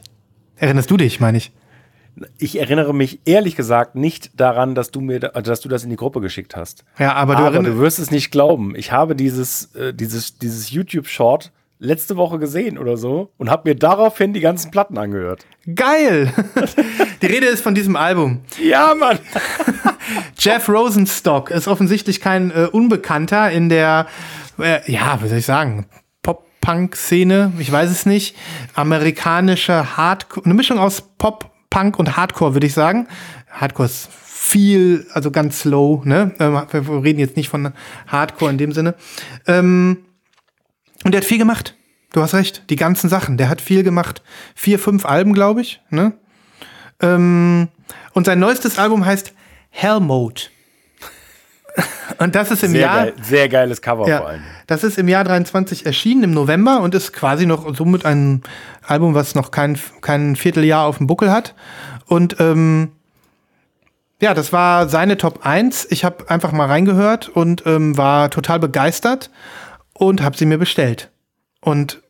Erinnerst 0.58 0.90
du 0.92 0.98
dich, 0.98 1.20
meine 1.20 1.38
ich? 1.38 1.52
Ich 2.38 2.60
erinnere 2.60 2.94
mich 2.94 3.22
ehrlich 3.26 3.56
gesagt 3.56 3.96
nicht 3.96 4.40
daran, 4.40 4.76
dass 4.76 4.92
du 4.92 5.02
mir, 5.02 5.20
dass 5.20 5.62
du 5.62 5.70
das 5.70 5.84
in 5.84 5.90
die 5.90 5.96
Gruppe 5.96 6.22
geschickt 6.22 6.56
hast. 6.56 6.84
Ja, 7.00 7.14
aber 7.14 7.36
du, 7.36 7.44
aber 7.44 7.64
du 7.64 7.78
wirst 7.78 8.00
es 8.00 8.12
nicht 8.12 8.32
glauben. 8.32 8.76
Ich 8.76 8.92
habe 8.92 9.16
dieses, 9.16 9.74
äh, 9.76 9.94
dieses, 9.94 10.38
dieses 10.38 10.72
YouTube-Short 10.72 11.52
letzte 11.82 12.16
Woche 12.16 12.38
gesehen 12.38 12.78
oder 12.78 12.96
so 12.96 13.32
und 13.38 13.50
habe 13.50 13.70
mir 13.70 13.76
daraufhin 13.76 14.34
die 14.34 14.40
ganzen 14.40 14.70
Platten 14.72 14.98
angehört. 14.98 15.46
Geil! 15.76 16.32
die 17.22 17.26
Rede 17.26 17.48
ist 17.48 17.64
von 17.64 17.74
diesem 17.74 17.96
Album. 17.96 18.42
Ja, 18.64 18.94
Mann! 18.94 19.18
Jeff 20.38 20.70
Rosenstock 20.70 21.50
ist 21.50 21.68
offensichtlich 21.68 22.22
kein 22.22 22.52
äh, 22.52 22.68
Unbekannter 22.72 23.50
in 23.52 23.70
der, 23.70 24.06
äh, 24.60 24.80
ja, 24.92 25.20
wie 25.22 25.28
soll 25.28 25.40
ich 25.40 25.46
sagen, 25.46 25.88
Pop-Punk-Szene, 26.22 27.54
ich 27.58 27.72
weiß 27.72 27.90
es 27.90 28.06
nicht. 28.06 28.38
Amerikanische 28.76 29.98
Hardcore, 29.98 30.46
eine 30.46 30.54
Mischung 30.54 30.78
aus 30.78 31.02
Pop, 31.02 31.51
Punk 31.72 31.98
und 31.98 32.16
Hardcore, 32.16 32.54
würde 32.54 32.68
ich 32.68 32.76
sagen. 32.76 33.08
Hardcore 33.50 33.88
ist 33.88 34.10
viel, 34.12 35.08
also 35.14 35.32
ganz 35.32 35.62
slow, 35.62 36.06
ne? 36.06 36.36
Ähm, 36.40 36.54
wir 36.72 37.04
reden 37.04 37.20
jetzt 37.20 37.38
nicht 37.38 37.50
von 37.50 37.74
Hardcore 38.06 38.52
in 38.52 38.60
dem 38.60 38.72
Sinne. 38.74 38.94
Ähm, 39.48 39.98
und 41.04 41.14
der 41.14 41.22
hat 41.22 41.26
viel 41.26 41.40
gemacht. 41.40 41.76
Du 42.14 42.22
hast 42.22 42.36
recht, 42.36 42.64
die 42.70 42.76
ganzen 42.76 43.10
Sachen. 43.10 43.38
Der 43.38 43.50
hat 43.50 43.62
viel 43.62 43.84
gemacht. 43.84 44.22
Vier, 44.54 44.78
fünf 44.78 45.06
Alben, 45.06 45.34
glaube 45.34 45.62
ich. 45.62 45.82
Ne? 45.90 46.14
Ähm, 47.02 47.70
und 48.14 48.26
sein 48.26 48.40
neuestes 48.40 48.78
Album 48.78 49.06
heißt 49.06 49.34
Hell 49.70 50.00
Mode. 50.02 50.42
Und 52.18 52.36
das 52.36 52.52
ist 52.52 52.64
im 52.64 52.72
sehr 52.72 52.82
Jahr. 52.82 53.06
Geil, 53.06 53.14
sehr 53.22 53.50
geiles 53.50 53.82
Cover 53.82 54.08
ja, 54.08 54.18
vor 54.18 54.28
allem. 54.30 54.42
Das 54.68 54.84
ist 54.84 54.98
im 54.98 55.08
Jahr 55.08 55.24
23 55.24 55.86
erschienen, 55.86 56.24
im 56.24 56.32
November, 56.32 56.82
und 56.82 56.94
ist 56.94 57.14
quasi 57.14 57.46
noch 57.46 57.76
somit 57.76 58.06
ein 58.06 58.44
Album, 58.86 59.16
was 59.16 59.36
noch 59.36 59.52
kein, 59.52 59.78
kein 60.02 60.36
Vierteljahr 60.36 60.86
auf 60.86 60.98
dem 60.98 61.08
Buckel 61.08 61.32
hat. 61.32 61.56
Und 62.06 62.40
ähm, 62.40 62.92
ja, 64.22 64.34
das 64.34 64.54
war 64.54 64.88
seine 64.88 65.18
Top 65.18 65.46
1. 65.46 65.88
Ich 65.90 66.04
habe 66.04 66.30
einfach 66.30 66.52
mal 66.52 66.68
reingehört 66.68 67.30
und 67.30 67.66
ähm, 67.66 67.98
war 67.98 68.30
total 68.30 68.60
begeistert 68.60 69.32
und 69.94 70.22
habe 70.22 70.38
sie 70.38 70.46
mir 70.46 70.60
bestellt. 70.60 71.10
Und 71.60 72.02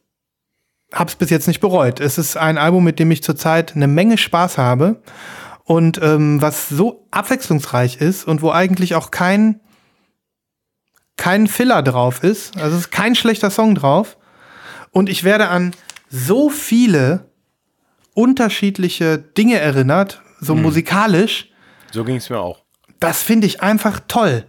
habe 0.93 1.09
es 1.09 1.15
bis 1.15 1.29
jetzt 1.29 1.47
nicht 1.47 1.61
bereut. 1.61 2.01
Es 2.01 2.17
ist 2.17 2.35
ein 2.35 2.57
Album, 2.57 2.83
mit 2.83 2.99
dem 2.99 3.11
ich 3.11 3.23
zurzeit 3.23 3.75
eine 3.75 3.87
Menge 3.87 4.17
Spaß 4.17 4.57
habe 4.57 4.97
und 5.71 6.01
ähm, 6.03 6.41
was 6.41 6.67
so 6.67 7.07
abwechslungsreich 7.11 8.01
ist 8.01 8.27
und 8.27 8.41
wo 8.41 8.51
eigentlich 8.51 8.93
auch 8.93 9.09
kein 9.09 9.61
kein 11.15 11.47
Filler 11.47 11.81
drauf 11.81 12.25
ist. 12.25 12.57
Also 12.57 12.75
es 12.75 12.87
ist 12.87 12.91
kein 12.91 13.15
schlechter 13.15 13.49
Song 13.49 13.73
drauf. 13.75 14.17
Und 14.91 15.07
ich 15.07 15.23
werde 15.23 15.47
an 15.47 15.71
so 16.09 16.49
viele 16.49 17.29
unterschiedliche 18.13 19.17
Dinge 19.17 19.59
erinnert, 19.59 20.21
so 20.41 20.55
Hm. 20.55 20.61
musikalisch. 20.61 21.49
So 21.91 22.03
ging 22.03 22.17
es 22.17 22.29
mir 22.29 22.39
auch. 22.41 22.65
Das 22.99 23.23
finde 23.23 23.47
ich 23.47 23.61
einfach 23.61 24.01
toll. 24.09 24.43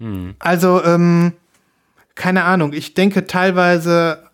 Hm. 0.00 0.34
Also, 0.38 0.84
ähm, 0.84 1.32
keine 2.14 2.44
Ahnung, 2.44 2.74
ich 2.74 2.92
denke 2.92 3.26
teilweise, 3.26 4.28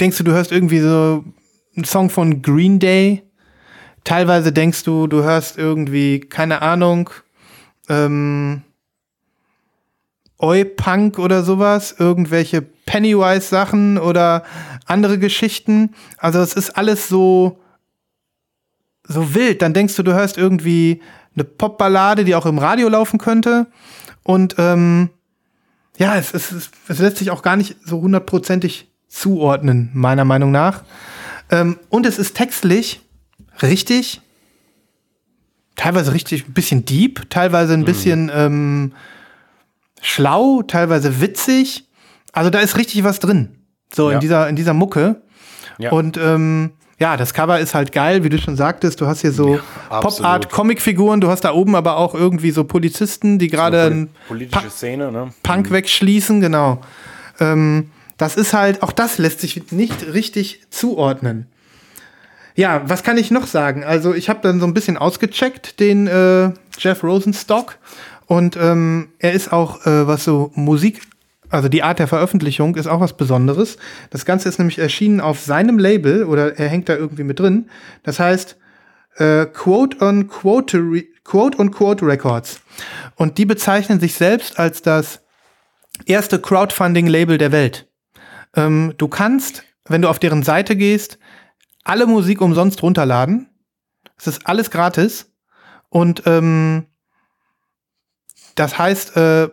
denkst 0.00 0.18
du, 0.18 0.24
du 0.24 0.32
hörst 0.32 0.50
irgendwie 0.50 0.80
so 0.80 1.24
einen 1.76 1.84
Song 1.84 2.10
von 2.10 2.42
Green 2.42 2.80
Day. 2.80 3.22
Teilweise 4.04 4.52
denkst 4.52 4.84
du, 4.84 5.06
du 5.06 5.22
hörst 5.22 5.56
irgendwie, 5.58 6.20
keine 6.20 6.62
Ahnung, 6.62 7.10
ähm, 7.88 8.62
Oi-Punk 10.38 11.18
oder 11.18 11.42
sowas, 11.42 11.94
irgendwelche 11.98 12.60
Pennywise-Sachen 12.60 13.98
oder 13.98 14.44
andere 14.84 15.18
Geschichten. 15.18 15.94
Also 16.18 16.40
es 16.40 16.52
ist 16.52 16.76
alles 16.76 17.08
so, 17.08 17.58
so 19.04 19.34
wild. 19.34 19.62
Dann 19.62 19.72
denkst 19.72 19.96
du, 19.96 20.02
du 20.02 20.12
hörst 20.12 20.36
irgendwie 20.36 21.00
eine 21.34 21.44
Popballade, 21.44 22.24
die 22.24 22.34
auch 22.34 22.46
im 22.46 22.58
Radio 22.58 22.88
laufen 22.88 23.18
könnte. 23.18 23.66
Und 24.22 24.56
ähm, 24.58 25.10
ja, 25.96 26.16
es, 26.16 26.34
es, 26.34 26.70
es, 26.88 26.98
lässt 26.98 27.18
sich 27.18 27.30
auch 27.30 27.42
gar 27.42 27.56
nicht 27.56 27.76
so 27.84 28.00
hundertprozentig 28.00 28.88
zuordnen, 29.08 29.90
meiner 29.94 30.24
Meinung 30.24 30.50
nach. 30.50 30.82
Ähm, 31.50 31.78
und 31.88 32.06
es 32.06 32.18
ist 32.18 32.36
textlich 32.36 33.00
richtig, 33.62 34.20
teilweise 35.76 36.12
richtig 36.12 36.48
ein 36.48 36.52
bisschen 36.52 36.84
deep, 36.84 37.28
teilweise 37.30 37.74
ein 37.74 37.84
bisschen 37.84 38.30
ähm, 38.34 38.92
schlau, 40.00 40.62
teilweise 40.62 41.20
witzig. 41.20 41.86
Also 42.32 42.50
da 42.50 42.60
ist 42.60 42.76
richtig 42.76 43.04
was 43.04 43.18
drin. 43.20 43.56
So 43.92 44.08
Ja. 44.10 44.14
in 44.16 44.20
dieser, 44.20 44.48
in 44.48 44.56
dieser 44.56 44.74
Mucke. 44.74 45.22
Ja. 45.78 45.90
Und 45.92 46.16
ähm, 46.16 46.70
ja, 47.00 47.16
das 47.16 47.34
Cover 47.34 47.58
ist 47.58 47.74
halt 47.74 47.90
geil, 47.90 48.22
wie 48.22 48.28
du 48.28 48.38
schon 48.38 48.56
sagtest. 48.56 49.00
Du 49.00 49.06
hast 49.06 49.20
hier 49.22 49.32
so 49.32 49.58
absolut. 49.88 50.22
Pop-Art-Comic-Figuren. 50.22 51.20
Du 51.20 51.28
hast 51.28 51.40
da 51.40 51.52
oben 51.52 51.74
aber 51.74 51.96
auch 51.96 52.14
irgendwie 52.14 52.52
so 52.52 52.62
Polizisten, 52.64 53.38
die 53.38 53.48
gerade 53.48 53.82
einen 53.82 54.10
Politische 54.28 54.70
Szene, 54.70 55.10
ne? 55.10 55.32
Punk 55.42 55.70
wegschließen, 55.72 56.40
genau. 56.40 56.80
Ähm, 57.40 57.90
das 58.16 58.36
ist 58.36 58.54
halt, 58.54 58.82
auch 58.84 58.92
das 58.92 59.18
lässt 59.18 59.40
sich 59.40 59.72
nicht 59.72 60.06
richtig 60.12 60.62
zuordnen. 60.70 61.46
Ja, 62.56 62.82
was 62.88 63.02
kann 63.02 63.18
ich 63.18 63.30
noch 63.30 63.46
sagen? 63.46 63.82
Also 63.84 64.14
ich 64.14 64.28
habe 64.28 64.40
dann 64.42 64.60
so 64.60 64.66
ein 64.66 64.74
bisschen 64.74 64.96
ausgecheckt, 64.96 65.80
den 65.80 66.06
äh, 66.06 66.50
Jeff 66.78 67.02
Rosenstock. 67.02 67.78
Und 68.26 68.56
ähm, 68.56 69.08
er 69.18 69.32
ist 69.32 69.52
auch, 69.52 69.84
äh, 69.86 70.06
was 70.06 70.24
so 70.24 70.52
Musik, 70.54 71.02
also 71.50 71.68
die 71.68 71.82
Art 71.82 71.98
der 71.98 72.08
Veröffentlichung 72.08 72.76
ist 72.76 72.86
auch 72.86 73.00
was 73.00 73.16
Besonderes. 73.16 73.76
Das 74.10 74.24
Ganze 74.24 74.48
ist 74.48 74.58
nämlich 74.58 74.78
erschienen 74.78 75.20
auf 75.20 75.40
seinem 75.40 75.78
Label 75.78 76.24
oder 76.24 76.58
er 76.58 76.68
hängt 76.68 76.88
da 76.88 76.96
irgendwie 76.96 77.24
mit 77.24 77.38
drin. 77.38 77.68
Das 78.02 78.18
heißt 78.18 78.56
äh, 79.16 79.46
Quote 79.46 80.00
on 80.00 80.28
Quote, 80.28 81.04
Quote 81.24 81.58
on 81.58 81.70
Quote 81.70 82.06
Records. 82.06 82.60
Und 83.16 83.38
die 83.38 83.46
bezeichnen 83.46 84.00
sich 84.00 84.14
selbst 84.14 84.58
als 84.58 84.82
das 84.82 85.20
erste 86.06 86.40
Crowdfunding-Label 86.40 87.38
der 87.38 87.52
Welt. 87.52 87.88
Ähm, 88.56 88.94
du 88.96 89.08
kannst, 89.08 89.64
wenn 89.86 90.02
du 90.02 90.08
auf 90.08 90.18
deren 90.18 90.42
Seite 90.42 90.76
gehst, 90.76 91.18
alle 91.84 92.06
Musik 92.06 92.40
umsonst 92.40 92.82
runterladen. 92.82 93.48
Es 94.18 94.26
ist 94.26 94.46
alles 94.46 94.70
gratis. 94.70 95.32
Und 95.88 96.22
ähm, 96.26 96.86
das 98.54 98.78
heißt, 98.78 99.16
äh, 99.16 99.48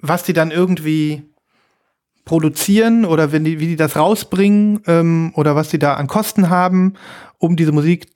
was 0.00 0.24
die 0.24 0.32
dann 0.32 0.50
irgendwie 0.50 1.32
produzieren 2.24 3.04
oder 3.04 3.32
wenn 3.32 3.44
die, 3.44 3.60
wie 3.60 3.66
die 3.68 3.76
das 3.76 3.96
rausbringen 3.96 4.80
ähm, 4.86 5.32
oder 5.34 5.56
was 5.56 5.68
die 5.68 5.78
da 5.78 5.94
an 5.94 6.06
Kosten 6.06 6.50
haben, 6.50 6.94
um 7.38 7.56
diese 7.56 7.72
Musik 7.72 8.08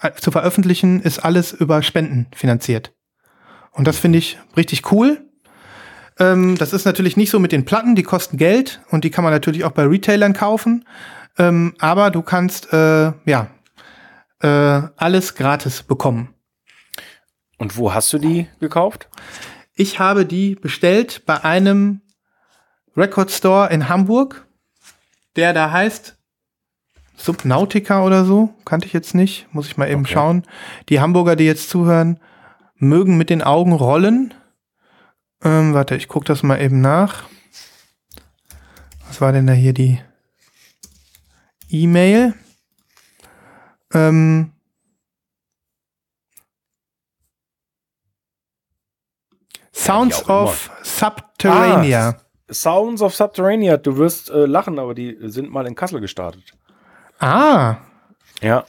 äh, 0.00 0.12
zu 0.12 0.30
veröffentlichen, 0.30 1.00
ist 1.00 1.18
alles 1.18 1.52
über 1.52 1.82
Spenden 1.82 2.26
finanziert. 2.34 2.92
Und 3.72 3.86
das 3.86 3.98
finde 3.98 4.18
ich 4.18 4.38
richtig 4.56 4.92
cool. 4.92 5.28
Ähm, 6.18 6.56
das 6.56 6.72
ist 6.72 6.84
natürlich 6.84 7.16
nicht 7.16 7.30
so 7.30 7.38
mit 7.38 7.52
den 7.52 7.64
Platten, 7.64 7.96
die 7.96 8.02
kosten 8.02 8.36
Geld 8.36 8.80
und 8.90 9.04
die 9.04 9.10
kann 9.10 9.24
man 9.24 9.32
natürlich 9.32 9.64
auch 9.64 9.72
bei 9.72 9.84
Retailern 9.84 10.32
kaufen. 10.32 10.84
Ähm, 11.38 11.74
aber 11.78 12.10
du 12.10 12.22
kannst 12.22 12.72
äh, 12.72 13.12
ja 13.24 13.48
äh, 14.40 14.82
alles 14.96 15.34
gratis 15.34 15.82
bekommen. 15.82 16.34
Und 17.58 17.76
wo 17.76 17.94
hast 17.94 18.12
du 18.12 18.18
die 18.18 18.48
gekauft? 18.60 19.08
Ich 19.74 19.98
habe 19.98 20.26
die 20.26 20.54
bestellt 20.54 21.22
bei 21.26 21.42
einem 21.42 22.00
Record 22.96 23.30
Store 23.30 23.70
in 23.70 23.88
Hamburg, 23.88 24.46
der 25.36 25.52
da 25.52 25.70
heißt 25.70 26.16
Subnautica 27.16 28.02
oder 28.04 28.24
so. 28.24 28.54
Kannte 28.64 28.86
ich 28.86 28.92
jetzt 28.92 29.14
nicht. 29.14 29.46
Muss 29.52 29.66
ich 29.66 29.76
mal 29.76 29.88
eben 29.88 30.02
Okay. 30.02 30.14
schauen. 30.14 30.42
Die 30.88 31.00
Hamburger, 31.00 31.36
die 31.36 31.44
jetzt 31.44 31.70
zuhören, 31.70 32.20
mögen 32.76 33.16
mit 33.16 33.30
den 33.30 33.42
Augen 33.42 33.72
rollen. 33.72 34.34
Ähm, 35.42 35.74
warte, 35.74 35.96
ich 35.96 36.08
gucke 36.08 36.26
das 36.26 36.42
mal 36.42 36.60
eben 36.60 36.80
nach. 36.80 37.24
Was 39.06 39.20
war 39.20 39.32
denn 39.32 39.46
da 39.46 39.52
hier 39.52 39.72
die 39.72 40.00
E-Mail? 41.82 42.34
Ähm, 43.92 44.50
Sounds 49.72 50.28
of 50.28 50.70
Subterranea. 50.82 52.10
Ah, 52.10 52.52
Sounds 52.52 53.02
of 53.02 53.14
Subterranea. 53.14 53.76
Du 53.76 53.96
wirst 53.96 54.30
äh, 54.30 54.46
lachen, 54.46 54.78
aber 54.78 54.94
die 54.94 55.16
sind 55.22 55.50
mal 55.50 55.66
in 55.66 55.74
Kassel 55.74 56.00
gestartet. 56.00 56.44
Ah, 57.18 57.76
Ja. 58.40 58.64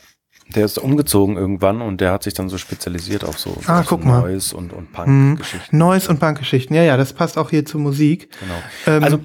Der 0.54 0.64
ist 0.66 0.78
umgezogen 0.78 1.38
irgendwann 1.38 1.82
und 1.82 2.02
der 2.02 2.12
hat 2.12 2.22
sich 2.22 2.36
dann 2.36 2.50
so 2.50 2.60
spezialisiert 2.60 3.24
auf 3.24 3.40
so, 3.40 3.58
Ah, 3.66 3.82
so 3.82 3.90
guck 3.90 4.06
mal. 4.06 4.20
Mhm. 4.22 4.28
Noise 4.28 4.56
und, 4.56 4.74
und 4.74 4.94
Punk-Geschichten. 4.94 5.76
Noise 5.76 6.08
und 6.12 6.20
Punkgeschichten. 6.20 6.76
Ja, 6.76 6.84
ja, 6.84 6.98
das 6.98 7.14
passt 7.14 7.40
auch 7.40 7.50
hier 7.50 7.66
zur 7.66 7.82
Musik. 7.82 8.30
Genau. 8.40 8.54
Ähm, 8.98 9.04
Also 9.04 9.20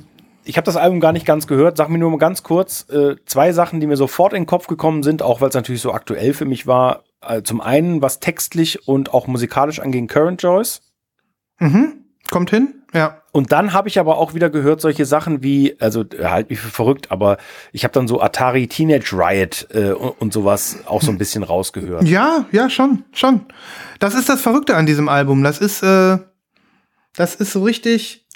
ich 0.45 0.57
habe 0.57 0.65
das 0.65 0.77
Album 0.77 1.01
gar 1.01 1.13
nicht 1.13 1.27
ganz 1.27 1.47
gehört. 1.47 1.77
Sag 1.77 1.89
mir 1.89 1.99
nur 1.99 2.11
mal 2.11 2.19
ganz 2.19 2.43
kurz 2.43 2.87
äh, 2.91 3.17
zwei 3.27 3.53
Sachen, 3.53 3.81
die 3.81 3.87
mir 3.87 3.97
sofort 3.97 4.33
in 4.33 4.43
den 4.43 4.47
Kopf 4.47 4.67
gekommen 4.67 5.03
sind, 5.03 5.23
auch 5.23 5.41
weil 5.41 5.51
es 5.51 5.55
natürlich 5.55 5.83
so 5.83 5.93
aktuell 5.93 6.35
für 6.35 6.45
mich 6.45 6.67
war. 6.67 7.05
Äh, 7.21 7.43
zum 7.43 7.61
einen, 7.61 8.03
was 8.03 8.21
textlich 8.21 8.89
und 8.89 9.13
auch 9.13 9.27
musikalisch 9.27 9.81
angeht, 9.81 10.09
Current 10.09 10.43
Joyce. 10.43 10.83
Mhm. 11.59 12.05
Kommt 12.31 12.51
hin? 12.51 12.75
Ja. 12.95 13.23
Und 13.33 13.53
dann 13.53 13.73
habe 13.73 13.89
ich 13.89 13.99
aber 13.99 14.19
auch 14.19 14.35
wieder 14.35 14.51
gehört 14.51 14.81
solche 14.81 15.05
Sachen 15.05 15.43
wie, 15.43 15.77
also 15.81 16.03
äh, 16.03 16.25
halt 16.25 16.51
mich 16.51 16.61
für 16.61 16.69
verrückt, 16.69 17.11
aber 17.11 17.39
ich 17.73 17.85
habe 17.85 17.93
dann 17.93 18.09
so 18.09 18.21
Atari 18.21 18.67
Teenage 18.67 19.13
Riot 19.13 19.69
äh, 19.73 19.93
und, 19.93 20.21
und 20.21 20.33
sowas 20.33 20.79
auch 20.87 21.03
so 21.03 21.11
ein 21.11 21.19
bisschen 21.19 21.43
rausgehört. 21.43 22.05
Ja, 22.05 22.47
ja, 22.51 22.71
schon, 22.71 23.05
schon. 23.13 23.47
Das 23.99 24.15
ist 24.15 24.29
das 24.29 24.41
Verrückte 24.41 24.77
an 24.77 24.87
diesem 24.87 25.09
Album. 25.09 25.43
Das 25.43 25.59
ist, 25.59 25.83
äh, 25.83 26.19
das 27.15 27.35
ist 27.37 27.53
so 27.53 27.63
richtig 27.63 28.27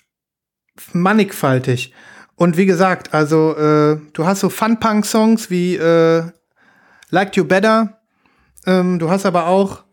mannigfaltig. 0.93 1.93
Und 2.37 2.57
wie 2.57 2.67
gesagt, 2.67 3.15
also 3.15 3.57
äh, 3.57 3.99
du 4.13 4.27
hast 4.27 4.41
so 4.41 4.49
Fun-Punk-Songs 4.49 5.51
wie 5.51 5.77
äh, 5.77 6.25
Like 7.11 7.37
You 7.37 7.45
Better. 7.45 8.01
Ähm, 8.67 8.99
du 8.99 9.11
hast 9.11 9.25
aber 9.25 9.47
auch 9.47 9.85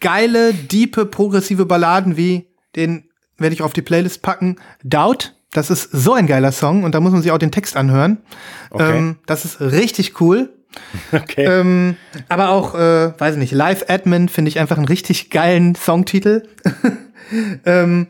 geile, 0.00 0.54
diepe, 0.54 1.06
progressive 1.06 1.66
Balladen 1.66 2.16
wie 2.16 2.48
den 2.76 3.10
werde 3.36 3.54
ich 3.54 3.62
auf 3.62 3.72
die 3.72 3.82
Playlist 3.82 4.22
packen. 4.22 4.56
Doubt. 4.84 5.34
Das 5.52 5.68
ist 5.68 5.90
so 5.90 6.12
ein 6.12 6.28
geiler 6.28 6.52
Song 6.52 6.84
und 6.84 6.94
da 6.94 7.00
muss 7.00 7.10
man 7.12 7.22
sich 7.22 7.32
auch 7.32 7.38
den 7.38 7.50
Text 7.50 7.76
anhören. 7.76 8.18
Okay. 8.70 8.98
Ähm, 8.98 9.16
das 9.26 9.44
ist 9.44 9.60
richtig 9.60 10.20
cool. 10.20 10.50
Okay. 11.10 11.44
Ähm, 11.44 11.96
aber 12.28 12.50
auch, 12.50 12.76
äh, 12.76 13.18
weiß 13.18 13.34
nicht, 13.34 13.50
Live 13.50 13.86
Admin 13.88 14.28
finde 14.28 14.50
ich 14.50 14.60
einfach 14.60 14.76
einen 14.76 14.86
richtig 14.86 15.28
geilen 15.28 15.74
Songtitel. 15.74 16.44
ähm, 17.64 18.06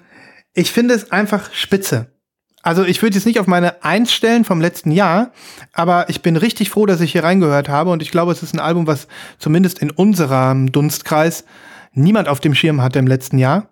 ich 0.55 0.73
finde 0.73 0.95
es 0.95 1.11
einfach 1.13 1.53
spitze. 1.53 2.13
Also 2.63 2.85
ich 2.85 3.01
würde 3.01 3.17
jetzt 3.17 3.25
nicht 3.25 3.41
auf 3.41 3.47
meine 3.47 3.83
Eins 3.85 4.13
stellen 4.13 4.45
vom 4.45 4.61
letzten 4.61 4.91
Jahr, 4.91 5.33
aber 5.73 6.11
ich 6.11 6.21
bin 6.21 6.37
richtig 6.37 6.69
froh, 6.69 6.85
dass 6.85 7.01
ich 7.01 7.13
hier 7.13 7.25
reingehört 7.25 7.71
habe 7.71 7.91
und 7.91 8.03
ich 8.03 8.11
glaube, 8.11 8.33
es 8.33 8.43
ist 8.43 8.53
ein 8.55 8.61
Album, 8.61 8.87
was 8.87 9.09
zumindest 9.39 9.79
in 9.79 9.91
unserem 9.91 10.71
Dunstkreis 10.71 11.45
niemand 11.93 12.29
auf 12.29 12.41
dem 12.41 12.55
Schirm 12.55 12.83
hatte 12.83 12.99
im 12.99 13.07
letzten 13.07 13.39
Jahr. 13.39 13.71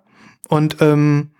Und 0.49 0.81
ähm, 0.81 1.33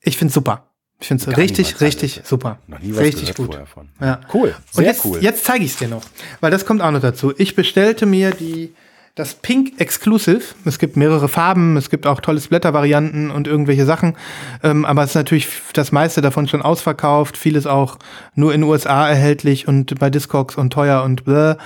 ich 0.00 0.16
finde 0.16 0.30
es 0.30 0.34
super. 0.34 0.70
Ich 0.98 1.08
finde 1.08 1.22
es 1.30 1.36
richtig, 1.36 1.80
richtig 1.82 2.18
hatte. 2.18 2.28
super. 2.28 2.58
Noch 2.66 2.78
nie 2.78 2.92
was 2.92 3.00
richtig 3.00 3.34
gut. 3.34 3.58
Ja. 4.00 4.20
Cool, 4.32 4.54
Und 4.68 4.72
sehr 4.72 4.84
jetzt, 4.86 5.04
cool. 5.04 5.18
jetzt 5.20 5.44
zeige 5.44 5.64
ich 5.64 5.72
es 5.72 5.76
dir 5.76 5.88
noch, 5.88 6.02
weil 6.40 6.50
das 6.50 6.64
kommt 6.64 6.80
auch 6.80 6.90
noch 6.90 7.00
dazu. 7.02 7.34
Ich 7.36 7.54
bestellte 7.54 8.06
mir 8.06 8.30
die 8.30 8.72
das 9.14 9.34
Pink 9.34 9.80
Exclusive. 9.80 10.42
Es 10.64 10.80
gibt 10.80 10.96
mehrere 10.96 11.28
Farben, 11.28 11.76
es 11.76 11.88
gibt 11.88 12.04
auch 12.04 12.20
tolle 12.20 12.40
Splatter-Varianten 12.40 13.30
und 13.30 13.46
irgendwelche 13.46 13.84
Sachen. 13.84 14.16
Ähm, 14.64 14.84
aber 14.84 15.04
es 15.04 15.10
ist 15.10 15.14
natürlich 15.14 15.48
das 15.72 15.92
meiste 15.92 16.20
davon 16.20 16.48
schon 16.48 16.62
ausverkauft, 16.62 17.36
vieles 17.36 17.64
auch 17.68 17.98
nur 18.34 18.52
in 18.52 18.62
den 18.62 18.68
USA 18.68 19.08
erhältlich 19.08 19.68
und 19.68 19.96
bei 20.00 20.10
Discogs 20.10 20.56
und 20.56 20.72
teuer 20.72 21.04
und 21.04 21.24
bläh. 21.24 21.50
Und 21.52 21.58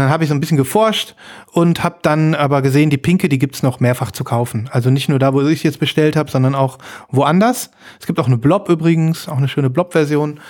dann 0.00 0.08
habe 0.08 0.24
ich 0.24 0.28
so 0.30 0.34
ein 0.34 0.40
bisschen 0.40 0.56
geforscht 0.56 1.14
und 1.52 1.84
habe 1.84 1.98
dann 2.00 2.34
aber 2.34 2.62
gesehen, 2.62 2.88
die 2.88 2.96
Pinke, 2.96 3.28
die 3.28 3.38
gibt's 3.38 3.62
noch 3.62 3.80
mehrfach 3.80 4.10
zu 4.10 4.24
kaufen. 4.24 4.70
Also 4.72 4.88
nicht 4.88 5.10
nur 5.10 5.18
da, 5.18 5.34
wo 5.34 5.42
ich 5.42 5.62
jetzt 5.62 5.80
bestellt 5.80 6.16
habe, 6.16 6.30
sondern 6.30 6.54
auch 6.54 6.78
woanders. 7.10 7.70
Es 8.00 8.06
gibt 8.06 8.18
auch 8.18 8.28
eine 8.28 8.38
Blob 8.38 8.70
übrigens, 8.70 9.28
auch 9.28 9.36
eine 9.36 9.48
schöne 9.48 9.68
Blob-Version. 9.68 10.40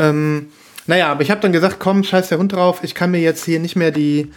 Ähm, 0.00 0.48
naja, 0.88 1.12
aber 1.12 1.22
ich 1.22 1.30
habe 1.30 1.40
dann 1.40 1.52
gesagt, 1.52 1.76
komm, 1.78 2.02
scheiß 2.02 2.30
der 2.30 2.38
Hund 2.38 2.52
drauf, 2.52 2.80
ich 2.82 2.96
kann 2.96 3.12
mir 3.12 3.20
jetzt 3.20 3.44
hier 3.44 3.60
nicht 3.60 3.76
mehr 3.76 3.92
die 3.92 4.32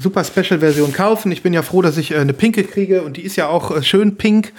Super 0.00 0.24
Special 0.24 0.60
Version 0.60 0.92
kaufen. 0.92 1.30
Ich 1.30 1.42
bin 1.42 1.52
ja 1.52 1.62
froh, 1.62 1.82
dass 1.82 1.96
ich 1.96 2.12
äh, 2.12 2.16
eine 2.16 2.32
pinke 2.32 2.64
kriege 2.64 3.02
und 3.02 3.16
die 3.16 3.22
ist 3.22 3.36
ja 3.36 3.48
auch 3.48 3.70
äh, 3.70 3.82
schön 3.82 4.16
pink. 4.16 4.52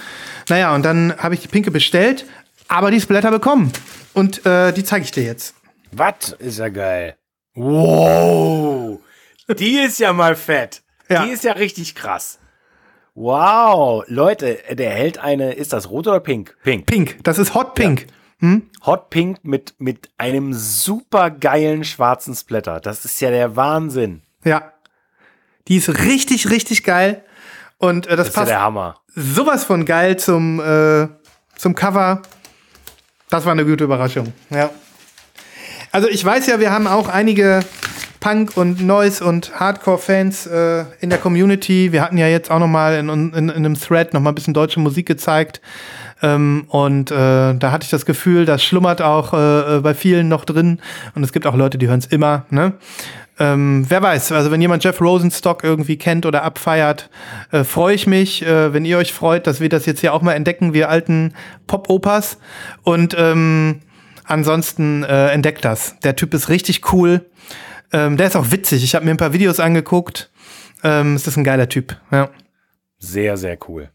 Naja, 0.49 0.75
und 0.75 0.83
dann 0.83 1.15
habe 1.17 1.33
ich 1.33 1.41
die 1.41 1.47
pinke 1.47 1.71
bestellt, 1.71 2.25
aber 2.67 2.91
die 2.91 3.01
Splatter 3.01 3.31
bekommen. 3.31 3.71
Und 4.13 4.45
äh, 4.45 4.71
die 4.71 4.83
zeige 4.83 5.05
ich 5.05 5.11
dir 5.11 5.23
jetzt. 5.23 5.55
Was 5.91 6.33
ist 6.39 6.59
ja 6.59 6.69
geil. 6.69 7.15
Wow. 7.55 8.99
Die 9.49 9.79
ist 9.79 9.99
ja 9.99 10.13
mal 10.13 10.35
fett. 10.35 10.83
Ja. 11.09 11.25
Die 11.25 11.31
ist 11.31 11.43
ja 11.43 11.53
richtig 11.53 11.95
krass. 11.95 12.39
Wow. 13.15 14.03
Leute, 14.07 14.59
der 14.71 14.91
hält 14.91 15.17
eine, 15.17 15.53
ist 15.53 15.73
das 15.73 15.89
rot 15.89 16.07
oder 16.07 16.21
pink? 16.21 16.55
Pink. 16.63 16.85
Pink, 16.85 17.23
das 17.23 17.39
ist 17.39 17.53
Hot 17.53 17.73
Pink. 17.75 18.07
Hot 18.85 19.09
Pink 19.09 19.43
mit, 19.43 19.75
mit 19.77 20.09
einem 20.17 20.53
super 20.53 21.29
geilen 21.29 21.83
schwarzen 21.83 22.33
Splatter. 22.33 22.79
Das 22.79 23.05
ist 23.05 23.19
ja 23.21 23.29
der 23.29 23.55
Wahnsinn. 23.55 24.23
Ja. 24.43 24.73
Die 25.71 25.77
ist 25.77 25.87
richtig, 26.03 26.49
richtig 26.49 26.83
geil. 26.83 27.23
Und 27.77 28.05
äh, 28.07 28.17
das, 28.17 28.17
Das 28.17 28.27
ist 28.27 28.35
ja 28.35 28.39
passt 28.41 28.51
der 28.51 28.61
Hammer. 28.61 28.95
sowas 29.15 29.63
von 29.63 29.85
geil 29.85 30.17
zum, 30.17 30.59
äh, 30.59 31.07
zum 31.55 31.75
Cover. 31.75 32.23
Das 33.29 33.45
war 33.45 33.53
eine 33.53 33.63
gute 33.63 33.85
Überraschung. 33.85 34.33
Ja. 34.49 34.69
Also 35.93 36.09
ich 36.09 36.25
weiß 36.25 36.47
ja, 36.47 36.59
wir 36.59 36.71
haben 36.71 36.87
auch 36.87 37.07
einige 37.07 37.61
Punk 38.19 38.57
und 38.57 38.81
Noise 38.81 39.23
und 39.23 39.57
Hardcore-Fans 39.61 40.45
äh, 40.47 40.83
in 40.99 41.09
der 41.09 41.19
Community. 41.19 41.93
Wir 41.93 42.01
hatten 42.01 42.17
ja 42.17 42.27
jetzt 42.27 42.51
auch 42.51 42.59
noch 42.59 42.67
mal 42.67 42.95
in, 42.95 43.07
in, 43.07 43.31
in 43.33 43.49
einem 43.49 43.79
Thread 43.79 44.13
noch 44.13 44.19
mal 44.19 44.31
ein 44.31 44.35
bisschen 44.35 44.53
deutsche 44.53 44.81
Musik 44.81 45.05
gezeigt. 45.07 45.61
Ähm, 46.21 46.65
und 46.67 47.11
äh, 47.11 47.55
da 47.55 47.71
hatte 47.71 47.85
ich 47.85 47.89
das 47.89 48.05
Gefühl, 48.05 48.45
das 48.45 48.61
schlummert 48.61 49.01
auch 49.01 49.33
äh, 49.33 49.79
bei 49.79 49.93
vielen 49.93 50.27
noch 50.27 50.43
drin. 50.43 50.81
Und 51.15 51.23
es 51.23 51.31
gibt 51.31 51.47
auch 51.47 51.55
Leute, 51.55 51.77
die 51.77 51.87
hören 51.87 51.99
es 51.99 52.07
immer. 52.07 52.45
Ne? 52.49 52.73
Ähm, 53.41 53.85
wer 53.89 54.03
weiß, 54.03 54.33
also 54.33 54.51
wenn 54.51 54.61
jemand 54.61 54.83
Jeff 54.83 55.01
Rosenstock 55.01 55.63
irgendwie 55.63 55.97
kennt 55.97 56.27
oder 56.27 56.43
abfeiert, 56.43 57.09
äh, 57.51 57.63
freue 57.63 57.95
ich 57.95 58.05
mich, 58.05 58.43
äh, 58.45 58.71
wenn 58.71 58.85
ihr 58.85 58.99
euch 58.99 59.13
freut, 59.13 59.47
dass 59.47 59.59
wir 59.59 59.67
das 59.67 59.87
jetzt 59.87 60.01
hier 60.01 60.13
auch 60.13 60.21
mal 60.21 60.33
entdecken, 60.33 60.75
wir 60.75 60.89
alten 60.89 61.33
Pop-Opas. 61.65 62.37
Und 62.83 63.15
ähm, 63.17 63.81
ansonsten 64.25 65.03
äh, 65.03 65.29
entdeckt 65.29 65.65
das. 65.65 65.97
Der 66.01 66.15
Typ 66.15 66.35
ist 66.35 66.49
richtig 66.49 66.93
cool. 66.93 67.25
Ähm, 67.91 68.15
der 68.15 68.27
ist 68.27 68.35
auch 68.35 68.51
witzig. 68.51 68.83
Ich 68.83 68.93
habe 68.93 69.05
mir 69.05 69.11
ein 69.11 69.17
paar 69.17 69.33
Videos 69.33 69.59
angeguckt. 69.59 70.29
Ähm, 70.83 71.15
es 71.15 71.25
ist 71.25 71.35
ein 71.35 71.43
geiler 71.43 71.67
Typ. 71.67 71.97
Ja. 72.11 72.29
Sehr, 72.99 73.37
sehr 73.37 73.57
cool. 73.67 73.89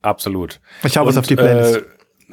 Absolut. 0.00 0.60
Ich 0.82 0.96
hau 0.96 1.06
es 1.06 1.18
auf 1.18 1.26
die 1.26 1.36
Playlist. 1.36 1.82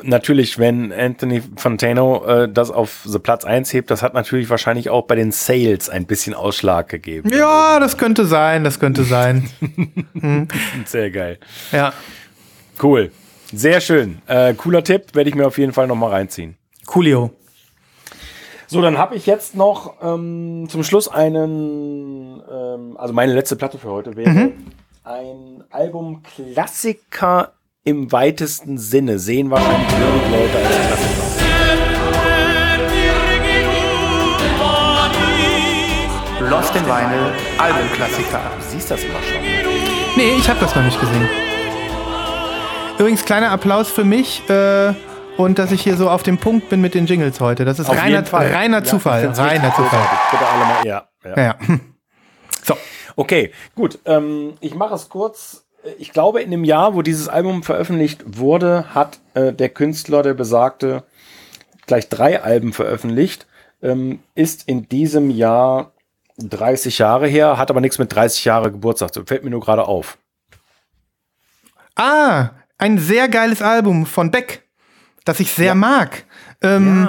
Natürlich, 0.02 0.58
wenn 0.58 0.92
Anthony 0.92 1.44
Fantano 1.56 2.26
äh, 2.26 2.50
das 2.50 2.72
auf 2.72 3.02
the 3.06 3.20
Platz 3.20 3.46
1 3.46 3.72
hebt, 3.74 3.92
das 3.92 4.02
hat 4.02 4.16
natürlich 4.16 4.50
wahrscheinlich 4.50 4.90
auch 4.90 5.04
bei 5.04 5.16
den 5.16 5.32
Sales 5.32 5.88
ein 5.90 6.06
bisschen 6.06 6.34
Ausschlag 6.34 6.90
gegeben. 6.90 7.30
Ja, 7.30 7.80
das 7.80 7.98
könnte 7.98 8.26
sein, 8.26 8.64
das 8.64 8.80
könnte 8.80 9.04
sein. 9.04 9.50
Sehr 10.86 11.12
geil. 11.12 11.38
ja. 11.72 11.94
Cool. 12.82 13.12
Sehr 13.54 13.82
schön. 13.82 14.20
Äh, 14.26 14.56
cooler 14.56 14.84
Tipp, 14.84 15.14
werde 15.14 15.30
ich 15.30 15.36
mir 15.36 15.46
auf 15.46 15.60
jeden 15.60 15.74
Fall 15.74 15.86
noch 15.86 15.96
mal 15.96 16.10
reinziehen. 16.10 16.58
Coolio. 16.88 17.30
So, 18.66 18.82
dann 18.82 18.98
habe 18.98 19.16
ich 19.16 19.28
jetzt 19.28 19.56
noch 19.56 20.02
ähm, 20.02 20.66
zum 20.70 20.84
Schluss 20.84 21.08
einen, 21.08 22.42
ähm, 22.52 22.98
also 22.98 23.14
meine 23.14 23.34
letzte 23.34 23.56
Platte 23.56 23.78
für 23.78 23.92
heute 23.92 24.16
wäre 24.16 24.54
ein 25.04 25.64
Album 25.70 26.24
Klassiker 26.24 27.54
im 27.84 28.12
weitesten 28.12 28.78
Sinne. 28.78 29.20
Sehen 29.20 29.50
wahrscheinlich 29.52 29.92
wenig 29.92 30.32
Leute 30.32 30.58
als 30.66 30.88
Klassiker. 30.88 31.24
Lost 36.50 36.76
in 36.76 36.86
Vinyl, 36.86 37.32
Albumklassiker. 37.58 38.40
Du 38.58 38.64
siehst 38.70 38.92
das 38.92 39.04
immer 39.04 39.22
schon. 39.24 39.42
Nee, 40.16 40.36
ich 40.38 40.48
habe 40.50 40.60
das 40.60 40.76
noch 40.76 40.84
nicht 40.84 41.00
gesehen. 41.00 41.30
Übrigens, 43.00 43.26
kleiner 43.26 43.50
Applaus 43.52 43.90
für 43.90 44.04
mich 44.04 44.48
äh, 44.50 44.94
und 45.38 45.58
dass 45.58 45.72
ich 45.72 45.82
hier 45.82 45.98
so 45.98 46.10
auf 46.10 46.22
dem 46.24 46.38
Punkt 46.38 46.70
bin 46.70 46.82
mit 46.82 46.94
den 46.94 47.06
Jingles 47.06 47.40
heute. 47.40 47.66
Das 47.66 47.80
ist 47.80 47.90
Auf 47.90 47.98
reiner, 47.98 48.24
reiner 48.32 48.78
Ja, 48.80 48.84
Zufall. 48.84 49.26
reiner 49.28 49.74
Zufall. 49.74 50.08
Bitte 50.32 50.46
alle 50.48 50.66
mal, 50.66 50.86
ja. 50.86 51.08
ja. 51.26 51.30
Ja, 51.36 51.44
ja. 51.44 51.56
So. 52.64 52.78
Okay, 53.16 53.52
gut. 53.76 54.00
Ähm, 54.06 54.54
ich 54.60 54.76
mache 54.76 54.96
es 54.96 55.10
kurz. 55.10 55.63
Ich 56.00 56.12
glaube, 56.12 56.42
in 56.42 56.52
dem 56.52 56.64
Jahr, 56.64 56.96
wo 56.96 57.02
dieses 57.02 57.28
Album 57.28 57.64
veröffentlicht 57.64 58.24
wurde, 58.38 58.94
hat 58.96 59.20
äh, 59.34 59.52
der 59.54 59.70
Künstler, 59.70 60.24
der 60.24 60.34
besagte, 60.34 61.04
gleich 61.88 62.08
drei 62.10 62.42
Alben 62.42 62.72
veröffentlicht. 62.74 63.48
Ähm, 63.82 64.20
ist 64.34 64.68
in 64.68 64.88
diesem 64.88 65.30
Jahr 65.30 65.92
30 66.38 67.00
Jahre 67.00 67.28
her, 67.28 67.58
hat 67.58 67.70
aber 67.70 67.82
nichts 67.82 68.00
mit 68.00 68.14
30 68.16 68.46
Jahre 68.46 68.72
Geburtstag. 68.72 69.14
zu- 69.14 69.26
Fällt 69.26 69.44
mir 69.44 69.50
nur 69.50 69.60
gerade 69.60 69.86
auf. 69.86 70.18
Ah, 71.96 72.52
ein 72.78 72.98
sehr 72.98 73.28
geiles 73.30 73.62
Album 73.62 74.06
von 74.06 74.32
Beck, 74.32 74.64
das 75.26 75.40
ich 75.40 75.52
sehr 75.52 75.76
mag. 75.76 76.24
Ähm, 76.62 77.08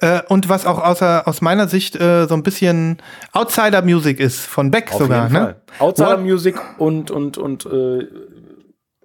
äh, 0.00 0.20
und 0.28 0.48
was 0.48 0.64
auch 0.66 0.78
außer, 0.82 1.26
aus 1.26 1.40
meiner 1.40 1.68
Sicht 1.68 1.96
äh, 1.96 2.26
so 2.26 2.34
ein 2.34 2.42
bisschen 2.42 2.98
Outsider-Music 3.32 4.20
ist, 4.20 4.40
von 4.40 4.70
Beck 4.70 4.92
auf 4.92 5.00
sogar. 5.00 5.28
Ne? 5.28 5.56
Outsider 5.78 6.12
What- 6.12 6.20
Music 6.22 6.56
und, 6.78 7.10
und, 7.10 7.36
und 7.38 7.66
äh, 7.66 8.06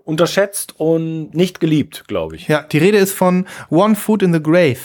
unterschätzt 0.03 0.79
und 0.79 1.33
nicht 1.33 1.59
geliebt, 1.59 2.03
glaube 2.07 2.35
ich. 2.35 2.47
Ja, 2.47 2.61
die 2.63 2.77
Rede 2.77 2.97
ist 2.97 3.13
von 3.13 3.45
One 3.69 3.95
Foot 3.95 4.21
in 4.23 4.33
the 4.33 4.41
Grave. 4.41 4.77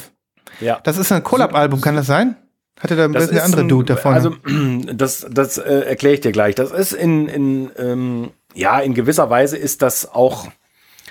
Ja. 0.60 0.80
Das 0.84 0.96
ist 0.98 1.10
ein 1.12 1.22
Collab-Album, 1.22 1.80
kann 1.80 1.96
das 1.96 2.06
sein? 2.06 2.36
Hatte 2.80 2.94
da 2.94 3.08
Das 3.08 3.24
das 3.24 3.30
der 3.30 3.38
ist 3.40 3.44
andere 3.44 3.60
ein- 3.62 3.68
Dude 3.68 3.94
davon? 3.94 4.14
Also, 4.14 4.36
das, 4.94 5.26
das 5.30 5.58
äh, 5.58 5.80
erkläre 5.86 6.14
ich 6.14 6.20
dir 6.20 6.32
gleich. 6.32 6.54
Das 6.54 6.70
ist 6.70 6.92
in, 6.92 7.28
in 7.28 7.70
ähm, 7.76 8.30
ja, 8.54 8.78
in 8.80 8.94
gewisser 8.94 9.28
Weise 9.30 9.56
ist 9.56 9.82
das 9.82 10.12
auch 10.12 10.46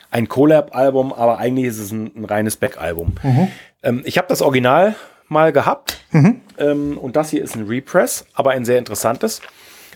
ein 0.10 0.30
Collab-Album, 0.30 1.12
aber 1.12 1.38
eigentlich 1.38 1.66
ist 1.68 1.80
es 1.80 1.92
ein, 1.92 2.12
ein 2.16 2.24
reines 2.26 2.56
Beck-Album. 2.56 3.14
Ähm, 3.84 4.02
ich 4.06 4.18
habe 4.18 4.28
das 4.28 4.42
Original 4.42 4.96
mal 5.28 5.52
gehabt 5.52 6.00
ähm, 6.58 6.98
und 6.98 7.16
das 7.16 7.30
hier 7.30 7.44
ist 7.44 7.56
ein 7.56 7.68
Repress, 7.68 8.26
aber 8.34 8.52
ein 8.52 8.66
sehr 8.66 8.78
interessantes. 8.78 9.42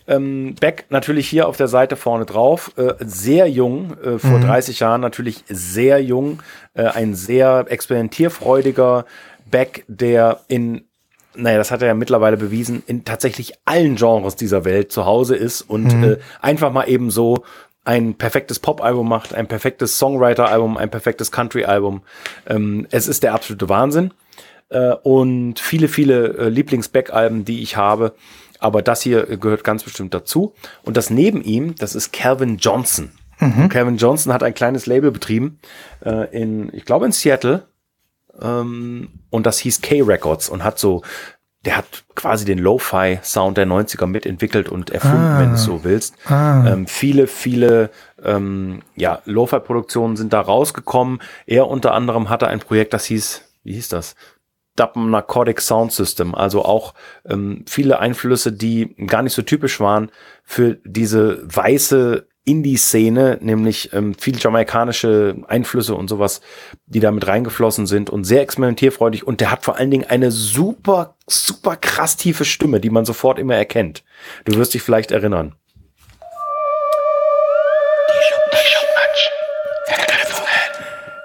Ähm, 0.07 0.55
Beck 0.59 0.85
natürlich 0.89 1.29
hier 1.29 1.47
auf 1.47 1.57
der 1.57 1.67
Seite 1.67 1.95
vorne 1.95 2.25
drauf, 2.25 2.71
äh, 2.75 2.93
sehr 2.99 3.47
jung, 3.47 3.97
äh, 4.03 4.17
vor 4.17 4.39
30 4.39 4.79
Jahren 4.79 4.99
natürlich 4.99 5.43
sehr 5.47 6.01
jung, 6.01 6.41
äh, 6.73 6.83
ein 6.83 7.13
sehr 7.13 7.65
experimentierfreudiger 7.69 9.05
Beck, 9.49 9.85
der 9.87 10.41
in 10.47 10.85
naja, 11.33 11.57
das 11.57 11.71
hat 11.71 11.81
er 11.81 11.87
ja 11.87 11.93
mittlerweile 11.93 12.35
bewiesen, 12.35 12.83
in 12.87 13.05
tatsächlich 13.05 13.53
allen 13.63 13.95
Genres 13.95 14.35
dieser 14.35 14.65
Welt 14.65 14.91
zu 14.91 15.05
Hause 15.05 15.37
ist 15.37 15.61
und 15.61 16.03
äh, 16.03 16.17
einfach 16.41 16.73
mal 16.73 16.89
eben 16.89 17.09
so 17.09 17.45
ein 17.83 18.15
perfektes 18.15 18.59
Pop-Album 18.59 19.07
macht, 19.07 19.33
ein 19.33 19.47
perfektes 19.47 19.97
Songwriter-Album, 19.97 20.77
ein 20.77 20.91
perfektes 20.91 21.31
Country-Album. 21.31 22.01
Ähm, 22.47 22.87
es 22.91 23.07
ist 23.07 23.23
der 23.23 23.33
absolute 23.33 23.69
Wahnsinn. 23.69 24.13
Äh, 24.69 24.93
und 25.03 25.59
viele, 25.59 25.87
viele 25.87 26.37
äh, 26.37 26.49
Lieblings-Back-Alben, 26.49 27.45
die 27.45 27.61
ich 27.61 27.77
habe. 27.77 28.13
Aber 28.59 28.81
das 28.81 29.01
hier 29.01 29.29
äh, 29.29 29.37
gehört 29.37 29.63
ganz 29.63 29.83
bestimmt 29.83 30.13
dazu. 30.13 30.53
Und 30.83 30.95
das 30.95 31.09
neben 31.09 31.41
ihm, 31.43 31.75
das 31.75 31.95
ist 31.95 32.13
Calvin 32.13 32.57
Johnson. 32.57 33.11
Calvin 33.69 33.97
Johnson 33.97 34.31
hat 34.31 34.43
ein 34.43 34.53
kleines 34.53 34.85
Label 34.85 35.09
betrieben 35.09 35.59
äh, 36.05 36.29
in, 36.31 36.71
ich 36.73 36.85
glaube 36.85 37.07
in 37.07 37.11
Seattle. 37.11 37.67
Ähm, 38.39 39.09
und 39.31 39.45
das 39.47 39.57
hieß 39.57 39.81
K-Records 39.81 40.47
und 40.47 40.63
hat 40.63 40.77
so, 40.77 41.01
der 41.65 41.77
hat 41.77 42.03
quasi 42.15 42.43
den 42.43 42.57
Lo-Fi-Sound 42.57 43.57
der 43.57 43.67
90er 43.67 44.07
mitentwickelt 44.07 44.67
und 44.67 44.89
erfunden, 44.89 45.37
wenn 45.37 45.49
du 45.49 45.55
es 45.55 45.63
so 45.63 45.83
willst. 45.83 46.15
Ähm, 46.67 46.87
viele, 46.87 47.27
viele 47.27 47.91
ähm, 48.23 48.81
ja, 48.95 49.21
Lo-Fi-Produktionen 49.25 50.15
sind 50.15 50.33
da 50.33 50.41
rausgekommen. 50.41 51.21
Er 51.45 51.67
unter 51.67 51.93
anderem 51.93 52.29
hatte 52.29 52.47
ein 52.47 52.59
Projekt, 52.59 52.93
das 52.93 53.05
hieß, 53.05 53.43
wie 53.63 53.73
hieß 53.73 53.89
das? 53.89 54.15
Dub 54.75 54.95
Narcotic 54.95 55.61
Sound 55.61 55.91
System, 55.91 56.33
also 56.33 56.63
auch 56.63 56.93
ähm, 57.25 57.65
viele 57.67 57.99
Einflüsse, 57.99 58.53
die 58.53 58.95
gar 59.05 59.21
nicht 59.21 59.33
so 59.33 59.41
typisch 59.41 59.79
waren 59.79 60.09
für 60.43 60.77
diese 60.85 61.41
weiße 61.43 62.27
Indie-Szene, 62.43 63.37
nämlich 63.41 63.93
ähm, 63.93 64.15
viel 64.15 64.37
jamaikanische 64.39 65.35
Einflüsse 65.47 65.93
und 65.93 66.07
sowas, 66.07 66.41
die 66.87 66.99
da 66.99 67.11
mit 67.11 67.27
reingeflossen 67.27 67.85
sind 67.85 68.09
und 68.09 68.23
sehr 68.23 68.41
experimentierfreudig 68.41 69.27
und 69.27 69.41
der 69.41 69.51
hat 69.51 69.63
vor 69.63 69.77
allen 69.77 69.91
Dingen 69.91 70.09
eine 70.09 70.31
super, 70.31 71.15
super 71.27 71.75
krass 71.75 72.17
tiefe 72.17 72.45
Stimme, 72.45 72.79
die 72.79 72.89
man 72.89 73.05
sofort 73.05 73.37
immer 73.37 73.55
erkennt. 73.55 74.03
Du 74.45 74.55
wirst 74.55 74.73
dich 74.73 74.81
vielleicht 74.81 75.11
erinnern. 75.11 75.55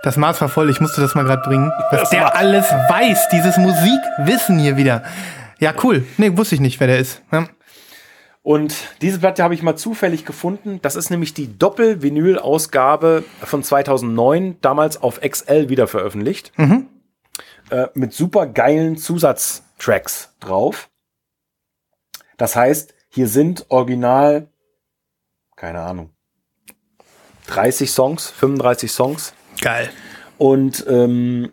Das 0.02 0.16
Maß 0.16 0.40
war 0.40 0.48
voll, 0.48 0.70
ich 0.70 0.80
musste 0.80 1.00
das 1.00 1.16
mal 1.16 1.24
gerade 1.24 1.42
bringen. 1.42 1.72
Was 1.90 2.02
Das 2.02 2.10
der 2.10 2.36
alles 2.36 2.64
weiß, 2.70 3.28
dieses 3.32 3.56
Musikwissen 3.56 4.56
hier 4.56 4.76
wieder. 4.76 5.02
Ja, 5.58 5.74
cool. 5.82 6.04
Nee, 6.16 6.36
wusste 6.36 6.54
ich 6.54 6.60
nicht, 6.60 6.78
wer 6.78 6.86
der 6.86 6.98
ist. 6.98 7.22
Ja. 7.32 7.48
Und 8.46 8.76
diese 9.00 9.18
Platte 9.18 9.42
habe 9.42 9.54
ich 9.54 9.64
mal 9.64 9.74
zufällig 9.74 10.24
gefunden. 10.24 10.78
Das 10.80 10.94
ist 10.94 11.10
nämlich 11.10 11.34
die 11.34 11.58
Doppel-Vinyl-Ausgabe 11.58 13.24
von 13.42 13.64
2009, 13.64 14.58
damals 14.60 15.02
auf 15.02 15.20
XL 15.20 15.68
wieder 15.68 15.88
veröffentlicht. 15.88 16.52
Äh, 17.70 17.88
mit 17.94 18.12
super 18.12 18.46
geilen 18.46 18.98
Zusatztracks 18.98 20.36
drauf. 20.38 20.90
Das 22.36 22.54
heißt, 22.54 22.94
hier 23.08 23.26
sind 23.26 23.66
original, 23.68 24.46
keine 25.56 25.80
Ahnung, 25.80 26.10
30 27.48 27.90
Songs, 27.90 28.30
35 28.30 28.92
Songs. 28.92 29.34
Geil. 29.60 29.90
Und 30.38 30.86
ähm, 30.88 31.50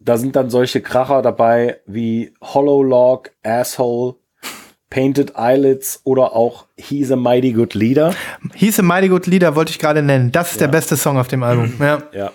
da 0.00 0.16
sind 0.16 0.34
dann 0.34 0.50
solche 0.50 0.82
Kracher 0.82 1.22
dabei 1.22 1.82
wie 1.86 2.34
Hollow 2.40 2.82
Log, 2.82 3.30
Asshole, 3.44 4.16
Painted 4.90 5.34
Eyelids 5.36 6.00
oder 6.04 6.34
auch 6.34 6.66
He's 6.76 7.10
a 7.10 7.16
Mighty 7.16 7.52
Good 7.52 7.74
Leader. 7.74 8.14
Hieß 8.54 8.80
a 8.80 8.82
Mighty 8.82 9.08
Good 9.08 9.26
Leader, 9.26 9.54
wollte 9.56 9.70
ich 9.70 9.78
gerade 9.78 10.02
nennen. 10.02 10.32
Das 10.32 10.52
ist 10.52 10.60
der 10.60 10.68
beste 10.68 10.96
Song 10.96 11.16
auf 11.16 11.28
dem 11.28 11.42
Album. 11.42 11.74
Ja. 11.78 12.02
Ja. 12.12 12.32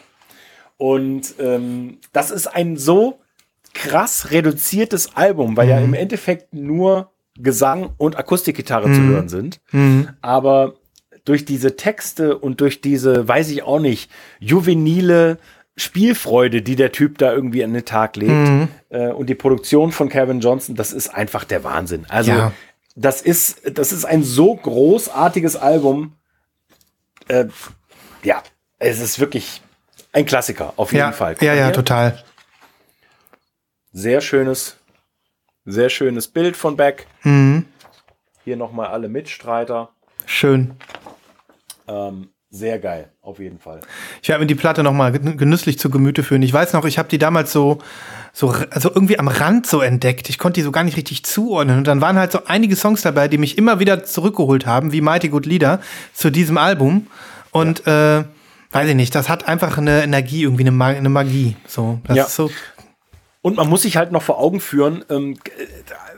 Und 0.78 1.36
ähm, 1.40 2.00
das 2.14 2.32
ist 2.32 2.48
ein 2.48 2.78
so 2.78 3.20
krass 3.74 4.32
reduziertes 4.32 5.16
Album, 5.16 5.56
weil 5.58 5.70
ja 5.70 5.80
im 5.80 5.94
Endeffekt 5.94 6.54
nur 6.54 7.12
Gesang 7.38 7.92
und 7.98 8.18
Akustikgitarre 8.18 8.92
zu 8.92 9.02
hören 9.02 9.28
sind. 9.28 9.60
Aber 10.22 10.76
durch 11.26 11.44
diese 11.44 11.76
Texte 11.76 12.38
und 12.38 12.62
durch 12.62 12.80
diese, 12.82 13.28
weiß 13.28 13.50
ich 13.50 13.64
auch 13.64 13.80
nicht, 13.80 14.10
juvenile 14.40 15.38
Spielfreude, 15.78 16.62
die 16.62 16.76
der 16.76 16.92
Typ 16.92 17.18
da 17.18 17.34
irgendwie 17.34 17.64
an 17.64 17.74
den 17.74 17.84
Tag 17.86 18.16
legt 18.16 18.70
äh, 18.90 19.08
und 19.10 19.28
die 19.28 19.36
Produktion 19.36 19.92
von 19.92 20.08
Kevin 20.10 20.40
Johnson, 20.40 20.76
das 20.76 20.94
ist 20.94 21.10
einfach 21.10 21.44
der 21.44 21.64
Wahnsinn. 21.66 22.06
Also 22.08 22.32
Ja. 22.32 22.52
das 22.96 23.22
ist, 23.22 23.78
das 23.78 23.92
ist 23.92 24.06
ein 24.06 24.24
so 24.24 24.56
großartiges 24.56 25.56
Album. 25.58 26.14
Äh, 27.28 27.46
ja, 28.24 28.42
es 28.80 29.00
ist 29.02 29.20
wirklich 29.20 29.62
ein 30.14 30.26
Klassiker, 30.26 30.74
auf 30.78 30.94
jeden 30.94 31.06
Ja, 31.08 31.12
Fall. 31.12 31.36
Ja, 31.42 31.54
ja, 31.54 31.72
total. 31.72 32.24
Sehr 33.92 34.22
schönes, 34.22 34.78
sehr 35.66 35.90
schönes 35.90 36.28
Bild 36.30 36.56
von 36.56 36.78
Beck. 36.78 37.08
Mhm. 37.24 37.66
Hier 38.46 38.56
nochmal 38.56 38.88
alle 38.88 39.10
Mitstreiter. 39.10 39.90
Schön. 40.26 40.76
Ähm, 41.88 42.30
sehr 42.56 42.80
geil, 42.80 43.10
auf 43.22 43.40
jeden 43.40 43.60
Fall. 43.60 43.80
Ich 44.22 44.30
werde 44.30 44.42
mir 44.42 44.48
die 44.48 44.56
Platte 44.56 44.82
noch 44.84 44.94
mal 44.94 45.12
gen- 45.12 45.38
genüsslich 45.38 45.78
zu 45.78 45.90
Gemüte 45.90 46.24
führen. 46.24 46.42
Ich 46.42 46.54
weiß 46.54 46.74
noch, 46.74 46.86
ich 46.86 46.98
habe 46.98 47.10
die 47.10 47.18
damals 47.18 47.52
so, 47.52 47.80
so, 48.34 48.54
also 48.72 48.90
irgendwie 48.90 49.20
am 49.20 49.28
Rand 49.28 49.68
so 49.68 49.82
entdeckt. 49.82 50.30
Ich 50.30 50.38
konnte 50.38 50.60
die 50.60 50.64
so 50.64 50.72
gar 50.72 50.84
nicht 50.84 50.98
richtig 50.98 51.24
zuordnen. 51.26 51.78
Und 51.78 51.88
dann 51.88 52.02
waren 52.02 52.18
halt 52.18 52.32
so 52.32 52.40
einige 52.46 52.76
Songs 52.76 53.02
dabei, 53.02 53.28
die 53.28 53.38
mich 53.38 53.58
immer 53.58 53.80
wieder 53.80 54.04
zurückgeholt 54.04 54.66
haben, 54.66 54.92
wie 54.92 55.02
Mighty 55.02 55.30
Good 55.30 55.46
Leader, 55.46 55.80
zu 56.14 56.30
diesem 56.30 56.58
Album. 56.58 57.08
Und 57.52 57.86
äh, 57.88 58.24
weiß 58.72 58.90
ich 58.90 58.96
nicht, 58.96 59.14
das 59.16 59.30
hat 59.30 59.48
einfach 59.48 59.78
eine 59.78 60.04
Energie, 60.04 60.44
irgendwie 60.44 60.64
eine, 60.64 60.72
Ma 60.72 60.88
eine 60.88 61.10
Magie. 61.10 61.56
So, 61.68 62.00
das 62.06 62.18
Ja. 62.18 62.24
ist 62.26 62.36
so. 62.36 62.50
Und 63.42 63.58
man 63.58 63.70
muss 63.70 63.84
sich 63.84 63.96
halt 63.96 64.12
noch 64.12 64.24
vor 64.24 64.40
Augen 64.40 64.60
führen, 64.60 65.06
ähm, 65.10 65.34
äh, 65.46 65.66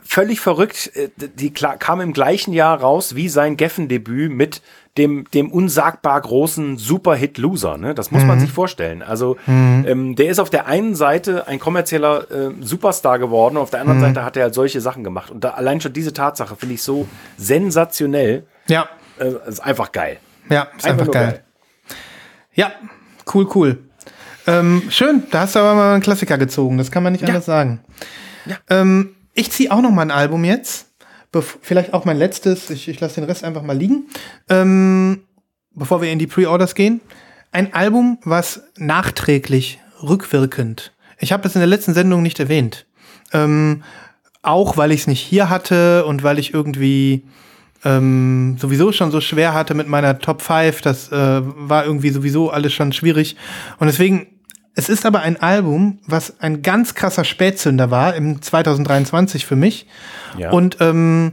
völlig 0.02 0.40
verrückt, 0.40 0.90
äh, 0.94 1.10
die 1.18 1.50
kam 1.52 2.00
im 2.00 2.14
gleichen 2.14 2.54
Jahr 2.54 2.80
raus 2.80 3.14
wie 3.16 3.28
sein 3.28 3.58
Geffen-Debüt 3.58 4.32
mit 4.32 4.62
dem, 4.98 5.24
dem 5.32 5.50
unsagbar 5.50 6.20
großen 6.20 6.76
Superhit 6.76 7.38
Loser. 7.38 7.78
Ne? 7.78 7.94
Das 7.94 8.10
muss 8.10 8.24
man 8.24 8.38
sich 8.40 8.50
vorstellen. 8.50 9.02
Also 9.02 9.36
ähm, 9.46 10.16
der 10.16 10.28
ist 10.28 10.38
auf 10.40 10.50
der 10.50 10.66
einen 10.66 10.94
Seite 10.94 11.46
ein 11.48 11.58
kommerzieller 11.58 12.30
äh, 12.30 12.50
Superstar 12.60 13.18
geworden, 13.18 13.56
auf 13.56 13.70
der 13.70 13.80
anderen 13.80 14.00
Seite 14.00 14.24
hat 14.24 14.36
er 14.36 14.42
halt 14.44 14.54
solche 14.54 14.80
Sachen 14.80 15.04
gemacht. 15.04 15.30
Und 15.30 15.44
da 15.44 15.50
allein 15.50 15.80
schon 15.80 15.92
diese 15.92 16.12
Tatsache 16.12 16.56
finde 16.56 16.74
ich 16.74 16.82
so 16.82 17.06
sensationell. 17.36 18.46
Ja, 18.68 18.88
Äh, 19.18 19.34
ist 19.48 19.60
einfach 19.60 19.90
geil. 19.92 20.18
ja, 20.50 20.68
ist 20.76 20.86
einfach, 20.86 21.06
nur 21.06 21.12
geil. 21.14 21.42
Ja, 22.54 22.72
cool, 23.34 23.48
cool. 23.54 23.78
Ähm, 24.46 24.82
schön, 24.90 25.24
da 25.30 25.40
hast 25.40 25.54
du 25.54 25.60
aber 25.60 25.74
mal 25.74 25.92
einen 25.94 26.02
Klassiker 26.02 26.38
gezogen, 26.38 26.78
das 26.78 26.90
kann 26.90 27.02
man 27.02 27.12
nicht 27.12 27.24
anders 27.24 27.44
sagen. 27.46 27.80
Ähm, 28.70 29.14
ich 29.34 29.50
ziehe 29.52 29.70
auch 29.70 29.80
noch 29.82 29.90
mal 29.90 30.02
ein 30.02 30.10
Album 30.10 30.44
jetzt. 30.44 30.87
Vielleicht 31.32 31.92
auch 31.94 32.04
mein 32.04 32.16
letztes, 32.16 32.70
ich, 32.70 32.88
ich 32.88 33.00
lasse 33.00 33.16
den 33.16 33.24
Rest 33.24 33.44
einfach 33.44 33.62
mal 33.62 33.76
liegen. 33.76 34.06
Ähm, 34.48 35.22
bevor 35.74 36.02
wir 36.02 36.10
in 36.10 36.18
die 36.18 36.26
Pre-Orders 36.26 36.74
gehen. 36.74 37.00
Ein 37.52 37.72
Album, 37.72 38.18
was 38.24 38.62
nachträglich, 38.76 39.78
rückwirkend. 40.02 40.92
Ich 41.18 41.32
habe 41.32 41.46
es 41.46 41.54
in 41.54 41.60
der 41.60 41.68
letzten 41.68 41.94
Sendung 41.94 42.22
nicht 42.22 42.40
erwähnt. 42.40 42.86
Ähm, 43.32 43.82
auch 44.42 44.76
weil 44.76 44.92
ich 44.92 45.00
es 45.00 45.06
nicht 45.06 45.20
hier 45.20 45.50
hatte 45.50 46.04
und 46.06 46.22
weil 46.22 46.38
ich 46.38 46.54
irgendwie 46.54 47.24
ähm, 47.84 48.56
sowieso 48.58 48.92
schon 48.92 49.10
so 49.10 49.20
schwer 49.20 49.54
hatte 49.54 49.74
mit 49.74 49.88
meiner 49.88 50.18
Top 50.18 50.42
5. 50.42 50.80
Das 50.82 51.10
äh, 51.10 51.40
war 51.42 51.84
irgendwie 51.84 52.10
sowieso 52.10 52.50
alles 52.50 52.72
schon 52.72 52.92
schwierig. 52.92 53.36
Und 53.78 53.86
deswegen, 53.86 54.37
es 54.78 54.88
ist 54.88 55.04
aber 55.04 55.22
ein 55.22 55.42
Album, 55.42 55.98
was 56.06 56.38
ein 56.38 56.62
ganz 56.62 56.94
krasser 56.94 57.24
Spätzünder 57.24 57.90
war 57.90 58.14
im 58.14 58.40
2023 58.40 59.44
für 59.44 59.56
mich. 59.56 59.88
Ja. 60.38 60.52
Und 60.52 60.76
ähm, 60.78 61.32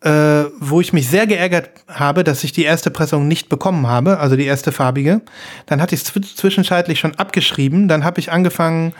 äh, 0.00 0.44
wo 0.58 0.80
ich 0.80 0.92
mich 0.92 1.08
sehr 1.08 1.28
geärgert 1.28 1.70
habe, 1.86 2.24
dass 2.24 2.42
ich 2.42 2.50
die 2.50 2.64
erste 2.64 2.90
Pressung 2.90 3.28
nicht 3.28 3.48
bekommen 3.48 3.86
habe, 3.86 4.18
also 4.18 4.34
die 4.34 4.44
erste 4.44 4.72
farbige. 4.72 5.20
Dann 5.66 5.80
hatte 5.80 5.94
ich 5.94 6.00
es 6.00 6.08
zw 6.08 6.20
zwischenzeitlich 6.20 6.98
schon 6.98 7.14
abgeschrieben. 7.14 7.86
Dann 7.86 8.02
habe 8.02 8.18
ich 8.18 8.32
angefangen, 8.32 8.92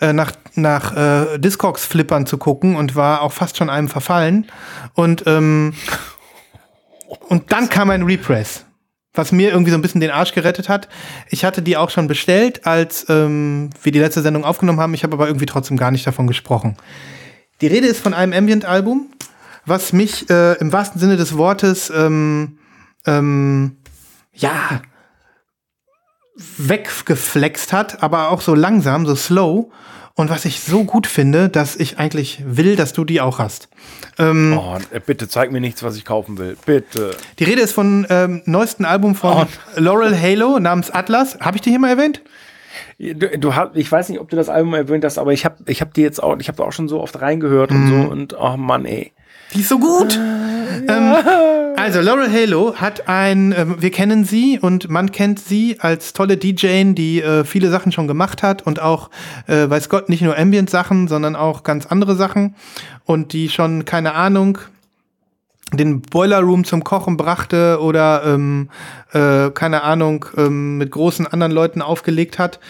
äh, 0.00 0.14
nach, 0.14 0.32
nach 0.54 0.96
äh, 0.96 1.38
Discogs-Flippern 1.38 2.24
zu 2.24 2.38
gucken 2.38 2.76
und 2.76 2.96
war 2.96 3.20
auch 3.20 3.32
fast 3.32 3.58
schon 3.58 3.68
einem 3.68 3.90
verfallen. 3.90 4.46
Und, 4.94 5.24
ähm, 5.26 5.74
und 7.28 7.52
dann 7.52 7.68
kam 7.68 7.90
ein 7.90 8.04
Repress, 8.04 8.64
was 9.14 9.32
mir 9.32 9.50
irgendwie 9.50 9.70
so 9.70 9.76
ein 9.76 9.82
bisschen 9.82 10.00
den 10.00 10.10
Arsch 10.10 10.32
gerettet 10.32 10.68
hat. 10.68 10.88
Ich 11.28 11.44
hatte 11.44 11.62
die 11.62 11.76
auch 11.76 11.90
schon 11.90 12.08
bestellt, 12.08 12.66
als 12.66 13.06
ähm, 13.08 13.70
wir 13.82 13.92
die 13.92 13.98
letzte 13.98 14.22
Sendung 14.22 14.44
aufgenommen 14.44 14.80
haben. 14.80 14.94
Ich 14.94 15.04
habe 15.04 15.14
aber 15.14 15.26
irgendwie 15.26 15.46
trotzdem 15.46 15.76
gar 15.76 15.90
nicht 15.90 16.06
davon 16.06 16.26
gesprochen. 16.26 16.76
Die 17.60 17.66
Rede 17.66 17.86
ist 17.86 18.00
von 18.00 18.14
einem 18.14 18.32
Ambient-Album, 18.32 19.08
was 19.66 19.92
mich 19.92 20.28
äh, 20.30 20.54
im 20.54 20.72
wahrsten 20.72 21.00
Sinne 21.00 21.16
des 21.16 21.36
Wortes, 21.36 21.90
ähm, 21.94 22.58
ähm, 23.06 23.76
ja, 24.32 24.80
weggeflext 26.56 27.72
hat, 27.72 28.02
aber 28.02 28.30
auch 28.30 28.40
so 28.40 28.54
langsam, 28.54 29.06
so 29.06 29.14
slow. 29.14 29.70
Und 30.14 30.28
was 30.28 30.44
ich 30.44 30.60
so 30.60 30.84
gut 30.84 31.06
finde, 31.06 31.48
dass 31.48 31.74
ich 31.74 31.98
eigentlich 31.98 32.42
will, 32.44 32.76
dass 32.76 32.92
du 32.92 33.04
die 33.04 33.20
auch 33.22 33.38
hast. 33.38 33.68
Ähm, 34.18 34.58
Oh, 34.58 34.76
äh, 34.90 35.00
bitte 35.00 35.26
zeig 35.26 35.50
mir 35.52 35.60
nichts, 35.60 35.82
was 35.82 35.96
ich 35.96 36.04
kaufen 36.04 36.36
will. 36.38 36.56
Bitte. 36.66 37.16
Die 37.38 37.44
Rede 37.44 37.62
ist 37.62 37.72
von 37.72 38.06
ähm, 38.10 38.42
neuesten 38.44 38.84
Album 38.84 39.14
von 39.14 39.46
Laurel 39.76 40.14
Halo 40.20 40.58
namens 40.58 40.90
Atlas. 40.90 41.38
Habe 41.40 41.56
ich 41.56 41.62
die 41.62 41.70
hier 41.70 41.78
mal 41.78 41.88
erwähnt? 41.88 42.20
Du, 42.98 43.14
du 43.38 43.54
hast, 43.54 43.70
ich 43.74 43.90
weiß 43.90 44.10
nicht, 44.10 44.20
ob 44.20 44.28
du 44.28 44.36
das 44.36 44.48
Album 44.48 44.74
erwähnt 44.74 45.04
hast, 45.04 45.18
aber 45.18 45.32
ich 45.32 45.44
habe 45.44 45.56
ich 45.66 45.80
hab 45.80 45.94
die 45.94 46.02
jetzt 46.02 46.22
auch, 46.22 46.36
ich 46.38 46.48
habe 46.48 46.62
auch 46.64 46.72
schon 46.72 46.88
so 46.88 47.00
oft 47.00 47.20
reingehört 47.20 47.70
und 47.70 47.88
so 47.88 48.10
und 48.10 48.36
oh 48.38 48.56
Mann, 48.56 48.84
ey. 48.84 49.12
Die 49.54 49.60
ist 49.60 49.68
so 49.68 49.78
gut. 49.78 50.18
Ähm, 50.88 51.14
also 51.76 52.00
Laurel 52.00 52.30
Halo 52.30 52.74
hat 52.76 53.08
ein, 53.08 53.54
ähm, 53.56 53.76
wir 53.78 53.90
kennen 53.90 54.24
sie 54.24 54.58
und 54.58 54.88
man 54.88 55.12
kennt 55.12 55.38
sie 55.38 55.78
als 55.80 56.12
tolle 56.12 56.36
DJ, 56.36 56.92
die 56.92 57.20
äh, 57.20 57.44
viele 57.44 57.70
Sachen 57.70 57.92
schon 57.92 58.06
gemacht 58.06 58.42
hat 58.42 58.66
und 58.66 58.80
auch, 58.80 59.10
äh, 59.46 59.68
weiß 59.68 59.88
Gott, 59.88 60.08
nicht 60.08 60.22
nur 60.22 60.38
Ambient-Sachen, 60.38 61.08
sondern 61.08 61.36
auch 61.36 61.62
ganz 61.62 61.86
andere 61.86 62.16
Sachen 62.16 62.54
und 63.04 63.32
die 63.32 63.48
schon, 63.48 63.84
keine 63.84 64.14
Ahnung, 64.14 64.58
den 65.72 66.02
Boiler 66.02 66.40
Room 66.40 66.64
zum 66.64 66.84
Kochen 66.84 67.16
brachte 67.16 67.78
oder 67.80 68.22
ähm, 68.26 68.68
äh, 69.12 69.50
keine 69.50 69.82
Ahnung 69.82 70.26
ähm, 70.36 70.78
mit 70.78 70.90
großen 70.90 71.26
anderen 71.26 71.52
Leuten 71.52 71.82
aufgelegt 71.82 72.38
hat. 72.38 72.60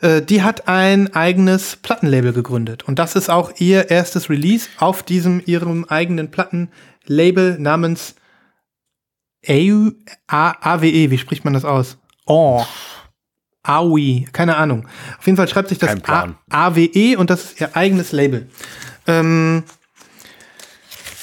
Äh, 0.00 0.22
die 0.22 0.42
hat 0.42 0.68
ein 0.68 1.14
eigenes 1.14 1.76
Plattenlabel 1.76 2.32
gegründet 2.32 2.84
und 2.86 2.98
das 2.98 3.16
ist 3.16 3.30
auch 3.30 3.52
ihr 3.58 3.90
erstes 3.90 4.28
Release 4.28 4.68
auf 4.78 5.02
diesem 5.02 5.40
ihrem 5.44 5.84
eigenen 5.84 6.30
Plattenlabel 6.30 7.58
namens 7.58 8.14
AU, 9.48 9.90
A, 10.26 10.74
AWE. 10.74 11.10
Wie 11.10 11.18
spricht 11.18 11.44
man 11.44 11.54
das 11.54 11.64
aus? 11.64 11.98
Oh. 12.26 12.64
AWE, 13.62 14.24
keine 14.32 14.56
Ahnung. 14.56 14.86
Auf 15.18 15.26
jeden 15.26 15.36
Fall 15.36 15.48
schreibt 15.48 15.68
sich 15.68 15.78
das. 15.78 15.96
A, 16.04 16.34
AWE 16.50 17.16
und 17.18 17.30
das 17.30 17.44
ist 17.44 17.60
ihr 17.60 17.76
eigenes 17.76 18.12
Label. 18.12 18.48
Ähm, 19.06 19.64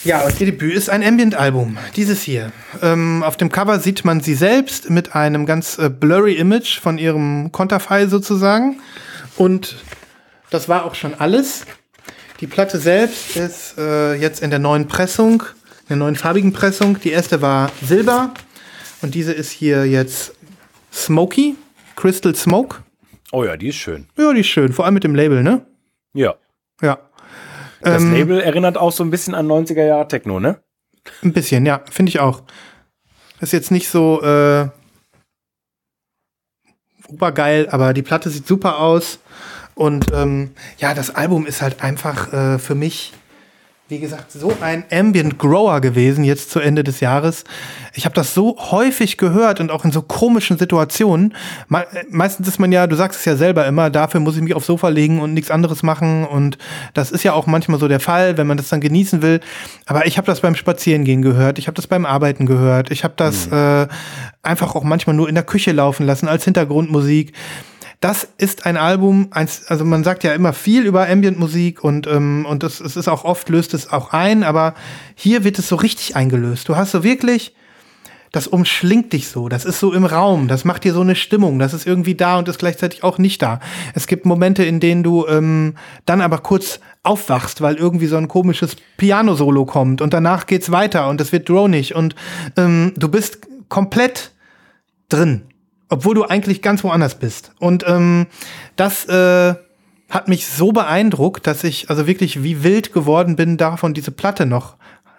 ja, 0.05 0.21
und 0.21 0.39
ihr 0.39 0.45
Debüt 0.45 0.75
ist 0.75 0.89
ein 0.89 1.03
Ambient-Album. 1.03 1.79
Dieses 1.95 2.21
hier. 2.21 2.51
Ähm, 2.83 3.23
auf 3.23 3.37
dem 3.37 3.51
Cover 3.51 3.79
sieht 3.79 4.05
man 4.05 4.21
sie 4.21 4.35
selbst 4.35 4.91
mit 4.91 5.15
einem 5.15 5.47
ganz 5.47 5.79
äh, 5.79 5.89
blurry 5.89 6.35
Image 6.35 6.79
von 6.79 6.99
ihrem 6.99 7.51
Konterfei 7.51 8.05
sozusagen. 8.05 8.79
Und 9.35 9.77
das 10.51 10.69
war 10.69 10.85
auch 10.85 10.93
schon 10.93 11.15
alles. 11.15 11.65
Die 12.39 12.45
Platte 12.47 12.77
selbst 12.77 13.35
ist 13.35 13.79
äh, 13.79 14.13
jetzt 14.13 14.43
in 14.43 14.51
der 14.51 14.59
neuen 14.59 14.87
Pressung, 14.87 15.41
in 15.85 15.89
der 15.89 15.97
neuen 15.97 16.15
farbigen 16.15 16.51
Pressung. 16.53 16.99
Die 16.99 17.11
erste 17.11 17.41
war 17.41 17.71
Silber 17.81 18.33
und 19.01 19.13
diese 19.15 19.33
ist 19.33 19.51
hier 19.51 19.85
jetzt 19.85 20.33
Smoky, 20.91 21.55
Crystal 21.95 22.35
Smoke. 22.35 22.77
Oh 23.31 23.43
ja, 23.43 23.57
die 23.57 23.67
ist 23.69 23.75
schön. 23.75 24.07
Ja, 24.17 24.33
die 24.33 24.39
ist 24.41 24.47
schön, 24.47 24.73
vor 24.73 24.85
allem 24.85 24.93
mit 24.93 25.03
dem 25.03 25.15
Label, 25.15 25.43
ne? 25.43 25.65
Ja. 26.13 26.35
Ja. 26.81 26.99
Das 27.81 28.01
Ähm, 28.01 28.13
Label 28.13 28.39
erinnert 28.41 28.77
auch 28.77 28.91
so 28.91 29.03
ein 29.03 29.11
bisschen 29.11 29.35
an 29.35 29.47
90er 29.47 29.85
Jahre 29.85 30.07
Techno, 30.07 30.39
ne? 30.39 30.59
Ein 31.21 31.33
bisschen, 31.33 31.65
ja, 31.65 31.81
finde 31.91 32.09
ich 32.09 32.19
auch. 32.19 32.41
Ist 33.41 33.53
jetzt 33.53 33.69
nicht 33.69 33.89
so 33.89 34.21
äh, 34.23 34.69
obergeil, 37.07 37.69
aber 37.69 37.93
die 37.93 38.01
Platte 38.01 38.29
sieht 38.29 38.47
super 38.47 38.79
aus. 38.79 39.19
Und 39.75 40.05
ähm, 40.13 40.51
ja, 40.77 40.93
das 40.93 41.13
Album 41.13 41.45
ist 41.45 41.61
halt 41.61 41.83
einfach 41.83 42.31
äh, 42.33 42.59
für 42.59 42.75
mich, 42.75 43.13
wie 43.87 43.99
gesagt, 43.99 44.31
so 44.31 44.51
ein 44.61 44.83
Ambient 44.91 45.37
Grower 45.37 45.79
gewesen, 45.79 46.23
jetzt 46.23 46.49
zu 46.49 46.59
Ende 46.59 46.83
des 46.83 47.01
Jahres. 47.01 47.43
Ich 47.93 48.05
habe 48.05 48.15
das 48.15 48.33
so 48.33 48.57
häufig 48.71 49.17
gehört 49.17 49.59
und 49.59 49.69
auch 49.69 49.85
in 49.85 49.91
so 49.91 50.01
komischen 50.01 50.57
Situationen. 50.57 51.35
Me 51.67 51.85
meistens 52.09 52.47
ist 52.47 52.59
man 52.59 52.71
ja, 52.71 52.87
du 52.87 52.95
sagst 52.95 53.19
es 53.19 53.25
ja 53.25 53.35
selber 53.35 53.67
immer, 53.67 53.91
dafür 53.91 54.21
muss 54.21 54.35
ich 54.37 54.41
mich 54.41 54.55
aufs 54.55 54.65
Sofa 54.65 54.89
legen 54.89 55.21
und 55.21 55.35
nichts 55.35 55.51
anderes 55.51 55.83
machen. 55.83 56.25
Und 56.25 56.57
das 56.95 57.11
ist 57.11 57.23
ja 57.23 57.33
auch 57.33 57.45
manchmal 57.45 57.79
so 57.79 57.87
der 57.87 57.99
Fall, 57.99 58.37
wenn 58.39 58.47
man 58.47 58.57
das 58.57 58.69
dann 58.69 58.81
genießen 58.81 59.21
will. 59.21 59.39
Aber 59.85 60.07
ich 60.07 60.17
habe 60.17 60.25
das 60.25 60.41
beim 60.41 60.55
Spazierengehen 60.55 61.21
gehört, 61.21 61.59
ich 61.59 61.67
habe 61.67 61.75
das 61.75 61.85
beim 61.85 62.07
Arbeiten 62.07 62.47
gehört, 62.47 62.89
ich 62.89 63.03
habe 63.03 63.13
das 63.17 63.45
äh, 63.47 63.87
einfach 64.41 64.73
auch 64.73 64.83
manchmal 64.83 65.15
nur 65.15 65.29
in 65.29 65.35
der 65.35 65.43
Küche 65.43 65.73
laufen 65.73 66.07
lassen 66.07 66.27
als 66.27 66.43
Hintergrundmusik 66.43 67.33
das 68.05 68.27
ist 68.37 68.67
ein 68.67 68.77
Album, 68.77 69.29
also 69.31 69.83
man 69.83 70.03
sagt 70.03 70.23
ja 70.23 70.35
immer 70.35 70.53
viel 70.53 70.85
über 70.85 71.09
Ambient-Musik 71.09 71.83
und, 71.83 72.05
ähm, 72.05 72.45
und 72.47 72.61
das, 72.61 72.79
es 72.79 72.95
ist 72.97 73.07
auch 73.07 73.25
oft, 73.25 73.49
löst 73.49 73.73
es 73.73 73.91
auch 73.91 74.13
ein, 74.13 74.43
aber 74.43 74.75
hier 75.15 75.43
wird 75.43 75.57
es 75.57 75.69
so 75.69 75.75
richtig 75.75 76.15
eingelöst. 76.15 76.69
Du 76.69 76.75
hast 76.75 76.91
so 76.91 77.03
wirklich, 77.03 77.55
das 78.31 78.45
umschlingt 78.45 79.11
dich 79.11 79.29
so, 79.29 79.49
das 79.49 79.65
ist 79.65 79.79
so 79.79 79.91
im 79.91 80.05
Raum, 80.05 80.47
das 80.47 80.65
macht 80.65 80.83
dir 80.83 80.93
so 80.93 81.01
eine 81.01 81.15
Stimmung, 81.15 81.57
das 81.57 81.73
ist 81.73 81.87
irgendwie 81.87 82.13
da 82.13 82.37
und 82.37 82.47
ist 82.47 82.59
gleichzeitig 82.59 83.03
auch 83.03 83.17
nicht 83.17 83.41
da. 83.41 83.59
Es 83.95 84.05
gibt 84.05 84.27
Momente, 84.27 84.63
in 84.63 84.79
denen 84.79 85.01
du 85.01 85.25
ähm, 85.25 85.73
dann 86.05 86.21
aber 86.21 86.37
kurz 86.37 86.81
aufwachst, 87.01 87.61
weil 87.61 87.73
irgendwie 87.73 88.05
so 88.05 88.17
ein 88.17 88.27
komisches 88.27 88.75
Piano-Solo 88.97 89.65
kommt 89.65 90.03
und 90.03 90.13
danach 90.13 90.45
geht's 90.45 90.69
weiter 90.69 91.09
und 91.09 91.21
es 91.21 91.31
wird 91.31 91.49
dronig 91.49 91.95
und 91.95 92.13
ähm, 92.55 92.93
du 92.95 93.09
bist 93.09 93.39
komplett 93.67 94.31
drin 95.09 95.41
obwohl 95.89 96.15
du 96.15 96.25
eigentlich 96.25 96.61
ganz 96.61 96.83
woanders 96.83 97.15
bist. 97.15 97.51
Und 97.59 97.85
ähm, 97.87 98.27
das 98.75 99.05
äh, 99.05 99.55
hat 100.09 100.27
mich 100.27 100.47
so 100.47 100.71
beeindruckt, 100.71 101.47
dass 101.47 101.63
ich 101.63 101.89
also 101.89 102.07
wirklich 102.07 102.43
wie 102.43 102.63
wild 102.63 102.93
geworden 102.93 103.35
bin, 103.35 103.57
davon 103.57 103.93
diese 103.93 104.11
Platte 104.11 104.45
noch. 104.45 104.75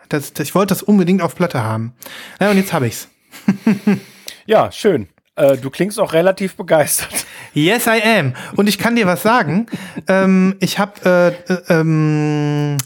Das, 0.09 0.33
das, 0.33 0.49
ich 0.49 0.55
wollte 0.55 0.75
das 0.75 0.83
unbedingt 0.83 1.23
auf 1.23 1.35
Platte 1.35 1.63
haben. 1.63 1.95
Ja, 2.41 2.51
und 2.51 2.57
jetzt 2.57 2.73
habe 2.73 2.87
ich's. 2.87 3.09
Ja, 4.47 4.71
schön. 4.71 5.09
Äh, 5.35 5.57
du 5.57 5.71
klingst 5.71 5.99
auch 5.99 6.13
relativ 6.13 6.55
begeistert. 6.55 7.27
Yes, 7.53 7.87
I 7.87 8.01
am. 8.03 8.35
Und 8.55 8.69
ich 8.69 8.79
kann 8.79 8.97
dir 8.97 9.07
was 9.07 9.23
sagen. 9.23 9.67
ähm, 10.09 10.57
ich 10.61 10.79
habe 10.79 11.37
äh, 11.49 11.53
äh, 11.53 11.81
ähm, 11.81 12.77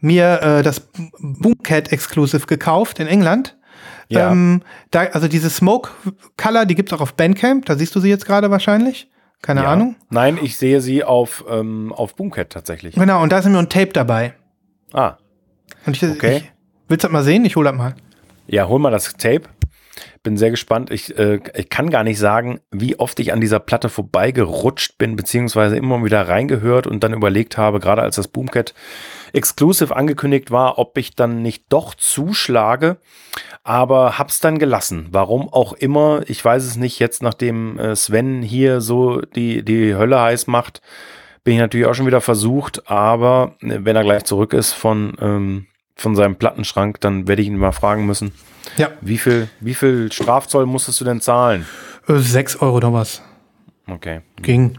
mir 0.00 0.40
äh, 0.40 0.62
das 0.62 0.88
Boomcat 1.18 1.92
Exclusive 1.92 2.46
gekauft 2.46 3.00
in 3.00 3.06
England. 3.06 3.56
Ja. 4.08 4.30
Ähm, 4.32 4.62
da, 4.90 5.02
also 5.04 5.28
diese 5.28 5.50
Smoke 5.50 5.90
Color, 6.36 6.66
die 6.66 6.74
gibt's 6.74 6.92
auch 6.92 7.00
auf 7.00 7.14
Bandcamp. 7.14 7.64
Da 7.66 7.76
siehst 7.76 7.94
du 7.94 8.00
sie 8.00 8.08
jetzt 8.08 8.26
gerade 8.26 8.50
wahrscheinlich. 8.50 9.10
Keine 9.42 9.62
ja. 9.62 9.68
Ahnung. 9.72 9.96
Nein, 10.10 10.38
ich 10.42 10.56
sehe 10.56 10.80
sie 10.80 11.04
auf, 11.04 11.44
ähm, 11.50 11.92
auf 11.92 12.16
Boomcat 12.16 12.50
tatsächlich. 12.50 12.94
Genau, 12.94 13.22
und 13.22 13.30
da 13.30 13.38
ist 13.38 13.46
mir 13.46 13.58
ein 13.58 13.68
Tape 13.68 13.92
dabei. 13.92 14.34
Ah, 14.92 15.16
Und 15.86 15.96
ich, 15.96 16.02
Okay. 16.02 16.36
ich 16.38 16.52
willst 16.88 17.04
du 17.04 17.08
das 17.08 17.12
mal 17.12 17.22
sehen? 17.24 17.44
Ich 17.44 17.56
hole 17.56 17.68
das 17.68 17.76
mal. 17.76 17.94
ja, 18.46 18.68
hol 18.68 18.78
mal 18.78 18.90
das 18.90 19.12
Tape. 19.14 19.42
Bin 20.22 20.38
sehr 20.38 20.50
gespannt. 20.50 20.90
Ich, 20.90 21.16
äh, 21.18 21.40
ich 21.54 21.68
kann 21.68 21.90
gar 21.90 22.02
nicht 22.04 22.18
sagen, 22.18 22.60
wie 22.70 22.98
oft 22.98 23.20
ich 23.20 23.32
an 23.34 23.40
dieser 23.42 23.60
Platte 23.60 23.90
vorbeigerutscht 23.90 24.96
bin, 24.96 25.16
beziehungsweise 25.16 25.76
immer 25.76 26.02
wieder 26.04 26.26
reingehört 26.26 26.86
und 26.86 27.04
dann 27.04 27.12
überlegt 27.12 27.58
habe, 27.58 27.78
gerade 27.80 28.00
als 28.02 28.16
das 28.16 28.28
Boomcat 28.28 28.72
Exclusive 29.34 29.94
angekündigt 29.96 30.50
war, 30.50 30.78
ob 30.78 30.96
ich 30.96 31.14
dann 31.16 31.42
nicht 31.42 31.64
doch 31.68 31.94
zuschlage, 31.94 32.98
aber 33.62 34.18
hab's 34.18 34.40
dann 34.40 34.58
gelassen. 34.58 35.08
Warum 35.10 35.48
auch 35.52 35.72
immer, 35.72 36.22
ich 36.26 36.44
weiß 36.44 36.64
es 36.64 36.76
nicht. 36.76 36.98
Jetzt, 36.98 37.22
nachdem 37.22 37.78
äh, 37.78 37.96
Sven 37.96 38.42
hier 38.42 38.80
so 38.80 39.20
die, 39.20 39.64
die 39.64 39.94
Hölle 39.94 40.20
heiß 40.20 40.46
macht, 40.46 40.80
bin 41.42 41.54
ich 41.54 41.60
natürlich 41.60 41.86
auch 41.86 41.94
schon 41.94 42.06
wieder 42.06 42.20
versucht, 42.20 42.88
aber 42.90 43.56
äh, 43.60 43.78
wenn 43.82 43.96
er 43.96 44.04
gleich 44.04 44.24
zurück 44.24 44.52
ist 44.52 44.72
von, 44.72 45.14
ähm, 45.20 45.66
von 45.96 46.14
seinem 46.16 46.36
Plattenschrank, 46.36 47.00
dann 47.00 47.28
werde 47.28 47.42
ich 47.42 47.48
ihn 47.48 47.56
mal 47.58 47.72
fragen 47.72 48.06
müssen, 48.06 48.32
Ja, 48.76 48.88
wie 49.00 49.18
viel, 49.18 49.48
wie 49.60 49.74
viel 49.74 50.10
Strafzoll 50.12 50.66
musstest 50.66 51.00
du 51.00 51.04
denn 51.04 51.20
zahlen? 51.20 51.66
äh, 52.08 52.16
6 52.18 52.56
Euro 52.62 52.80
noch 52.80 52.92
was. 52.92 53.22
Okay. 53.86 54.20
Ging. 54.40 54.78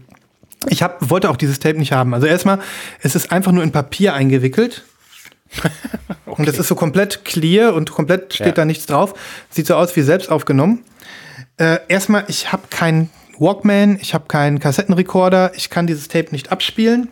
Ich 0.68 0.82
hab, 0.82 1.10
wollte 1.10 1.30
auch 1.30 1.36
dieses 1.36 1.58
Tape 1.58 1.78
nicht 1.78 1.92
haben. 1.92 2.14
Also 2.14 2.26
erstmal, 2.26 2.58
es 3.00 3.14
ist 3.14 3.30
einfach 3.32 3.52
nur 3.52 3.62
in 3.62 3.72
Papier 3.72 4.14
eingewickelt. 4.14 4.84
Und 6.26 6.48
es 6.48 6.58
ist 6.58 6.68
so 6.68 6.74
komplett 6.74 7.24
clear 7.24 7.72
und 7.74 7.90
komplett 7.92 8.34
steht 8.34 8.48
Ja. 8.48 8.52
da 8.52 8.64
nichts 8.64 8.84
drauf. 8.86 9.14
Sieht 9.48 9.66
so 9.66 9.74
aus 9.76 9.94
wie 9.96 10.02
selbst 10.02 10.30
aufgenommen. 10.30 10.82
Äh, 11.56 11.78
erstmal, 11.88 12.24
ich 12.28 12.52
habe 12.52 12.64
keinen 12.68 13.10
Walkman, 13.38 13.96
ich 14.00 14.12
habe 14.12 14.26
keinen 14.26 14.58
Kassettenrekorder, 14.58 15.52
ich 15.54 15.70
kann 15.70 15.86
dieses 15.86 16.08
Tape 16.08 16.28
nicht 16.32 16.52
abspielen. 16.52 17.08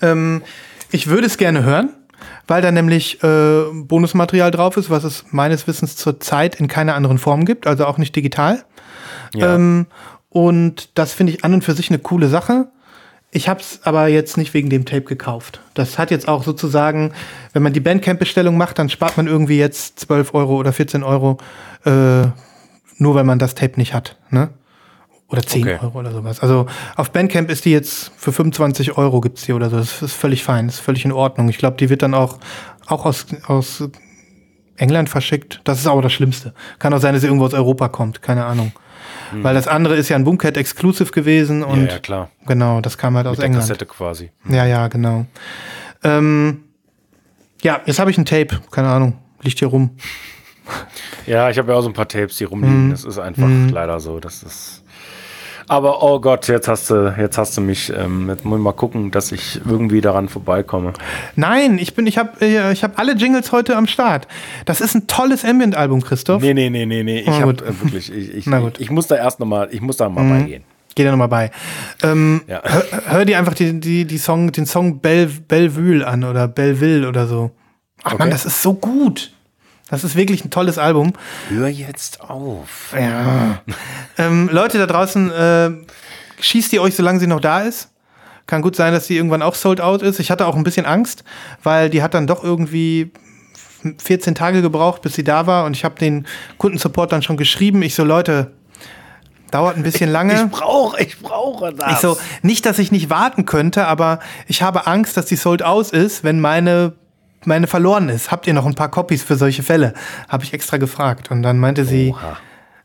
Ähm, 0.00 0.42
ich 0.90 1.06
würde 1.08 1.26
es 1.26 1.36
gerne 1.36 1.62
hören, 1.62 1.90
weil 2.48 2.62
da 2.62 2.72
nämlich 2.72 3.22
äh, 3.22 3.62
Bonusmaterial 3.72 4.50
drauf 4.50 4.76
ist, 4.76 4.90
was 4.90 5.04
es 5.04 5.26
meines 5.30 5.66
Wissens 5.68 5.96
zurzeit 5.96 6.56
in 6.56 6.68
keiner 6.68 6.94
anderen 6.94 7.18
Form 7.18 7.44
gibt, 7.44 7.66
also 7.66 7.86
auch 7.86 7.98
nicht 7.98 8.16
digital. 8.16 8.64
Ja. 9.34 9.54
Ähm, 9.54 9.86
und 10.32 10.88
das 10.94 11.12
finde 11.12 11.32
ich 11.32 11.44
an 11.44 11.52
und 11.52 11.62
für 11.62 11.74
sich 11.74 11.90
eine 11.90 11.98
coole 11.98 12.28
Sache. 12.28 12.68
Ich 13.30 13.48
habe 13.48 13.60
es 13.60 13.80
aber 13.84 14.08
jetzt 14.08 14.36
nicht 14.36 14.54
wegen 14.54 14.70
dem 14.70 14.84
Tape 14.84 15.02
gekauft. 15.02 15.60
Das 15.74 15.98
hat 15.98 16.10
jetzt 16.10 16.28
auch 16.28 16.42
sozusagen, 16.42 17.12
wenn 17.52 17.62
man 17.62 17.72
die 17.72 17.80
Bandcamp-Bestellung 17.80 18.56
macht, 18.56 18.78
dann 18.78 18.88
spart 18.88 19.16
man 19.16 19.26
irgendwie 19.26 19.58
jetzt 19.58 20.00
12 20.00 20.34
Euro 20.34 20.56
oder 20.56 20.72
14 20.72 21.02
Euro, 21.02 21.38
äh, 21.84 22.26
nur 22.98 23.14
weil 23.14 23.24
man 23.24 23.38
das 23.38 23.54
Tape 23.54 23.78
nicht 23.78 23.94
hat. 23.94 24.16
Ne? 24.30 24.50
Oder 25.28 25.42
10 25.42 25.62
Okay. 25.62 25.78
Euro 25.82 25.98
oder 25.98 26.12
sowas. 26.12 26.40
Also 26.40 26.66
auf 26.96 27.10
Bandcamp 27.10 27.50
ist 27.50 27.64
die 27.64 27.72
jetzt 27.72 28.12
für 28.16 28.32
25 28.32 28.98
Euro 28.98 29.20
gibt's 29.20 29.44
die 29.44 29.52
oder 29.52 29.70
so. 29.70 29.76
Das 29.76 30.02
ist 30.02 30.14
völlig 30.14 30.44
fein, 30.44 30.66
das 30.66 30.76
ist 30.76 30.80
völlig 30.80 31.04
in 31.04 31.12
Ordnung. 31.12 31.48
Ich 31.48 31.58
glaube, 31.58 31.76
die 31.78 31.88
wird 31.90 32.02
dann 32.02 32.12
auch, 32.14 32.38
auch 32.86 33.06
aus, 33.06 33.26
aus 33.46 33.84
England 34.76 35.08
verschickt. 35.08 35.60
Das 35.64 35.78
ist 35.78 35.86
aber 35.86 36.02
das 36.02 36.12
Schlimmste. 36.12 36.52
Kann 36.78 36.92
auch 36.92 37.00
sein, 37.00 37.14
dass 37.14 37.22
sie 37.22 37.28
irgendwo 37.28 37.46
aus 37.46 37.54
Europa 37.54 37.88
kommt. 37.88 38.20
Keine 38.22 38.44
Ahnung. 38.44 38.72
Weil 39.34 39.54
das 39.54 39.68
andere 39.68 39.96
ist 39.96 40.08
ja 40.08 40.16
ein 40.16 40.24
Boomcat 40.24 40.56
Exclusive 40.56 41.10
gewesen 41.12 41.62
und 41.62 41.76
Hm. 41.76 41.86
ja, 41.86 41.92
ja, 41.92 41.98
klar. 41.98 42.30
genau, 42.46 42.80
das 42.80 42.98
kam 42.98 43.16
halt 43.16 43.26
aus 43.26 43.32
Mit 43.32 43.38
der 43.40 43.46
England. 43.46 43.62
Kassette 43.68 43.86
quasi. 43.86 44.30
Ja, 44.48 44.66
ja, 44.66 44.88
genau. 44.88 45.26
Ähm, 46.04 46.64
ja, 47.62 47.80
jetzt 47.86 47.98
habe 47.98 48.10
ich 48.10 48.18
ein 48.18 48.24
Tape. 48.24 48.60
Keine 48.70 48.88
Ahnung. 48.88 49.18
Liegt 49.42 49.58
hier 49.58 49.68
rum. 49.68 49.90
Ja, 51.26 51.50
ich 51.50 51.58
habe 51.58 51.72
ja 51.72 51.76
auch 51.78 51.82
so 51.82 51.88
ein 51.88 51.92
paar 51.92 52.06
Tapes, 52.08 52.36
die 52.36 52.44
rumliegen. 52.44 52.86
Mhm. 52.86 52.90
Das 52.92 53.04
ist 53.04 53.18
einfach 53.18 53.48
leider 53.70 53.98
so. 54.00 54.20
Das 54.20 54.42
ist. 54.44 54.81
Aber 55.72 56.02
oh 56.02 56.20
Gott, 56.20 56.48
jetzt 56.48 56.68
hast 56.68 56.90
du, 56.90 57.14
jetzt 57.18 57.38
hast 57.38 57.56
du 57.56 57.62
mich. 57.62 57.90
Ähm, 57.96 58.28
jetzt 58.28 58.44
muss 58.44 58.58
ich 58.58 58.62
mal 58.62 58.72
gucken, 58.74 59.10
dass 59.10 59.32
ich 59.32 59.58
irgendwie 59.64 60.02
daran 60.02 60.28
vorbeikomme. 60.28 60.92
Nein, 61.34 61.78
ich 61.78 61.94
bin, 61.94 62.06
ich 62.06 62.18
habe, 62.18 62.44
ich 62.72 62.84
habe 62.84 62.98
alle 62.98 63.14
Jingles 63.14 63.52
heute 63.52 63.74
am 63.74 63.86
Start. 63.86 64.28
Das 64.66 64.82
ist 64.82 64.94
ein 64.94 65.06
tolles 65.06 65.46
Ambient-Album, 65.46 66.02
Christoph. 66.02 66.42
Nee, 66.42 66.52
nee, 66.52 66.68
nee, 66.68 66.84
nee, 66.84 67.02
nee. 67.02 67.20
Ich 67.20 67.26
Na 67.26 67.40
habe 67.40 67.52
äh, 67.52 67.68
wirklich, 67.82 68.12
ich, 68.12 68.34
ich, 68.34 68.46
Na 68.46 68.58
gut. 68.60 68.78
Mhm. 68.78 68.82
ich 68.82 68.90
muss 68.90 69.06
da 69.06 69.16
erst 69.16 69.40
noch 69.40 69.46
mal, 69.46 69.68
ich 69.70 69.80
muss 69.80 69.96
da 69.96 70.10
mal 70.10 70.28
beigehen. 70.28 70.62
Geh 70.94 71.04
da 71.04 71.10
nochmal 71.10 71.28
bei. 71.28 71.50
Ähm, 72.02 72.42
Ja. 72.46 72.60
hör, 72.62 72.84
hör 73.06 73.24
dir 73.24 73.38
einfach 73.38 73.54
die, 73.54 73.80
die, 73.80 74.04
die 74.04 74.18
Song, 74.18 74.52
den 74.52 74.66
Song 74.66 75.00
Bell, 75.00 75.26
Belleville 75.48 76.06
an 76.06 76.22
oder 76.24 76.48
Belleville 76.48 77.08
oder 77.08 77.26
so. 77.26 77.50
Ach 78.04 78.12
man, 78.18 78.20
Okay. 78.28 78.30
das 78.30 78.44
ist 78.44 78.60
so 78.60 78.74
gut. 78.74 79.32
Das 79.92 80.04
ist 80.04 80.16
wirklich 80.16 80.42
ein 80.42 80.48
tolles 80.50 80.78
Album. 80.78 81.12
Hör 81.50 81.68
jetzt 81.68 82.22
auf. 82.22 82.94
Ja. 82.98 83.60
ähm, 84.16 84.48
Leute 84.50 84.78
da 84.78 84.86
draußen, 84.86 85.30
äh, 85.30 85.70
schießt 86.40 86.72
ihr 86.72 86.80
euch, 86.80 86.96
solange 86.96 87.20
sie 87.20 87.26
noch 87.26 87.40
da 87.40 87.60
ist. 87.60 87.90
Kann 88.46 88.62
gut 88.62 88.74
sein, 88.74 88.94
dass 88.94 89.06
sie 89.06 89.18
irgendwann 89.18 89.42
auch 89.42 89.54
sold 89.54 89.82
out 89.82 90.00
ist. 90.00 90.18
Ich 90.18 90.30
hatte 90.30 90.46
auch 90.46 90.56
ein 90.56 90.64
bisschen 90.64 90.86
Angst, 90.86 91.24
weil 91.62 91.90
die 91.90 92.02
hat 92.02 92.14
dann 92.14 92.26
doch 92.26 92.42
irgendwie 92.42 93.12
14 93.98 94.34
Tage 94.34 94.62
gebraucht, 94.62 95.02
bis 95.02 95.12
sie 95.12 95.24
da 95.24 95.46
war. 95.46 95.66
Und 95.66 95.76
ich 95.76 95.84
habe 95.84 95.98
den 95.98 96.26
Kundensupport 96.56 97.12
dann 97.12 97.20
schon 97.20 97.36
geschrieben. 97.36 97.82
Ich 97.82 97.94
so, 97.94 98.02
Leute, 98.02 98.52
dauert 99.50 99.76
ein 99.76 99.82
bisschen 99.82 100.10
lange. 100.10 100.44
Ich 100.46 100.50
brauche, 100.50 101.02
ich 101.02 101.20
brauche 101.20 101.70
das. 101.74 101.92
Ich 101.92 101.98
so, 101.98 102.16
nicht, 102.40 102.64
dass 102.64 102.78
ich 102.78 102.92
nicht 102.92 103.10
warten 103.10 103.44
könnte, 103.44 103.86
aber 103.86 104.20
ich 104.46 104.62
habe 104.62 104.86
Angst, 104.86 105.18
dass 105.18 105.26
die 105.26 105.36
sold 105.36 105.62
out 105.62 105.90
ist, 105.90 106.24
wenn 106.24 106.40
meine, 106.40 106.94
meine 107.46 107.66
verloren 107.66 108.08
ist. 108.08 108.30
Habt 108.30 108.46
ihr 108.46 108.54
noch 108.54 108.66
ein 108.66 108.74
paar 108.74 108.90
Copies 108.90 109.22
für 109.22 109.36
solche 109.36 109.62
Fälle? 109.62 109.94
Habe 110.28 110.44
ich 110.44 110.52
extra 110.52 110.76
gefragt. 110.76 111.30
Und 111.30 111.42
dann 111.42 111.58
meinte 111.58 111.84
sie, 111.84 112.14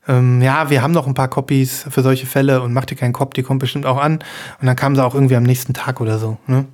ähm, 0.08 0.41
ja, 0.41 0.70
wir 0.70 0.82
haben 0.82 0.93
noch 0.93 1.08
ein 1.08 1.14
paar 1.14 1.28
Copies 1.28 1.86
für 1.89 2.01
solche 2.01 2.26
Fälle 2.26 2.62
und 2.62 2.74
macht 2.74 2.91
dir 2.91 2.95
keinen 2.95 3.14
Kopf, 3.14 3.34
die 3.34 3.43
kommt 3.43 3.60
bestimmt 3.60 3.86
auch 3.86 3.97
an. 3.97 4.20
Und 4.60 4.68
dann 4.68 4.76
kam 4.76 4.95
sie 4.95 5.03
auch 5.03 5.14
irgendwie 5.14 5.36
am 5.36 5.43
nächsten 5.43 5.74
Tag 5.74 5.99
oder 6.01 6.18
so. 6.18 6.38
Ne? 6.47 6.66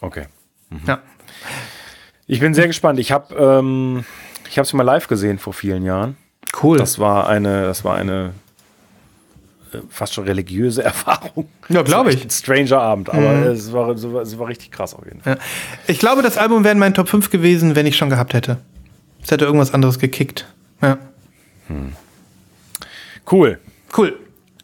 Okay. 0.00 0.26
Ja. 0.86 1.00
Ich 2.26 2.40
bin 2.40 2.54
sehr 2.54 2.66
gespannt. 2.66 2.98
Ich 2.98 3.12
habe, 3.12 3.34
ähm, 3.34 4.04
ich 4.48 4.58
habe 4.58 4.66
sie 4.66 4.76
mal 4.76 4.82
live 4.82 5.08
gesehen 5.08 5.38
vor 5.38 5.52
vielen 5.52 5.84
Jahren. 5.84 6.16
Cool. 6.62 6.78
Das 6.78 6.98
war 6.98 7.28
eine, 7.28 7.62
das 7.62 7.84
war 7.84 7.96
eine 7.96 8.32
fast 9.88 10.14
schon 10.14 10.24
religiöse 10.24 10.82
Erfahrung. 10.84 11.48
Ja, 11.68 11.82
glaube 11.82 12.12
ich. 12.12 12.22
Ein 12.24 12.30
stranger 12.30 12.80
Abend, 12.80 13.10
aber 13.10 13.46
es, 13.46 13.72
war, 13.72 13.90
es 13.90 14.02
war- 14.12 14.22
es 14.22 14.38
war 14.38 14.48
richtig 14.48 14.70
krass 14.72 14.94
auf 14.94 15.04
jeden 15.04 15.20
Fall. 15.20 15.34
ja. 15.34 15.40
Ich 15.86 15.98
glaube, 15.98 16.22
das 16.22 16.36
Album 16.38 16.64
wäre 16.64 16.72
in 16.72 16.78
meinen 16.78 16.94
Top 16.94 17.08
5 17.08 17.30
gewesen, 17.30 17.76
wenn 17.76 17.86
ich 17.86 17.96
schon 17.96 18.10
gehabt 18.10 18.34
hätte. 18.34 18.58
Es 19.22 19.30
hätte 19.30 19.44
irgendwas 19.44 19.74
anderes 19.74 19.98
gekickt. 19.98 20.46
Ja. 20.82 20.98
Cool. 23.30 23.58
Cool. 23.96 24.18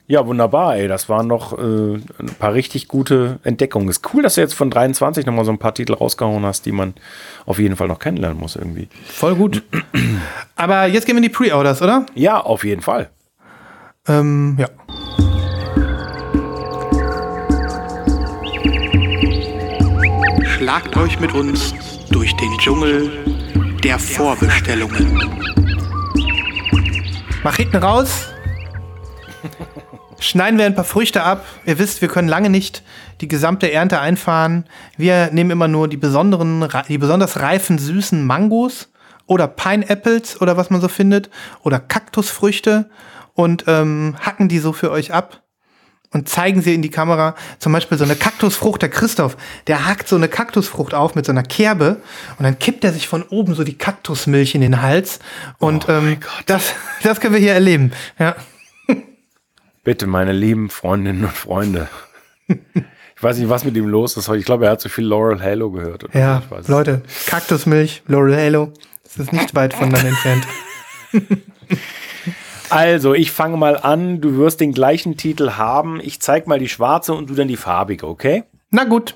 Ja, 0.08 0.24
wunderbar, 0.24 0.76
ey. 0.76 0.86
Das 0.86 1.08
waren 1.08 1.26
noch 1.26 1.52
äh, 1.58 1.62
ein 1.62 2.30
paar 2.38 2.54
richtig 2.54 2.86
gute 2.86 3.40
Entdeckungen. 3.42 3.88
Ist 3.88 4.02
cool, 4.14 4.22
dass 4.22 4.36
du 4.36 4.40
jetzt 4.40 4.54
von 4.54 4.70
23 4.70 5.26
nochmal 5.26 5.44
so 5.44 5.50
ein 5.50 5.58
paar 5.58 5.74
Titel 5.74 5.94
rausgehauen 5.94 6.44
hast, 6.46 6.64
die 6.64 6.70
man 6.72 6.94
auf 7.44 7.58
jeden 7.58 7.74
Fall 7.74 7.88
noch 7.88 7.98
kennenlernen 7.98 8.38
muss 8.38 8.54
irgendwie. 8.54 8.88
Voll 9.04 9.34
gut. 9.34 9.64
Aber 10.54 10.86
jetzt 10.86 11.06
gehen 11.06 11.16
wir 11.16 11.18
in 11.18 11.22
die 11.24 11.28
Pre-Orders, 11.28 11.82
oder? 11.82 12.06
Ja, 12.14 12.40
auf 12.40 12.64
jeden 12.64 12.82
Fall. 12.82 13.10
Ähm, 14.08 14.56
ja. 14.58 14.68
Schlagt 20.44 20.96
euch 20.96 21.20
mit 21.20 21.32
uns 21.34 21.74
durch 22.10 22.34
den 22.36 22.56
Dschungel 22.58 23.10
der 23.82 23.98
Vorbestellungen. 23.98 25.20
Mach 27.42 27.56
hinten 27.56 27.76
raus. 27.76 28.26
Schneiden 30.18 30.58
wir 30.58 30.66
ein 30.66 30.74
paar 30.74 30.84
Früchte 30.84 31.22
ab. 31.22 31.44
Ihr 31.66 31.78
wisst, 31.78 32.00
wir 32.00 32.08
können 32.08 32.28
lange 32.28 32.50
nicht 32.50 32.82
die 33.20 33.28
gesamte 33.28 33.70
Ernte 33.70 34.00
einfahren. 34.00 34.64
Wir 34.96 35.30
nehmen 35.32 35.50
immer 35.50 35.68
nur 35.68 35.88
die 35.88 35.96
besonderen, 35.96 36.62
re- 36.62 36.82
die 36.88 36.98
besonders 36.98 37.40
reifen, 37.40 37.78
süßen 37.78 38.24
Mangos 38.24 38.88
oder 39.26 39.46
Pineapples 39.48 40.40
oder 40.40 40.56
was 40.56 40.70
man 40.70 40.80
so 40.80 40.88
findet 40.88 41.30
oder 41.62 41.78
Kaktusfrüchte 41.78 42.88
und 43.36 43.64
ähm, 43.68 44.16
hacken 44.20 44.48
die 44.48 44.58
so 44.58 44.72
für 44.72 44.90
euch 44.90 45.12
ab 45.12 45.42
und 46.10 46.28
zeigen 46.28 46.62
sie 46.62 46.74
in 46.74 46.82
die 46.82 46.90
Kamera. 46.90 47.36
Zum 47.58 47.72
Beispiel 47.72 47.98
so 47.98 48.04
eine 48.04 48.16
Kaktusfrucht, 48.16 48.82
der 48.82 48.88
Christoph, 48.88 49.36
der 49.66 49.86
hackt 49.86 50.08
so 50.08 50.16
eine 50.16 50.28
Kaktusfrucht 50.28 50.94
auf 50.94 51.14
mit 51.14 51.26
so 51.26 51.32
einer 51.32 51.42
Kerbe 51.42 52.00
und 52.38 52.44
dann 52.44 52.58
kippt 52.58 52.82
er 52.82 52.92
sich 52.92 53.06
von 53.06 53.22
oben 53.24 53.54
so 53.54 53.62
die 53.62 53.76
Kaktusmilch 53.76 54.54
in 54.54 54.62
den 54.62 54.82
Hals. 54.82 55.20
Und 55.58 55.88
ähm, 55.88 56.16
das, 56.46 56.72
das 57.02 57.20
können 57.20 57.34
wir 57.34 57.40
hier 57.40 57.52
erleben. 57.52 57.92
Ja. 58.18 58.34
Bitte, 59.84 60.06
meine 60.06 60.32
lieben 60.32 60.70
Freundinnen 60.70 61.24
und 61.24 61.32
Freunde. 61.32 61.88
Ich 62.48 63.22
weiß 63.22 63.38
nicht, 63.38 63.48
was 63.48 63.64
mit 63.64 63.76
ihm 63.76 63.86
los 63.86 64.16
ist. 64.16 64.28
heute. 64.28 64.40
Ich 64.40 64.46
glaube, 64.46 64.64
er 64.66 64.72
hat 64.72 64.80
zu 64.80 64.88
viel 64.88 65.04
Laurel 65.04 65.40
Halo 65.40 65.70
gehört. 65.70 66.06
Ja, 66.12 66.38
so. 66.38 66.44
Ich 66.44 66.50
weiß 66.50 66.60
es 66.62 66.68
Leute, 66.68 67.02
Kaktusmilch, 67.26 68.02
Laurel 68.06 68.36
Halo, 68.36 68.72
das 69.04 69.18
ist 69.18 69.32
nicht 69.32 69.54
weit 69.54 69.74
voneinander 69.74 70.08
entfernt. 70.08 70.46
Also, 72.70 73.14
ich 73.14 73.30
fange 73.30 73.56
mal 73.56 73.76
an. 73.76 74.20
Du 74.20 74.36
wirst 74.38 74.60
den 74.60 74.72
gleichen 74.72 75.16
Titel 75.16 75.52
haben. 75.52 76.00
Ich 76.02 76.20
zeig 76.20 76.46
mal 76.46 76.58
die 76.58 76.68
schwarze 76.68 77.14
und 77.14 77.30
du 77.30 77.34
dann 77.34 77.48
die 77.48 77.56
farbige, 77.56 78.06
okay? 78.06 78.44
Na 78.70 78.84
gut. 78.84 79.14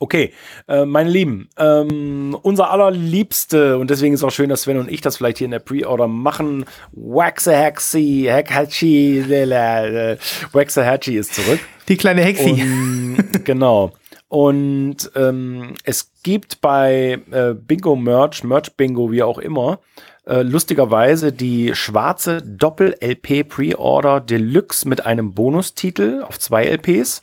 Okay, 0.00 0.32
äh, 0.68 0.84
meine 0.84 1.10
Lieben, 1.10 1.48
ähm, 1.56 2.38
unser 2.42 2.70
allerliebste, 2.70 3.78
und 3.78 3.90
deswegen 3.90 4.14
ist 4.14 4.22
auch 4.22 4.30
schön, 4.30 4.48
dass 4.48 4.62
Sven 4.62 4.78
und 4.78 4.88
ich 4.88 5.00
das 5.00 5.16
vielleicht 5.16 5.38
hier 5.38 5.46
in 5.46 5.50
der 5.50 5.58
Pre-Order 5.58 6.06
machen, 6.06 6.66
Waxahachie, 6.92 8.30
Hekhachi, 8.30 9.18
äh, 9.18 10.16
Waxahachie 10.52 11.16
ist 11.16 11.34
zurück. 11.34 11.58
Die 11.88 11.96
kleine 11.96 12.22
Hexi. 12.22 12.62
Und, 12.62 13.44
genau. 13.44 13.90
Und 14.28 15.10
ähm, 15.16 15.74
es 15.82 16.12
gibt 16.22 16.60
bei 16.60 17.18
äh, 17.32 17.54
Bingo 17.54 17.96
Merch, 17.96 18.44
Merch 18.44 18.76
Bingo, 18.76 19.10
wie 19.10 19.24
auch 19.24 19.38
immer, 19.38 19.80
äh, 20.28 20.42
lustigerweise 20.42 21.32
die 21.32 21.74
schwarze 21.74 22.42
Doppel-LP 22.42 23.48
Pre-Order 23.48 24.20
Deluxe 24.20 24.86
mit 24.86 25.06
einem 25.06 25.32
Bonustitel 25.32 26.22
auf 26.22 26.38
zwei 26.38 26.66
LPs. 26.66 27.22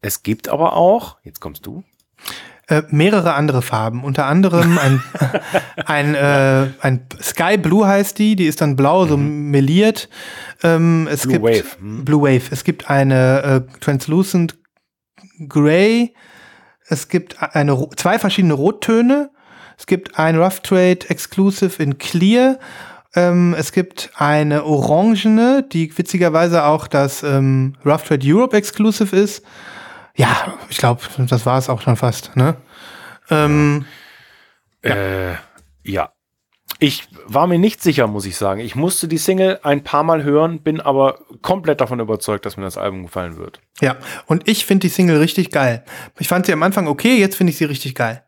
Es 0.00 0.22
gibt 0.22 0.48
aber 0.48 0.74
auch, 0.76 1.18
jetzt 1.22 1.40
kommst 1.40 1.66
du, 1.66 1.84
Äh, 2.68 2.82
mehrere 2.90 3.34
andere 3.34 3.62
Farben, 3.62 4.04
unter 4.04 4.26
anderem 4.26 4.78
ein, 4.78 5.02
ein, 5.86 6.14
äh, 6.14 6.68
ein 6.80 7.06
Sky 7.20 7.58
Blue 7.58 7.84
heißt 7.84 8.16
die, 8.18 8.36
die 8.36 8.46
ist 8.46 8.60
dann 8.60 8.76
blau, 8.76 9.06
so 9.06 9.16
meliert. 9.16 10.08
Ähm, 10.62 11.08
es 11.10 11.22
Blue 11.22 11.32
gibt 11.32 11.44
Wave, 11.44 11.80
hm. 11.80 12.04
Blue 12.04 12.22
Wave. 12.22 12.52
Es 12.52 12.62
gibt 12.62 12.88
eine 12.88 13.42
äh, 13.42 13.78
Translucent 13.80 14.56
Gray. 15.48 16.14
Es 16.86 17.08
gibt 17.08 17.42
eine, 17.42 17.88
zwei 17.96 18.20
verschiedene 18.20 18.54
Rottöne. 18.54 19.30
Es 19.80 19.86
gibt 19.86 20.18
ein 20.18 20.36
Rough 20.36 20.60
Trade 20.60 21.08
Exclusive 21.08 21.82
in 21.82 21.96
Clear. 21.96 22.58
Ähm, 23.14 23.56
es 23.58 23.72
gibt 23.72 24.10
eine 24.14 24.64
orangene, 24.64 25.66
die 25.72 25.96
witzigerweise 25.96 26.64
auch 26.66 26.86
das 26.86 27.22
ähm, 27.22 27.76
Rough 27.86 28.04
Trade 28.04 28.20
Europe 28.22 28.54
Exclusive 28.54 29.16
ist. 29.16 29.42
Ja, 30.16 30.58
ich 30.68 30.76
glaube, 30.76 31.00
das 31.16 31.46
war 31.46 31.56
es 31.56 31.70
auch 31.70 31.80
schon 31.80 31.96
fast. 31.96 32.36
Ne? 32.36 32.56
Ähm, 33.30 33.86
Äh, 34.82 35.32
ja. 35.82 36.12
Ich 36.78 37.08
war 37.26 37.46
mir 37.46 37.58
nicht 37.58 37.82
sicher, 37.82 38.06
muss 38.06 38.26
ich 38.26 38.36
sagen. 38.36 38.60
Ich 38.60 38.74
musste 38.74 39.08
die 39.08 39.16
Single 39.16 39.60
ein 39.62 39.82
paar 39.82 40.02
Mal 40.02 40.24
hören, 40.24 40.60
bin 40.60 40.82
aber 40.82 41.20
komplett 41.40 41.80
davon 41.80 42.00
überzeugt, 42.00 42.44
dass 42.44 42.58
mir 42.58 42.64
das 42.64 42.76
Album 42.76 43.04
gefallen 43.04 43.38
wird. 43.38 43.62
ja, 43.80 43.96
und 44.26 44.46
ich 44.46 44.66
finde 44.66 44.88
die 44.88 44.92
Single 44.92 45.20
richtig 45.20 45.50
geil. 45.50 45.84
Ich 46.18 46.28
fand 46.28 46.44
sie 46.44 46.52
am 46.52 46.62
Anfang 46.62 46.86
okay, 46.86 47.16
jetzt 47.16 47.36
finde 47.36 47.52
ich 47.52 47.56
sie 47.56 47.64
richtig 47.64 47.94
geil. 47.94 48.22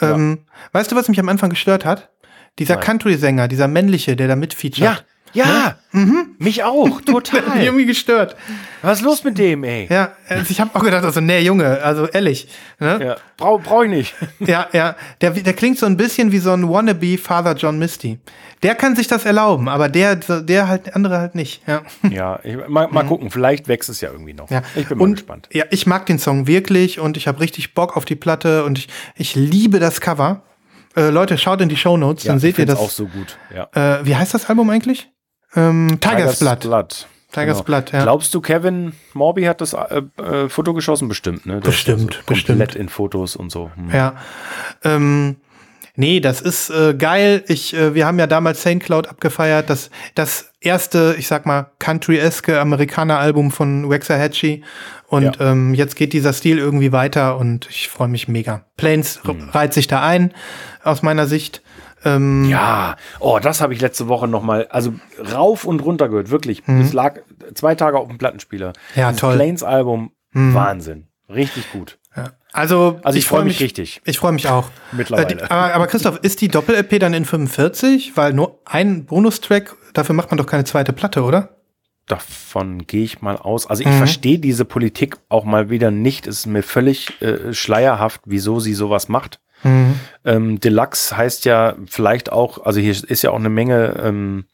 Ähm, 0.00 0.46
weißt 0.72 0.92
du, 0.92 0.96
was 0.96 1.08
mich 1.08 1.20
am 1.20 1.28
Anfang 1.28 1.50
gestört 1.50 1.84
hat? 1.84 2.10
Dieser. 2.58 2.76
Country-Sänger, 2.76 3.48
dieser 3.48 3.68
männliche, 3.68 4.16
der 4.16 4.28
da 4.28 4.36
mitfeaturet. 4.36 4.98
Ja, 4.98 4.98
ja, 5.36 5.76
mich 6.38 6.64
auch, 6.64 7.00
Der 7.06 7.14
hat 7.14 7.32
mich 7.32 7.32
total. 7.32 7.62
irgendwie 7.62 7.86
gestört. 7.86 8.36
Was 8.82 8.98
ist 8.98 9.04
los 9.04 9.24
mit 9.24 9.38
dem, 9.38 9.64
ey? 9.64 9.86
Ja, 9.90 10.12
also 10.28 10.44
ich 10.48 10.60
habe 10.60 10.74
auch 10.74 10.82
gedacht, 10.82 11.04
also, 11.04 11.20
nee, 11.20 11.40
Junge, 11.40 11.82
also 11.82 12.06
ehrlich. 12.06 12.48
Ne? 12.78 12.98
Ja, 13.02 13.16
brauch, 13.36 13.60
brauch 13.62 13.82
ich 13.84 13.90
nicht. 13.90 14.14
Ja, 14.38 14.68
ja, 14.72 14.96
der, 15.20 15.30
der 15.30 15.52
klingt 15.54 15.78
so 15.78 15.86
ein 15.86 15.96
bisschen 15.96 16.32
wie 16.32 16.38
so 16.38 16.52
ein 16.52 16.68
wannabe 16.68 17.18
Father 17.18 17.54
John 17.54 17.78
Misty. 17.78 18.18
Der 18.62 18.74
kann 18.74 18.96
sich 18.96 19.06
das 19.06 19.24
erlauben, 19.24 19.68
aber 19.68 19.88
der, 19.88 20.16
der 20.16 20.68
halt, 20.68 20.86
der 20.86 20.96
andere 20.96 21.18
halt 21.18 21.34
nicht. 21.34 21.62
Ja. 21.66 21.82
Ja, 22.10 22.38
ich, 22.44 22.56
mal, 22.68 22.88
mal 22.88 23.04
gucken, 23.04 23.30
vielleicht 23.30 23.68
wächst 23.68 23.88
es 23.88 24.00
ja 24.00 24.10
irgendwie 24.10 24.32
noch. 24.32 24.50
Ja. 24.50 24.62
Ich 24.74 24.88
bin 24.88 24.98
mal 24.98 25.04
und, 25.04 25.12
gespannt. 25.14 25.48
Ja, 25.52 25.64
ich 25.70 25.86
mag 25.86 26.06
den 26.06 26.18
Song 26.18 26.46
wirklich 26.46 26.98
und 26.98 27.16
ich 27.16 27.28
habe 27.28 27.40
richtig 27.40 27.74
Bock 27.74 27.96
auf 27.96 28.04
die 28.04 28.14
Platte 28.16 28.64
und 28.64 28.78
ich, 28.78 28.88
ich 29.16 29.34
liebe 29.34 29.78
das 29.80 30.00
Cover. 30.00 30.42
Äh, 30.96 31.10
Leute, 31.10 31.36
schaut 31.36 31.60
in 31.60 31.68
die 31.68 31.76
Shownotes, 31.76 32.24
dann 32.24 32.38
seht 32.38 32.58
ihr 32.58 32.64
das. 32.64 32.78
auch 32.78 32.88
so 32.90 33.06
gut. 33.06 33.36
Ja. 33.54 33.98
Äh, 33.98 34.06
wie 34.06 34.16
heißt 34.16 34.32
das 34.32 34.48
Album 34.48 34.70
eigentlich? 34.70 35.10
Ähm, 35.56 35.98
Tigers, 36.00 36.38
Blood. 36.38 36.60
Blood. 36.60 37.06
Tigers 37.32 37.62
Blood, 37.64 37.92
ja. 37.92 38.02
Glaubst 38.02 38.32
du, 38.34 38.40
Kevin 38.40 38.92
Morby 39.12 39.42
hat 39.44 39.60
das 39.60 39.72
äh, 39.74 40.02
äh, 40.22 40.48
Foto 40.48 40.72
geschossen? 40.74 41.08
Bestimmt, 41.08 41.44
ne? 41.44 41.56
Ist 41.58 41.64
Bestimmt, 41.64 42.14
so 42.14 42.20
bestimmt. 42.26 42.58
Komplett 42.60 42.74
in 42.76 42.88
Fotos 42.88 43.36
und 43.36 43.50
so. 43.50 43.70
Hm. 43.74 43.90
Ja. 43.92 44.14
Ähm, 44.84 45.36
nee, 45.96 46.20
das 46.20 46.40
ist 46.40 46.70
äh, 46.70 46.94
geil. 46.94 47.44
Ich, 47.48 47.74
äh, 47.74 47.94
wir 47.94 48.06
haben 48.06 48.18
ja 48.18 48.26
damals 48.26 48.62
Saint 48.62 48.82
Cloud 48.82 49.08
abgefeiert. 49.08 49.68
Das, 49.68 49.90
das 50.14 50.52
erste, 50.60 51.14
ich 51.18 51.26
sag 51.26 51.44
mal, 51.44 51.70
country-eske 51.78 52.58
Amerikaner-Album 52.60 53.50
von 53.50 53.90
Waxahachie. 53.90 54.64
Und 55.08 55.36
Ja. 55.38 55.52
ähm, 55.52 55.74
jetzt 55.74 55.94
geht 55.96 56.12
dieser 56.14 56.32
Stil 56.32 56.58
irgendwie 56.58 56.90
weiter 56.92 57.36
und 57.38 57.68
ich 57.70 57.88
freue 57.88 58.08
mich 58.08 58.28
mega. 58.28 58.64
Planes 58.76 59.20
Hm. 59.24 59.50
reiht 59.50 59.74
sich 59.74 59.88
da 59.88 60.02
ein, 60.02 60.32
aus 60.82 61.02
meiner 61.02 61.26
Sicht. 61.26 61.60
Ähm, 62.04 62.44
Ja, 62.48 62.96
oh, 63.20 63.38
das 63.42 63.60
habe 63.60 63.74
ich 63.74 63.80
letzte 63.80 64.06
Woche 64.08 64.28
noch 64.28 64.42
mal, 64.42 64.66
also 64.70 64.94
rauf 65.32 65.64
und 65.64 65.80
runter 65.84 66.08
gehört, 66.08 66.30
wirklich. 66.30 66.62
Es 66.68 66.92
lag 66.92 67.20
zwei 67.54 67.74
Tage 67.74 67.98
auf 67.98 68.08
dem 68.08 68.18
Plattenspieler. 68.18 68.68
Mhm. 68.68 69.00
Ja, 69.00 69.08
Dieses 69.08 69.20
toll. 69.20 69.34
Mhm. 69.34 69.38
Planes-Album, 69.38 70.10
Wahnsinn. 70.32 71.06
Richtig 71.28 71.72
gut. 71.72 71.98
Ja. 72.16 72.30
Also, 72.52 73.00
Also 73.02 73.18
ich, 73.18 73.26
freu 73.26 73.36
freue 73.38 73.44
mich 73.46 73.60
richtig. 73.60 74.00
Ich 74.04 74.18
freue 74.18 74.32
mich 74.32 74.48
auch. 74.48 74.70
Mittlerweile. 74.92 75.26
Äh, 75.28 75.36
die, 75.36 75.42
aber, 75.42 75.74
aber 75.74 75.86
Christoph, 75.86 76.18
ist 76.22 76.40
die 76.40 76.48
Doppel-LP 76.48 76.98
dann 77.00 77.12
in 77.14 77.24
45? 77.24 78.16
Weil 78.16 78.32
nur 78.32 78.60
ein 78.64 79.04
Bonustrack, 79.04 79.74
dafür 79.92 80.14
macht 80.14 80.30
man 80.30 80.38
doch 80.38 80.46
keine 80.46 80.64
zweite 80.64 80.92
Platte, 80.92 81.22
oder? 81.24 81.56
Davon 82.06 82.86
gehe 82.86 83.02
ich 83.02 83.20
mal 83.20 83.36
aus. 83.36 83.66
Also 83.66 83.82
ich 83.82 83.88
Mhm. 83.88 83.98
verstehe 83.98 84.38
diese 84.38 84.64
Politik 84.64 85.16
auch 85.28 85.44
mal 85.44 85.70
wieder 85.70 85.90
nicht. 85.90 86.26
Es 86.28 86.38
ist 86.40 86.46
mir 86.46 86.62
völlig 86.62 87.20
äh, 87.20 87.52
schleierhaft, 87.52 88.20
wieso 88.24 88.60
sie 88.60 88.74
sowas 88.74 89.08
macht. 89.08 89.40
Mhm. 89.66 90.00
Ähm, 90.24 90.60
Deluxe 90.60 91.16
heißt 91.16 91.44
ja 91.44 91.74
vielleicht 91.86 92.32
auch, 92.32 92.64
also 92.64 92.80
hier 92.80 92.92
ist 92.92 93.22
ja 93.22 93.30
auch 93.30 93.38
eine 93.38 93.48
Menge, 93.50 94.00
ähm, 94.02 94.44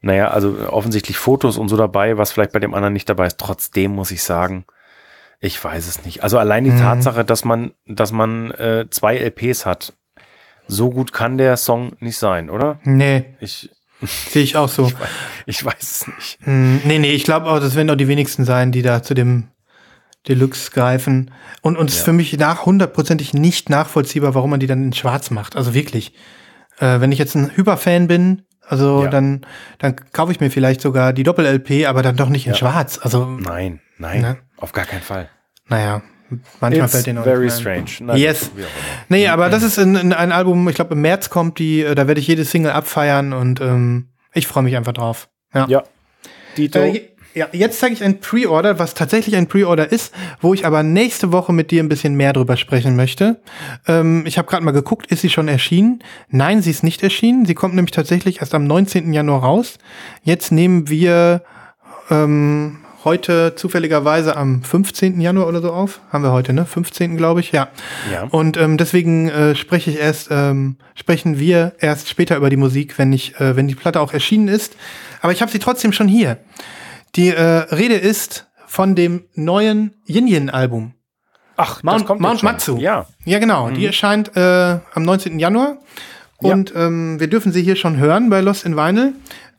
naja, 0.00 0.28
also 0.28 0.56
offensichtlich 0.70 1.16
Fotos 1.16 1.56
und 1.58 1.68
so 1.68 1.76
dabei, 1.76 2.18
was 2.18 2.30
vielleicht 2.32 2.52
bei 2.52 2.60
dem 2.60 2.74
anderen 2.74 2.92
nicht 2.92 3.08
dabei 3.08 3.26
ist. 3.26 3.38
Trotzdem 3.38 3.92
muss 3.92 4.10
ich 4.10 4.22
sagen, 4.22 4.64
ich 5.40 5.62
weiß 5.62 5.86
es 5.88 6.04
nicht. 6.04 6.22
Also 6.22 6.38
allein 6.38 6.64
die 6.64 6.70
Mhm. 6.70 6.80
Tatsache, 6.80 7.24
dass 7.24 7.44
man, 7.44 7.72
dass 7.86 8.12
man 8.12 8.50
äh, 8.52 8.86
zwei 8.90 9.16
LPs 9.16 9.66
hat, 9.66 9.92
so 10.66 10.90
gut 10.90 11.12
kann 11.12 11.38
der 11.38 11.56
Song 11.56 11.92
nicht 12.00 12.18
sein, 12.18 12.50
oder? 12.50 12.78
Nee, 12.84 13.24
Ich, 13.40 13.70
sehe 14.02 14.42
ich 14.42 14.56
auch 14.56 14.68
so. 14.68 14.90
ich 15.46 15.64
weiß 15.64 15.80
es 15.80 16.06
nicht. 16.06 16.38
Hm, 16.42 16.80
nee, 16.84 16.98
nee, 16.98 17.12
ich 17.12 17.24
glaube 17.24 17.46
auch, 17.46 17.58
das 17.58 17.74
werden 17.74 17.90
auch 17.90 17.96
die 17.96 18.06
wenigsten 18.08 18.44
sein, 18.44 18.70
die 18.70 18.82
da 18.82 19.02
zu 19.02 19.14
dem 19.14 19.48
Deluxe 20.28 20.70
greifen. 20.70 21.30
Und 21.62 21.76
uns 21.76 21.94
ist 21.96 22.04
für 22.04 22.12
mich 22.12 22.36
nach 22.38 22.66
hundertprozentig 22.66 23.34
nicht 23.34 23.70
nachvollziehbar, 23.70 24.34
warum 24.34 24.50
man 24.50 24.60
die 24.60 24.66
dann 24.66 24.82
in 24.84 24.92
schwarz 24.92 25.30
macht. 25.30 25.56
Also 25.56 25.74
wirklich. 25.74 26.12
Äh, 26.78 27.00
wenn 27.00 27.10
ich 27.12 27.18
jetzt 27.18 27.34
ein 27.34 27.50
Hyperfan 27.56 28.06
bin, 28.06 28.42
also 28.66 29.04
Ja. 29.04 29.10
dann, 29.10 29.44
dann 29.78 29.96
kaufe 30.12 30.30
ich 30.30 30.40
mir 30.40 30.50
vielleicht 30.50 30.80
sogar 30.80 31.12
die 31.12 31.22
Doppel-LP, 31.24 31.86
aber 31.86 32.02
dann 32.02 32.16
doch 32.16 32.28
nicht 32.28 32.46
in 32.46 32.52
Ja. 32.52 32.58
schwarz. 32.58 32.98
Also, 33.02 33.24
Nein, 33.24 33.80
nein, 33.98 34.20
Ne? 34.20 34.36
auf 34.58 34.72
gar 34.72 34.84
keinen 34.84 35.02
Fall. 35.02 35.28
naja, 35.68 36.02
manchmal 36.60 36.84
It's 36.84 36.92
fällt 36.92 37.06
den 37.06 37.18
auch 37.18 37.24
very 37.24 37.50
strange. 37.50 37.86
Na, 38.00 38.14
Yes. 38.14 38.50
Nee, 39.08 39.26
aber 39.28 39.48
das 39.48 39.62
ist 39.62 39.78
in, 39.78 39.96
in 39.96 40.12
ein 40.12 40.30
Album, 40.32 40.68
ich 40.68 40.74
glaube 40.76 40.94
im 40.94 41.00
März 41.00 41.30
kommt 41.30 41.58
die, 41.58 41.80
äh, 41.82 41.94
da 41.94 42.06
werde 42.06 42.20
ich 42.20 42.26
jede 42.28 42.44
Single 42.44 42.72
abfeiern 42.72 43.32
und 43.32 43.60
ähm, 43.60 44.10
ich 44.34 44.46
freue 44.46 44.62
mich 44.62 44.76
einfach 44.76 44.92
drauf. 44.92 45.28
Ja. 45.54 45.66
Ja. 45.68 45.82
Dito. 46.56 46.78
Äh, 46.78 47.08
ja, 47.38 47.46
jetzt 47.52 47.78
zeige 47.78 47.94
ich 47.94 48.02
ein 48.02 48.18
Pre-Order, 48.18 48.80
was 48.80 48.94
tatsächlich 48.94 49.36
ein 49.36 49.46
Pre-Order 49.46 49.90
ist, 49.90 50.12
wo 50.40 50.54
ich 50.54 50.66
aber 50.66 50.82
nächste 50.82 51.30
Woche 51.30 51.52
mit 51.52 51.70
dir 51.70 51.82
ein 51.82 51.88
bisschen 51.88 52.14
mehr 52.14 52.32
drüber 52.32 52.56
sprechen 52.56 52.96
möchte. 52.96 53.40
Ähm, 53.86 54.24
ich 54.26 54.38
habe 54.38 54.48
gerade 54.48 54.64
mal 54.64 54.72
geguckt, 54.72 55.06
ist 55.06 55.20
sie 55.20 55.30
schon 55.30 55.46
erschienen? 55.46 56.00
Nein, 56.30 56.62
sie 56.62 56.70
ist 56.70 56.82
nicht 56.82 57.02
erschienen. 57.02 57.46
Sie 57.46 57.54
kommt 57.54 57.74
nämlich 57.76 57.92
tatsächlich 57.92 58.40
erst 58.40 58.54
am 58.54 58.64
19. 58.64 59.12
Januar 59.12 59.42
raus. 59.42 59.78
Jetzt 60.24 60.50
nehmen 60.50 60.88
wir 60.88 61.42
ähm, 62.10 62.78
heute 63.04 63.54
zufälligerweise 63.54 64.36
am 64.36 64.64
15. 64.64 65.20
Januar 65.20 65.46
oder 65.46 65.62
so 65.62 65.72
auf. 65.72 66.00
Haben 66.10 66.24
wir 66.24 66.32
heute, 66.32 66.52
ne? 66.52 66.66
15. 66.66 67.16
glaube 67.16 67.38
ich, 67.38 67.52
ja. 67.52 67.68
Ja. 68.12 68.24
Und 68.24 68.56
ähm, 68.56 68.78
deswegen 68.78 69.28
äh, 69.28 69.54
spreche 69.54 69.92
ich 69.92 70.00
erst, 70.00 70.28
ähm, 70.32 70.76
sprechen 70.96 71.38
wir 71.38 71.74
erst 71.78 72.08
später 72.08 72.36
über 72.36 72.50
die 72.50 72.56
Musik, 72.56 72.98
wenn 72.98 73.12
ich, 73.12 73.38
äh, 73.40 73.54
wenn 73.54 73.68
die 73.68 73.76
Platte 73.76 74.00
auch 74.00 74.12
erschienen 74.12 74.48
ist. 74.48 74.74
Aber 75.20 75.32
ich 75.32 75.40
habe 75.40 75.52
sie 75.52 75.60
trotzdem 75.60 75.92
schon 75.92 76.08
hier. 76.08 76.38
Die 77.18 77.30
äh, 77.30 77.42
Rede 77.74 77.96
ist 77.96 78.46
von 78.68 78.94
dem 78.94 79.24
neuen 79.34 79.92
Yin-Yin-Album. 80.06 80.94
Ach, 81.56 81.82
Mount, 81.82 82.02
das 82.02 82.06
kommt 82.06 82.20
Mount. 82.20 82.44
Matsu. 82.44 82.76
Ja. 82.78 83.06
Ja, 83.24 83.40
genau. 83.40 83.70
Die 83.70 83.84
erscheint 83.84 84.36
äh, 84.36 84.78
am 84.94 85.02
19. 85.02 85.40
Januar. 85.40 85.78
Ja. 86.40 86.52
Und 86.52 86.72
ähm, 86.76 87.18
wir 87.18 87.26
dürfen 87.26 87.50
sie 87.50 87.62
hier 87.64 87.74
schon 87.74 87.96
hören 87.96 88.30
bei 88.30 88.40
Lost 88.40 88.64
in 88.64 88.76
Vinyl. 88.76 89.14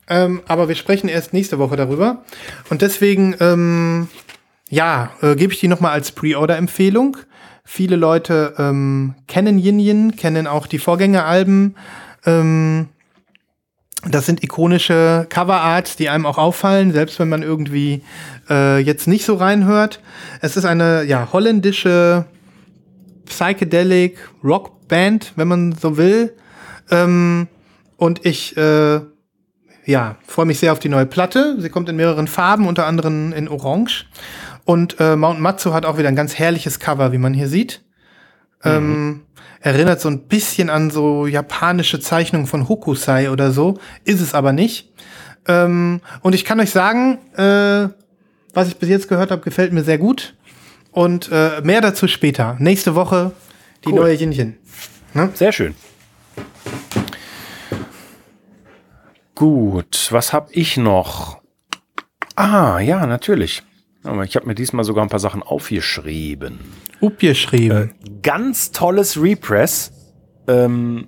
Ähm, 0.08 0.42
aber 0.48 0.70
wir 0.70 0.76
sprechen 0.76 1.10
erst 1.10 1.34
nächste 1.34 1.60
Woche 1.60 1.76
darüber. 1.76 2.24
Und 2.70 2.82
deswegen, 2.82 3.36
ähm, 3.42 4.08
ja, 4.70 5.12
äh, 5.22 5.36
gebe 5.36 5.52
ich 5.52 5.60
die 5.60 5.68
nochmal 5.68 5.92
als 5.92 6.14
Pre-Order-Empfehlung. 6.14 7.18
Viele 7.66 7.98
Leute 7.98 8.54
ähm, 8.58 9.16
kennen 9.28 9.60
Yin 9.60 9.80
Yin, 9.80 10.16
kennen 10.16 10.48
auch 10.48 10.66
die 10.66 10.80
Vorgängeralben. 10.80 11.76
Ähm, 12.26 12.88
das 14.08 14.26
sind 14.26 14.44
ikonische 14.44 15.28
Coverarts, 15.30 15.96
die 15.98 16.10
einem 16.10 16.26
auch 16.26 16.38
auffallen, 16.38 16.94
selbst 16.94 17.20
wenn 17.20 17.28
man 17.28 17.44
irgendwie 17.44 18.04
äh, 18.50 18.80
jetzt 18.80 19.08
nicht 19.08 19.26
so 19.26 19.36
reinhört. 19.36 20.00
Es 20.42 20.56
ist 20.56 20.66
eine 20.66 21.04
ja, 21.04 21.30
holländische 21.34 22.26
Psychedelic 23.26 24.18
Rockband, 24.44 25.34
wenn 25.36 25.48
man 25.48 25.74
so 25.74 25.98
will. 25.98 26.34
Ähm, 26.90 27.48
und 27.98 28.26
ich 28.26 28.56
äh, 28.56 29.02
ja, 29.86 30.16
freue 30.26 30.46
mich 30.46 30.60
sehr 30.60 30.72
auf 30.72 30.80
die 30.80 30.90
neue 30.90 31.06
Platte. 31.06 31.58
Sie 31.60 31.70
kommt 31.70 31.90
in 31.90 31.96
mehreren 31.96 32.28
Farben, 32.28 32.68
unter 32.68 32.86
anderem 32.86 33.34
in 33.34 33.50
Orange. 33.50 34.06
Und 34.64 34.98
äh, 35.00 35.16
Mount 35.16 35.42
Matsu 35.42 35.74
hat 35.74 35.86
auch 35.86 35.98
wieder 35.98 36.10
ein 36.10 36.16
ganz 36.16 36.36
herrliches 36.36 36.80
Cover, 36.80 37.12
wie 37.12 37.18
man 37.18 37.34
hier 37.34 37.48
sieht. 37.48 37.84
Ähm, 38.64 39.22
erinnert 39.62 40.02
so 40.02 40.10
ein 40.10 40.28
bisschen 40.28 40.70
an 40.70 40.90
so 40.92 41.28
japanische 41.28 42.00
Zeichnungen 42.00 42.48
von 42.48 42.70
Hokusai 42.70 43.30
oder 43.30 43.52
so, 43.52 43.78
ist 44.06 44.22
es 44.22 44.34
aber 44.34 44.54
nicht. 44.54 44.90
Ähm, 45.48 46.02
und 46.22 46.34
ich 46.36 46.46
kann 46.46 46.60
euch 46.60 46.72
sagen, 46.72 47.20
äh, 47.36 47.90
was 48.54 48.68
ich 48.68 48.78
bis 48.78 48.90
jetzt 48.90 49.08
gehört 49.10 49.32
habe, 49.32 49.42
gefällt 49.42 49.74
mir 49.74 49.84
sehr 49.84 49.98
gut. 49.98 50.36
Und 50.92 51.30
äh, 51.32 51.62
mehr 51.62 51.82
dazu 51.82 52.08
später. 52.08 52.56
Nächste 52.60 52.96
Woche 52.96 53.32
die 53.86 53.90
Cool. 53.90 54.00
neue 54.00 54.14
Jinchen. 54.16 54.58
Sehr 55.34 55.52
schön. 55.52 55.76
Gut, 59.36 60.08
was 60.12 60.34
habe 60.34 60.52
ich 60.52 60.78
noch? 60.78 61.42
Ah, 62.36 62.80
ja, 62.80 63.06
natürlich. 63.06 63.64
Ich 64.24 64.36
habe 64.36 64.48
mir 64.48 64.56
diesmal 64.56 64.84
sogar 64.84 65.06
ein 65.06 65.10
paar 65.10 65.20
Sachen 65.20 65.44
aufgeschrieben. 65.44 66.60
Upgeschrieben. 67.02 67.94
Ganz 68.22 68.72
tolles 68.72 69.22
Repress. 69.22 69.92
Ähm, 70.48 71.08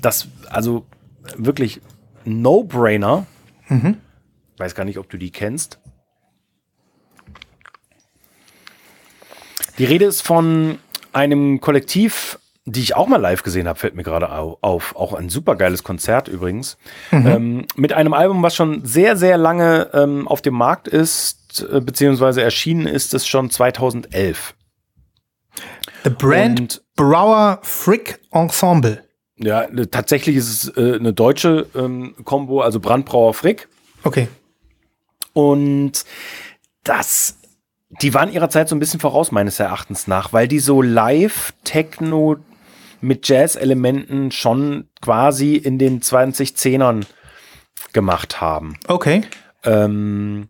das, 0.00 0.28
also 0.50 0.84
wirklich 1.36 1.80
No-Brainer. 2.24 3.26
Weiß 4.58 4.74
gar 4.74 4.84
nicht, 4.84 4.98
ob 4.98 5.08
du 5.10 5.16
die 5.16 5.30
kennst. 5.30 5.78
Die 9.78 9.84
Rede 9.84 10.04
ist 10.04 10.20
von 10.22 10.78
einem 11.12 11.60
Kollektiv, 11.60 12.38
die 12.64 12.80
ich 12.80 12.94
auch 12.96 13.08
mal 13.08 13.20
live 13.20 13.42
gesehen 13.42 13.66
habe, 13.68 13.78
fällt 13.78 13.94
mir 13.94 14.04
gerade 14.04 14.30
au- 14.30 14.58
auf. 14.60 14.94
Auch 14.96 15.12
ein 15.14 15.28
supergeiles 15.28 15.82
Konzert 15.82 16.28
übrigens. 16.28 16.76
Ähm, 17.12 17.66
mit 17.76 17.92
einem 17.92 18.14
Album, 18.14 18.42
was 18.42 18.54
schon 18.54 18.84
sehr, 18.84 19.16
sehr 19.16 19.36
lange 19.36 19.90
ähm, 19.92 20.28
auf 20.28 20.42
dem 20.42 20.54
Markt 20.54 20.86
ist, 20.88 21.66
äh, 21.70 21.80
beziehungsweise 21.80 22.42
erschienen 22.42 22.86
ist 22.86 23.12
es 23.14 23.26
schon 23.26 23.50
2011. 23.50 24.54
The 26.04 26.10
Brand 26.10 26.60
und- 26.60 26.82
Brower 26.96 27.58
Frick 27.62 28.20
Ensemble. 28.30 29.04
Ja, 29.36 29.66
ne, 29.70 29.90
tatsächlich 29.90 30.36
ist 30.36 30.48
es 30.48 30.76
äh, 30.76 30.94
eine 30.96 31.12
deutsche 31.12 31.66
ähm, 31.74 32.14
Combo, 32.24 32.60
also 32.60 32.78
Brandbrauer 32.78 33.34
Frick. 33.34 33.68
Okay. 34.04 34.28
Und 35.32 36.04
das, 36.84 37.38
die 38.00 38.14
waren 38.14 38.32
ihrer 38.32 38.48
Zeit 38.50 38.68
so 38.68 38.76
ein 38.76 38.78
bisschen 38.78 39.00
voraus, 39.00 39.32
meines 39.32 39.58
Erachtens 39.58 40.06
nach, 40.06 40.32
weil 40.32 40.46
die 40.46 40.60
so 40.60 40.82
Live-Techno 40.82 42.36
mit 43.00 43.28
Jazz-Elementen 43.28 44.30
schon 44.30 44.88
quasi 45.02 45.56
in 45.56 45.78
den 45.78 46.00
2010ern 46.00 47.04
gemacht 47.92 48.40
haben. 48.40 48.78
Okay. 48.86 49.22
Ähm, 49.64 50.48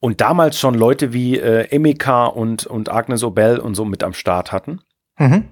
und 0.00 0.20
damals 0.20 0.58
schon 0.58 0.74
Leute 0.74 1.12
wie 1.12 1.38
äh, 1.38 1.68
Emeka 1.70 2.26
und, 2.26 2.66
und 2.66 2.90
Agnes 2.90 3.22
Obel 3.22 3.58
und 3.58 3.74
so 3.74 3.84
mit 3.84 4.02
am 4.02 4.14
Start 4.14 4.50
hatten. 4.50 4.80
Mhm. 5.18 5.44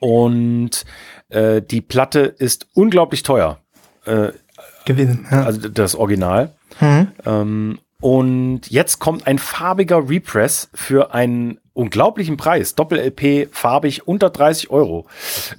Und 0.00 0.84
äh, 1.28 1.62
die 1.62 1.80
Platte 1.82 2.20
ist 2.20 2.68
unglaublich 2.74 3.22
teuer. 3.22 3.60
Äh, 4.04 4.32
Gewesen. 4.84 5.26
Ja. 5.30 5.44
also 5.44 5.68
das 5.68 5.94
Original. 5.94 6.54
mhm. 6.80 7.08
Ähm, 7.24 7.78
und 8.00 8.70
jetzt 8.70 8.98
kommt 8.98 9.26
ein 9.26 9.38
farbiger 9.38 10.08
Repress 10.08 10.68
für 10.74 11.14
ein 11.14 11.58
unglaublichen 11.76 12.36
Preis. 12.36 12.74
Doppel-LP, 12.74 13.48
farbig, 13.52 14.06
unter 14.08 14.30
30 14.30 14.70
Euro. 14.70 15.06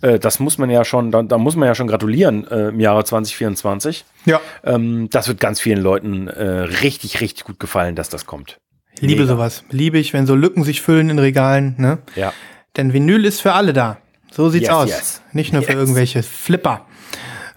Äh, 0.01 0.19
das 0.19 0.39
muss 0.39 0.57
man 0.57 0.69
ja 0.69 0.83
schon, 0.83 1.11
da, 1.11 1.23
da 1.23 1.37
muss 1.37 1.55
man 1.55 1.67
ja 1.67 1.75
schon 1.75 1.87
gratulieren 1.87 2.47
äh, 2.47 2.69
im 2.69 2.79
Jahre 2.79 3.03
2024. 3.05 4.05
Ja. 4.25 4.41
Ähm, 4.63 5.09
das 5.11 5.27
wird 5.27 5.39
ganz 5.39 5.59
vielen 5.61 5.81
Leuten 5.81 6.27
äh, 6.27 6.43
richtig, 6.83 7.21
richtig 7.21 7.45
gut 7.45 7.59
gefallen, 7.59 7.95
dass 7.95 8.09
das 8.09 8.25
kommt. 8.25 8.59
Liebe 8.99 9.21
Mega. 9.21 9.33
sowas. 9.35 9.63
Liebe 9.69 9.99
ich, 9.99 10.13
wenn 10.13 10.25
so 10.25 10.35
Lücken 10.35 10.63
sich 10.63 10.81
füllen 10.81 11.09
in 11.11 11.19
Regalen, 11.19 11.75
ne? 11.77 11.99
Ja. 12.15 12.33
Denn 12.75 12.93
Vinyl 12.93 13.25
ist 13.25 13.41
für 13.41 13.53
alle 13.53 13.73
da. 13.73 13.97
So 14.31 14.49
sieht's 14.49 14.67
Yes, 14.67 14.75
aus. 14.75 14.89
yes. 14.89 15.21
Nicht 15.33 15.53
nur 15.53 15.61
für 15.61 15.71
Yes. 15.73 15.79
irgendwelche 15.79 16.23
Flipper. 16.23 16.85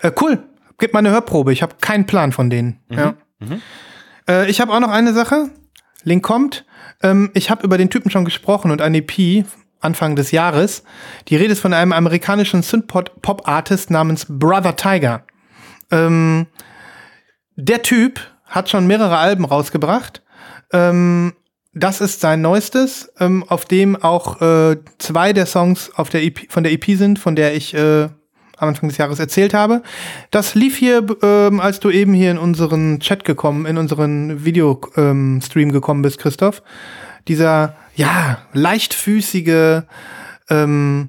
Äh, 0.02 0.12
cool. 0.20 0.38
Gib 0.78 0.92
mal 0.92 1.00
eine 1.00 1.10
Hörprobe. 1.10 1.52
Ich 1.52 1.62
habe 1.62 1.74
keinen 1.80 2.06
Plan 2.06 2.32
von 2.32 2.50
denen. 2.50 2.80
Mhm. 2.88 2.98
Ja. 2.98 3.14
Äh, 4.28 4.50
ich 4.50 4.60
habe 4.60 4.72
auch 4.72 4.80
noch 4.80 4.90
eine 4.90 5.12
Sache. 5.12 5.50
Link 6.04 6.22
kommt. 6.22 6.64
Ähm, 7.02 7.30
ich 7.34 7.50
habe 7.50 7.64
über 7.64 7.78
den 7.78 7.90
Typen 7.90 8.10
schon 8.10 8.24
gesprochen 8.24 8.70
und 8.70 8.80
eine 8.80 8.98
EP 8.98 9.44
Anfang 9.80 10.14
des 10.14 10.30
Jahres. 10.30 10.82
Die 11.28 11.36
Rede 11.36 11.52
ist 11.52 11.60
von 11.60 11.72
einem 11.72 11.92
amerikanischen 11.92 12.62
Synth-Pop-Artist 12.62 13.90
namens 13.90 14.26
Brother 14.28 14.76
Tiger. 14.76 15.24
Ähm, 15.90 16.46
der 17.56 17.82
Typ 17.82 18.20
hat 18.44 18.68
schon 18.68 18.86
mehrere 18.86 19.16
Alben 19.16 19.44
rausgebracht. 19.44 20.22
Ähm, 20.72 21.34
das 21.72 22.00
ist 22.00 22.20
sein 22.20 22.40
neuestes, 22.40 23.12
ähm, 23.18 23.44
auf 23.48 23.64
dem 23.64 23.96
auch 23.96 24.40
äh, 24.42 24.76
zwei 24.98 25.32
der 25.32 25.46
Songs 25.46 25.90
auf 25.94 26.10
der 26.10 26.24
EP, 26.24 26.50
von 26.50 26.64
der 26.64 26.72
EP 26.72 26.84
sind, 26.96 27.18
von 27.18 27.36
der 27.36 27.54
ich 27.54 27.74
äh, 27.74 28.08
am 28.60 28.68
Anfang 28.68 28.88
des 28.88 28.98
Jahres 28.98 29.18
erzählt 29.18 29.54
habe. 29.54 29.82
Das 30.30 30.54
lief 30.54 30.76
hier, 30.76 31.04
ähm, 31.22 31.60
als 31.60 31.80
du 31.80 31.90
eben 31.90 32.12
hier 32.12 32.30
in 32.30 32.38
unseren 32.38 33.00
Chat 33.00 33.24
gekommen, 33.24 33.66
in 33.66 33.78
unseren 33.78 34.44
Videostream 34.44 35.68
ähm, 35.68 35.72
gekommen 35.72 36.02
bist, 36.02 36.18
Christoph. 36.18 36.62
Dieser, 37.28 37.76
ja, 37.96 38.38
leichtfüßige 38.52 39.82
ähm, 40.48 41.08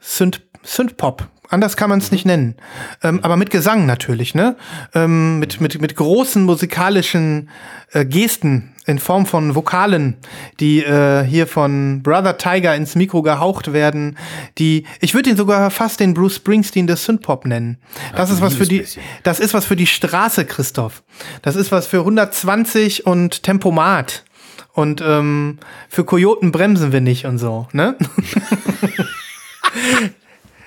Synth, 0.00 0.42
Synth-Pop. 0.62 1.28
Anders 1.50 1.76
kann 1.76 1.90
man 1.90 1.98
es 1.98 2.10
nicht 2.10 2.24
nennen. 2.24 2.54
Ähm, 3.02 3.20
aber 3.22 3.36
mit 3.36 3.50
Gesang 3.50 3.86
natürlich, 3.86 4.34
ne? 4.34 4.56
Ähm, 4.94 5.38
mit, 5.38 5.60
mit, 5.60 5.80
mit 5.80 5.94
großen 5.94 6.42
musikalischen 6.42 7.50
äh, 7.92 8.04
Gesten 8.04 8.74
in 8.86 8.98
Form 8.98 9.26
von 9.26 9.54
Vokalen, 9.54 10.16
die 10.60 10.82
äh, 10.82 11.22
hier 11.24 11.46
von 11.46 12.02
Brother 12.02 12.38
Tiger 12.38 12.74
ins 12.74 12.94
Mikro 12.96 13.22
gehaucht 13.22 13.72
werden, 13.72 14.18
die, 14.58 14.84
ich 15.00 15.14
würde 15.14 15.30
ihn 15.30 15.36
sogar 15.36 15.70
fast 15.70 16.00
den 16.00 16.14
Bruce 16.14 16.36
Springsteen 16.36 16.86
des 16.86 17.04
Synthpop 17.04 17.46
nennen. 17.46 17.78
Das 18.16 18.30
ist 18.30 18.40
was 18.40 18.54
für 18.54 18.66
die, 18.66 18.84
das 19.22 19.40
ist 19.40 19.54
was 19.54 19.64
für 19.64 19.76
die 19.76 19.86
Straße, 19.86 20.44
Christoph. 20.44 21.02
Das 21.42 21.56
ist 21.56 21.72
was 21.72 21.86
für 21.86 22.00
120 22.00 23.06
und 23.06 23.42
Tempomat. 23.42 24.24
Und 24.72 25.02
ähm, 25.06 25.58
für 25.88 26.04
Kojoten 26.04 26.52
bremsen 26.52 26.92
wir 26.92 27.00
nicht 27.00 27.26
und 27.26 27.38
so, 27.38 27.68
ne? 27.72 27.96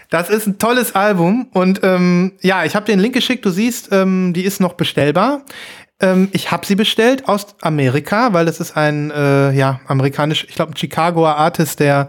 Das 0.10 0.30
ist 0.30 0.48
ein 0.48 0.58
tolles 0.58 0.96
Album 0.96 1.48
und 1.54 1.82
ähm, 1.84 2.34
ja, 2.42 2.64
ich 2.66 2.76
habe 2.76 2.86
den 2.86 3.00
Link 3.00 3.14
geschickt. 3.14 3.46
Du 3.46 3.50
siehst, 3.50 3.90
ähm, 3.92 4.34
die 4.34 4.44
ist 4.46 4.62
noch 4.62 4.74
bestellbar. 4.74 5.42
Ähm, 6.00 6.30
ich 6.32 6.52
habe 6.52 6.66
sie 6.66 6.76
bestellt 6.76 7.28
aus 7.28 7.56
Amerika, 7.62 8.32
weil 8.32 8.46
das 8.46 8.60
ist 8.60 8.78
ein 8.78 9.12
äh, 9.12 9.52
ja 9.52 9.82
amerikanisch, 9.88 10.46
ich 10.48 10.56
glaube, 10.56 10.72
ein 10.74 10.78
Chicagoer 10.78 11.36
Artist, 11.36 11.80
der 11.80 12.08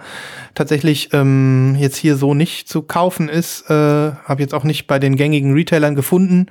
tatsächlich 0.55 1.13
ähm, 1.13 1.75
jetzt 1.79 1.97
hier 1.97 2.17
so 2.17 2.35
nicht 2.35 2.69
zu 2.69 2.83
kaufen 2.83 3.29
ist. 3.29 3.69
Äh, 3.71 3.75
habe 3.75 4.43
jetzt 4.43 4.55
auch 4.55 4.65
nicht 4.65 4.87
bei 4.87 4.99
den 4.99 5.17
gängigen 5.17 5.55
Retailern 5.55 5.95
gefunden. 5.95 6.47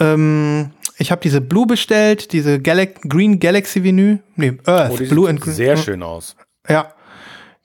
Ähm, 0.00 0.70
ich 0.98 1.10
habe 1.10 1.20
diese 1.22 1.40
Blue 1.40 1.66
bestellt, 1.66 2.32
diese 2.32 2.60
Galax 2.60 3.00
Green 3.08 3.40
Galaxy 3.40 3.82
Vinyl, 3.82 4.18
nee 4.36 4.58
Earth 4.66 4.92
Oh, 5.00 5.04
Blue 5.08 5.28
and 5.28 5.40
Green. 5.40 5.54
sehr 5.54 5.76
schön 5.76 6.02
aus. 6.02 6.36
Ja, 6.68 6.92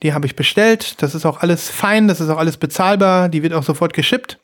die 0.04 0.14
habe 0.14 0.26
ich 0.26 0.36
bestellt. 0.36 1.02
Das 1.02 1.16
ist 1.16 1.26
auch 1.26 1.42
alles 1.42 1.70
fein, 1.70 2.08
das 2.08 2.22
ist 2.22 2.30
auch 2.30 2.38
alles 2.38 2.58
bezahlbar. 2.58 3.30
Die 3.30 3.44
wird 3.44 3.54
auch 3.54 3.64
sofort 3.64 3.94
geschippt. 3.94 4.40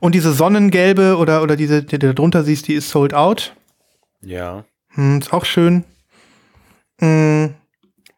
Und 0.00 0.14
diese 0.14 0.32
Sonnengelbe 0.32 1.16
oder, 1.16 1.42
oder 1.42 1.56
diese, 1.56 1.82
die 1.82 1.98
du 1.98 2.14
drunter 2.14 2.44
siehst, 2.44 2.68
die 2.68 2.74
ist 2.74 2.90
sold 2.90 3.14
out. 3.14 3.54
Ja. 4.20 4.64
Hm, 4.90 5.18
ist 5.18 5.32
auch 5.32 5.44
schön. 5.44 5.84
Hm, 7.00 7.54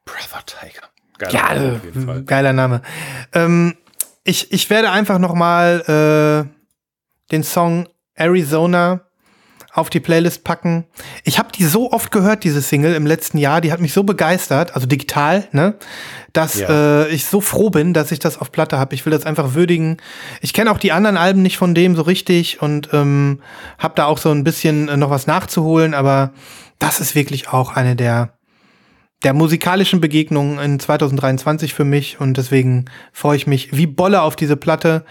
Brother 0.05 0.45
Tiger. 0.47 0.89
Geiler 1.19 1.35
ja, 1.35 1.55
Name 1.55 1.67
äh, 1.67 1.77
auf 1.77 1.85
jeden 1.85 2.07
Fall. 2.07 2.23
geiler 2.23 2.53
Name. 2.53 2.83
Ähm, 3.33 3.77
ich, 4.25 4.53
ich 4.53 4.71
werde 4.71 4.91
einfach 4.91 5.19
noch 5.19 5.35
mal 5.35 6.47
äh, 6.49 7.31
den 7.31 7.45
Song 7.45 7.89
Arizona 8.15 9.01
auf 9.81 9.91
die 9.91 10.01
Playlist 10.01 10.45
packen. 10.45 10.85
Ich 11.24 11.39
habe 11.39 11.49
die 11.53 11.64
so 11.64 11.91
oft 11.93 12.11
gehört, 12.12 12.45
diese 12.45 12.62
Single 12.62 12.95
im 12.95 13.07
letzten 13.07 13.39
Jahr, 13.39 13.61
die 13.61 13.72
hat 13.72 13.81
mich 13.81 13.93
so 13.93 14.03
begeistert, 14.05 14.74
also 14.74 14.87
digital, 14.87 15.49
ne, 15.53 15.74
dass 16.33 16.59
Ja. 16.61 16.68
äh, 17.05 17.09
ich 17.09 17.24
so 17.26 17.41
froh 17.41 17.70
bin, 17.70 17.93
dass 17.93 18.12
ich 18.12 18.18
das 18.18 18.39
auf 18.39 18.53
Platte 18.53 18.78
habe. 18.78 18.95
Ich 18.95 19.05
will 19.05 19.11
das 19.12 19.26
einfach 19.26 19.55
würdigen. 19.55 19.97
Ich 20.41 20.53
kenne 20.53 20.70
auch 20.70 20.78
die 20.78 20.93
anderen 20.93 21.16
Alben 21.16 21.43
nicht 21.43 21.57
von 21.59 21.74
dem 21.74 21.97
so 21.97 22.03
richtig 22.03 22.62
und 22.62 22.91
ähm, 22.93 23.41
habe 23.78 23.95
da 23.97 24.05
auch 24.07 24.18
so 24.18 24.31
ein 24.31 24.45
bisschen 24.45 24.89
äh, 24.89 24.97
noch 24.97 25.11
was 25.11 25.26
nachzuholen, 25.26 25.95
aber 25.95 26.33
das 26.78 27.01
ist 27.01 27.14
wirklich 27.14 27.49
auch 27.49 27.74
eine 27.76 27.97
der 27.97 28.35
der 29.22 29.35
musikalischen 29.35 30.01
Begegnungen 30.01 30.59
in 30.59 30.81
2023 30.81 31.74
für 31.74 31.85
mich 31.85 32.20
und 32.20 32.39
deswegen 32.39 32.87
freue 33.12 33.37
ich 33.37 33.47
mich 33.47 33.76
wie 33.76 33.87
Bolle 33.87 34.22
auf 34.22 34.35
diese 34.35 34.57
Platte. 34.57 35.05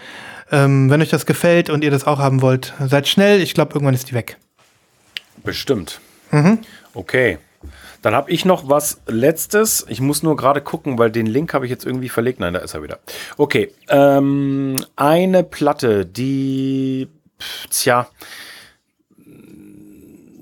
Ähm, 0.50 0.90
wenn 0.90 1.00
euch 1.00 1.10
das 1.10 1.26
gefällt 1.26 1.70
und 1.70 1.84
ihr 1.84 1.92
das 1.92 2.08
auch 2.08 2.18
haben 2.18 2.42
wollt, 2.42 2.74
seid 2.84 3.06
schnell. 3.06 3.40
Ich 3.40 3.54
glaube, 3.54 3.74
irgendwann 3.74 3.94
ist 3.94 4.10
die 4.10 4.14
weg. 4.14 4.36
Bestimmt. 5.44 6.00
Mhm. 6.30 6.58
Okay. 6.94 7.38
Dann 8.02 8.14
habe 8.14 8.30
ich 8.30 8.44
noch 8.44 8.68
was 8.68 9.00
Letztes. 9.06 9.84
Ich 9.88 10.00
muss 10.00 10.22
nur 10.22 10.36
gerade 10.36 10.62
gucken, 10.62 10.98
weil 10.98 11.10
den 11.10 11.26
Link 11.26 11.52
habe 11.52 11.66
ich 11.66 11.70
jetzt 11.70 11.84
irgendwie 11.84 12.08
verlegt. 12.08 12.40
Nein, 12.40 12.54
da 12.54 12.60
ist 12.60 12.74
er 12.74 12.82
wieder. 12.82 12.98
Okay. 13.36 13.72
Ähm, 13.88 14.76
eine 14.96 15.44
Platte, 15.44 16.06
die, 16.06 17.08
pf, 17.38 17.66
tja, 17.68 18.08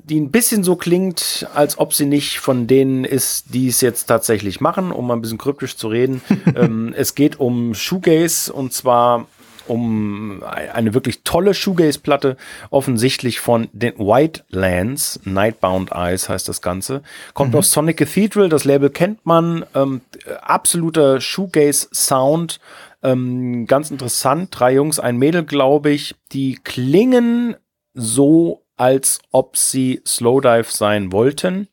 die 0.09 0.21
ein 0.21 0.31
bisschen 0.31 0.65
so 0.65 0.77
klingt, 0.77 1.47
als 1.55 1.79
ob 1.79 1.93
sie 1.93 2.07
nicht 2.07 2.39
von 2.39 2.67
denen 2.67 3.05
ist, 3.05 3.55
die 3.55 3.69
es 3.69 3.81
jetzt 3.81 4.07
tatsächlich 4.07 4.61
machen, 4.61 4.91
um 4.91 5.07
mal 5.07 5.15
ein 5.15 5.21
bisschen 5.21 5.39
kryptisch 5.39 5.77
zu 5.77 5.89
reden. 5.89 6.23
ähm, 6.57 6.95
es 6.97 7.15
geht 7.15 7.41
um 7.41 7.75
Shoegaze 7.75 8.53
und 8.53 8.73
zwar 8.73 9.27
um 9.69 10.43
eine 10.43 10.95
wirklich 10.95 11.23
tolle 11.23 11.55
Shoegaze-Platte, 11.55 12.37
offensichtlich 12.71 13.41
von 13.41 13.69
den 13.73 13.99
White 13.99 14.45
Lands, 14.49 15.21
Nightbound 15.25 15.93
Eyes 15.93 16.29
heißt 16.29 16.49
das 16.49 16.63
Ganze. 16.63 17.03
Kommt 17.35 17.55
aus 17.55 17.71
Sonic 17.71 17.99
Cathedral, 17.99 18.49
das 18.49 18.65
Label 18.65 18.91
kennt 18.91 19.25
man, 19.25 19.65
ähm, 19.75 20.01
absoluter 20.43 21.21
Shoegaze-Sound, 21.21 22.61
ähm, 23.03 23.67
ganz 23.67 23.91
interessant. 23.91 24.49
Drei 24.51 24.75
Jungs, 24.75 24.99
ein 24.99 25.17
Mädel, 25.17 25.45
glaube 25.45 25.91
ich, 25.91 26.15
die 26.33 26.59
klingen 26.63 27.57
so, 27.95 28.63
als 28.77 29.21
ob 29.31 29.57
sie 29.57 30.01
Slowdive 30.07 30.71
sein 30.71 31.13
wollten. 31.13 31.69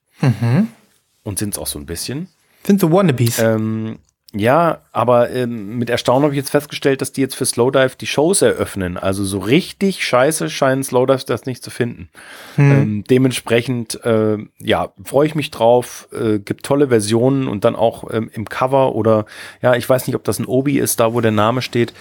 Und 1.23 1.39
sind 1.39 1.53
es 1.53 1.59
auch 1.59 1.67
so 1.67 1.79
ein 1.79 1.85
bisschen. 1.85 2.27
Sind 2.63 2.79
so 2.79 2.91
Wannabes. 2.91 3.39
Ähm, 3.39 3.99
ja, 4.37 4.79
aber 4.91 5.29
ähm, 5.31 5.77
mit 5.77 5.89
Erstaunen 5.89 6.23
habe 6.23 6.33
ich 6.33 6.37
jetzt 6.37 6.49
festgestellt, 6.49 7.01
dass 7.01 7.13
die 7.13 7.21
jetzt 7.21 7.35
für 7.35 7.45
Slowdive 7.45 7.95
die 7.99 8.05
Shows 8.05 8.41
eröffnen. 8.41 8.97
Also 8.97 9.23
so 9.23 9.39
richtig 9.39 10.05
scheiße 10.05 10.49
scheinen 10.49 10.83
Slowdives 10.83 11.25
das 11.25 11.45
nicht 11.45 11.63
zu 11.63 11.69
finden. 11.69 12.09
Ähm, 12.57 13.03
dementsprechend, 13.09 14.03
äh, 14.03 14.37
ja, 14.59 14.89
freue 15.03 15.27
ich 15.27 15.35
mich 15.35 15.51
drauf. 15.51 16.09
Äh, 16.11 16.39
gibt 16.39 16.63
tolle 16.65 16.89
Versionen 16.89 17.47
und 17.47 17.63
dann 17.63 17.75
auch 17.75 18.11
ähm, 18.11 18.29
im 18.33 18.45
Cover 18.49 18.95
oder, 18.95 19.25
ja, 19.61 19.75
ich 19.75 19.87
weiß 19.87 20.05
nicht, 20.07 20.15
ob 20.15 20.23
das 20.25 20.39
ein 20.39 20.45
Obi 20.45 20.79
ist, 20.79 20.99
da 20.99 21.13
wo 21.13 21.21
der 21.21 21.31
Name 21.31 21.61
steht, 21.61 21.93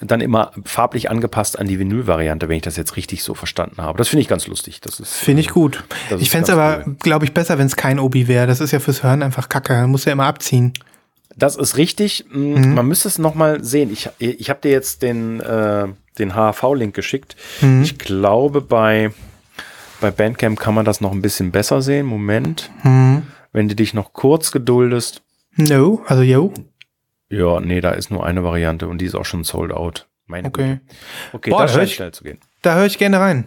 dann 0.00 0.20
immer 0.20 0.52
farblich 0.64 1.10
angepasst 1.10 1.58
an 1.58 1.66
die 1.66 1.80
Vinyl-Variante, 1.80 2.48
wenn 2.48 2.56
ich 2.56 2.62
das 2.62 2.76
jetzt 2.76 2.96
richtig 2.96 3.24
so 3.24 3.34
verstanden 3.34 3.82
habe. 3.82 3.98
Das 3.98 4.08
finde 4.08 4.22
ich 4.22 4.28
ganz 4.28 4.46
lustig. 4.46 4.80
Das 4.80 5.00
ist, 5.00 5.14
Finde 5.14 5.40
ich 5.40 5.48
gut. 5.48 5.82
das 6.10 6.20
Ich 6.20 6.30
fände 6.30 6.44
es 6.44 6.50
aber, 6.50 6.84
cool. 6.86 6.96
glaube 7.00 7.24
ich, 7.24 7.34
besser, 7.34 7.58
wenn 7.58 7.66
es 7.66 7.74
kein 7.74 7.98
Obi 7.98 8.28
wäre. 8.28 8.46
Das 8.46 8.60
ist 8.60 8.70
ja 8.70 8.78
fürs 8.78 9.02
Hören 9.02 9.22
einfach 9.22 9.48
kacke. 9.48 9.72
Man 9.74 9.90
muss 9.90 10.04
ja 10.04 10.12
immer 10.12 10.26
abziehen. 10.26 10.72
Das 11.36 11.56
ist 11.56 11.76
richtig. 11.76 12.24
Mm, 12.30 12.74
Man 12.74 12.86
müsste 12.86 13.08
es 13.08 13.18
noch 13.18 13.34
mal 13.34 13.62
sehen. 13.64 13.90
Ich, 13.92 14.08
ich 14.18 14.50
habe 14.50 14.60
dir 14.60 14.70
jetzt 14.70 15.02
den, 15.02 15.40
äh, 15.40 15.88
den 16.18 16.34
HAV-Link 16.34 16.94
geschickt. 16.94 17.36
Ich 17.82 17.98
glaube, 17.98 18.60
bei, 18.60 19.10
bei 20.00 20.10
Bandcamp 20.10 20.58
kann 20.60 20.74
man 20.74 20.84
das 20.84 21.00
noch 21.00 21.12
ein 21.12 21.22
bisschen 21.22 21.50
besser 21.52 21.80
sehen. 21.82 22.06
Moment. 22.06 22.70
Wenn 22.82 23.68
du 23.68 23.74
dich 23.74 23.94
noch 23.94 24.12
kurz 24.12 24.52
geduldest. 24.52 25.22
No, 25.56 26.02
also 26.06 26.22
yo. 26.22 26.52
Ja, 27.28 27.60
nee, 27.60 27.80
da 27.80 27.90
ist 27.92 28.10
nur 28.10 28.24
eine 28.26 28.44
Variante 28.44 28.88
und 28.88 28.98
die 28.98 29.06
ist 29.06 29.14
auch 29.14 29.24
schon 29.24 29.44
sold 29.44 29.72
out. 29.72 30.06
Meine 30.26 30.48
Okay. 30.48 30.80
Güte. 30.80 30.80
Okay, 31.32 31.50
Boah, 31.50 31.62
das 31.62 31.72
hör 31.72 31.76
scheint 31.78 31.88
ich- 31.88 31.94
schnell 31.96 32.12
zu 32.12 32.24
gehen. 32.24 32.38
Da 32.62 32.74
höre 32.76 32.86
ich 32.86 32.98
gerne 32.98 33.20
rein. 33.20 33.44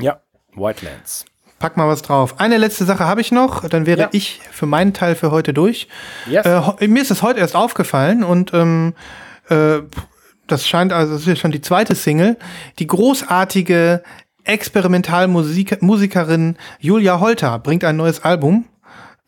Ja, 0.00 0.20
Whitelands. 0.54 1.24
Pack 1.58 1.76
mal 1.78 1.88
was 1.88 2.02
drauf. 2.02 2.38
Eine 2.38 2.58
letzte 2.58 2.84
Sache 2.84 3.06
habe 3.06 3.22
ich 3.22 3.32
noch, 3.32 3.66
dann 3.68 3.86
wäre 3.86 4.00
Ja. 4.02 4.08
ich 4.12 4.40
für 4.50 4.66
meinen 4.66 4.92
Teil 4.92 5.14
für 5.14 5.30
heute 5.30 5.54
durch. 5.54 5.88
Yes. 6.28 6.44
Äh, 6.44 6.86
mir 6.88 7.00
ist 7.00 7.10
es 7.10 7.22
heute 7.22 7.40
erst 7.40 7.56
aufgefallen 7.56 8.22
und 8.24 8.52
ähm, 8.52 8.92
äh, 9.48 9.78
das 10.46 10.68
scheint 10.68 10.92
also, 10.92 11.14
das 11.14 11.26
ist 11.26 11.38
schon 11.38 11.52
die 11.52 11.62
zweite 11.62 11.94
Single. 11.94 12.36
Die 12.78 12.86
großartige 12.86 14.02
Experimentalmusikerin 14.44 16.56
Julia 16.78 17.20
Holter 17.20 17.58
bringt 17.58 17.84
ein 17.84 17.96
neues 17.96 18.22
Album. 18.22 18.66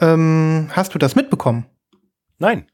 Ähm, 0.01 0.69
hast 0.73 0.95
du 0.95 0.99
das 0.99 1.17
mitbekommen? 1.17 1.65
Nein. 2.39 2.67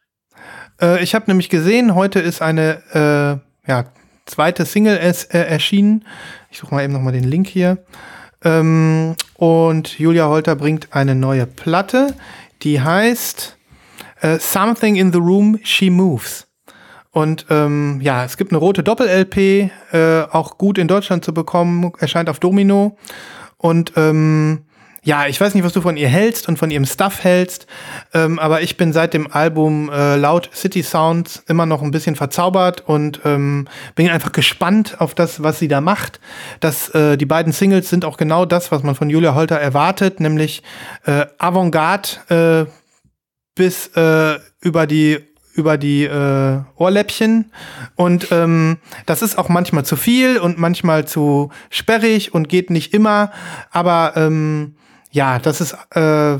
Äh, 0.80 1.02
ich 1.02 1.14
habe 1.14 1.24
nämlich 1.28 1.48
gesehen, 1.48 1.94
heute 1.94 2.18
ist 2.20 2.42
eine 2.42 3.40
äh, 3.64 3.70
ja, 3.70 3.84
zweite 4.26 4.66
Single 4.66 4.98
es, 4.98 5.24
äh, 5.24 5.38
erschienen. 5.38 6.04
Ich 6.50 6.58
suche 6.58 6.74
mal 6.74 6.84
eben 6.84 6.92
nochmal 6.92 7.14
den 7.14 7.24
Link 7.24 7.46
hier. 7.46 7.78
Ähm, 8.44 9.16
und 9.34 9.98
Julia 9.98 10.28
Holter 10.28 10.54
bringt 10.54 10.88
eine 10.92 11.14
neue 11.14 11.46
Platte, 11.46 12.14
die 12.62 12.80
heißt 12.80 13.56
äh, 14.20 14.38
Something 14.38 14.96
in 14.96 15.12
the 15.12 15.18
Room 15.18 15.58
She 15.62 15.90
Moves. 15.90 16.46
Und 17.10 17.46
ähm, 17.48 18.00
ja, 18.02 18.24
es 18.24 18.36
gibt 18.36 18.50
eine 18.50 18.58
rote 18.58 18.82
Doppel-LP, 18.82 19.70
äh, 19.92 20.22
auch 20.30 20.58
gut 20.58 20.78
in 20.78 20.88
Deutschland 20.88 21.24
zu 21.24 21.32
bekommen, 21.32 21.92
erscheint 21.98 22.28
auf 22.28 22.40
Domino. 22.40 22.98
Und 23.56 23.92
ähm, 23.96 24.64
ja, 25.04 25.26
ich 25.26 25.38
weiß 25.38 25.54
nicht, 25.54 25.64
was 25.64 25.74
du 25.74 25.82
von 25.82 25.98
ihr 25.98 26.08
hältst 26.08 26.48
und 26.48 26.58
von 26.58 26.70
ihrem 26.70 26.86
Stuff 26.86 27.22
hältst, 27.22 27.66
ähm, 28.14 28.38
aber 28.38 28.62
ich 28.62 28.78
bin 28.78 28.92
seit 28.94 29.12
dem 29.12 29.30
Album 29.30 29.90
äh, 29.90 30.16
Loud 30.16 30.48
City 30.54 30.82
Sounds 30.82 31.44
immer 31.46 31.66
noch 31.66 31.82
ein 31.82 31.90
bisschen 31.90 32.16
verzaubert 32.16 32.80
und 32.86 33.20
ähm, 33.24 33.68
bin 33.94 34.08
einfach 34.08 34.32
gespannt 34.32 34.96
auf 35.00 35.14
das, 35.14 35.42
was 35.42 35.58
sie 35.58 35.68
da 35.68 35.82
macht. 35.82 36.20
Das, 36.60 36.88
äh, 36.90 37.18
die 37.18 37.26
beiden 37.26 37.52
Singles 37.52 37.90
sind 37.90 38.06
auch 38.06 38.16
genau 38.16 38.46
das, 38.46 38.72
was 38.72 38.82
man 38.82 38.94
von 38.94 39.10
Julia 39.10 39.34
Holter 39.34 39.60
erwartet, 39.60 40.20
nämlich 40.20 40.62
äh, 41.04 41.26
Avantgarde 41.38 42.66
äh, 42.66 42.70
bis 43.54 43.88
äh, 43.88 44.38
über 44.60 44.86
die 44.86 45.20
über 45.56 45.78
die 45.78 46.02
äh, 46.02 46.60
Ohrläppchen 46.74 47.52
und 47.94 48.32
ähm, 48.32 48.78
das 49.06 49.22
ist 49.22 49.38
auch 49.38 49.48
manchmal 49.48 49.84
zu 49.84 49.94
viel 49.94 50.38
und 50.38 50.58
manchmal 50.58 51.06
zu 51.06 51.50
sperrig 51.70 52.34
und 52.34 52.48
geht 52.48 52.70
nicht 52.70 52.92
immer, 52.92 53.30
aber 53.70 54.14
ähm, 54.16 54.74
ja, 55.14 55.38
das 55.38 55.60
ist, 55.60 55.72
äh, 55.92 56.38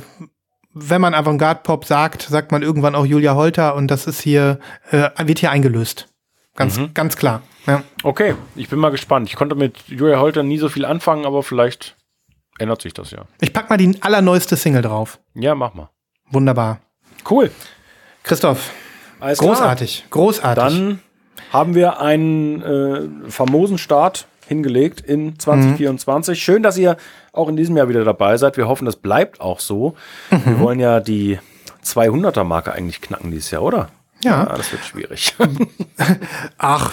wenn 0.74 1.00
man 1.00 1.14
Avantgarde-Pop 1.14 1.84
sagt, 1.84 2.22
sagt 2.22 2.50
man 2.52 2.62
irgendwann 2.62 2.94
auch 2.96 3.06
Julia 3.06 3.34
Holter 3.36 3.74
und 3.76 3.88
das 3.90 4.06
ist 4.08 4.20
hier, 4.20 4.58
äh, 4.90 5.08
wird 5.24 5.38
hier 5.38 5.50
eingelöst. 5.52 6.08
Ganz, 6.56 6.76
Mhm. 6.78 6.92
ganz 6.94 7.16
klar. 7.16 7.42
Ja. 7.66 7.82
Okay, 8.02 8.34
ich 8.56 8.68
bin 8.68 8.78
mal 8.80 8.90
gespannt. 8.90 9.28
Ich 9.28 9.36
konnte 9.36 9.54
mit 9.54 9.78
Julia 9.88 10.18
Holter 10.18 10.42
nie 10.42 10.58
so 10.58 10.68
viel 10.68 10.84
anfangen, 10.84 11.24
aber 11.26 11.42
vielleicht 11.42 11.96
ändert 12.58 12.82
sich 12.82 12.92
das 12.92 13.10
ja. 13.12 13.22
Ich 13.40 13.52
pack 13.52 13.70
mal 13.70 13.76
die 13.76 13.96
allerneueste 14.02 14.56
Single 14.56 14.82
drauf. 14.82 15.18
Ja, 15.34 15.54
mach 15.54 15.74
mal. 15.74 15.90
Wunderbar. 16.30 16.80
Cool. 17.28 17.50
Christoph, 18.24 18.70
Alles 19.20 19.38
klar. 19.38 19.50
großartig, 19.50 20.06
großartig. 20.10 20.64
Dann 20.64 21.00
haben 21.52 21.74
wir 21.74 22.00
einen 22.00 22.62
äh, 22.62 23.30
famosen 23.30 23.78
Start 23.78 24.26
hingelegt 24.46 25.00
in 25.00 25.38
2024. 25.38 26.42
Schön, 26.42 26.62
dass 26.62 26.76
ihr 26.76 26.96
auch 27.34 27.48
in 27.48 27.56
diesem 27.56 27.76
Jahr 27.76 27.88
wieder 27.88 28.04
dabei 28.04 28.36
seid. 28.36 28.56
Wir 28.56 28.68
hoffen, 28.68 28.84
das 28.86 28.96
bleibt 28.96 29.40
auch 29.40 29.60
so. 29.60 29.94
Wir 30.30 30.58
wollen 30.60 30.80
ja 30.80 31.00
die 31.00 31.38
200er-Marke 31.84 32.72
eigentlich 32.72 33.00
knacken 33.00 33.30
dieses 33.30 33.50
Jahr, 33.50 33.62
oder? 33.62 33.88
Ja. 34.22 34.46
das 34.56 34.72
wird 34.72 34.82
schwierig. 34.84 35.34
Ach, 36.58 36.92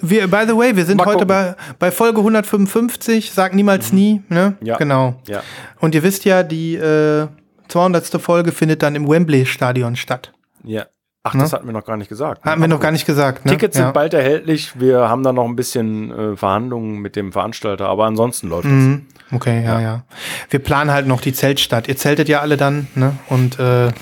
wir, 0.00 0.28
by 0.28 0.44
the 0.46 0.56
way, 0.56 0.74
wir 0.76 0.86
sind 0.86 0.96
Mal 0.96 1.06
heute 1.06 1.26
gucken. 1.26 1.28
bei, 1.28 1.54
bei 1.78 1.90
Folge 1.90 2.18
155, 2.20 3.32
sag 3.32 3.54
niemals 3.54 3.92
nie, 3.92 4.22
ne? 4.28 4.54
Ja. 4.62 4.78
Genau. 4.78 5.14
ja. 5.28 5.42
Und 5.80 5.94
ihr 5.94 6.02
wisst 6.02 6.24
ja, 6.24 6.42
die 6.42 6.76
äh, 6.76 7.26
200. 7.68 8.06
Folge 8.20 8.52
findet 8.52 8.82
dann 8.82 8.94
im 8.94 9.08
Wembley-Stadion 9.08 9.96
statt. 9.96 10.32
ja. 10.64 10.86
Ach, 11.22 11.34
das 11.34 11.52
hatten 11.52 11.66
wir 11.66 11.74
noch 11.74 11.84
gar 11.84 11.98
nicht 11.98 12.08
gesagt. 12.08 12.44
Hatten 12.44 12.62
wir 12.62 12.68
noch 12.68 12.80
gar 12.80 12.92
nicht 12.92 13.04
gesagt, 13.04 13.44
ne? 13.44 13.50
Tickets 13.50 13.76
ja. 13.76 13.84
sind 13.84 13.92
bald 13.92 14.14
erhältlich. 14.14 14.80
Wir 14.80 15.00
haben 15.00 15.22
da 15.22 15.34
noch 15.34 15.44
ein 15.44 15.54
bisschen 15.54 16.10
äh, 16.10 16.36
Verhandlungen 16.36 17.00
mit 17.00 17.14
dem 17.14 17.32
Veranstalter, 17.32 17.88
aber 17.88 18.06
ansonsten 18.06 18.48
läuft 18.48 18.64
Mhm. 18.64 19.06
Okay, 19.32 19.62
ja, 19.62 19.80
ja, 19.80 20.02
Wir 20.48 20.60
planen 20.60 20.90
halt 20.90 21.06
noch 21.06 21.20
die 21.20 21.32
Zeltstadt. 21.32 21.88
Ihr 21.88 21.96
zeltet 21.96 22.28
ja 22.28 22.40
alle 22.40 22.56
dann, 22.56 22.88
ne? 22.94 23.16
Und 23.28 23.60
äh, 23.60 23.88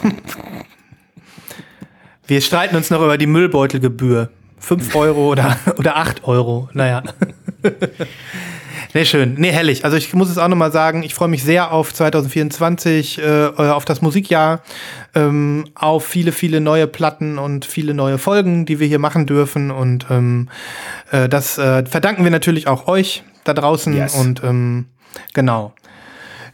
wir 2.27 2.41
streiten 2.41 2.77
uns 2.77 2.91
noch 2.91 3.03
über 3.03 3.19
die 3.19 3.27
Müllbeutelgebühr. 3.27 4.31
Fünf 4.59 4.95
Euro 4.95 5.29
oder, 5.29 5.59
oder 5.77 5.97
acht 5.97 6.25
Euro. 6.25 6.69
Naja. 6.73 7.03
Nee, 8.95 9.05
schön. 9.05 9.35
Nee, 9.37 9.51
herrlich. 9.53 9.85
Also 9.85 9.97
ich 9.97 10.15
muss 10.15 10.31
es 10.31 10.39
auch 10.39 10.49
nochmal 10.49 10.73
sagen, 10.73 11.03
ich 11.03 11.15
freue 11.15 11.29
mich 11.29 11.43
sehr 11.45 11.73
auf 11.73 11.93
2024, 11.93 13.19
äh, 13.19 13.47
auf 13.57 13.85
das 13.85 14.01
Musikjahr, 14.01 14.61
ähm, 15.15 15.67
auf 15.75 16.07
viele, 16.07 16.33
viele 16.33 16.61
neue 16.61 16.87
Platten 16.87 17.39
und 17.39 17.65
viele 17.65 17.93
neue 17.95 18.19
Folgen, 18.19 18.65
die 18.67 18.81
wir 18.81 18.87
hier 18.87 18.99
machen 18.99 19.27
dürfen. 19.27 19.71
Und 19.71 20.07
ähm, 20.11 20.49
äh, 21.11 21.29
das 21.29 21.59
äh, 21.59 21.85
verdanken 21.85 22.25
wir 22.25 22.31
natürlich 22.31 22.67
auch 22.67 22.89
euch 22.89 23.25
da 23.45 23.53
draußen. 23.55 23.95
Yes. 23.95 24.15
Und 24.15 24.43
ähm, 24.43 24.87
genau. 25.35 25.75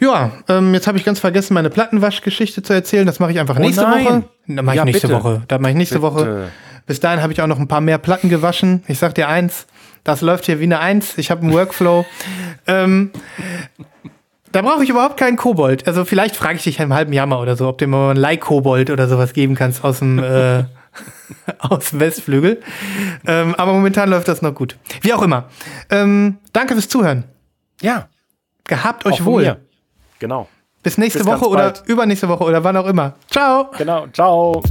Ja, 0.01 0.33
ähm, 0.49 0.75
jetzt 0.75 0.87
habe 0.89 0.99
ich 0.99 1.05
ganz 1.05 1.21
vergessen, 1.21 1.55
meine 1.55 1.71
Plattenwaschgeschichte 1.71 2.63
zu 2.63 2.73
erzählen. 2.73 3.07
Das 3.07 3.21
mache 3.21 3.31
ich 3.31 3.39
einfach 3.39 3.59
nächste 3.59 3.85
Oh 3.85 3.89
nein. 3.89 4.05
Woche. 4.05 4.25
Da 4.49 4.63
mache 4.63 4.75
ich 4.75 4.79
Ja, 4.79 4.85
nächste 4.85 5.07
bitte. 5.09 5.23
Woche. 5.23 5.43
Da 5.47 5.59
mache 5.59 5.71
ich 5.71 5.77
nächste 5.77 6.01
Bitte. 6.01 6.15
Woche. 6.15 6.49
Bis 6.87 7.01
dahin 7.01 7.23
habe 7.23 7.33
ich 7.33 7.41
auch 7.41 7.47
noch 7.47 7.59
ein 7.59 7.69
paar 7.69 7.81
mehr 7.81 7.97
Platten 7.99 8.29
gewaschen. 8.29 8.83
Ich 8.89 8.99
sag 8.99 9.15
dir 9.15 9.29
eins, 9.29 9.67
das 10.05 10.21
läuft 10.21 10.47
hier 10.47 10.61
wie 10.61 10.65
eine 10.65 10.81
Eins. 10.81 11.19
Ich 11.19 11.31
habe 11.31 11.43
einen 11.43 11.53
Workflow. 11.53 12.07
ähm, 12.67 13.11
da 14.53 14.63
brauche 14.63 14.85
ich 14.85 14.91
überhaupt 14.91 15.17
keinen 15.17 15.37
Kobold. 15.37 15.87
Also 15.89 16.05
vielleicht 16.05 16.37
frage 16.37 16.57
ich 16.57 16.63
dich 16.65 16.79
im 16.79 16.95
halben 16.95 17.13
Jahr 17.13 17.27
mal 17.27 17.41
oder 17.41 17.57
so, 17.57 17.69
ob 17.69 17.79
du 17.79 17.87
mir 17.87 17.97
mal 17.97 18.11
einen 18.11 18.21
Leih-Kobold 18.21 18.91
oder 18.91 19.09
sowas 19.09 19.33
geben 19.33 19.57
kannst 19.57 19.83
aus 19.83 19.99
dem 19.99 20.23
äh, 20.23 20.65
aus 21.59 21.91
dem 21.91 22.01
Westflügel. 22.01 22.63
Ähm, 23.27 23.55
aber 23.57 23.73
momentan 23.73 24.09
läuft 24.09 24.29
das 24.29 24.43
noch 24.43 24.55
gut. 24.55 24.77
Wie 25.01 25.13
auch 25.13 25.23
immer. 25.23 25.49
Ähm, 25.91 26.39
danke 26.53 26.75
fürs 26.75 26.89
Zuhören. 26.89 27.25
Ja, 27.81 28.09
Gehabt 28.65 29.05
euch 29.05 29.25
wohl. 29.25 29.43
mir. 29.43 29.61
Genau. 30.19 30.49
Bis 30.83 30.99
nächste 30.99 31.21
Bis 31.21 31.27
Woche 31.29 31.49
oder 31.49 31.71
bald. 31.71 31.83
übernächste 31.87 32.29
Woche 32.29 32.45
oder 32.45 32.65
wann 32.65 32.77
auch 32.77 32.87
immer. 32.87 33.15
Ciao. 33.31 33.71
Genau. 33.77 34.07
Ciao. 34.09 34.63